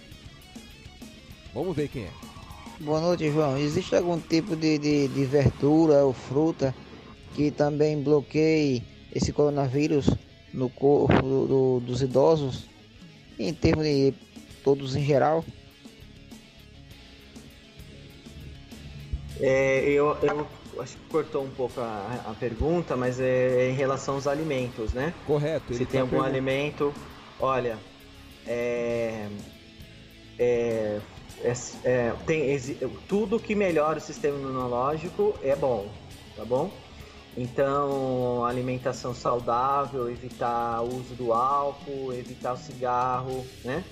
Vamos 1.57 1.75
ver 1.75 1.87
quem 1.87 2.03
é. 2.03 2.11
Boa 2.79 3.01
noite, 3.01 3.31
João. 3.31 3.57
Existe 3.57 3.95
algum 3.95 4.19
tipo 4.19 4.55
de, 4.55 4.77
de, 4.77 5.07
de 5.07 5.25
verdura 5.25 6.05
ou 6.05 6.13
fruta 6.13 6.75
que 7.33 7.49
também 7.49 7.99
bloqueie 7.99 8.83
esse 9.11 9.33
coronavírus 9.33 10.07
no 10.53 10.69
corpo 10.69 11.19
do- 11.19 11.47
do- 11.47 11.79
dos 11.79 12.03
idosos, 12.03 12.69
em 13.39 13.51
termos 13.55 13.85
de 13.85 14.13
todos 14.63 14.95
em 14.95 15.03
geral? 15.03 15.43
É, 19.39 19.89
eu, 19.89 20.15
eu 20.21 20.47
acho 20.79 20.95
que 20.95 21.03
cortou 21.09 21.43
um 21.43 21.49
pouco 21.49 21.81
a, 21.81 22.21
a 22.27 22.35
pergunta, 22.35 22.95
mas 22.95 23.19
é 23.19 23.71
em 23.71 23.73
relação 23.73 24.13
aos 24.13 24.27
alimentos, 24.27 24.93
né? 24.93 25.11
Correto. 25.25 25.73
Se 25.73 25.87
tem 25.87 25.87
tá 25.87 26.01
algum 26.01 26.11
pergun- 26.17 26.23
alimento, 26.27 26.93
olha, 27.39 27.79
é, 28.45 29.27
é, 30.37 30.99
é- 31.41 31.53
é, 31.83 32.11
tem 32.25 32.57
tudo 33.07 33.39
que 33.39 33.55
melhora 33.55 33.97
o 33.97 34.01
sistema 34.01 34.37
imunológico 34.37 35.39
é 35.41 35.55
bom, 35.55 36.07
tá 36.35 36.43
bom? 36.45 36.85
Então, 37.35 38.43
alimentação 38.45 39.13
saudável, 39.13 40.09
evitar 40.09 40.81
o 40.81 40.95
uso 40.95 41.15
do 41.15 41.31
álcool, 41.33 42.13
evitar 42.13 42.53
o 42.53 42.57
cigarro, 42.57 43.47
né? 43.63 43.85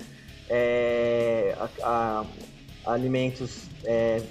É, 0.48 1.54
a- 1.58 1.70
a- 1.82 2.36
alimentos 2.84 3.70
é, 3.84 4.28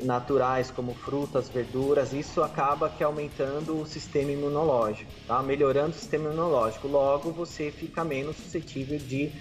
naturais 0.00 0.70
como 0.70 0.94
frutas, 0.94 1.48
verduras, 1.50 2.12
isso 2.12 2.42
acaba 2.42 2.88
que 2.90 3.02
aumentando 3.02 3.78
o 3.78 3.84
sistema 3.86 4.30
imunológico, 4.32 5.20
tá? 5.26 5.42
Melhorando 5.42 5.90
o 5.90 5.98
sistema 5.98 6.26
imunológico. 6.28 6.86
Logo, 6.88 7.32
você 7.32 7.72
fica 7.72 8.04
menos 8.04 8.36
suscetível 8.38 8.98
de 8.98 9.34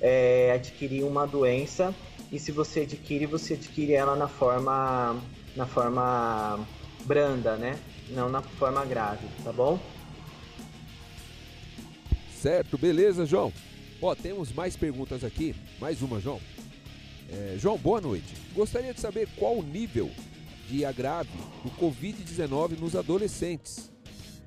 é, 0.00 0.52
adquirir 0.52 1.04
uma 1.04 1.26
doença 1.26 1.96
e 2.34 2.38
se 2.40 2.50
você 2.50 2.80
adquire, 2.80 3.26
você 3.26 3.54
adquire 3.54 3.92
ela 3.92 4.16
na 4.16 4.26
forma 4.26 5.22
na 5.54 5.66
forma 5.66 6.66
branda, 7.04 7.56
né? 7.56 7.78
Não 8.10 8.28
na 8.28 8.42
forma 8.42 8.84
grave, 8.84 9.24
tá 9.44 9.52
bom? 9.52 9.78
Certo, 12.34 12.76
beleza, 12.76 13.24
João. 13.24 13.52
Ó, 14.02 14.16
temos 14.16 14.52
mais 14.52 14.76
perguntas 14.76 15.22
aqui. 15.22 15.54
Mais 15.80 16.02
uma, 16.02 16.20
João. 16.20 16.40
É, 17.30 17.56
João, 17.56 17.78
boa 17.78 18.00
noite. 18.00 18.34
Gostaria 18.52 18.92
de 18.92 19.00
saber 19.00 19.28
qual 19.36 19.56
o 19.56 19.62
nível 19.62 20.10
de 20.68 20.84
agrave 20.84 21.30
do 21.62 21.70
Covid-19 21.70 22.80
nos 22.80 22.96
adolescentes. 22.96 23.92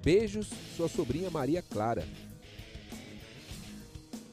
Beijos, 0.04 0.50
sua 0.76 0.90
sobrinha 0.90 1.30
Maria 1.30 1.62
Clara. 1.62 2.06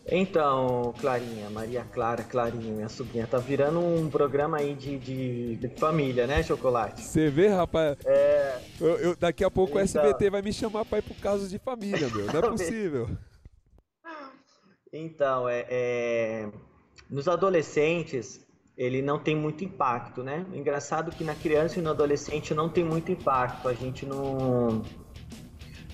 Então, 0.07 0.95
Clarinha, 1.01 1.49
Maria 1.49 1.83
Clara, 1.85 2.23
Clarinha, 2.23 2.75
minha 2.75 2.89
sobrinha, 2.91 3.27
tá 3.27 3.39
virando 3.39 3.81
um 3.81 4.11
programa 4.11 4.59
aí 4.59 4.75
de, 4.75 4.99
de, 4.99 5.57
de 5.57 5.69
família, 5.79 6.27
né, 6.27 6.43
Chocolate? 6.43 7.01
Você 7.03 7.31
vê, 7.31 7.49
rapaz? 7.49 7.97
É. 8.05 8.61
Eu, 8.79 8.97
eu- 8.99 9.17
daqui 9.17 9.43
a 9.43 9.51
pouco 9.51 9.79
o 9.79 9.81
Então. 9.81 10.03
SBT 10.03 10.29
vai 10.29 10.43
me 10.43 10.53
chamar 10.53 10.85
pra 10.85 10.99
ir 10.99 11.03
pro 11.03 11.15
caso 11.15 11.49
de 11.49 11.59
família, 11.59 12.07
meu. 12.11 12.27
Não 12.27 12.39
é 12.41 12.43
possível. 12.51 13.09
Então, 14.93 15.49
é, 15.49 15.65
é, 15.71 16.49
nos 17.09 17.27
adolescentes, 17.27 18.41
ele 18.77 19.01
não 19.01 19.19
tem 19.19 19.35
muito 19.35 19.65
impacto, 19.65 20.23
né? 20.23 20.45
Engraçado 20.53 21.11
que 21.13 21.25
na 21.25 21.35
criança 21.35 21.79
e 21.79 21.83
no 21.83 21.91
adolescente 21.91 22.53
não 22.53 22.69
tem 22.69 22.85
muito 22.85 23.11
impacto. 23.11 23.67
A 23.69 23.73
gente 23.73 24.05
não, 24.05 24.83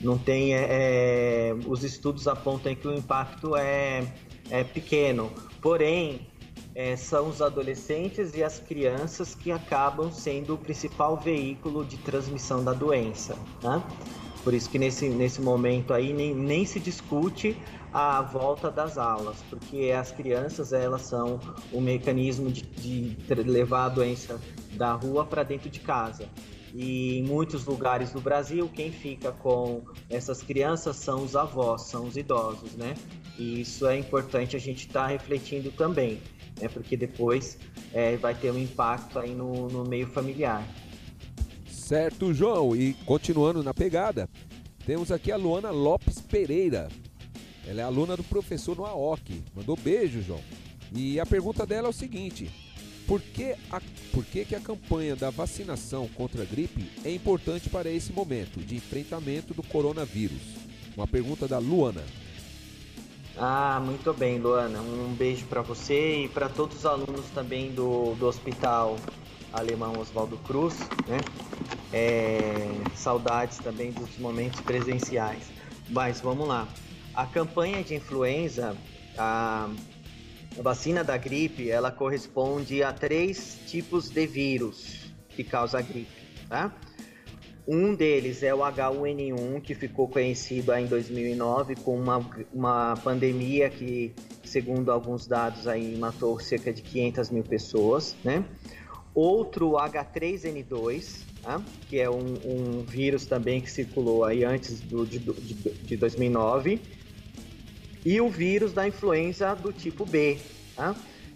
não 0.01 0.19
tem. 0.19 0.55
é, 0.55 0.67
é, 0.71 1.55
os 1.67 1.85
estudos 1.85 2.27
apontam 2.27 2.75
que 2.75 2.87
o 2.87 2.95
impacto 2.95 3.57
é, 3.57 4.05
é 4.51 4.65
pequeno. 4.65 5.31
Porém, 5.61 6.27
é, 6.75 6.97
são 6.97 7.29
os 7.29 7.43
adolescentes 7.43 8.35
e 8.35 8.43
as 8.43 8.59
crianças 8.59 9.35
que 9.35 9.51
acabam 9.51 10.11
sendo 10.11 10.55
o 10.55 10.59
principal 10.59 11.17
veículo 11.17 11.85
de 11.85 11.97
transmissão 11.99 12.63
da 12.65 12.73
doença. 12.73 13.37
Né? 13.63 13.83
Por 14.43 14.55
isso 14.55 14.71
que 14.71 14.79
nesse, 14.79 15.09
nesse 15.09 15.41
momento 15.41 15.93
aí 15.93 16.13
nem, 16.13 16.35
nem 16.35 16.65
se 16.65 16.81
discute 16.81 17.57
a 17.93 18.23
volta 18.23 18.71
das 18.71 18.97
aulas, 18.97 19.45
porque 19.51 19.91
as 19.91 20.13
crianças 20.13 20.73
elas 20.73 21.03
são 21.03 21.41
o 21.73 21.81
mecanismo 21.81 22.51
de, 22.51 22.63
de 22.63 23.17
levar 23.43 23.87
a 23.87 23.89
doença 23.89 24.41
da 24.73 24.93
rua 24.93 25.25
para 25.25 25.43
dentro 25.43 25.69
de 25.69 25.81
casa. 25.81 26.29
E 26.73 27.19
em 27.19 27.23
muitos 27.25 27.65
lugares 27.65 28.13
do 28.13 28.21
Brasil, 28.21 28.69
quem 28.73 28.93
fica 28.93 29.33
com 29.33 29.83
essas 30.09 30.43
crianças 30.43 30.97
são 30.97 31.25
os 31.25 31.35
avós, 31.35 31.83
são 31.83 32.07
os 32.07 32.17
idosos, 32.17 32.73
né? 32.77 32.95
E 33.39 33.61
isso 33.63 33.87
é 33.87 33.99
importante 33.99 34.55
a 34.55 34.59
gente 34.59 34.87
estar 34.87 35.09
refletindo 35.09 35.71
também, 35.73 36.21
né? 36.61 36.69
Porque 36.69 36.97
depois 36.97 37.59
é, 37.93 38.17
vai 38.17 38.35
ter 38.35 38.53
um 38.53 38.59
impacto 38.59 39.19
aí 39.19 39.35
no, 39.35 39.69
no 39.69 39.85
meio 39.85 40.07
familiar. 40.07 40.67
Certo, 41.67 42.33
João. 42.33 42.77
E 42.77 42.95
continuando 43.05 43.65
na 43.65 43.75
pegada, 43.75 44.29
temos 44.87 45.11
aqui 45.11 45.33
a 45.33 45.37
Luana 45.37 45.71
Lopes 45.71 46.21
Pereira. 46.21 46.89
Ela 47.67 47.81
é 47.81 47.85
aluna 47.85 48.17
do 48.17 48.25
professor 48.25 48.77
no 48.77 48.85
AOC. 48.85 49.43
Mandou 49.55 49.77
beijo, 49.77 50.23
João. 50.23 50.41
E 50.93 51.21
a 51.21 51.27
pergunta 51.27 51.67
dela 51.67 51.89
é 51.89 51.91
o 51.91 51.93
seguinte: 51.93 52.51
por 53.11 53.21
que, 53.21 53.57
a, 53.73 53.81
por 54.13 54.25
que, 54.25 54.45
que 54.45 54.55
a 54.55 54.61
campanha 54.61 55.17
da 55.17 55.31
vacinação 55.31 56.07
contra 56.15 56.43
a 56.43 56.45
gripe 56.45 56.89
é 57.05 57.13
importante 57.13 57.69
para 57.69 57.91
esse 57.91 58.13
momento 58.13 58.61
de 58.61 58.77
enfrentamento 58.77 59.53
do 59.53 59.65
coronavírus? 59.65 60.41
Uma 60.97 61.09
pergunta 61.09 61.49
da 61.49 61.59
Luana. 61.59 62.05
Ah, 63.37 63.83
muito 63.85 64.15
bem, 64.15 64.39
Luana. 64.39 64.81
Um 64.81 65.13
beijo 65.13 65.45
para 65.47 65.61
você 65.61 66.23
e 66.23 66.29
para 66.29 66.49
todos 66.49 66.77
os 66.77 66.87
alunos 66.87 67.27
também 67.35 67.73
do, 67.73 68.15
do 68.15 68.29
Hospital 68.29 68.97
Alemão 69.53 69.99
Oswaldo 69.99 70.37
Cruz, 70.37 70.79
né? 71.09 71.19
É, 71.93 72.71
saudades 72.95 73.59
também 73.59 73.91
dos 73.91 74.17
momentos 74.19 74.61
presenciais. 74.61 75.51
Mas 75.89 76.21
vamos 76.21 76.47
lá. 76.47 76.69
A 77.13 77.27
campanha 77.27 77.83
de 77.83 77.97
influenza, 77.97 78.77
a, 79.19 79.69
a 80.59 80.63
vacina 80.63 81.05
da 81.05 81.17
gripe, 81.17 81.71
ela 81.71 81.91
corresponde 81.91 82.83
a 82.83 82.93
três 82.93 83.59
tipos 83.67 84.11
de 84.11 84.27
vírus 84.27 85.13
que 85.29 85.45
causa 85.45 85.79
a 85.79 85.83
gripe, 85.83 86.11
tá? 86.49 86.73
Um 87.67 87.95
deles 87.95 88.43
é 88.43 88.53
o 88.53 88.59
H1N1, 88.59 89.61
que 89.63 89.75
ficou 89.75 90.09
conhecido 90.09 90.73
em 90.73 90.87
2009 90.87 91.77
com 91.77 91.97
uma, 91.97 92.19
uma 92.53 92.95
pandemia 92.97 93.71
que, 93.71 94.13
segundo 94.43 94.91
alguns 94.91 95.27
dados 95.27 95.69
aí, 95.69 95.97
matou 95.97 96.41
cerca 96.41 96.73
de 96.73 96.83
500 96.83 97.31
mil 97.31 97.45
pessoas, 97.45 98.17
né? 98.25 98.45
Outro 99.15 99.73
H3N2, 99.73 101.25
tá? 101.43 101.63
que 101.89 102.01
é 102.01 102.11
um, 102.11 102.35
um 102.45 102.83
vírus 102.83 103.27
também 103.27 103.61
que 103.61 103.71
circulou 103.71 104.25
aí 104.25 104.45
antes 104.45 104.81
do, 104.81 105.07
de, 105.07 105.19
de, 105.19 105.55
de 105.55 105.97
2009. 105.97 106.81
E 108.05 108.21
o 108.21 108.29
vírus 108.29 108.73
da 108.73 108.87
influenza 108.87 109.55
do 109.55 109.73
tipo 109.73 110.07
B, 110.07 110.39
tá? 110.75 110.95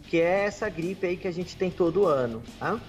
que 0.08 0.20
é 0.20 0.44
essa 0.44 0.68
gripe 0.68 1.06
aí 1.06 1.16
que 1.16 1.28
a 1.28 1.32
gente 1.32 1.56
tem 1.56 1.70
todo 1.70 2.06
ano. 2.06 2.42
Tá? 2.58 2.80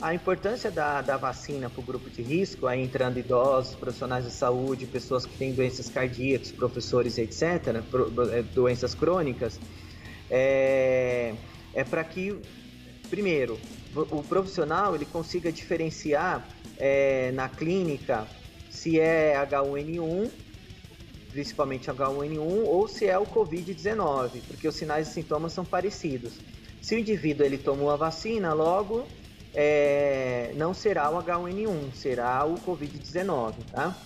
A 0.00 0.14
importância 0.14 0.70
da, 0.70 1.02
da 1.02 1.16
vacina 1.16 1.68
para 1.68 1.80
o 1.80 1.82
grupo 1.82 2.08
de 2.08 2.22
risco, 2.22 2.66
aí 2.66 2.80
entrando 2.80 3.18
idosos, 3.18 3.74
profissionais 3.74 4.24
de 4.24 4.30
saúde, 4.30 4.86
pessoas 4.86 5.26
que 5.26 5.36
têm 5.36 5.52
doenças 5.52 5.88
cardíacas, 5.88 6.52
professores, 6.52 7.18
etc., 7.18 7.82
eh, 8.32 8.42
doenças 8.54 8.94
crônicas, 8.94 9.58
é, 10.30 11.34
é 11.74 11.84
para 11.84 12.04
que, 12.04 12.40
primeiro, 13.10 13.58
o 13.94 14.22
profissional 14.22 14.94
ele 14.94 15.04
consiga 15.04 15.50
diferenciar 15.50 16.46
eh, 16.78 17.32
na 17.34 17.48
clínica 17.48 18.26
se 18.70 19.00
é 19.00 19.34
H1N1, 19.34 20.30
principalmente 21.30 21.90
H1N1, 21.90 22.64
ou 22.66 22.88
se 22.88 23.06
é 23.06 23.18
o 23.18 23.26
Covid-19, 23.26 24.42
porque 24.46 24.66
os 24.66 24.74
sinais 24.74 25.08
e 25.08 25.12
sintomas 25.12 25.52
são 25.52 25.64
parecidos. 25.64 26.34
Se 26.80 26.94
o 26.94 26.98
indivíduo 26.98 27.44
ele 27.44 27.58
tomou 27.58 27.90
a 27.90 27.96
vacina, 27.96 28.52
logo 28.52 29.06
é, 29.54 30.52
não 30.56 30.72
será 30.72 31.10
o 31.10 31.22
H1N1, 31.22 31.92
será 31.92 32.44
o 32.44 32.54
Covid-19, 32.54 33.54
tá? 33.70 33.96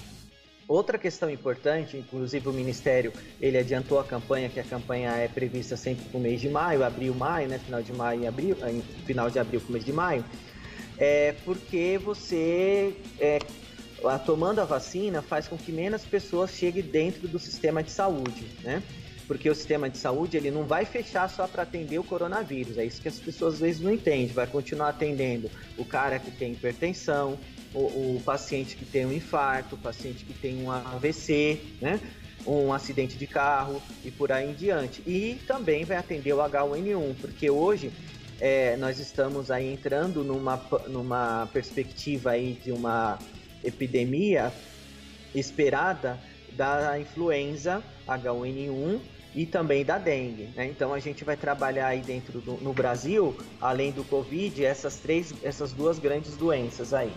Outra 0.68 0.96
questão 0.96 1.28
importante, 1.28 1.96
inclusive 1.96 2.48
o 2.48 2.52
Ministério 2.52 3.12
ele 3.40 3.58
adiantou 3.58 3.98
a 3.98 4.04
campanha, 4.04 4.48
que 4.48 4.60
a 4.60 4.64
campanha 4.64 5.10
é 5.10 5.28
prevista 5.28 5.76
sempre 5.76 6.04
para 6.06 6.18
o 6.18 6.20
mês 6.20 6.40
de 6.40 6.48
maio, 6.48 6.84
abril, 6.84 7.14
maio, 7.14 7.48
né? 7.48 7.58
Final 7.58 7.82
de 7.82 7.92
maio 7.92 8.22
e 8.22 8.26
abril, 8.26 8.56
eh, 8.62 8.80
final 9.04 9.28
de 9.28 9.38
abril 9.38 9.60
para 9.60 9.68
o 9.68 9.72
mês 9.72 9.84
de 9.84 9.92
maio, 9.92 10.24
é 10.96 11.34
porque 11.44 11.98
você 11.98 12.94
é, 13.18 13.38
a- 14.08 14.18
tomando 14.18 14.60
a 14.60 14.64
vacina 14.64 15.22
faz 15.22 15.48
com 15.48 15.56
que 15.56 15.72
menos 15.72 16.04
pessoas 16.04 16.52
cheguem 16.52 16.82
dentro 16.82 17.28
do 17.28 17.38
sistema 17.38 17.82
de 17.82 17.90
saúde, 17.90 18.46
né? 18.62 18.82
Porque 19.26 19.48
o 19.48 19.54
sistema 19.54 19.88
de 19.88 19.96
saúde 19.98 20.36
ele 20.36 20.50
não 20.50 20.64
vai 20.64 20.84
fechar 20.84 21.28
só 21.28 21.46
para 21.46 21.62
atender 21.62 21.98
o 21.98 22.04
coronavírus, 22.04 22.76
é 22.76 22.84
isso 22.84 23.00
que 23.00 23.08
as 23.08 23.18
pessoas 23.18 23.54
às 23.54 23.60
vezes 23.60 23.80
não 23.80 23.92
entendem. 23.92 24.26
Vai 24.26 24.46
continuar 24.46 24.88
atendendo 24.90 25.50
o 25.78 25.84
cara 25.84 26.18
que 26.18 26.30
tem 26.30 26.52
hipertensão, 26.52 27.38
o, 27.72 28.16
o 28.16 28.22
paciente 28.24 28.76
que 28.76 28.84
tem 28.84 29.06
um 29.06 29.12
infarto, 29.12 29.76
o 29.76 29.78
paciente 29.78 30.24
que 30.24 30.34
tem 30.34 30.62
um 30.62 30.70
AVC, 30.70 31.60
né? 31.80 32.00
Um 32.44 32.72
acidente 32.72 33.16
de 33.16 33.26
carro 33.26 33.80
e 34.04 34.10
por 34.10 34.32
aí 34.32 34.50
em 34.50 34.54
diante. 34.54 35.00
E 35.06 35.40
também 35.46 35.84
vai 35.84 35.96
atender 35.96 36.32
o 36.32 36.38
H1N1, 36.38 37.14
porque 37.20 37.48
hoje 37.48 37.92
é, 38.40 38.76
nós 38.76 38.98
estamos 38.98 39.52
aí 39.52 39.72
entrando 39.72 40.24
numa, 40.24 40.60
numa 40.88 41.46
perspectiva 41.52 42.32
aí 42.32 42.54
de 42.54 42.72
uma 42.72 43.16
epidemia 43.64 44.52
esperada 45.34 46.18
da 46.52 46.98
influenza 46.98 47.82
H1N1 48.06 49.00
e 49.34 49.46
também 49.46 49.84
da 49.84 49.98
dengue. 49.98 50.50
né? 50.54 50.66
Então 50.66 50.92
a 50.92 50.98
gente 50.98 51.24
vai 51.24 51.36
trabalhar 51.36 51.86
aí 51.88 52.00
dentro 52.00 52.40
do 52.40 52.52
no 52.58 52.72
Brasil, 52.72 53.36
além 53.60 53.90
do 53.90 54.04
Covid, 54.04 54.64
essas 54.64 54.96
três, 54.96 55.32
essas 55.42 55.72
duas 55.72 55.98
grandes 55.98 56.36
doenças 56.36 56.92
aí. 56.92 57.12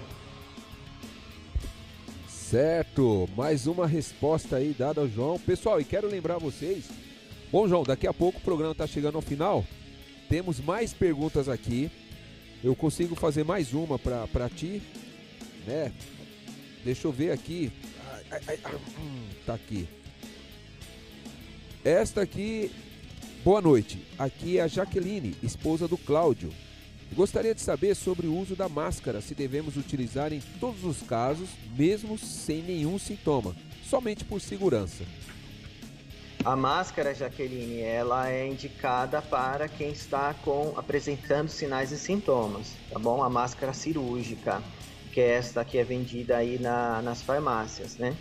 Certo, 2.27 3.27
mais 3.35 3.67
uma 3.67 3.87
resposta 3.87 4.57
aí 4.57 4.73
dada 4.77 5.01
ao 5.01 5.09
João. 5.09 5.39
Pessoal, 5.39 5.81
e 5.81 5.83
quero 5.83 6.07
lembrar 6.07 6.37
vocês. 6.37 6.85
Bom, 7.51 7.67
João, 7.67 7.83
daqui 7.83 8.07
a 8.07 8.13
pouco 8.13 8.37
o 8.37 8.41
programa 8.41 8.71
está 8.71 8.87
chegando 8.87 9.15
ao 9.15 9.21
final. 9.21 9.65
Temos 10.29 10.59
mais 10.59 10.93
perguntas 10.93 11.49
aqui. 11.49 11.91
Eu 12.63 12.75
consigo 12.75 13.15
fazer 13.15 13.43
mais 13.43 13.73
uma 13.73 13.99
para 13.99 14.49
ti, 14.49 14.81
né? 15.67 15.91
Deixa 16.85 17.07
eu 17.07 17.11
ver 17.11 17.31
aqui. 17.31 17.71
Ai, 18.11 18.23
ai, 18.29 18.41
ai, 18.47 18.59
ah, 18.63 18.75
hum, 18.99 19.27
tá 19.43 19.55
aqui. 19.55 19.89
Esta 21.83 22.21
aqui. 22.21 22.71
Boa 23.43 23.59
noite. 23.59 24.05
Aqui 24.19 24.59
é 24.59 24.61
a 24.61 24.67
Jaqueline, 24.67 25.35
esposa 25.41 25.87
do 25.87 25.97
Cláudio. 25.97 26.53
Gostaria 27.11 27.55
de 27.55 27.61
saber 27.61 27.95
sobre 27.95 28.27
o 28.27 28.37
uso 28.37 28.55
da 28.55 28.69
máscara, 28.69 29.19
se 29.19 29.33
devemos 29.33 29.77
utilizar 29.77 30.31
em 30.31 30.41
todos 30.59 30.83
os 30.83 31.01
casos, 31.01 31.49
mesmo 31.75 32.19
sem 32.19 32.61
nenhum 32.61 32.99
sintoma, 32.99 33.55
somente 33.89 34.23
por 34.23 34.39
segurança. 34.39 35.03
A 36.43 36.55
máscara, 36.55 37.15
Jaqueline, 37.15 37.79
ela 37.79 38.29
é 38.29 38.47
indicada 38.47 39.21
para 39.23 39.67
quem 39.67 39.91
está 39.91 40.35
com 40.35 40.73
apresentando 40.77 41.49
sinais 41.49 41.91
e 41.91 41.97
sintomas, 41.97 42.73
tá 42.91 42.99
bom? 42.99 43.23
A 43.23 43.29
máscara 43.29 43.73
cirúrgica, 43.73 44.61
que 45.15 45.21
é 45.21 45.29
esta 45.35 45.63
que 45.63 45.77
é 45.77 45.83
vendida 45.85 46.35
aí 46.35 46.59
na- 46.59 47.01
nas 47.01 47.23
farmácias, 47.23 47.97
né? 47.97 48.17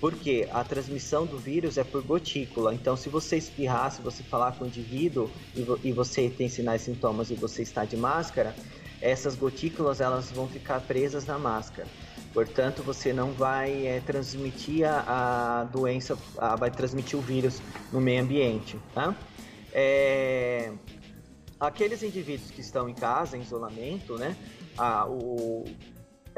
Porque 0.00 0.48
a 0.52 0.62
transmissão 0.62 1.26
do 1.26 1.40
vírus 1.40 1.76
é 1.76 1.82
por 1.82 2.04
gotícula. 2.04 2.72
Então, 2.72 2.96
se 2.96 3.08
você 3.08 3.36
espirrar, 3.36 3.90
se 3.90 4.00
você 4.00 4.22
falar 4.22 4.52
com 4.52 4.62
o 4.62 4.68
indivíduo 4.68 5.32
e, 5.56 5.64
vo- 5.64 5.80
e 5.82 5.92
você 5.92 6.30
tem 6.30 6.48
sinais 6.48 6.82
sintomas 6.82 7.32
e 7.32 7.34
você 7.34 7.62
está 7.62 7.84
de 7.84 7.96
máscara, 7.96 8.54
essas 9.00 9.34
gotículas 9.34 10.00
elas 10.00 10.30
vão 10.30 10.48
ficar 10.48 10.82
presas 10.82 11.26
na 11.26 11.36
máscara. 11.36 11.88
Portanto, 12.32 12.84
você 12.84 13.12
não 13.12 13.32
vai 13.32 13.84
eh, 13.88 14.00
transmitir 14.00 14.88
a, 14.88 15.62
a 15.62 15.64
doença, 15.64 16.16
a- 16.38 16.54
vai 16.54 16.70
transmitir 16.70 17.18
o 17.18 17.22
vírus 17.22 17.60
no 17.92 18.00
meio 18.00 18.22
ambiente, 18.22 18.78
tá? 18.94 19.16
É, 19.72 20.72
aqueles 21.58 22.04
indivíduos 22.04 22.52
que 22.52 22.60
estão 22.60 22.88
em 22.88 22.94
casa, 22.94 23.36
em 23.36 23.40
isolamento, 23.40 24.16
né? 24.16 24.36
a- 24.78 25.06
o, 25.06 25.64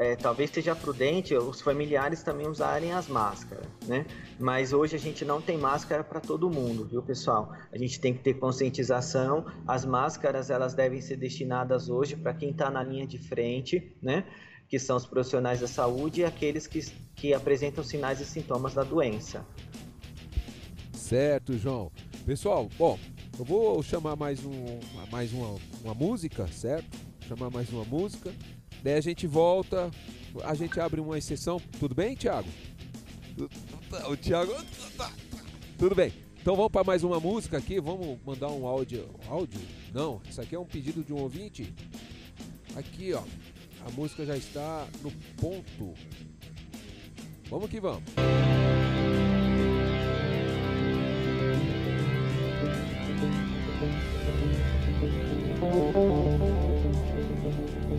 é, 0.03 0.15
talvez 0.17 0.51
seja 0.51 0.75
prudente 0.75 1.33
os 1.33 1.61
familiares 1.61 2.21
também 2.21 2.47
usarem 2.47 2.91
as 2.91 3.07
máscaras, 3.07 3.65
né? 3.87 4.05
Mas 4.37 4.73
hoje 4.73 4.97
a 4.97 4.99
gente 4.99 5.23
não 5.23 5.41
tem 5.41 5.57
máscara 5.57 6.03
para 6.03 6.19
todo 6.19 6.49
mundo, 6.49 6.85
viu, 6.85 7.01
pessoal? 7.01 7.53
A 7.71 7.77
gente 7.77 7.99
tem 8.01 8.13
que 8.13 8.21
ter 8.21 8.33
conscientização. 8.33 9.45
As 9.65 9.85
máscaras 9.85 10.49
elas 10.49 10.73
devem 10.73 10.99
ser 10.99 11.15
destinadas 11.15 11.89
hoje 11.89 12.17
para 12.17 12.33
quem 12.33 12.49
está 12.51 12.69
na 12.69 12.83
linha 12.83 13.07
de 13.07 13.17
frente, 13.17 13.95
né? 14.01 14.25
Que 14.67 14.77
são 14.77 14.97
os 14.97 15.05
profissionais 15.05 15.61
da 15.61 15.67
saúde 15.67 16.21
e 16.21 16.25
aqueles 16.25 16.67
que, 16.67 16.81
que 17.15 17.33
apresentam 17.33 17.83
sinais 17.83 18.19
e 18.19 18.25
sintomas 18.25 18.73
da 18.73 18.83
doença. 18.83 19.45
Certo, 20.91 21.57
João. 21.57 21.91
Pessoal, 22.25 22.67
bom, 22.77 22.99
eu 23.39 23.45
vou 23.45 23.81
chamar 23.81 24.17
mais, 24.17 24.43
um, 24.45 24.79
mais 25.09 25.31
uma, 25.31 25.55
uma 25.81 25.93
música, 25.93 26.45
certo? 26.47 26.97
Chamar 27.27 27.49
mais 27.49 27.69
uma 27.69 27.85
música. 27.85 28.33
Daí 28.83 28.95
a 28.95 29.01
gente 29.01 29.25
volta, 29.25 29.89
a 30.43 30.53
gente 30.53 30.77
abre 30.79 30.99
uma 30.99 31.17
exceção. 31.17 31.59
Tudo 31.79 31.95
bem, 31.95 32.15
Thiago? 32.15 32.49
O 34.09 34.17
Thiago. 34.17 34.53
Tudo 35.79 35.95
bem. 35.95 36.11
Então 36.41 36.57
vamos 36.57 36.71
para 36.71 36.83
mais 36.83 37.01
uma 37.01 37.17
música 37.17 37.57
aqui. 37.57 37.79
Vamos 37.79 38.19
mandar 38.25 38.49
um 38.49 38.67
áudio. 38.67 39.09
Áudio? 39.29 39.61
Não, 39.93 40.21
isso 40.29 40.41
aqui 40.41 40.53
é 40.53 40.59
um 40.59 40.65
pedido 40.65 41.01
de 41.01 41.13
um 41.13 41.19
ouvinte. 41.19 41.73
Aqui, 42.75 43.13
ó. 43.13 43.23
A 43.87 43.91
música 43.91 44.25
já 44.25 44.35
está 44.35 44.85
no 45.01 45.11
ponto. 45.37 45.93
Vamos 47.49 47.69
que 47.69 47.79
vamos. 47.79 48.03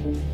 Dead 0.05 0.34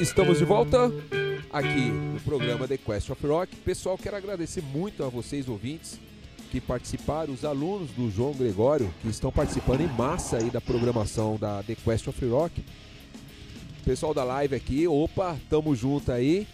estamos 0.00 0.38
de 0.38 0.44
volta 0.44 0.92
aqui 1.50 1.90
no 1.90 2.20
programa 2.20 2.68
The 2.68 2.76
Quest 2.76 3.10
of 3.10 3.26
Rock. 3.26 3.56
Pessoal, 3.56 3.98
quero 3.98 4.16
agradecer 4.16 4.62
muito 4.62 5.02
a 5.02 5.08
vocês 5.08 5.48
ouvintes 5.48 5.98
que 6.52 6.60
participaram, 6.60 7.34
os 7.34 7.44
alunos 7.44 7.90
do 7.90 8.08
João 8.08 8.32
Gregório 8.32 8.92
que 9.02 9.08
estão 9.08 9.32
participando 9.32 9.80
em 9.80 9.88
massa 9.88 10.36
aí 10.38 10.50
da 10.50 10.60
programação 10.60 11.36
da 11.36 11.64
The 11.64 11.74
Quest 11.74 12.06
of 12.06 12.26
Rock. 12.26 12.64
Pessoal 13.84 14.14
da 14.14 14.22
live 14.22 14.54
aqui, 14.54 14.86
opa, 14.86 15.36
tamo 15.50 15.74
junto 15.74 16.12
aí. 16.12 16.46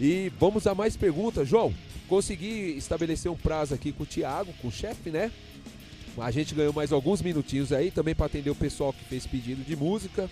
E 0.00 0.32
vamos 0.38 0.66
a 0.66 0.74
mais 0.74 0.96
perguntas. 0.96 1.46
João, 1.46 1.72
consegui 2.08 2.76
estabelecer 2.76 3.30
um 3.30 3.36
prazo 3.36 3.72
aqui 3.72 3.92
com 3.92 4.02
o 4.02 4.06
Thiago, 4.06 4.52
com 4.60 4.68
o 4.68 4.72
chefe, 4.72 5.10
né? 5.10 5.30
A 6.18 6.30
gente 6.32 6.56
ganhou 6.56 6.72
mais 6.72 6.92
alguns 6.92 7.22
minutinhos 7.22 7.72
aí 7.72 7.90
também 7.90 8.16
para 8.16 8.26
atender 8.26 8.50
o 8.50 8.54
pessoal 8.54 8.92
que 8.92 9.04
fez 9.04 9.26
pedido 9.26 9.62
de 9.62 9.76
música. 9.76 10.28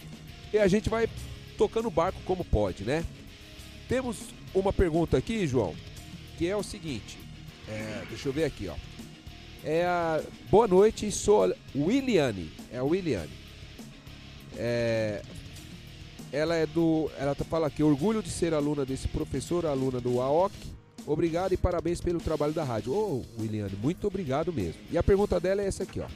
E 0.53 0.59
a 0.59 0.67
gente 0.67 0.89
vai 0.91 1.09
tocando 1.59 1.89
o 1.89 1.91
barco 1.91 2.19
como 2.25 2.45
pode, 2.45 2.85
né? 2.85 3.05
Temos 3.89 4.17
uma 4.55 4.73
pergunta 4.73 5.19
aqui, 5.19 5.47
João, 5.47 5.75
que 6.39 6.47
é 6.47 6.57
o 6.57 6.63
seguinte. 6.63 7.19
é, 7.69 8.05
deixa 8.09 8.29
eu 8.29 8.33
ver 8.33 8.45
aqui, 8.45 8.69
ó. 8.69 8.75
É 9.65 9.85
a, 9.85 10.23
boa 10.51 10.69
noite, 10.69 11.11
sou 11.11 11.53
Williane. 11.77 12.51
É 12.73 12.79
a 12.79 12.85
Williane. 12.85 13.33
É, 14.57 15.21
ela 16.33 16.55
é 16.55 16.65
do. 16.65 17.11
Ela 17.19 17.35
tá- 17.35 17.45
fala 17.45 17.67
aqui, 17.67 17.83
orgulho 17.83 18.23
de 18.23 18.31
ser 18.31 18.55
aluna 18.55 18.87
desse 18.87 19.09
professor, 19.09 19.67
aluna 19.67 20.01
do 20.01 20.21
AOC. 20.21 20.53
Obrigado 21.07 21.53
e 21.53 21.57
parabéns 21.57 22.01
pelo 22.01 22.21
trabalho 22.21 22.53
da 22.53 22.63
rádio. 22.63 22.93
Ô, 22.93 23.25
Williane, 23.41 23.75
muito 23.83 24.07
obrigado 24.07 24.53
mesmo. 24.53 24.81
E 24.91 24.97
a 24.99 25.03
pergunta 25.03 25.41
dela 25.41 25.61
é 25.63 25.67
essa 25.67 25.83
aqui, 25.83 26.01
ó. 26.01 26.07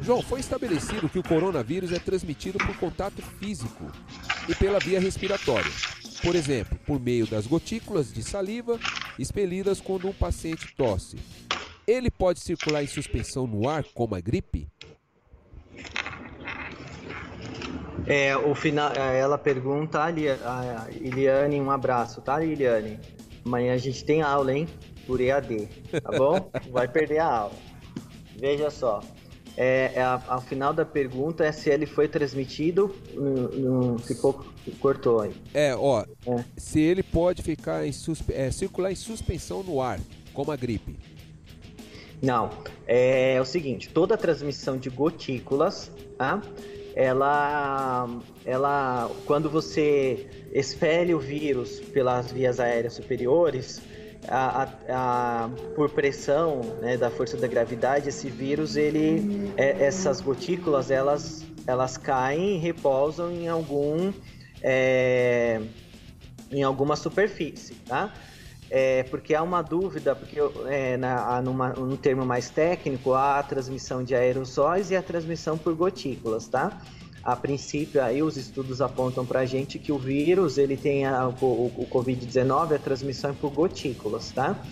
João, 0.00 0.22
foi 0.22 0.40
estabelecido 0.40 1.08
que 1.08 1.18
o 1.18 1.22
coronavírus 1.22 1.92
é 1.92 1.98
transmitido 1.98 2.58
por 2.58 2.76
contato 2.76 3.22
físico 3.22 3.90
e 4.48 4.54
pela 4.54 4.78
via 4.78 5.00
respiratória. 5.00 5.70
Por 6.22 6.34
exemplo, 6.34 6.78
por 6.86 7.00
meio 7.00 7.26
das 7.26 7.46
gotículas 7.46 8.12
de 8.12 8.22
saliva 8.22 8.78
expelidas 9.18 9.80
quando 9.80 10.08
um 10.08 10.12
paciente 10.12 10.68
tosse. 10.76 11.16
Ele 11.86 12.10
pode 12.10 12.40
circular 12.40 12.82
em 12.82 12.86
suspensão 12.86 13.46
no 13.46 13.68
ar 13.68 13.84
como 13.94 14.14
a 14.14 14.20
gripe? 14.20 14.68
É, 18.06 18.36
o 18.36 18.54
final, 18.54 18.92
é, 18.92 19.18
ela 19.18 19.38
pergunta, 19.38 20.02
a 20.02 20.10
Lia- 20.10 20.38
a 20.44 20.86
Iliane, 20.90 21.60
um 21.60 21.70
abraço, 21.70 22.20
tá, 22.20 22.42
Iliane? 22.44 22.98
Amanhã 23.44 23.74
a 23.74 23.78
gente 23.78 24.04
tem 24.04 24.20
aula, 24.22 24.52
hein? 24.52 24.68
Por 25.06 25.20
EAD, 25.20 25.68
tá 26.02 26.10
bom? 26.12 26.50
Vai 26.70 26.88
perder 26.88 27.18
a 27.18 27.26
aula. 27.26 27.54
Veja 28.36 28.70
só, 28.70 29.00
é, 29.56 29.92
é 29.94 30.02
a, 30.02 30.20
a 30.28 30.40
final 30.40 30.72
da 30.72 30.84
pergunta 30.84 31.44
é 31.44 31.52
se 31.52 31.70
ele 31.70 31.86
foi 31.86 32.08
transmitido, 32.08 32.94
não, 33.14 33.32
não- 33.92 33.98
ficou, 33.98 34.44
cortou 34.80 35.20
aí. 35.20 35.32
É, 35.52 35.74
ó, 35.76 36.04
se 36.56 36.80
ele 36.80 37.02
pode 37.02 37.42
ficar 37.42 37.86
em 37.86 37.92
é, 38.30 38.50
circular 38.50 38.90
em 38.90 38.96
suspensão 38.96 39.62
no 39.62 39.80
ar, 39.80 40.00
como 40.32 40.50
a 40.50 40.56
gripe. 40.56 40.96
Não, 42.22 42.50
é 42.86 43.38
o 43.40 43.44
seguinte, 43.44 43.88
toda 43.90 44.16
transmissão 44.16 44.78
de 44.78 44.88
gotículas, 44.88 45.90
tá? 46.16 46.40
Ela, 46.96 48.08
ela, 48.44 49.10
quando 49.26 49.50
você 49.50 50.26
expele 50.52 51.12
o 51.12 51.18
vírus 51.18 51.80
pelas 51.80 52.30
vias 52.30 52.60
aéreas 52.60 52.94
superiores, 52.94 53.82
a, 54.28 54.62
a- 54.62 54.68
a- 54.88 55.50
por 55.74 55.90
pressão 55.90 56.60
né, 56.80 56.96
da 56.96 57.10
força 57.10 57.36
da 57.36 57.46
gravidade, 57.46 58.08
esse 58.08 58.28
vírus, 58.28 58.76
ele, 58.76 59.52
é- 59.56 59.84
essas 59.84 60.20
gotículas, 60.20 60.90
elas, 60.90 61.44
elas 61.66 61.96
caem 61.96 62.56
e 62.56 62.58
repousam 62.58 63.30
em 63.30 63.48
algum, 63.48 64.12
é, 64.62 65.60
em 66.50 66.62
alguma 66.62 66.96
superfície, 66.96 67.74
tá? 67.86 68.12
É, 68.70 69.02
porque 69.04 69.34
há 69.34 69.42
uma 69.42 69.62
dúvida, 69.62 70.16
porque 70.16 70.38
é, 70.68 70.96
na, 70.96 71.40
numa, 71.42 71.68
num 71.74 71.96
termo 71.96 72.24
mais 72.24 72.50
técnico, 72.50 73.12
há 73.12 73.38
a 73.38 73.42
transmissão 73.42 74.02
de 74.02 74.14
aerossóis 74.14 74.90
e 74.90 74.96
a 74.96 75.02
transmissão 75.02 75.56
por 75.56 75.74
gotículas, 75.74 76.48
tá? 76.48 76.80
A 77.24 77.34
princípio, 77.34 78.02
aí 78.02 78.22
os 78.22 78.36
estudos 78.36 78.82
apontam 78.82 79.24
para 79.24 79.40
a 79.40 79.46
gente 79.46 79.78
que 79.78 79.90
o 79.90 79.96
vírus, 79.98 80.58
ele 80.58 80.76
tem 80.76 81.06
a, 81.06 81.26
o, 81.28 81.72
o 81.76 81.86
Covid-19, 81.90 82.74
a 82.74 82.78
transmissão 82.78 83.30
é 83.30 83.32
por 83.32 83.50
gotículas, 83.50 84.30
tá? 84.30 84.62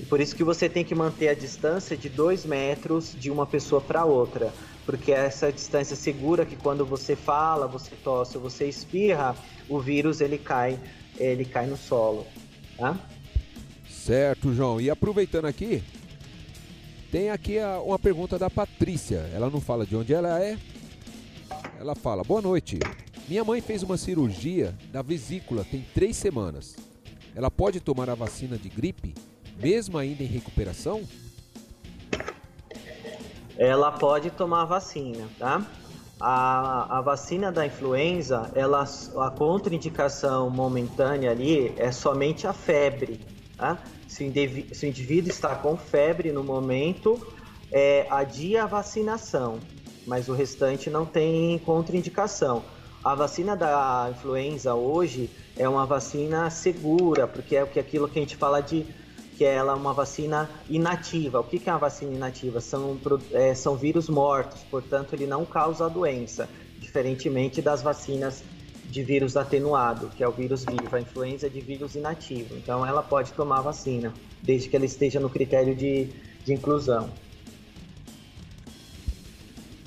E 0.00 0.04
por 0.04 0.20
isso 0.20 0.34
que 0.34 0.42
você 0.42 0.68
tem 0.68 0.84
que 0.84 0.96
manter 0.96 1.28
a 1.28 1.34
distância 1.34 1.96
de 1.96 2.08
2 2.08 2.44
metros 2.44 3.14
de 3.16 3.30
uma 3.30 3.46
pessoa 3.46 3.80
para 3.80 4.04
outra, 4.04 4.52
porque 4.84 5.12
essa 5.12 5.52
distância 5.52 5.94
segura 5.94 6.44
que 6.44 6.56
quando 6.56 6.84
você 6.84 7.14
fala, 7.14 7.68
você 7.68 7.92
tosse, 8.02 8.36
você 8.36 8.66
espirra, 8.68 9.36
o 9.68 9.78
vírus 9.78 10.20
ele 10.20 10.38
cai, 10.38 10.80
ele 11.20 11.44
cai 11.44 11.66
no 11.66 11.76
solo, 11.76 12.26
tá? 12.76 12.98
Certo, 13.88 14.52
João. 14.52 14.80
E 14.80 14.90
aproveitando 14.90 15.44
aqui, 15.44 15.80
tem 17.12 17.30
aqui 17.30 17.60
a- 17.60 17.78
uma 17.80 17.98
pergunta 17.98 18.36
da 18.36 18.50
Patrícia. 18.50 19.30
Ela 19.32 19.48
não 19.48 19.60
fala 19.60 19.86
de 19.86 19.94
onde 19.94 20.12
ela 20.12 20.42
é. 20.42 20.58
Ela 21.82 21.96
fala: 21.96 22.22
Boa 22.22 22.40
noite. 22.40 22.78
Minha 23.28 23.42
mãe 23.42 23.60
fez 23.60 23.82
uma 23.82 23.96
cirurgia 23.96 24.72
da 24.92 25.02
vesícula 25.02 25.64
tem 25.68 25.84
três 25.92 26.16
semanas. 26.16 26.76
Ela 27.34 27.50
pode 27.50 27.80
tomar 27.80 28.08
a 28.08 28.14
vacina 28.14 28.56
de 28.56 28.68
gripe, 28.68 29.12
mesmo 29.60 29.98
ainda 29.98 30.22
em 30.22 30.26
recuperação? 30.26 31.02
ela 33.58 33.90
pode 33.90 34.30
tomar 34.30 34.62
a 34.62 34.64
vacina, 34.64 35.28
tá? 35.38 35.66
A, 36.20 36.98
a 36.98 37.00
vacina 37.00 37.50
da 37.50 37.66
influenza, 37.66 38.50
ela, 38.54 38.84
a 39.16 39.30
contraindicação 39.30 40.48
momentânea 40.50 41.32
ali 41.32 41.74
é 41.76 41.90
somente 41.90 42.46
a 42.46 42.52
febre, 42.52 43.20
tá? 43.56 43.76
Se 44.06 44.22
o, 44.22 44.86
indivíduo 44.86 45.30
está 45.30 45.56
com 45.56 45.76
febre 45.76 46.30
no 46.30 46.44
momento, 46.44 47.20
é, 47.72 48.06
adia 48.08 48.62
a 48.62 48.66
vacinação, 48.66 49.58
mas 50.06 50.28
o 50.28 50.32
restante 50.32 50.90
não 50.90 51.04
tem 51.04 51.58
contraindicação. 51.58 52.62
A 53.04 53.14
vacina 53.14 53.56
da 53.56 54.08
influenza 54.12 54.74
hoje 54.74 55.28
é 55.56 55.68
uma 55.68 55.84
vacina 55.84 56.48
segura, 56.50 57.26
porque 57.26 57.56
é 57.56 57.62
aquilo 57.62 58.08
que 58.08 58.18
a 58.18 58.22
gente 58.22 58.36
fala 58.36 58.60
de 58.60 58.86
que 59.36 59.44
ela 59.44 59.72
é 59.72 59.76
uma 59.76 59.92
vacina 59.92 60.48
inativa. 60.68 61.40
O 61.40 61.44
que 61.44 61.68
é 61.68 61.72
uma 61.72 61.78
vacina 61.78 62.14
inativa? 62.14 62.60
São, 62.60 62.98
é, 63.32 63.54
são 63.54 63.76
vírus 63.76 64.08
mortos, 64.08 64.60
portanto, 64.70 65.14
ele 65.14 65.26
não 65.26 65.44
causa 65.44 65.86
a 65.86 65.88
doença, 65.88 66.48
diferentemente 66.78 67.60
das 67.60 67.82
vacinas 67.82 68.44
de 68.84 69.02
vírus 69.02 69.36
atenuado, 69.36 70.10
que 70.16 70.22
é 70.22 70.28
o 70.28 70.32
vírus 70.32 70.64
vivo. 70.64 70.94
A 70.94 71.00
influenza 71.00 71.46
é 71.46 71.50
de 71.50 71.60
vírus 71.60 71.96
inativo, 71.96 72.54
então 72.56 72.86
ela 72.86 73.02
pode 73.02 73.32
tomar 73.32 73.58
a 73.58 73.62
vacina, 73.62 74.12
desde 74.42 74.68
que 74.68 74.76
ela 74.76 74.84
esteja 74.84 75.18
no 75.18 75.30
critério 75.30 75.74
de, 75.74 76.08
de 76.44 76.52
inclusão. 76.52 77.10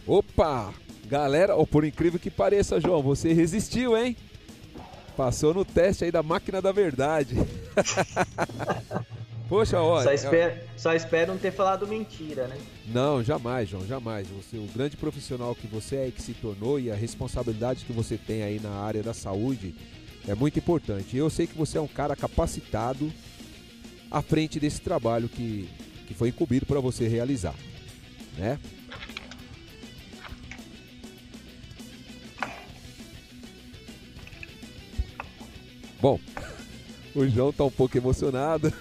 Opa! 0.07 0.73
Galera, 1.07 1.56
oh, 1.56 1.68
por 1.68 1.86
incrível 1.86 2.19
que 2.19 2.32
pareça, 2.32 2.82
João, 2.82 3.02
você 3.02 3.34
resistiu, 3.34 3.95
hein? 3.95 4.18
Passou 5.15 5.53
no 5.53 5.64
teste 5.64 6.03
aí 6.03 6.11
da 6.11 6.23
máquina 6.23 6.61
da 6.61 6.72
verdade. 6.72 7.36
Poxa, 9.48 9.80
olha. 9.80 10.03
Só 10.03 10.14
espero, 10.14 10.61
só 10.76 10.94
espero 10.94 11.34
não 11.34 11.40
ter 11.40 11.52
falado 11.52 11.88
mentira, 11.88 12.48
né? 12.48 12.57
Não, 12.88 13.23
jamais, 13.23 13.69
João, 13.69 13.86
jamais. 13.86 14.27
Você, 14.27 14.57
o 14.57 14.68
grande 14.76 14.98
profissional 14.98 15.53
que 15.53 15.68
você 15.68 15.95
é 15.98 16.07
e 16.07 16.11
que 16.11 16.22
se 16.22 16.34
tornou 16.34 16.80
e 16.80 16.91
a 16.91 16.95
responsabilidade 16.95 17.86
que 17.86 17.94
você 17.94 18.18
tem 18.18 18.41
aí 18.41 18.60
na 18.60 18.72
área 18.72 19.03
da 19.03 19.14
saúde 19.14 19.76
é 20.27 20.34
muito 20.34 20.57
importante. 20.57 21.15
Eu 21.15 21.30
sei 21.30 21.45
que 21.45 21.56
você 21.56 21.77
é 21.77 21.82
um 21.82 21.88
cara 21.88 22.15
capacitado 22.15 23.14
à 24.10 24.22
frente 24.22 24.60
desse 24.60 24.82
trabalho 24.82 25.30
que, 25.30 25.69
que 26.07 26.15
foi 26.15 26.30
incumbido 26.30 26.65
para 26.65 26.80
você 26.80 27.07
realizar, 27.07 27.56
né? 28.38 28.57
Bom, 36.06 36.19
o 37.15 37.27
João 37.27 37.52
tá 37.52 37.64
um 37.64 37.72
pouco 37.72 37.98
emocionado. 37.98 38.72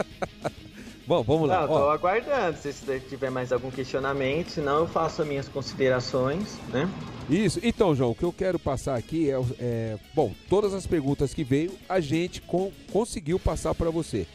Bom, 1.06 1.22
vamos 1.22 1.48
lá. 1.48 1.66
Não, 1.66 1.72
ó. 1.72 1.78
tô 1.78 1.88
aguardando 1.88 2.58
se 2.58 2.70
tiver 3.08 3.30
mais 3.30 3.50
algum 3.50 3.70
questionamento, 3.70 4.50
senão 4.50 4.80
eu 4.80 4.86
faço 4.86 5.22
as 5.22 5.28
minhas 5.28 5.48
considerações, 5.48 6.58
né? 6.70 6.86
Isso. 7.30 7.58
Então, 7.62 7.94
João, 7.96 8.10
o 8.10 8.14
que 8.14 8.24
eu 8.26 8.32
quero 8.32 8.58
passar 8.58 8.94
aqui 8.94 9.30
é, 9.30 9.40
é- 9.58 9.98
bom, 10.14 10.34
todas 10.50 10.74
as 10.74 10.86
perguntas 10.86 11.32
que 11.32 11.42
veio 11.42 11.72
a 11.88 11.98
gente 11.98 12.42
com- 12.42 12.70
conseguiu 12.92 13.38
passar 13.40 13.74
para 13.74 13.88
você. 13.88 14.26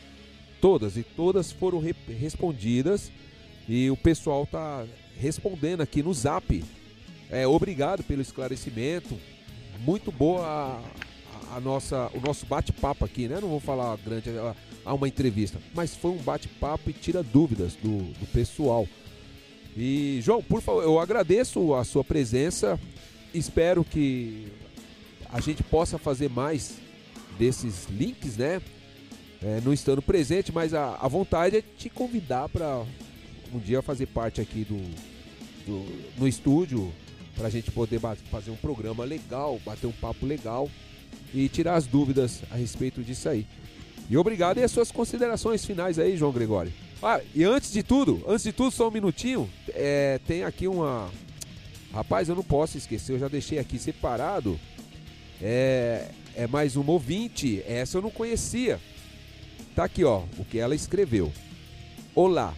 Todas 0.59 0.97
e 0.97 1.03
todas 1.03 1.51
foram 1.51 1.77
re- 1.77 1.93
respondidas 2.19 3.11
e 3.69 3.91
o 3.91 3.95
pessoal 3.97 4.47
tá 4.47 4.83
respondendo 5.15 5.81
aqui 5.81 6.01
no 6.01 6.11
Zap. 6.11 6.63
É, 7.29 7.45
obrigado 7.45 8.01
pelo 8.01 8.23
esclarecimento. 8.23 9.15
Muito 9.85 10.11
boa 10.11 10.43
a, 10.43 10.81
a- 11.55 11.59
nossa, 11.59 12.09
o 12.13 12.19
nosso 12.19 12.45
bate-papo 12.45 13.03
aqui, 13.05 13.27
né? 13.27 13.39
Não 13.41 13.49
vou 13.49 13.59
falar 13.59 13.97
grande 13.97 14.29
a, 14.31 14.55
a 14.85 14.93
uma 14.93 15.07
entrevista, 15.07 15.59
mas 15.73 15.95
foi 15.95 16.11
um 16.11 16.17
bate-papo 16.17 16.89
e 16.89 16.93
tira 16.93 17.21
dúvidas 17.23 17.75
do, 17.75 17.99
do 18.19 18.25
pessoal. 18.27 18.87
E, 19.75 20.19
João, 20.21 20.41
por 20.43 20.61
favor, 20.61 20.83
eu 20.83 20.99
agradeço 20.99 21.73
a 21.73 21.83
sua 21.83 22.03
presença. 22.03 22.79
Espero 23.33 23.83
que 23.83 24.47
a 25.31 25.39
gente 25.41 25.63
possa 25.63 25.97
fazer 25.97 26.29
mais 26.29 26.75
desses 27.39 27.87
links, 27.89 28.37
né? 28.37 28.61
É, 29.41 29.59
não 29.65 29.73
estando 29.73 30.01
presente, 30.01 30.51
mas 30.53 30.73
a, 30.73 30.95
a 31.01 31.07
vontade 31.07 31.57
é 31.57 31.61
te 31.61 31.89
convidar 31.89 32.47
para 32.49 32.85
um 33.53 33.59
dia 33.59 33.81
fazer 33.81 34.05
parte 34.05 34.39
aqui 34.39 34.63
do, 34.63 34.77
do- 35.65 36.11
no 36.17 36.27
estúdio 36.27 36.93
para 37.35 37.47
a 37.47 37.49
gente 37.49 37.71
poder 37.71 37.99
fazer 38.29 38.51
um 38.51 38.55
programa 38.55 39.03
legal, 39.03 39.59
bater 39.65 39.87
um 39.87 39.91
papo 39.91 40.25
legal 40.25 40.69
e 41.33 41.49
tirar 41.49 41.75
as 41.75 41.87
dúvidas 41.87 42.41
a 42.51 42.55
respeito 42.55 43.01
disso 43.01 43.27
aí. 43.27 43.45
E 44.09 44.17
obrigado 44.17 44.59
e 44.59 44.63
as 44.63 44.71
suas 44.71 44.91
considerações 44.91 45.65
finais 45.65 45.97
aí, 45.97 46.15
João 46.15 46.31
Gregório. 46.31 46.71
Ah, 47.01 47.19
e 47.33 47.43
antes 47.43 47.71
de 47.71 47.83
tudo, 47.83 48.23
antes 48.27 48.43
de 48.43 48.53
tudo, 48.53 48.71
só 48.71 48.87
um 48.87 48.91
minutinho, 48.91 49.49
é, 49.69 50.19
tem 50.25 50.43
aqui 50.43 50.67
uma. 50.67 51.09
Rapaz, 51.91 52.29
eu 52.29 52.35
não 52.35 52.43
posso 52.43 52.77
esquecer, 52.77 53.13
eu 53.13 53.19
já 53.19 53.27
deixei 53.27 53.59
aqui 53.59 53.77
separado. 53.77 54.59
É, 55.41 56.07
é 56.35 56.47
mais 56.47 56.77
um 56.77 56.85
ouvinte, 56.87 57.61
essa 57.67 57.97
eu 57.97 58.01
não 58.01 58.09
conhecia. 58.09 58.79
Tá 59.75 59.85
aqui, 59.85 60.03
ó, 60.03 60.23
o 60.37 60.45
que 60.45 60.59
ela 60.59 60.75
escreveu. 60.75 61.31
Olá, 62.15 62.53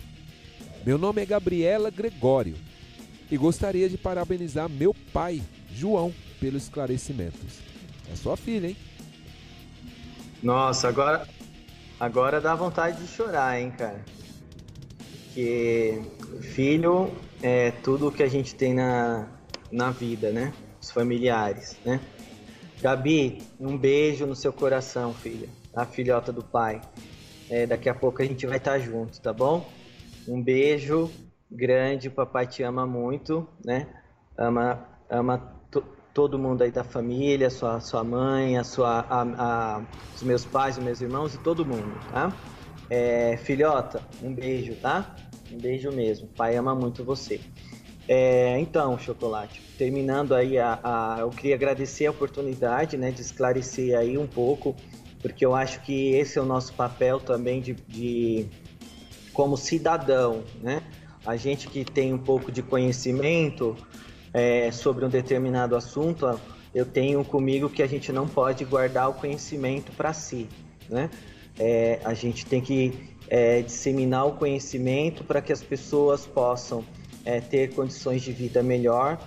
meu 0.86 0.98
nome 0.98 1.22
é 1.22 1.26
Gabriela 1.26 1.90
Gregório 1.90 2.56
e 3.32 3.38
gostaria 3.38 3.90
de 3.90 3.98
parabenizar 3.98 4.70
meu 4.70 4.94
pai, 5.12 5.42
João, 5.74 6.14
pelos 6.40 6.64
esclarecimentos. 6.64 7.65
É 8.12 8.16
sua 8.16 8.38
filha, 8.38 8.68
hein? 8.68 8.78
Nossa, 10.42 10.88
agora, 10.88 11.28
agora 12.00 12.40
dá 12.40 12.54
vontade 12.56 13.02
de 13.02 13.08
chorar, 13.08 13.60
hein, 13.60 13.72
cara? 13.72 14.04
Porque 15.26 16.02
filho 16.42 17.12
é 17.42 17.72
tudo 17.72 18.12
que 18.12 18.24
a 18.24 18.28
gente 18.28 18.56
tem 18.56 18.74
na, 18.74 19.28
na 19.72 19.92
vida, 19.92 20.32
né? 20.32 20.54
Os 20.82 20.92
familiares, 20.92 21.78
né? 21.84 22.00
Gabi, 22.82 23.42
um 23.60 23.78
beijo 23.78 24.26
no 24.26 24.36
seu 24.36 24.54
coração, 24.54 25.14
filha. 25.14 25.50
A 25.76 25.86
filhota 25.86 26.32
do 26.32 26.44
pai. 26.44 26.82
É, 27.50 27.66
daqui 27.66 27.90
a 27.90 27.96
pouco 27.96 28.22
a 28.22 28.26
gente 28.26 28.46
vai 28.46 28.58
estar 28.58 28.80
junto, 28.80 29.20
tá 29.20 29.34
bom? 29.34 29.68
Um 30.28 30.42
beijo 30.42 31.10
grande, 31.50 32.10
papai 32.10 32.48
te 32.48 32.64
ama 32.64 32.86
muito, 32.86 33.48
né? 33.64 33.88
Ama, 34.38 34.88
ama 35.10 35.55
todo 36.16 36.40
mundo 36.40 36.62
aí 36.64 36.72
da 36.72 36.84
família, 36.86 37.50
sua, 37.50 37.82
sua 37.82 38.02
mãe, 38.02 38.58
a 38.58 38.64
sua, 38.64 39.02
a, 39.02 39.22
a- 39.22 39.82
os 40.16 40.24
meus 40.24 40.46
pais, 40.46 40.78
os 40.78 40.84
meus 40.84 41.02
irmãos 41.02 41.36
e 41.36 41.38
todo 41.38 41.66
mundo, 41.66 42.00
tá? 42.10 42.34
É, 42.90 43.36
filhota, 43.36 44.02
um 44.24 44.34
beijo, 44.34 44.76
tá? 44.78 45.14
Um 45.52 45.60
beijo 45.60 45.92
mesmo. 45.92 46.30
Pai 46.30 46.56
ama 46.56 46.74
muito 46.74 47.04
você. 47.04 47.42
É, 48.08 48.58
então, 48.60 48.98
Chocolate, 48.98 49.60
terminando 49.78 50.34
aí, 50.34 50.58
a, 50.58 50.80
a- 50.82 51.18
eu 51.20 51.30
queria 51.32 51.56
agradecer 51.56 52.06
a 52.06 52.12
oportunidade 52.12 52.96
né, 52.96 53.12
de 53.12 53.20
esclarecer 53.22 53.98
aí 53.98 54.18
um 54.18 54.28
pouco, 54.28 54.74
porque 55.22 55.46
eu 55.46 55.54
acho 55.54 55.82
que 55.82 56.14
esse 56.14 56.40
é 56.40 56.42
o 56.42 56.46
nosso 56.46 56.74
papel 56.76 57.20
também 57.20 57.60
de, 57.62 57.74
de 57.90 58.46
como 59.34 59.58
cidadão, 59.58 60.46
né? 60.62 60.82
A 61.26 61.36
gente 61.36 61.68
que 61.68 61.84
tem 61.84 62.14
um 62.14 62.20
pouco 62.20 62.52
de 62.54 62.62
conhecimento 62.62 63.76
é, 64.36 64.70
sobre 64.70 65.06
um 65.06 65.10
determinado 65.10 65.78
assunto, 65.78 66.38
eu 66.74 66.86
tenho 66.86 67.24
comigo 67.24 67.70
que 67.70 67.82
a 67.82 67.88
gente 67.88 68.12
não 68.12 68.28
pode 68.28 68.66
guardar 68.66 69.10
o 69.10 69.14
conhecimento 69.14 69.94
para 69.94 70.12
si, 70.12 70.50
né? 70.90 71.10
É, 71.58 72.02
a 72.04 72.14
gente 72.14 72.46
tem 72.46 72.60
que 72.60 73.16
é, 73.30 73.62
disseminar 73.62 74.28
o 74.28 74.34
conhecimento 74.34 75.24
para 75.24 75.42
que 75.42 75.54
as 75.54 75.64
pessoas 75.64 76.28
possam 76.28 76.84
é, 77.24 77.40
ter 77.40 77.74
condições 77.74 78.24
de 78.24 78.34
vida 78.34 78.62
melhor, 78.62 79.18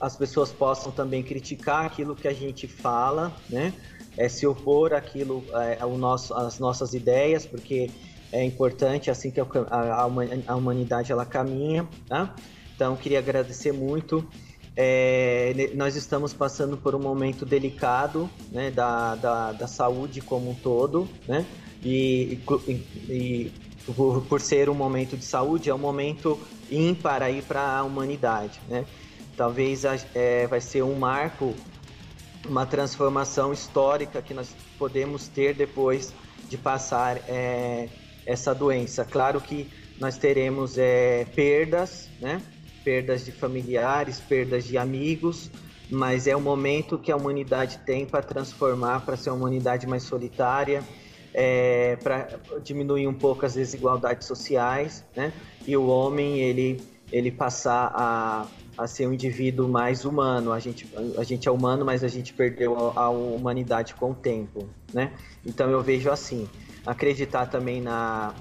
as 0.00 0.16
pessoas 0.16 0.52
possam 0.52 0.92
também 0.92 1.24
criticar 1.24 1.84
aquilo 1.84 2.14
que 2.14 2.28
a 2.28 2.32
gente 2.32 2.68
fala, 2.68 3.32
né? 3.50 3.74
É, 4.16 4.28
se 4.28 4.46
opor 4.46 4.94
àquilo, 4.94 5.44
é, 5.54 5.78
ao 5.80 5.98
nosso, 5.98 6.34
às 6.34 6.60
nossas 6.60 6.94
ideias, 6.94 7.44
porque 7.44 7.90
é 8.30 8.44
importante 8.44 9.10
assim 9.10 9.28
que 9.32 9.40
a, 9.40 9.46
a, 9.68 10.02
a 10.46 10.54
humanidade 10.54 11.10
ela 11.10 11.26
caminha, 11.26 11.88
tá? 12.06 12.32
Então 12.76 12.96
queria 12.96 13.18
agradecer 13.18 13.72
muito. 13.72 14.24
É, 14.74 15.70
nós 15.74 15.96
estamos 15.96 16.32
passando 16.32 16.76
por 16.76 16.94
um 16.94 16.98
momento 16.98 17.44
delicado, 17.44 18.28
né, 18.50 18.70
da, 18.70 19.14
da, 19.14 19.52
da 19.52 19.66
saúde 19.66 20.20
como 20.20 20.50
um 20.50 20.54
todo, 20.54 21.08
né? 21.28 21.44
E, 21.84 22.38
e, 22.68 22.72
e 23.08 23.52
por, 23.94 24.22
por 24.22 24.40
ser 24.40 24.70
um 24.70 24.74
momento 24.74 25.16
de 25.16 25.24
saúde, 25.24 25.68
é 25.68 25.74
um 25.74 25.78
momento 25.78 26.38
ímpar 26.70 27.22
aí 27.22 27.42
para 27.42 27.78
a 27.78 27.82
humanidade, 27.82 28.60
né? 28.68 28.86
Talvez 29.36 29.84
a- 29.84 29.96
é, 30.14 30.46
vai 30.46 30.60
ser 30.60 30.82
um 30.82 30.94
marco 30.98 31.54
uma 32.48 32.66
transformação 32.66 33.52
histórica 33.52 34.20
que 34.20 34.34
nós 34.34 34.54
podemos 34.78 35.28
ter 35.28 35.54
depois 35.54 36.12
de 36.48 36.58
passar 36.58 37.18
é, 37.28 37.88
essa 38.26 38.54
doença. 38.54 39.04
Claro 39.04 39.40
que 39.40 39.68
nós 39.98 40.16
teremos 40.18 40.76
é, 40.76 41.24
perdas, 41.36 42.08
né? 42.20 42.42
Perdas 42.84 43.24
de 43.24 43.32
familiares, 43.32 44.20
perdas 44.20 44.64
de 44.64 44.76
amigos, 44.76 45.50
mas 45.90 46.26
é 46.26 46.34
o 46.34 46.40
momento 46.40 46.98
que 46.98 47.12
a 47.12 47.16
humanidade 47.16 47.78
tem 47.86 48.06
para 48.06 48.22
transformar 48.22 49.04
para 49.04 49.16
ser 49.16 49.30
uma 49.30 49.36
humanidade 49.36 49.86
mais 49.86 50.02
solitária, 50.02 50.82
é, 51.34 51.96
para 51.96 52.38
diminuir 52.62 53.06
um 53.06 53.14
pouco 53.14 53.46
as 53.46 53.54
desigualdades 53.54 54.26
sociais, 54.26 55.04
né? 55.16 55.32
E 55.66 55.76
o 55.76 55.86
homem 55.86 56.38
ele 56.38 56.80
ele 57.12 57.30
passar 57.30 57.92
a, 57.94 58.46
a 58.76 58.86
ser 58.86 59.06
um 59.06 59.12
indivíduo 59.12 59.68
mais 59.68 60.04
humano. 60.06 60.50
A 60.50 60.58
gente, 60.58 60.88
a 61.18 61.22
gente 61.22 61.46
é 61.46 61.50
humano, 61.50 61.84
mas 61.84 62.02
a 62.02 62.08
gente 62.08 62.32
perdeu 62.32 62.74
a, 62.96 63.02
a 63.02 63.10
humanidade 63.10 63.94
com 63.94 64.12
o 64.12 64.14
tempo, 64.14 64.66
né? 64.92 65.12
Então 65.44 65.70
eu 65.70 65.82
vejo 65.82 66.10
assim, 66.10 66.48
acreditar 66.86 67.46
também 67.46 67.82
na, 67.82 68.34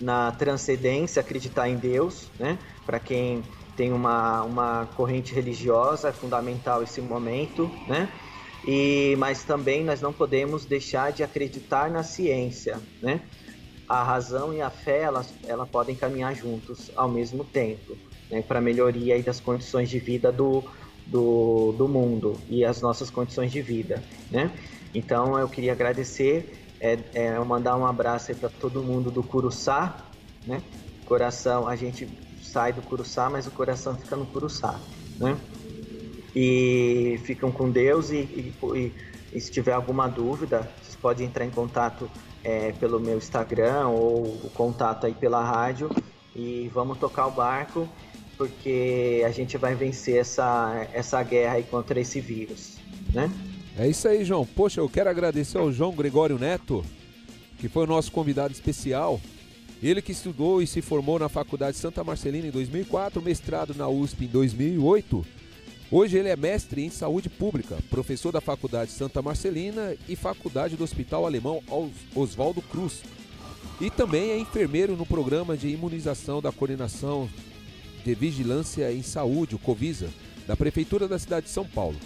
na 0.00 0.32
transcendência, 0.32 1.20
acreditar 1.20 1.68
em 1.68 1.76
Deus, 1.76 2.30
né? 2.38 2.58
Para 2.84 2.98
quem 2.98 3.42
tem 3.76 3.92
uma, 3.92 4.42
uma 4.42 4.86
corrente 4.96 5.34
religiosa, 5.34 6.08
é 6.08 6.12
fundamental 6.12 6.82
esse 6.82 7.00
momento, 7.00 7.70
né? 7.88 8.08
E, 8.66 9.14
mas 9.18 9.44
também 9.44 9.84
nós 9.84 10.00
não 10.00 10.12
podemos 10.12 10.66
deixar 10.66 11.12
de 11.12 11.22
acreditar 11.22 11.90
na 11.90 12.02
ciência, 12.02 12.80
né? 13.00 13.20
A 13.88 14.02
razão 14.02 14.52
e 14.52 14.60
a 14.60 14.70
fé, 14.70 15.02
elas, 15.02 15.32
elas 15.46 15.68
podem 15.68 15.94
caminhar 15.94 16.34
juntos 16.34 16.90
ao 16.96 17.08
mesmo 17.08 17.44
tempo, 17.44 17.96
né? 18.30 18.42
Para 18.42 18.60
melhoria 18.60 19.14
aí 19.14 19.22
das 19.22 19.40
condições 19.40 19.88
de 19.88 19.98
vida 19.98 20.32
do, 20.32 20.64
do, 21.06 21.72
do 21.72 21.88
mundo 21.88 22.40
e 22.48 22.64
as 22.64 22.82
nossas 22.82 23.10
condições 23.10 23.52
de 23.52 23.62
vida, 23.62 24.02
né? 24.30 24.50
Então 24.92 25.38
eu 25.38 25.48
queria 25.48 25.72
agradecer, 25.72 26.65
é, 26.86 26.98
é, 27.14 27.38
mandar 27.40 27.76
um 27.76 27.86
abraço 27.86 28.30
aí 28.30 28.36
para 28.36 28.48
todo 28.48 28.82
mundo 28.82 29.10
do 29.10 29.22
Curuçá, 29.22 30.10
né? 30.46 30.62
Coração, 31.04 31.66
a 31.68 31.76
gente 31.76 32.08
sai 32.40 32.72
do 32.72 32.82
Curuçá, 32.82 33.28
mas 33.30 33.46
o 33.46 33.50
coração 33.50 33.96
fica 33.96 34.16
no 34.16 34.26
Curuçá, 34.26 34.80
né? 35.18 35.38
E 36.34 37.18
ficam 37.24 37.50
com 37.50 37.70
Deus 37.70 38.10
e, 38.10 38.18
e- 38.18 38.54
e- 38.74 38.94
e 39.32 39.40
se 39.40 39.50
tiver 39.50 39.72
alguma 39.72 40.06
dúvida, 40.08 40.70
vocês 40.80 40.96
podem 40.96 41.26
entrar 41.26 41.44
em 41.44 41.50
contato 41.50 42.10
é, 42.44 42.72
pelo 42.72 43.00
meu 43.00 43.16
Instagram 43.18 43.88
ou 43.88 44.22
o 44.44 44.50
contato 44.54 45.06
aí 45.06 45.14
pela 45.14 45.42
rádio 45.42 45.90
e 46.34 46.68
vamos 46.68 46.98
tocar 46.98 47.26
o 47.26 47.32
barco 47.32 47.88
porque 48.38 49.22
a 49.26 49.30
gente 49.30 49.56
vai 49.56 49.74
vencer 49.74 50.18
essa, 50.18 50.88
essa 50.92 51.22
guerra 51.22 51.54
aí 51.54 51.64
contra 51.64 51.98
esse 51.98 52.20
vírus, 52.20 52.76
né? 53.12 53.30
É 53.78 53.86
isso 53.88 54.08
aí, 54.08 54.24
João. 54.24 54.46
Poxa, 54.46 54.80
eu 54.80 54.88
quero 54.88 55.10
agradecer 55.10 55.58
ao 55.58 55.70
João 55.72 55.92
Gregório 55.92 56.38
Neto, 56.38 56.84
que 57.58 57.68
foi 57.68 57.84
o 57.84 57.88
nosso 57.88 58.10
convidado 58.10 58.52
especial. 58.52 59.20
Ele 59.82 60.00
que 60.00 60.12
estudou 60.12 60.62
e 60.62 60.66
se 60.66 60.80
formou 60.80 61.18
na 61.18 61.28
Faculdade 61.28 61.76
Santa 61.76 62.02
Marcelina 62.02 62.46
em 62.46 62.50
2004, 62.50 63.20
mestrado 63.20 63.74
na 63.74 63.86
USP 63.88 64.24
em 64.24 64.28
2008. 64.28 65.24
Hoje 65.90 66.16
ele 66.16 66.28
é 66.30 66.36
mestre 66.36 66.82
em 66.82 66.90
saúde 66.90 67.28
pública, 67.28 67.76
professor 67.90 68.32
da 68.32 68.40
Faculdade 68.40 68.90
Santa 68.90 69.20
Marcelina 69.22 69.94
e 70.08 70.16
Faculdade 70.16 70.74
do 70.76 70.82
Hospital 70.82 71.26
Alemão 71.26 71.62
Os- 71.70 71.92
Oswaldo 72.16 72.62
Cruz. 72.62 73.02
E 73.80 73.90
também 73.90 74.30
é 74.30 74.38
enfermeiro 74.38 74.96
no 74.96 75.04
programa 75.04 75.54
de 75.56 75.68
imunização 75.68 76.40
da 76.40 76.50
Coordenação 76.50 77.28
de 78.04 78.14
Vigilância 78.14 78.90
em 78.90 79.02
Saúde, 79.02 79.54
o 79.54 79.58
Covisa, 79.58 80.08
da 80.46 80.56
Prefeitura 80.56 81.06
da 81.06 81.18
cidade 81.18 81.46
de 81.46 81.52
São 81.52 81.66
Paulo. 81.66 81.96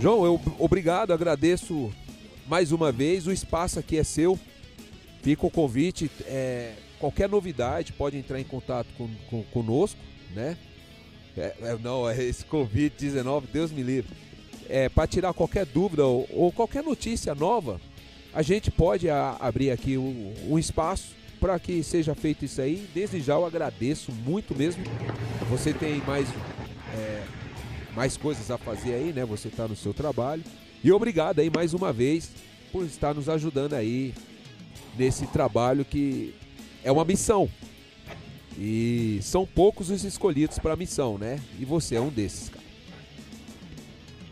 João, 0.00 0.24
eu 0.24 0.40
obrigado, 0.58 1.12
agradeço 1.12 1.92
mais 2.46 2.72
uma 2.72 2.90
vez. 2.90 3.26
O 3.26 3.32
espaço 3.32 3.78
aqui 3.78 3.98
é 3.98 4.04
seu. 4.04 4.38
Fica 5.22 5.46
o 5.46 5.50
convite. 5.50 6.10
é, 6.26 6.72
qualquer 6.98 7.28
novidade 7.28 7.92
pode 7.92 8.16
entrar 8.16 8.38
em 8.40 8.44
contato 8.44 8.88
com, 8.96 9.08
com- 9.28 9.42
conosco, 9.44 9.98
né? 10.34 10.56
É, 11.36 11.54
é, 11.62 11.78
não, 11.82 12.08
é 12.08 12.22
esse 12.22 12.44
Covid-19, 12.44 13.44
Deus 13.52 13.70
me 13.70 13.82
livre. 13.82 14.10
É, 14.68 14.88
para 14.88 15.06
tirar 15.06 15.32
qualquer 15.32 15.64
dúvida 15.66 16.04
ou, 16.04 16.28
ou 16.32 16.52
qualquer 16.52 16.82
notícia 16.82 17.34
nova, 17.34 17.80
a 18.32 18.42
gente 18.42 18.70
pode 18.70 19.08
a- 19.08 19.36
abrir 19.40 19.70
aqui 19.70 19.96
um, 19.96 20.34
um 20.48 20.58
espaço 20.58 21.14
para 21.40 21.58
que 21.58 21.82
seja 21.82 22.14
feito 22.14 22.44
isso 22.44 22.60
aí. 22.60 22.86
Desde 22.94 23.20
já 23.20 23.34
eu 23.34 23.46
agradeço 23.46 24.12
muito 24.12 24.54
mesmo. 24.54 24.82
Você 25.48 25.72
tem 25.72 25.98
mais 26.06 26.28
é, 26.94 27.22
mais 27.94 28.16
coisas 28.16 28.50
a 28.50 28.58
fazer 28.58 28.94
aí, 28.94 29.12
né? 29.12 29.24
Você 29.24 29.48
está 29.48 29.66
no 29.66 29.76
seu 29.76 29.92
trabalho. 29.92 30.42
E 30.82 30.90
obrigado 30.92 31.40
aí 31.40 31.50
mais 31.50 31.74
uma 31.74 31.92
vez 31.92 32.30
por 32.72 32.84
estar 32.84 33.14
nos 33.14 33.28
ajudando 33.28 33.74
aí 33.74 34.14
nesse 34.96 35.26
trabalho 35.26 35.84
que 35.84 36.34
é 36.82 36.90
uma 36.90 37.04
missão. 37.04 37.48
E 38.58 39.18
são 39.22 39.46
poucos 39.46 39.90
os 39.90 40.04
escolhidos 40.04 40.58
para 40.58 40.74
a 40.74 40.76
missão, 40.76 41.16
né? 41.16 41.40
E 41.58 41.64
você 41.64 41.96
é 41.96 42.00
um 42.00 42.08
desses, 42.08 42.48
cara. 42.48 42.64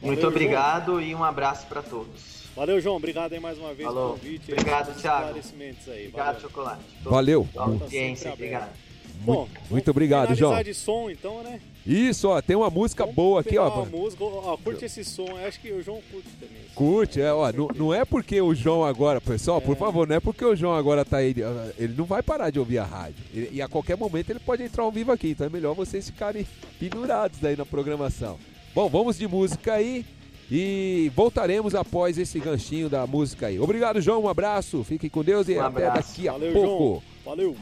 Muito 0.03 0.21
Valeu, 0.21 0.29
obrigado 0.29 1.01
e 1.01 1.15
um 1.15 1.25
abraço 1.25 1.67
para 1.67 1.83
todos. 1.83 2.39
Valeu, 2.55 2.81
João. 2.81 2.97
Obrigado 2.97 3.33
aí 3.33 3.41
mais 3.41 3.59
uma 3.59 3.75
vez 3.75 3.87
Falou. 3.87 4.15
pelo 4.15 4.19
convite. 4.19 4.53
Obrigado, 4.53 5.01
Thiago. 5.01 5.39
Obrigado, 5.39 6.13
Valeu. 6.13 6.41
Chocolate. 6.41 6.83
Valeu. 7.03 7.49
Pela 7.53 7.65
audiência, 7.65 8.33
obrigado. 8.33 8.73
Bom, 9.20 9.49
Muito 9.70 9.90
obrigado, 9.90 10.35
João. 10.35 10.62
de 10.62 10.73
som 10.74 11.11
então, 11.11 11.43
né? 11.43 11.61
Isso, 11.86 12.28
ó, 12.28 12.40
tem 12.43 12.55
uma 12.57 12.69
música 12.70 13.07
boa 13.07 13.40
aqui, 13.40 13.57
ó. 13.59 13.69
uma 13.69 13.86
música, 13.86 14.23
ó, 14.24 14.57
curte 14.57 14.85
esse 14.85 15.05
som. 15.05 15.27
Eu 15.27 15.47
acho 15.47 15.59
que 15.61 15.73
o 15.73 15.82
João 15.82 16.01
curte 16.11 16.28
também. 16.40 16.57
Curte, 16.74 17.20
é, 17.20 17.32
ó, 17.32 17.51
não, 17.53 17.69
não 17.74 17.95
é 17.95 18.05
porque 18.05 18.40
o 18.40 18.55
João 18.55 18.85
agora, 18.85 19.20
pessoal, 19.20 19.61
por 19.61 19.77
favor, 19.77 20.07
não 20.07 20.16
é 20.16 20.20
porque 20.20 20.45
o 20.45 20.55
João 20.55 20.74
agora 20.74 21.05
tá 21.05 21.19
aí, 21.19 21.35
ele 21.78 21.95
não 21.97 22.05
vai 22.05 22.23
parar 22.23 22.51
de 22.51 22.59
ouvir 22.59 22.78
a 22.78 22.85
rádio. 22.85 23.24
Ele- 23.35 23.51
e 23.53 23.62
a 23.62 23.69
qualquer 23.69 23.97
momento 23.97 24.31
ele 24.31 24.39
pode 24.40 24.62
entrar 24.62 24.82
ao 24.85 24.93
vivo 24.93 25.12
aqui, 25.12 25.31
então 25.31 25.47
é 25.47 25.51
melhor 25.51 25.74
vocês 25.74 26.07
ficarem 26.07 26.47
pendurados 26.78 27.43
aí 27.45 27.57
na 27.57 27.65
programação. 27.66 28.39
Bom, 28.74 28.89
vamos 28.89 29.16
de 29.19 29.27
música 29.27 29.73
aí 29.74 30.05
e 30.51 31.11
voltaremos 31.15 31.74
após 31.74 32.16
esse 32.19 32.39
ganchinho 32.39 32.89
da 32.89 33.07
música 33.07 33.47
aí. 33.49 33.59
Obrigado, 33.59 34.01
João, 34.01 34.23
um 34.23 34.28
abraço, 34.28 34.85
fiquem 34.85 35.09
com 35.11 35.24
Deus 35.24 35.49
e 35.49 35.55
Um 35.57 35.62
até 35.62 35.86
abraço. 35.86 36.09
daqui 36.11 36.28
a 36.28 36.32
Valeu, 36.32 36.53
pouco. 36.53 36.69
João. 36.69 37.03
Valeu. 37.24 37.57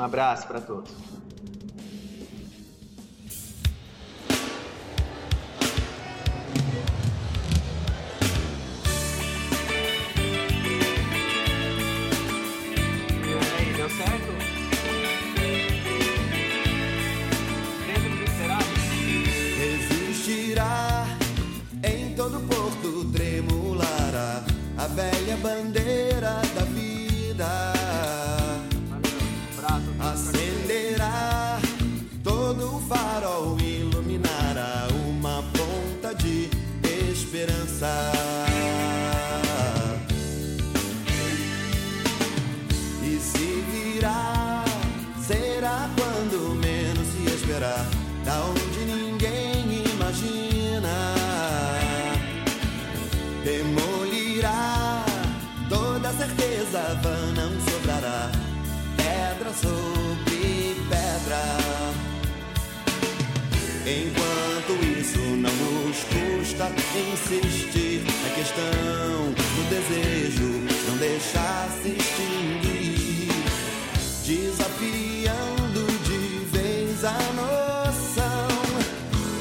Um 0.00 0.02
abraço 0.02 0.46
para 0.46 0.62
todos. 0.62 0.90
E 13.12 13.34
aí, 13.34 13.74
deu 13.76 13.90
certo? 13.90 14.32
Dentro 17.86 18.16
do 18.16 18.24
esperado? 18.24 18.64
Existirá 19.62 21.04
em 21.84 22.14
todo 22.14 22.40
porto 22.48 23.04
tremulará 23.12 24.42
a 24.78 24.86
velha 24.86 25.36
bandeira 25.42 25.79
insistir 66.98 68.02
na 68.22 68.34
questão 68.34 69.32
do 69.34 69.62
desejo, 69.70 70.44
não 70.88 70.96
deixar 70.96 71.68
se 71.82 71.90
extinguir, 71.90 73.28
desafiando 74.26 75.86
de 76.04 76.44
vez 76.46 77.04
a 77.04 77.18
noção 77.34 78.48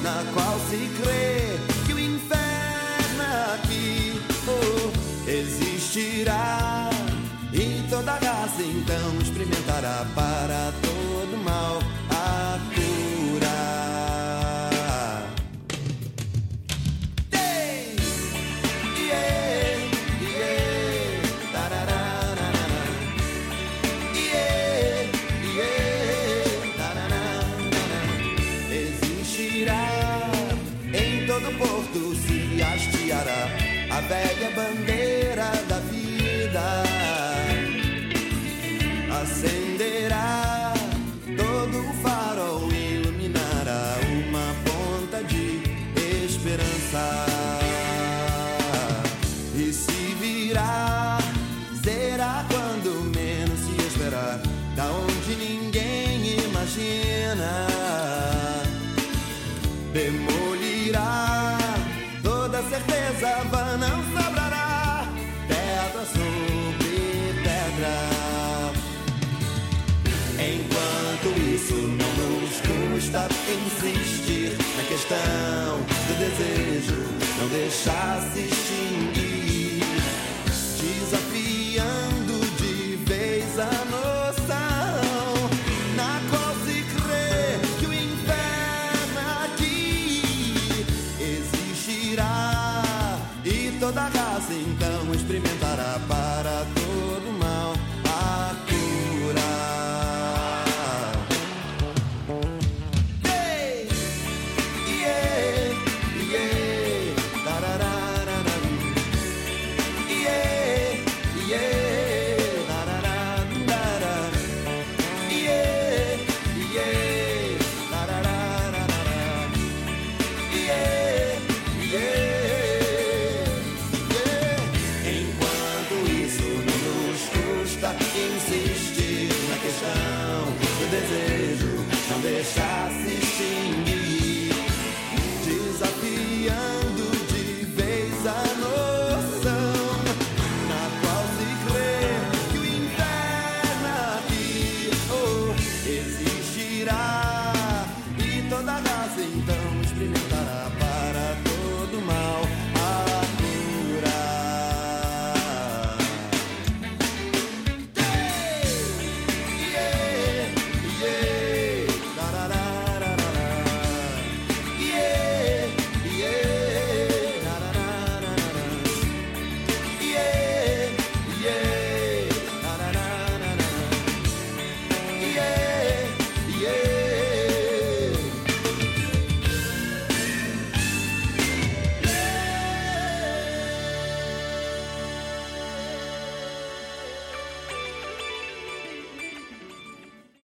na 0.03 0.23
qual 0.33 0.59
se 0.69 0.89
crê 1.01 1.57
que 1.87 1.93
o 1.93 1.99
inferno 1.99 3.23
é 3.23 3.55
aqui 3.55 4.21
oh, 4.47 5.29
existirá 5.29 6.89
e 7.51 7.83
toda 7.89 8.19
graça 8.19 8.61
então 8.61 9.21
experimentará 9.21 10.05
para 10.13 10.71
todos. 10.81 10.88
valuable. 34.09 34.68
questão 75.09 75.81
de 76.05 76.13
desejo 76.13 77.03
não 77.39 77.47
deixasse 77.47 78.41
extinguir. 78.41 79.28